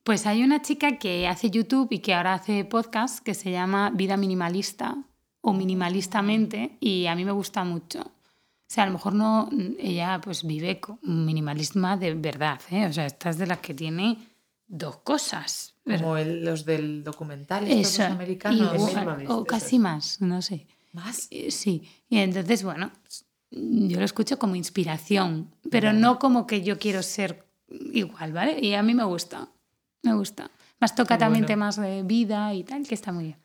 Pues 0.07 0.25
hay 0.25 0.45
una 0.45 0.63
chica 0.63 0.99
que 0.99 1.27
hace 1.27 1.51
YouTube 1.51 1.89
y 1.91 1.99
que 1.99 2.15
ahora 2.15 2.35
hace 2.35 2.65
podcast 2.65 3.19
que 3.25 3.35
se 3.35 3.51
llama 3.51 3.91
Vida 3.91 4.17
Minimalista 4.17 4.97
o 5.41 5.53
Minimalistamente 5.53 6.77
y 6.79 7.07
a 7.07 7.17
mí 7.17 7.25
me 7.25 7.33
gusta 7.33 7.65
mucho. 7.65 8.03
O 8.03 8.69
sea, 8.69 8.85
a 8.85 8.87
lo 8.87 8.93
mejor 8.93 9.15
no, 9.15 9.51
ella 9.81 10.21
pues 10.23 10.45
vive 10.45 10.79
con 10.79 11.01
minimalismo 11.03 11.97
de 11.97 12.15
verdad, 12.15 12.61
¿eh? 12.71 12.87
O 12.87 12.93
sea, 12.93 13.07
esta 13.07 13.31
es 13.31 13.39
de 13.39 13.49
las 13.49 13.59
que 13.59 13.75
tiene 13.75 14.17
dos 14.69 14.99
cosas. 14.99 15.75
Como 15.85 16.17
el- 16.17 16.45
los 16.45 16.65
del 16.65 17.03
documental, 17.03 17.67
estos 17.69 17.99
americanos. 17.99 18.75
igual, 18.77 19.25
o 19.29 19.45
casi 19.45 19.81
más, 19.81 20.21
no 20.21 20.41
sé. 20.41 20.69
¿Más? 20.93 21.27
Eh, 21.33 21.51
Sí, 21.51 21.83
y 22.09 22.19
entonces, 22.19 22.63
bueno, 22.63 22.93
yo 23.51 23.99
lo 23.99 24.05
escucho 24.05 24.39
como 24.39 24.55
inspiración, 24.55 25.51
pero 25.69 25.93
no 25.93 26.21
como 26.21 26.47
que 26.47 26.63
yo 26.63 26.79
quiero 26.79 27.03
ser 27.03 27.45
igual, 27.93 28.33
¿vale? 28.33 28.59
Y 28.65 28.75
a 28.75 28.83
mí 28.85 28.95
me 28.95 29.05
gusta, 29.05 29.49
me 30.07 30.15
gusta. 30.15 30.51
Más 30.81 30.95
toca 30.95 31.17
también 31.19 31.43
bueno. 31.43 31.47
temas 31.49 31.77
de 31.77 32.03
vida 32.03 32.53
y 32.55 32.65
tal, 32.65 32.87
que 32.87 32.95
está 32.95 33.13
muy 33.13 33.25
bien. 33.25 33.39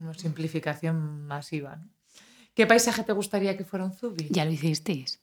Una 0.00 0.14
simplificación 0.14 1.26
masiva. 1.26 1.76
¿no? 1.76 1.88
¿Qué 2.54 2.66
paisaje 2.66 3.04
te 3.04 3.12
gustaría 3.12 3.56
que 3.56 3.64
fuera 3.64 3.84
un 3.84 3.92
zubi? 3.92 4.28
Ya 4.30 4.44
lo 4.44 4.50
hicisteis. 4.50 5.20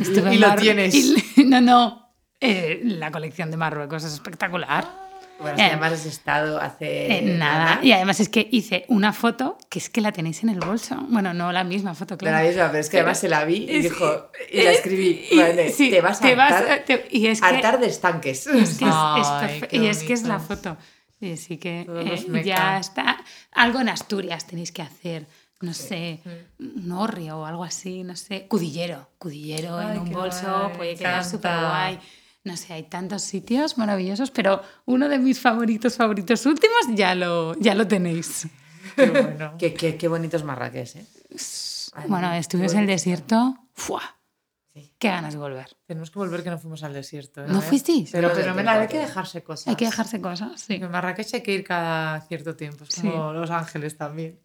Y- 0.00 0.18
en 0.18 0.32
y 0.32 0.38
lo 0.38 0.54
tienes. 0.56 0.94
y- 0.94 1.44
no, 1.44 1.60
no, 1.60 2.14
eh, 2.40 2.80
la 2.84 3.10
colección 3.10 3.50
de 3.50 3.56
Marruecos 3.56 4.04
es 4.04 4.12
espectacular. 4.14 5.05
Bueno, 5.38 5.56
Eh, 5.56 5.60
si 5.60 5.62
además 5.64 5.92
has 5.92 6.06
estado 6.06 6.60
hace 6.60 7.18
Eh, 7.18 7.22
nada. 7.22 7.80
Y 7.82 7.92
además 7.92 8.20
es 8.20 8.28
que 8.28 8.48
hice 8.50 8.84
una 8.88 9.12
foto 9.12 9.58
que 9.68 9.78
es 9.78 9.90
que 9.90 10.00
la 10.00 10.10
tenéis 10.12 10.42
en 10.42 10.48
el 10.48 10.60
bolso. 10.60 10.96
Bueno, 11.08 11.34
no 11.34 11.52
la 11.52 11.62
misma 11.64 11.94
foto, 11.94 12.14
No 12.14 12.18
claro. 12.18 12.38
la 12.38 12.42
misma, 12.48 12.66
pero 12.68 12.78
es 12.78 12.88
que 12.90 12.98
además 12.98 13.18
se 13.20 13.28
la 13.28 13.44
vi 13.44 13.66
y 13.68 13.76
Es- 13.76 13.82
dijo, 13.84 14.30
y 14.50 14.62
la 14.62 14.70
Eh, 14.70 14.74
escribí, 14.74 15.26
y- 15.30 15.36
vale, 15.36 15.68
sí, 15.70 15.90
te 15.90 16.00
vas 16.00 16.22
a 16.22 16.26
hartar, 16.28 16.84
te- 16.86 17.06
y 17.10 17.26
es 17.26 17.40
que, 17.40 17.46
hartar 17.46 17.78
de 17.80 17.86
estanques. 17.86 18.46
es 18.46 18.78
que 18.78 18.84
es, 18.86 18.90
es 18.90 18.92
Ay, 18.92 19.22
perfe- 19.60 19.68
qué 19.68 19.76
y 19.76 19.86
es 19.86 20.02
que 20.02 20.12
es 20.14 20.22
la 20.22 20.38
foto. 20.40 20.76
Y 21.20 21.32
así 21.32 21.56
que 21.58 21.86
eh, 21.88 22.42
ya 22.44 22.78
está. 22.78 23.18
Algo 23.52 23.80
en 23.80 23.88
Asturias 23.88 24.46
tenéis 24.46 24.72
que 24.72 24.82
hacer. 24.82 25.26
no 25.62 25.72
sé, 25.72 26.20
un 26.58 26.92
orrio 26.92 27.38
o 27.38 27.46
algo 27.46 27.64
así, 27.64 28.04
no 28.04 28.14
sé. 28.14 28.46
Cudillero, 28.46 29.08
cudillero 29.18 29.78
Ay, 29.78 29.96
en 29.96 30.02
un 30.02 30.12
bolso, 30.12 30.46
guay, 30.64 30.76
puede 30.76 30.94
quedar 30.96 31.24
súper 31.24 31.50
guay. 31.50 31.98
No 32.46 32.56
sé, 32.56 32.74
hay 32.74 32.84
tantos 32.84 33.22
sitios 33.22 33.76
maravillosos, 33.76 34.30
pero 34.30 34.62
uno 34.84 35.08
de 35.08 35.18
mis 35.18 35.40
favoritos, 35.40 35.96
favoritos 35.96 36.46
últimos 36.46 36.76
ya 36.94 37.16
lo, 37.16 37.54
ya 37.58 37.74
lo 37.74 37.88
tenéis. 37.88 38.46
Qué 38.94 39.10
bueno. 39.10 39.54
Qué, 39.58 39.74
qué, 39.74 39.96
qué 39.96 40.06
bonito 40.06 40.36
es 40.36 40.44
Marrakech, 40.44 40.94
¿eh? 40.94 41.06
Ay, 41.94 42.04
Bueno, 42.08 42.32
estuvimos 42.34 42.72
en 42.74 42.80
el 42.80 42.86
desierto. 42.86 43.56
¡Fua! 43.74 44.00
Sí. 44.72 44.94
Qué 44.96 45.08
ganas 45.08 45.32
de 45.32 45.40
volver. 45.40 45.76
Tenemos 45.86 46.12
que 46.12 46.20
volver 46.20 46.44
que 46.44 46.50
no 46.50 46.58
fuimos 46.58 46.84
al 46.84 46.92
desierto. 46.92 47.42
¿eh? 47.44 47.48
¿No 47.48 47.60
fuisteis? 47.60 48.10
Pero, 48.12 48.30
pero 48.32 48.70
hay 48.70 48.86
que 48.86 48.98
dejarse 49.00 49.42
cosas. 49.42 49.66
Hay 49.66 49.74
que 49.74 49.86
dejarse 49.86 50.20
cosas, 50.20 50.60
sí. 50.60 50.74
En 50.74 50.88
Marrakech 50.88 51.34
hay 51.34 51.42
que 51.42 51.52
ir 51.52 51.64
cada 51.64 52.20
cierto 52.20 52.54
tiempo, 52.54 52.84
es 52.84 52.90
Sí. 52.94 53.00
como 53.00 53.32
Los 53.32 53.50
Ángeles 53.50 53.96
también. 53.96 54.38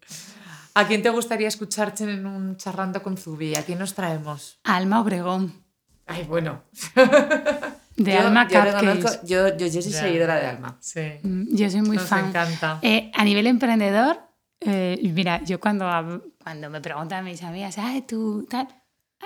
¿A 0.74 0.88
quién 0.88 1.02
te 1.02 1.10
gustaría 1.10 1.46
escucharte 1.46 2.02
en 2.02 2.26
un 2.26 2.56
charrando 2.56 3.00
con 3.00 3.16
Zubi? 3.16 3.54
¿A 3.54 3.62
quién 3.62 3.78
nos 3.78 3.94
traemos? 3.94 4.58
Alma 4.64 5.00
Obregón, 5.00 5.62
Ay, 6.06 6.24
bueno. 6.24 6.62
de 7.96 8.12
yo, 8.12 8.20
Alma 8.20 8.48
yo, 8.48 8.60
reconozco- 8.62 9.26
yo, 9.26 9.48
yo, 9.56 9.66
yo 9.66 9.82
soy 9.82 9.92
Ya. 9.92 10.00
seguidora 10.00 10.36
de 10.36 10.46
Alma. 10.46 10.76
Sí. 10.80 11.00
Mm, 11.22 11.54
Yo 11.54 11.70
soy 11.70 11.82
muy 11.82 11.96
Nos 11.96 12.08
fan. 12.08 12.28
encanta. 12.28 12.78
Eh, 12.82 13.10
a 13.14 13.24
nivel 13.24 13.46
emprendedor, 13.46 14.20
eh, 14.60 14.98
mira, 15.14 15.42
yo 15.44 15.60
cuando, 15.60 15.86
cuando 16.42 16.70
me 16.70 16.80
preguntan 16.80 17.24
mis 17.24 17.42
amigas, 17.42 17.76
ay, 17.78 18.02
tú, 18.02 18.46
tal, 18.48 18.68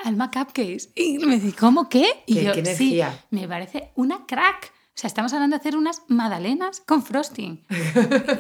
Alma 0.05 0.31
Cupcakes, 0.31 0.91
y 0.95 1.19
me 1.19 1.37
dicen, 1.37 1.53
¿cómo 1.59 1.89
qué? 1.89 2.07
Y 2.27 2.35
Qué- 2.35 2.45
yo, 2.45 2.53
qué 2.53 2.65
sí, 2.75 3.01
me 3.31 3.49
parece 3.49 3.93
una 3.95 4.27
crack. 4.27 4.73
O 4.89 4.99
sea, 4.99 5.09
estamos 5.09 5.33
hablando 5.35 5.57
de 5.57 5.61
hacer 5.61 5.77
unas 5.77 6.03
magdalenas 6.09 6.81
con 6.87 7.03
frosting. 7.03 7.65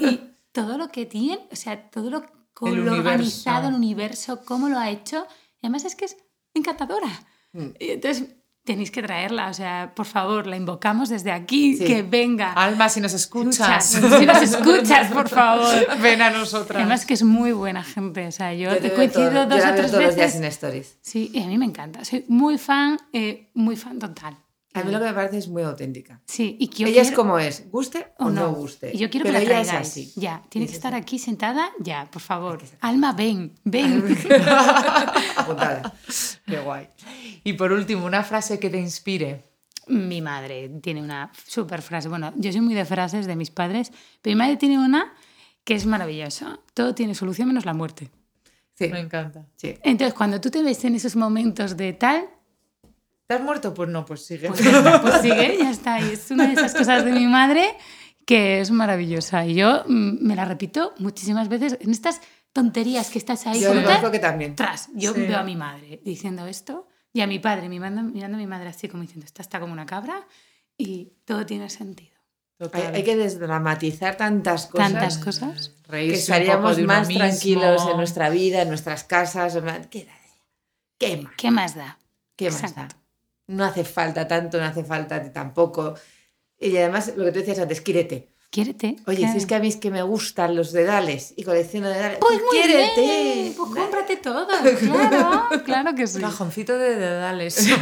y 0.00 0.20
todo 0.52 0.78
lo 0.78 0.88
que 0.88 1.04
tiene, 1.06 1.46
o 1.52 1.56
sea, 1.56 1.90
todo 1.90 2.10
lo, 2.10 2.24
con 2.54 2.70
El 2.72 2.84
lo 2.84 2.92
organizado, 2.92 3.68
el 3.68 3.74
universo, 3.74 4.42
cómo 4.44 4.68
lo 4.68 4.78
ha 4.78 4.90
hecho. 4.90 5.26
Y 5.62 5.66
además 5.66 5.84
es 5.84 5.94
que 5.96 6.06
es 6.06 6.16
encantadora. 6.54 7.08
Mm. 7.52 7.66
Y 7.78 7.90
entonces, 7.90 8.28
tenéis 8.66 8.90
que 8.90 9.00
traerla, 9.02 9.48
o 9.48 9.54
sea, 9.54 9.92
por 9.94 10.04
favor, 10.06 10.46
la 10.46 10.56
invocamos 10.56 11.08
desde 11.08 11.30
aquí, 11.32 11.76
Sí. 11.78 11.84
que 11.84 12.02
venga. 12.02 12.52
Alma, 12.52 12.88
si 12.90 13.00
nos 13.00 13.14
escuchas, 13.14 13.94
Escuchas, 13.94 14.18
si 14.20 14.26
nos 14.26 14.42
escuchas, 14.42 15.10
por 15.12 15.28
favor. 15.28 15.72
ven 16.02 16.20
a 16.20 16.30
nosotras. 16.30 16.80
Además 16.80 17.06
que 17.06 17.14
es 17.14 17.22
muy 17.22 17.52
buena 17.52 17.82
gente, 17.84 18.26
o 18.26 18.32
sea, 18.32 18.52
yo, 18.52 18.70
Yo 18.74 18.78
te 18.78 18.92
coincidido 18.92 19.30
todo- 19.30 19.42
yo 19.44 19.48
dos 19.56 19.64
la 19.64 19.70
o 19.70 19.74
tres 19.74 19.90
todos 19.92 20.04
los 20.04 20.14
días 20.16 20.26
veces. 20.26 20.40
en 20.40 20.44
stories. 20.46 20.98
Sí, 21.00 21.30
y 21.32 21.42
a 21.42 21.46
mí 21.46 21.56
me 21.56 21.64
encanta, 21.64 22.04
soy 22.04 22.24
muy 22.28 22.58
fan, 22.58 22.98
eh, 23.12 23.48
muy 23.54 23.76
fan 23.76 23.98
total. 23.98 24.36
A 24.80 24.84
mí 24.84 24.92
lo 24.92 24.98
que 24.98 25.04
me 25.06 25.12
parece 25.14 25.38
es 25.38 25.48
muy 25.48 25.62
auténtica. 25.62 26.20
Sí, 26.26 26.56
y 26.60 26.68
que 26.68 26.82
yo 26.84 26.88
ella 26.88 27.02
es 27.02 27.12
como 27.12 27.38
es, 27.38 27.70
guste 27.70 28.08
o, 28.18 28.30
no. 28.30 28.52
guste. 28.54 28.90
Y 28.94 28.98
yo 28.98 29.10
quiero 29.10 29.24
pero 29.24 29.38
que 29.38 29.46
la 29.46 29.60
ella 29.60 29.60
es 29.62 29.72
así. 29.88 30.12
Ya, 30.16 30.42
tiene 30.48 30.66
que 30.66 30.72
estar 30.74 30.94
aquí 30.94 31.18
sentada, 31.18 31.70
ya, 31.80 32.08
por 32.10 32.22
favor. 32.22 32.60
Alma, 32.80 33.12
ven, 33.12 33.54
ven. 33.64 34.16
Apuntada. 35.36 35.94
Qué 36.46 36.58
guay. 36.58 36.88
Y 37.44 37.52
por 37.54 37.72
último, 37.72 38.06
una 38.06 38.22
frase 38.22 38.58
que 38.58 38.70
te 38.70 38.78
inspire. 38.78 39.44
Mi 39.88 40.20
madre 40.20 40.68
tiene 40.82 41.00
una 41.00 41.30
super 41.46 41.80
frase. 41.80 42.08
Bueno, 42.08 42.32
yo 42.36 42.50
soy 42.50 42.60
muy 42.60 42.74
de 42.74 42.84
frases 42.84 43.26
de 43.26 43.36
mis 43.36 43.50
padres, 43.50 43.92
pero 44.20 44.34
mi 44.34 44.38
madre 44.38 44.56
tiene 44.56 44.78
una 44.78 45.14
que 45.64 45.74
es 45.74 45.86
maravillosa. 45.86 46.58
Todo 46.74 46.94
tiene 46.94 47.14
solución 47.14 47.48
menos 47.48 47.64
la 47.64 47.74
muerte. 47.74 48.10
Sí, 48.74 48.88
Me 48.88 49.00
encanta. 49.00 49.46
sí. 49.56 49.74
Entonces, 49.82 50.12
cuando 50.14 50.40
tú 50.40 50.50
te 50.50 50.62
ves 50.62 50.84
en 50.84 50.94
esos 50.96 51.16
momentos 51.16 51.76
de 51.76 51.92
tal, 51.94 52.28
¿Te 53.26 53.34
has 53.34 53.40
muerto? 53.42 53.74
Pues 53.74 53.88
no, 53.88 54.04
pues 54.04 54.24
sigue. 54.24 54.48
pues, 54.48 54.60
ya 54.62 54.70
está, 54.78 55.02
pues 55.02 55.20
sigue, 55.20 55.56
ya 55.60 55.70
está. 55.70 56.00
Y 56.00 56.12
es 56.12 56.30
una 56.30 56.46
de 56.46 56.52
esas 56.54 56.74
cosas 56.74 57.04
de 57.04 57.12
mi 57.12 57.26
madre 57.26 57.74
que 58.24 58.60
es 58.60 58.70
maravillosa. 58.70 59.44
Y 59.46 59.54
yo 59.54 59.84
mm, 59.86 60.18
me 60.26 60.36
la 60.36 60.44
repito 60.44 60.94
muchísimas 60.98 61.48
veces 61.48 61.78
en 61.80 61.90
estas 61.90 62.20
tonterías 62.52 63.10
que 63.10 63.18
estás 63.18 63.46
ahí. 63.46 63.60
Yo 63.60 63.72
tal, 63.84 64.10
que 64.10 64.18
también. 64.18 64.54
tras, 64.56 64.88
yo 64.94 65.12
Sí. 65.14 65.20
veo 65.22 65.38
a 65.38 65.42
mi 65.44 65.56
madre 65.56 66.00
diciendo 66.04 66.46
esto 66.46 66.88
y 67.12 67.20
a 67.20 67.26
mi 67.26 67.38
padre 67.38 67.68
mirando, 67.68 68.02
mirando 68.02 68.36
a 68.36 68.40
mi 68.40 68.46
madre 68.46 68.68
así 68.68 68.88
como 68.88 69.02
diciendo, 69.02 69.26
esta 69.26 69.42
está 69.42 69.60
como 69.60 69.72
una 69.72 69.86
cabra 69.86 70.26
y 70.78 71.12
todo 71.24 71.44
tiene 71.46 71.68
sentido. 71.70 72.14
Hay, 72.58 72.68
Total. 72.68 72.94
hay 72.94 73.04
que 73.04 73.16
desdramatizar 73.16 74.16
tantas 74.16 74.66
cosas. 74.66 74.92
Tantas 74.92 75.18
cosas. 75.18 75.68
que 75.84 75.92
Reírse 75.92 76.14
un 76.16 76.20
estaríamos 76.38 76.62
poco 76.70 76.76
de 76.76 76.84
uno 76.84 76.92
más 76.94 77.08
mismo. 77.08 77.24
tranquilos 77.24 77.86
en 77.90 77.96
nuestra 77.98 78.30
vida, 78.30 78.62
en 78.62 78.68
nuestras 78.68 79.04
casas. 79.04 79.58
¿Qué, 79.90 80.04
da? 80.06 80.12
¿Qué 80.98 81.16
más? 81.18 81.32
¿Qué 81.36 81.50
más 81.50 81.74
da? 81.74 81.98
¿Qué 82.36 82.50
más 82.50 82.74
da? 82.74 82.88
No 83.48 83.64
hace 83.64 83.84
falta 83.84 84.26
tanto, 84.26 84.58
no 84.58 84.64
hace 84.64 84.82
falta 84.84 85.32
tampoco. 85.32 85.94
Y 86.58 86.76
además, 86.76 87.12
lo 87.16 87.24
que 87.24 87.32
tú 87.32 87.38
decías 87.40 87.58
antes, 87.58 87.80
quiérete. 87.80 88.32
Quiérete. 88.50 88.96
Oye, 89.06 89.18
claro. 89.18 89.32
si 89.32 89.38
es 89.38 89.46
que 89.46 89.54
a 89.54 89.58
mí 89.58 89.68
es 89.68 89.76
que 89.76 89.90
me 89.90 90.02
gustan 90.02 90.54
los 90.56 90.72
dedales 90.72 91.34
y 91.36 91.42
colecciono 91.42 91.88
dedales, 91.88 92.18
Pues 92.20 92.40
muy 92.40 92.48
quiérete. 92.50 93.00
bien, 93.00 93.54
pues 93.56 93.70
cómprate 93.70 94.16
todo, 94.16 94.46
claro, 94.80 95.48
claro 95.64 95.94
que 95.94 96.06
sí. 96.06 96.20
Cajoncito 96.20 96.78
de 96.78 96.96
dedales. 96.96 97.68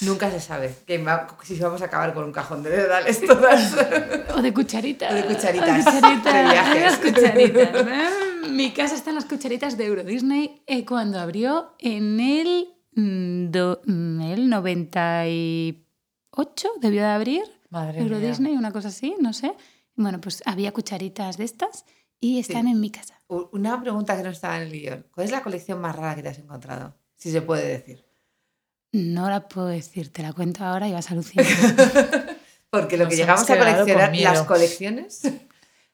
Nunca 0.00 0.30
se 0.30 0.40
sabe 0.40 0.74
que 0.86 0.98
va- 0.98 1.26
si 1.44 1.58
vamos 1.58 1.80
a 1.80 1.86
acabar 1.86 2.12
con 2.12 2.24
un 2.24 2.32
cajón 2.32 2.62
de 2.62 2.70
dedales 2.70 3.24
todas. 3.24 3.74
O 4.36 4.42
de 4.42 4.52
cucharitas. 4.52 5.10
O 5.12 5.14
de 5.14 5.24
cucharitas. 5.24 5.86
O 5.86 5.90
cucharitas. 5.90 7.02
De 7.02 7.12
cucharitas. 7.12 7.70
Mi 8.50 8.72
casa 8.72 8.94
están 8.94 9.14
las 9.14 9.24
cucharitas 9.24 9.76
de 9.76 9.86
Euro 9.86 10.04
Disney 10.04 10.62
eh, 10.66 10.84
cuando 10.84 11.18
abrió 11.20 11.74
en 11.78 12.20
el, 12.20 12.68
mm, 12.94 13.50
do- 13.50 13.80
mm, 13.86 14.20
el 14.22 14.48
98, 14.50 16.68
debió 16.80 17.02
de 17.02 17.08
abrir. 17.08 17.42
Madre 17.70 18.00
Euro 18.00 18.18
mía. 18.18 18.28
Disney, 18.28 18.56
una 18.56 18.72
cosa 18.72 18.88
así, 18.88 19.14
no 19.20 19.32
sé. 19.32 19.52
Bueno, 19.96 20.20
pues 20.20 20.42
había 20.46 20.72
cucharitas 20.72 21.36
de 21.36 21.44
estas 21.44 21.84
y 22.20 22.38
están 22.38 22.68
en 22.68 22.80
mi 22.80 22.90
casa. 22.90 23.20
Una 23.28 23.80
pregunta 23.80 24.16
que 24.16 24.22
no 24.22 24.30
estaba 24.30 24.56
en 24.56 24.62
el 24.64 24.72
guion. 24.72 25.06
¿Cuál 25.12 25.26
es 25.26 25.30
la 25.32 25.42
colección 25.42 25.80
más 25.80 25.96
rara 25.96 26.14
que 26.14 26.22
te 26.22 26.28
has 26.28 26.38
encontrado? 26.38 26.94
Si 27.16 27.30
se 27.32 27.42
puede 27.42 27.66
decir. 27.66 28.04
No 28.92 29.28
la 29.28 29.48
puedo 29.48 29.66
decir, 29.68 30.12
te 30.12 30.22
la 30.22 30.32
cuento 30.32 30.64
ahora 30.64 30.88
y 30.88 30.92
vas 30.92 31.10
a 31.10 31.14
alucinar. 31.14 31.46
Porque 32.70 32.96
lo 32.96 33.04
Nos 33.04 33.10
que 33.12 33.16
llegamos 33.16 33.50
a 33.50 33.58
coleccionar, 33.58 34.16
las 34.16 34.42
colecciones. 34.42 35.22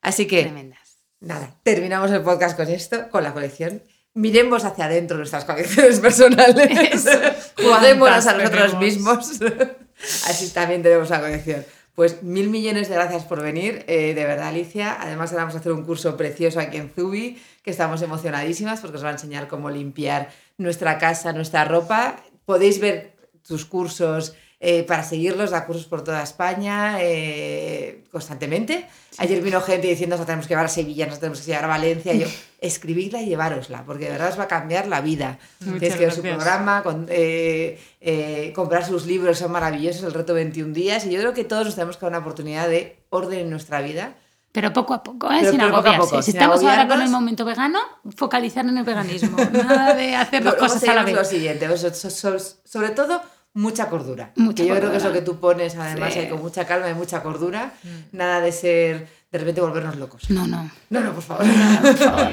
Así 0.03 0.27
que, 0.27 0.43
Tremendas. 0.43 0.80
Nada, 1.21 1.55
terminamos 1.63 2.11
el 2.11 2.23
podcast 2.23 2.57
con 2.57 2.69
esto, 2.69 3.09
con 3.11 3.23
la 3.23 3.33
colección. 3.33 3.83
Miremos 4.15 4.65
hacia 4.65 4.87
adentro 4.87 5.17
nuestras 5.17 5.45
colecciones 5.45 6.01
personales. 6.07 7.09
Juguémonos 7.57 8.27
a 8.27 8.35
¿Cuántas 8.35 8.37
nosotros 8.37 8.51
tenemos? 8.51 8.81
mismos. 8.81 9.41
Así 10.27 10.51
también 10.51 10.83
tenemos 10.83 11.11
la 11.11 11.21
colección. 11.21 11.65
Pues 11.95 12.23
mil 12.23 12.49
millones 12.49 12.89
de 12.89 12.95
gracias 12.95 13.25
por 13.25 13.43
venir, 13.43 13.85
eh, 13.87 14.15
de 14.15 14.25
verdad, 14.25 14.49
Alicia. 14.49 14.97
Además, 15.01 15.31
ahora 15.31 15.43
vamos 15.45 15.57
a 15.57 15.59
hacer 15.59 15.73
un 15.73 15.85
curso 15.85 16.17
precioso 16.17 16.59
aquí 16.59 16.79
en 16.79 16.91
Zubi, 16.91 17.41
que 17.63 17.71
estamos 17.71 18.01
emocionadísimas 18.01 18.81
porque 18.81 18.97
os 18.97 19.05
va 19.05 19.11
a 19.11 19.13
enseñar 19.13 19.49
cómo 19.49 19.71
limpiar 19.71 20.31
nuestra 20.57 20.99
casa, 20.99 21.33
nuestra 21.33 21.65
ropa. 21.65 22.17
Podéis 22.47 22.81
ver 22.81 23.17
tus 23.47 23.67
cursos 23.67 24.35
eh, 24.63 24.83
para 24.85 25.03
seguirlos, 25.03 25.51
da 25.51 25.65
cursos 25.65 25.87
por 25.87 26.05
toda 26.05 26.23
España 26.23 26.99
eh, 27.01 28.05
constantemente. 28.13 28.87
Ayer 29.19 29.41
vino 29.43 29.61
gente 29.63 29.87
diciendo 29.89 30.17
nos 30.17 30.27
tenemos 30.27 30.47
que 30.47 30.53
llevar 30.53 30.67
a 30.67 30.69
Sevilla, 30.69 31.07
nos 31.07 31.19
tenemos 31.19 31.41
que 31.41 31.47
llevar 31.47 31.65
a 31.65 31.69
Valencia. 31.69 32.13
Y 32.13 32.21
yo, 32.21 32.27
escribidla 32.61 33.23
y 33.23 33.27
llevárosla, 33.27 33.85
porque 33.87 34.05
de 34.05 34.11
verdad 34.13 34.29
os 34.31 34.39
va 34.39 34.45
a 34.45 34.49
cambiar 34.49 34.87
la 34.87 35.01
vida. 35.01 35.39
Tienes 35.59 35.95
que 35.97 36.05
ver 36.05 36.13
su 36.13 36.21
programa, 36.23 36.83
con- 36.83 37.07
eh, 37.09 37.81
eh, 38.03 38.53
comprar 38.55 38.85
sus 38.85 39.07
libros, 39.07 39.39
son 39.39 39.51
maravillosos, 39.51 40.03
el 40.05 40.13
reto 40.13 40.35
21 40.35 40.75
días. 40.75 41.07
Y 41.07 41.11
yo 41.11 41.21
creo 41.21 41.33
que 41.33 41.45
todos 41.45 41.65
nos 41.65 41.75
tenemos 41.75 41.97
que 41.97 42.03
dar 42.03 42.11
una 42.11 42.19
oportunidad 42.19 42.69
de 42.69 43.03
orden 43.09 43.41
en 43.41 43.51
nuestra 43.51 43.81
vida. 43.81 44.15
Pero 44.53 44.73
poco 44.73 44.93
a 44.95 45.03
poco, 45.03 45.31
¿eh? 45.31 45.41
Sin 45.49 45.59
pero 45.61 45.71
poco 45.71 45.77
a 45.77 45.79
agobiarse. 45.95 46.11
poco, 46.11 46.23
si 46.23 46.33
sin 46.33 46.41
estamos 46.41 46.63
ahora 46.65 46.87
con 46.89 47.01
el 47.01 47.09
momento 47.09 47.45
vegano, 47.45 47.79
focalizar 48.17 48.67
en 48.67 48.77
el 48.77 48.85
veganismo. 48.85 49.37
Nada 49.53 49.95
de 49.95 50.17
hacer 50.17 50.43
dos 50.45 50.55
cosas 50.57 50.83
a 50.89 50.95
la 50.95 51.05
vez. 51.05 51.15
Lo 51.15 51.25
siguiente, 51.25 51.67
so- 51.79 51.95
so- 52.11 52.39
sobre 52.65 52.91
todo 52.91 53.23
mucha 53.55 53.89
cordura. 53.89 54.33
Mucha 54.37 54.63
que 54.63 54.69
yo 54.69 54.77
creo 54.77 54.91
que 54.91 54.97
es 54.99 55.05
lo 55.05 55.13
que 55.13 55.23
tú 55.23 55.39
pones 55.41 55.77
además 55.77 56.13
Sí. 56.15 56.27
con 56.29 56.41
mucha 56.41 56.67
calma 56.67 56.89
y 56.91 56.95
mucha 56.95 57.23
cordura. 57.23 57.73
Nada 58.13 58.41
de 58.41 58.53
ser, 58.53 59.09
de 59.33 59.39
repente 59.39 59.61
volvernos 59.61 59.97
locos. 59.97 60.31
No, 60.31 60.47
no. 60.47 60.71
No, 60.91 61.01
no, 61.01 61.13
por 61.13 61.23
favor. 61.23 61.45
por 61.83 61.95
favor. 61.97 62.29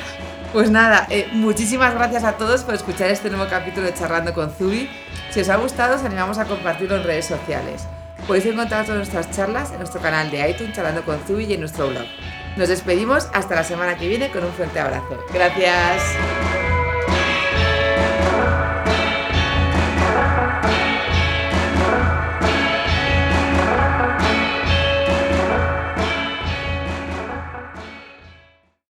Pues 0.54 0.70
nada, 0.72 1.08
eh, 1.10 1.28
muchísimas 1.34 1.94
gracias 1.94 2.24
a 2.24 2.34
todos 2.34 2.64
por 2.64 2.74
escuchar 2.74 3.10
este 3.12 3.30
nuevo 3.30 3.50
capítulo 3.50 3.86
de 3.86 3.94
Charlando 3.94 4.34
con 4.34 4.50
Zubi. 4.52 4.90
Si 5.32 5.42
os 5.42 5.50
ha 5.50 5.58
gustado, 5.58 5.96
os 5.96 6.04
animamos 6.04 6.38
a 6.38 6.46
compartirlo 6.46 6.96
en 6.96 7.04
redes 7.04 7.26
sociales. 7.26 7.86
Podéis 8.28 8.46
encontrar 8.46 8.84
todas 8.86 8.98
nuestras 8.98 9.30
charlas 9.32 9.72
en 9.72 9.78
nuestro 9.80 10.02
canal 10.02 10.30
de 10.32 10.50
iTunes, 10.50 10.74
Charlando 10.76 11.04
con 11.04 11.20
Zubi 11.28 11.46
y 11.46 11.54
en 11.54 11.60
nuestro 11.62 11.90
blog. 11.90 12.06
Nos 12.58 12.70
despedimos 12.70 13.28
hasta 13.34 13.56
la 13.56 13.64
semana 13.64 13.98
que 13.98 14.08
viene 14.08 14.32
con 14.32 14.44
un 14.44 14.52
fuerte 14.52 14.80
abrazo. 14.80 15.18
Gracias. 15.34 16.02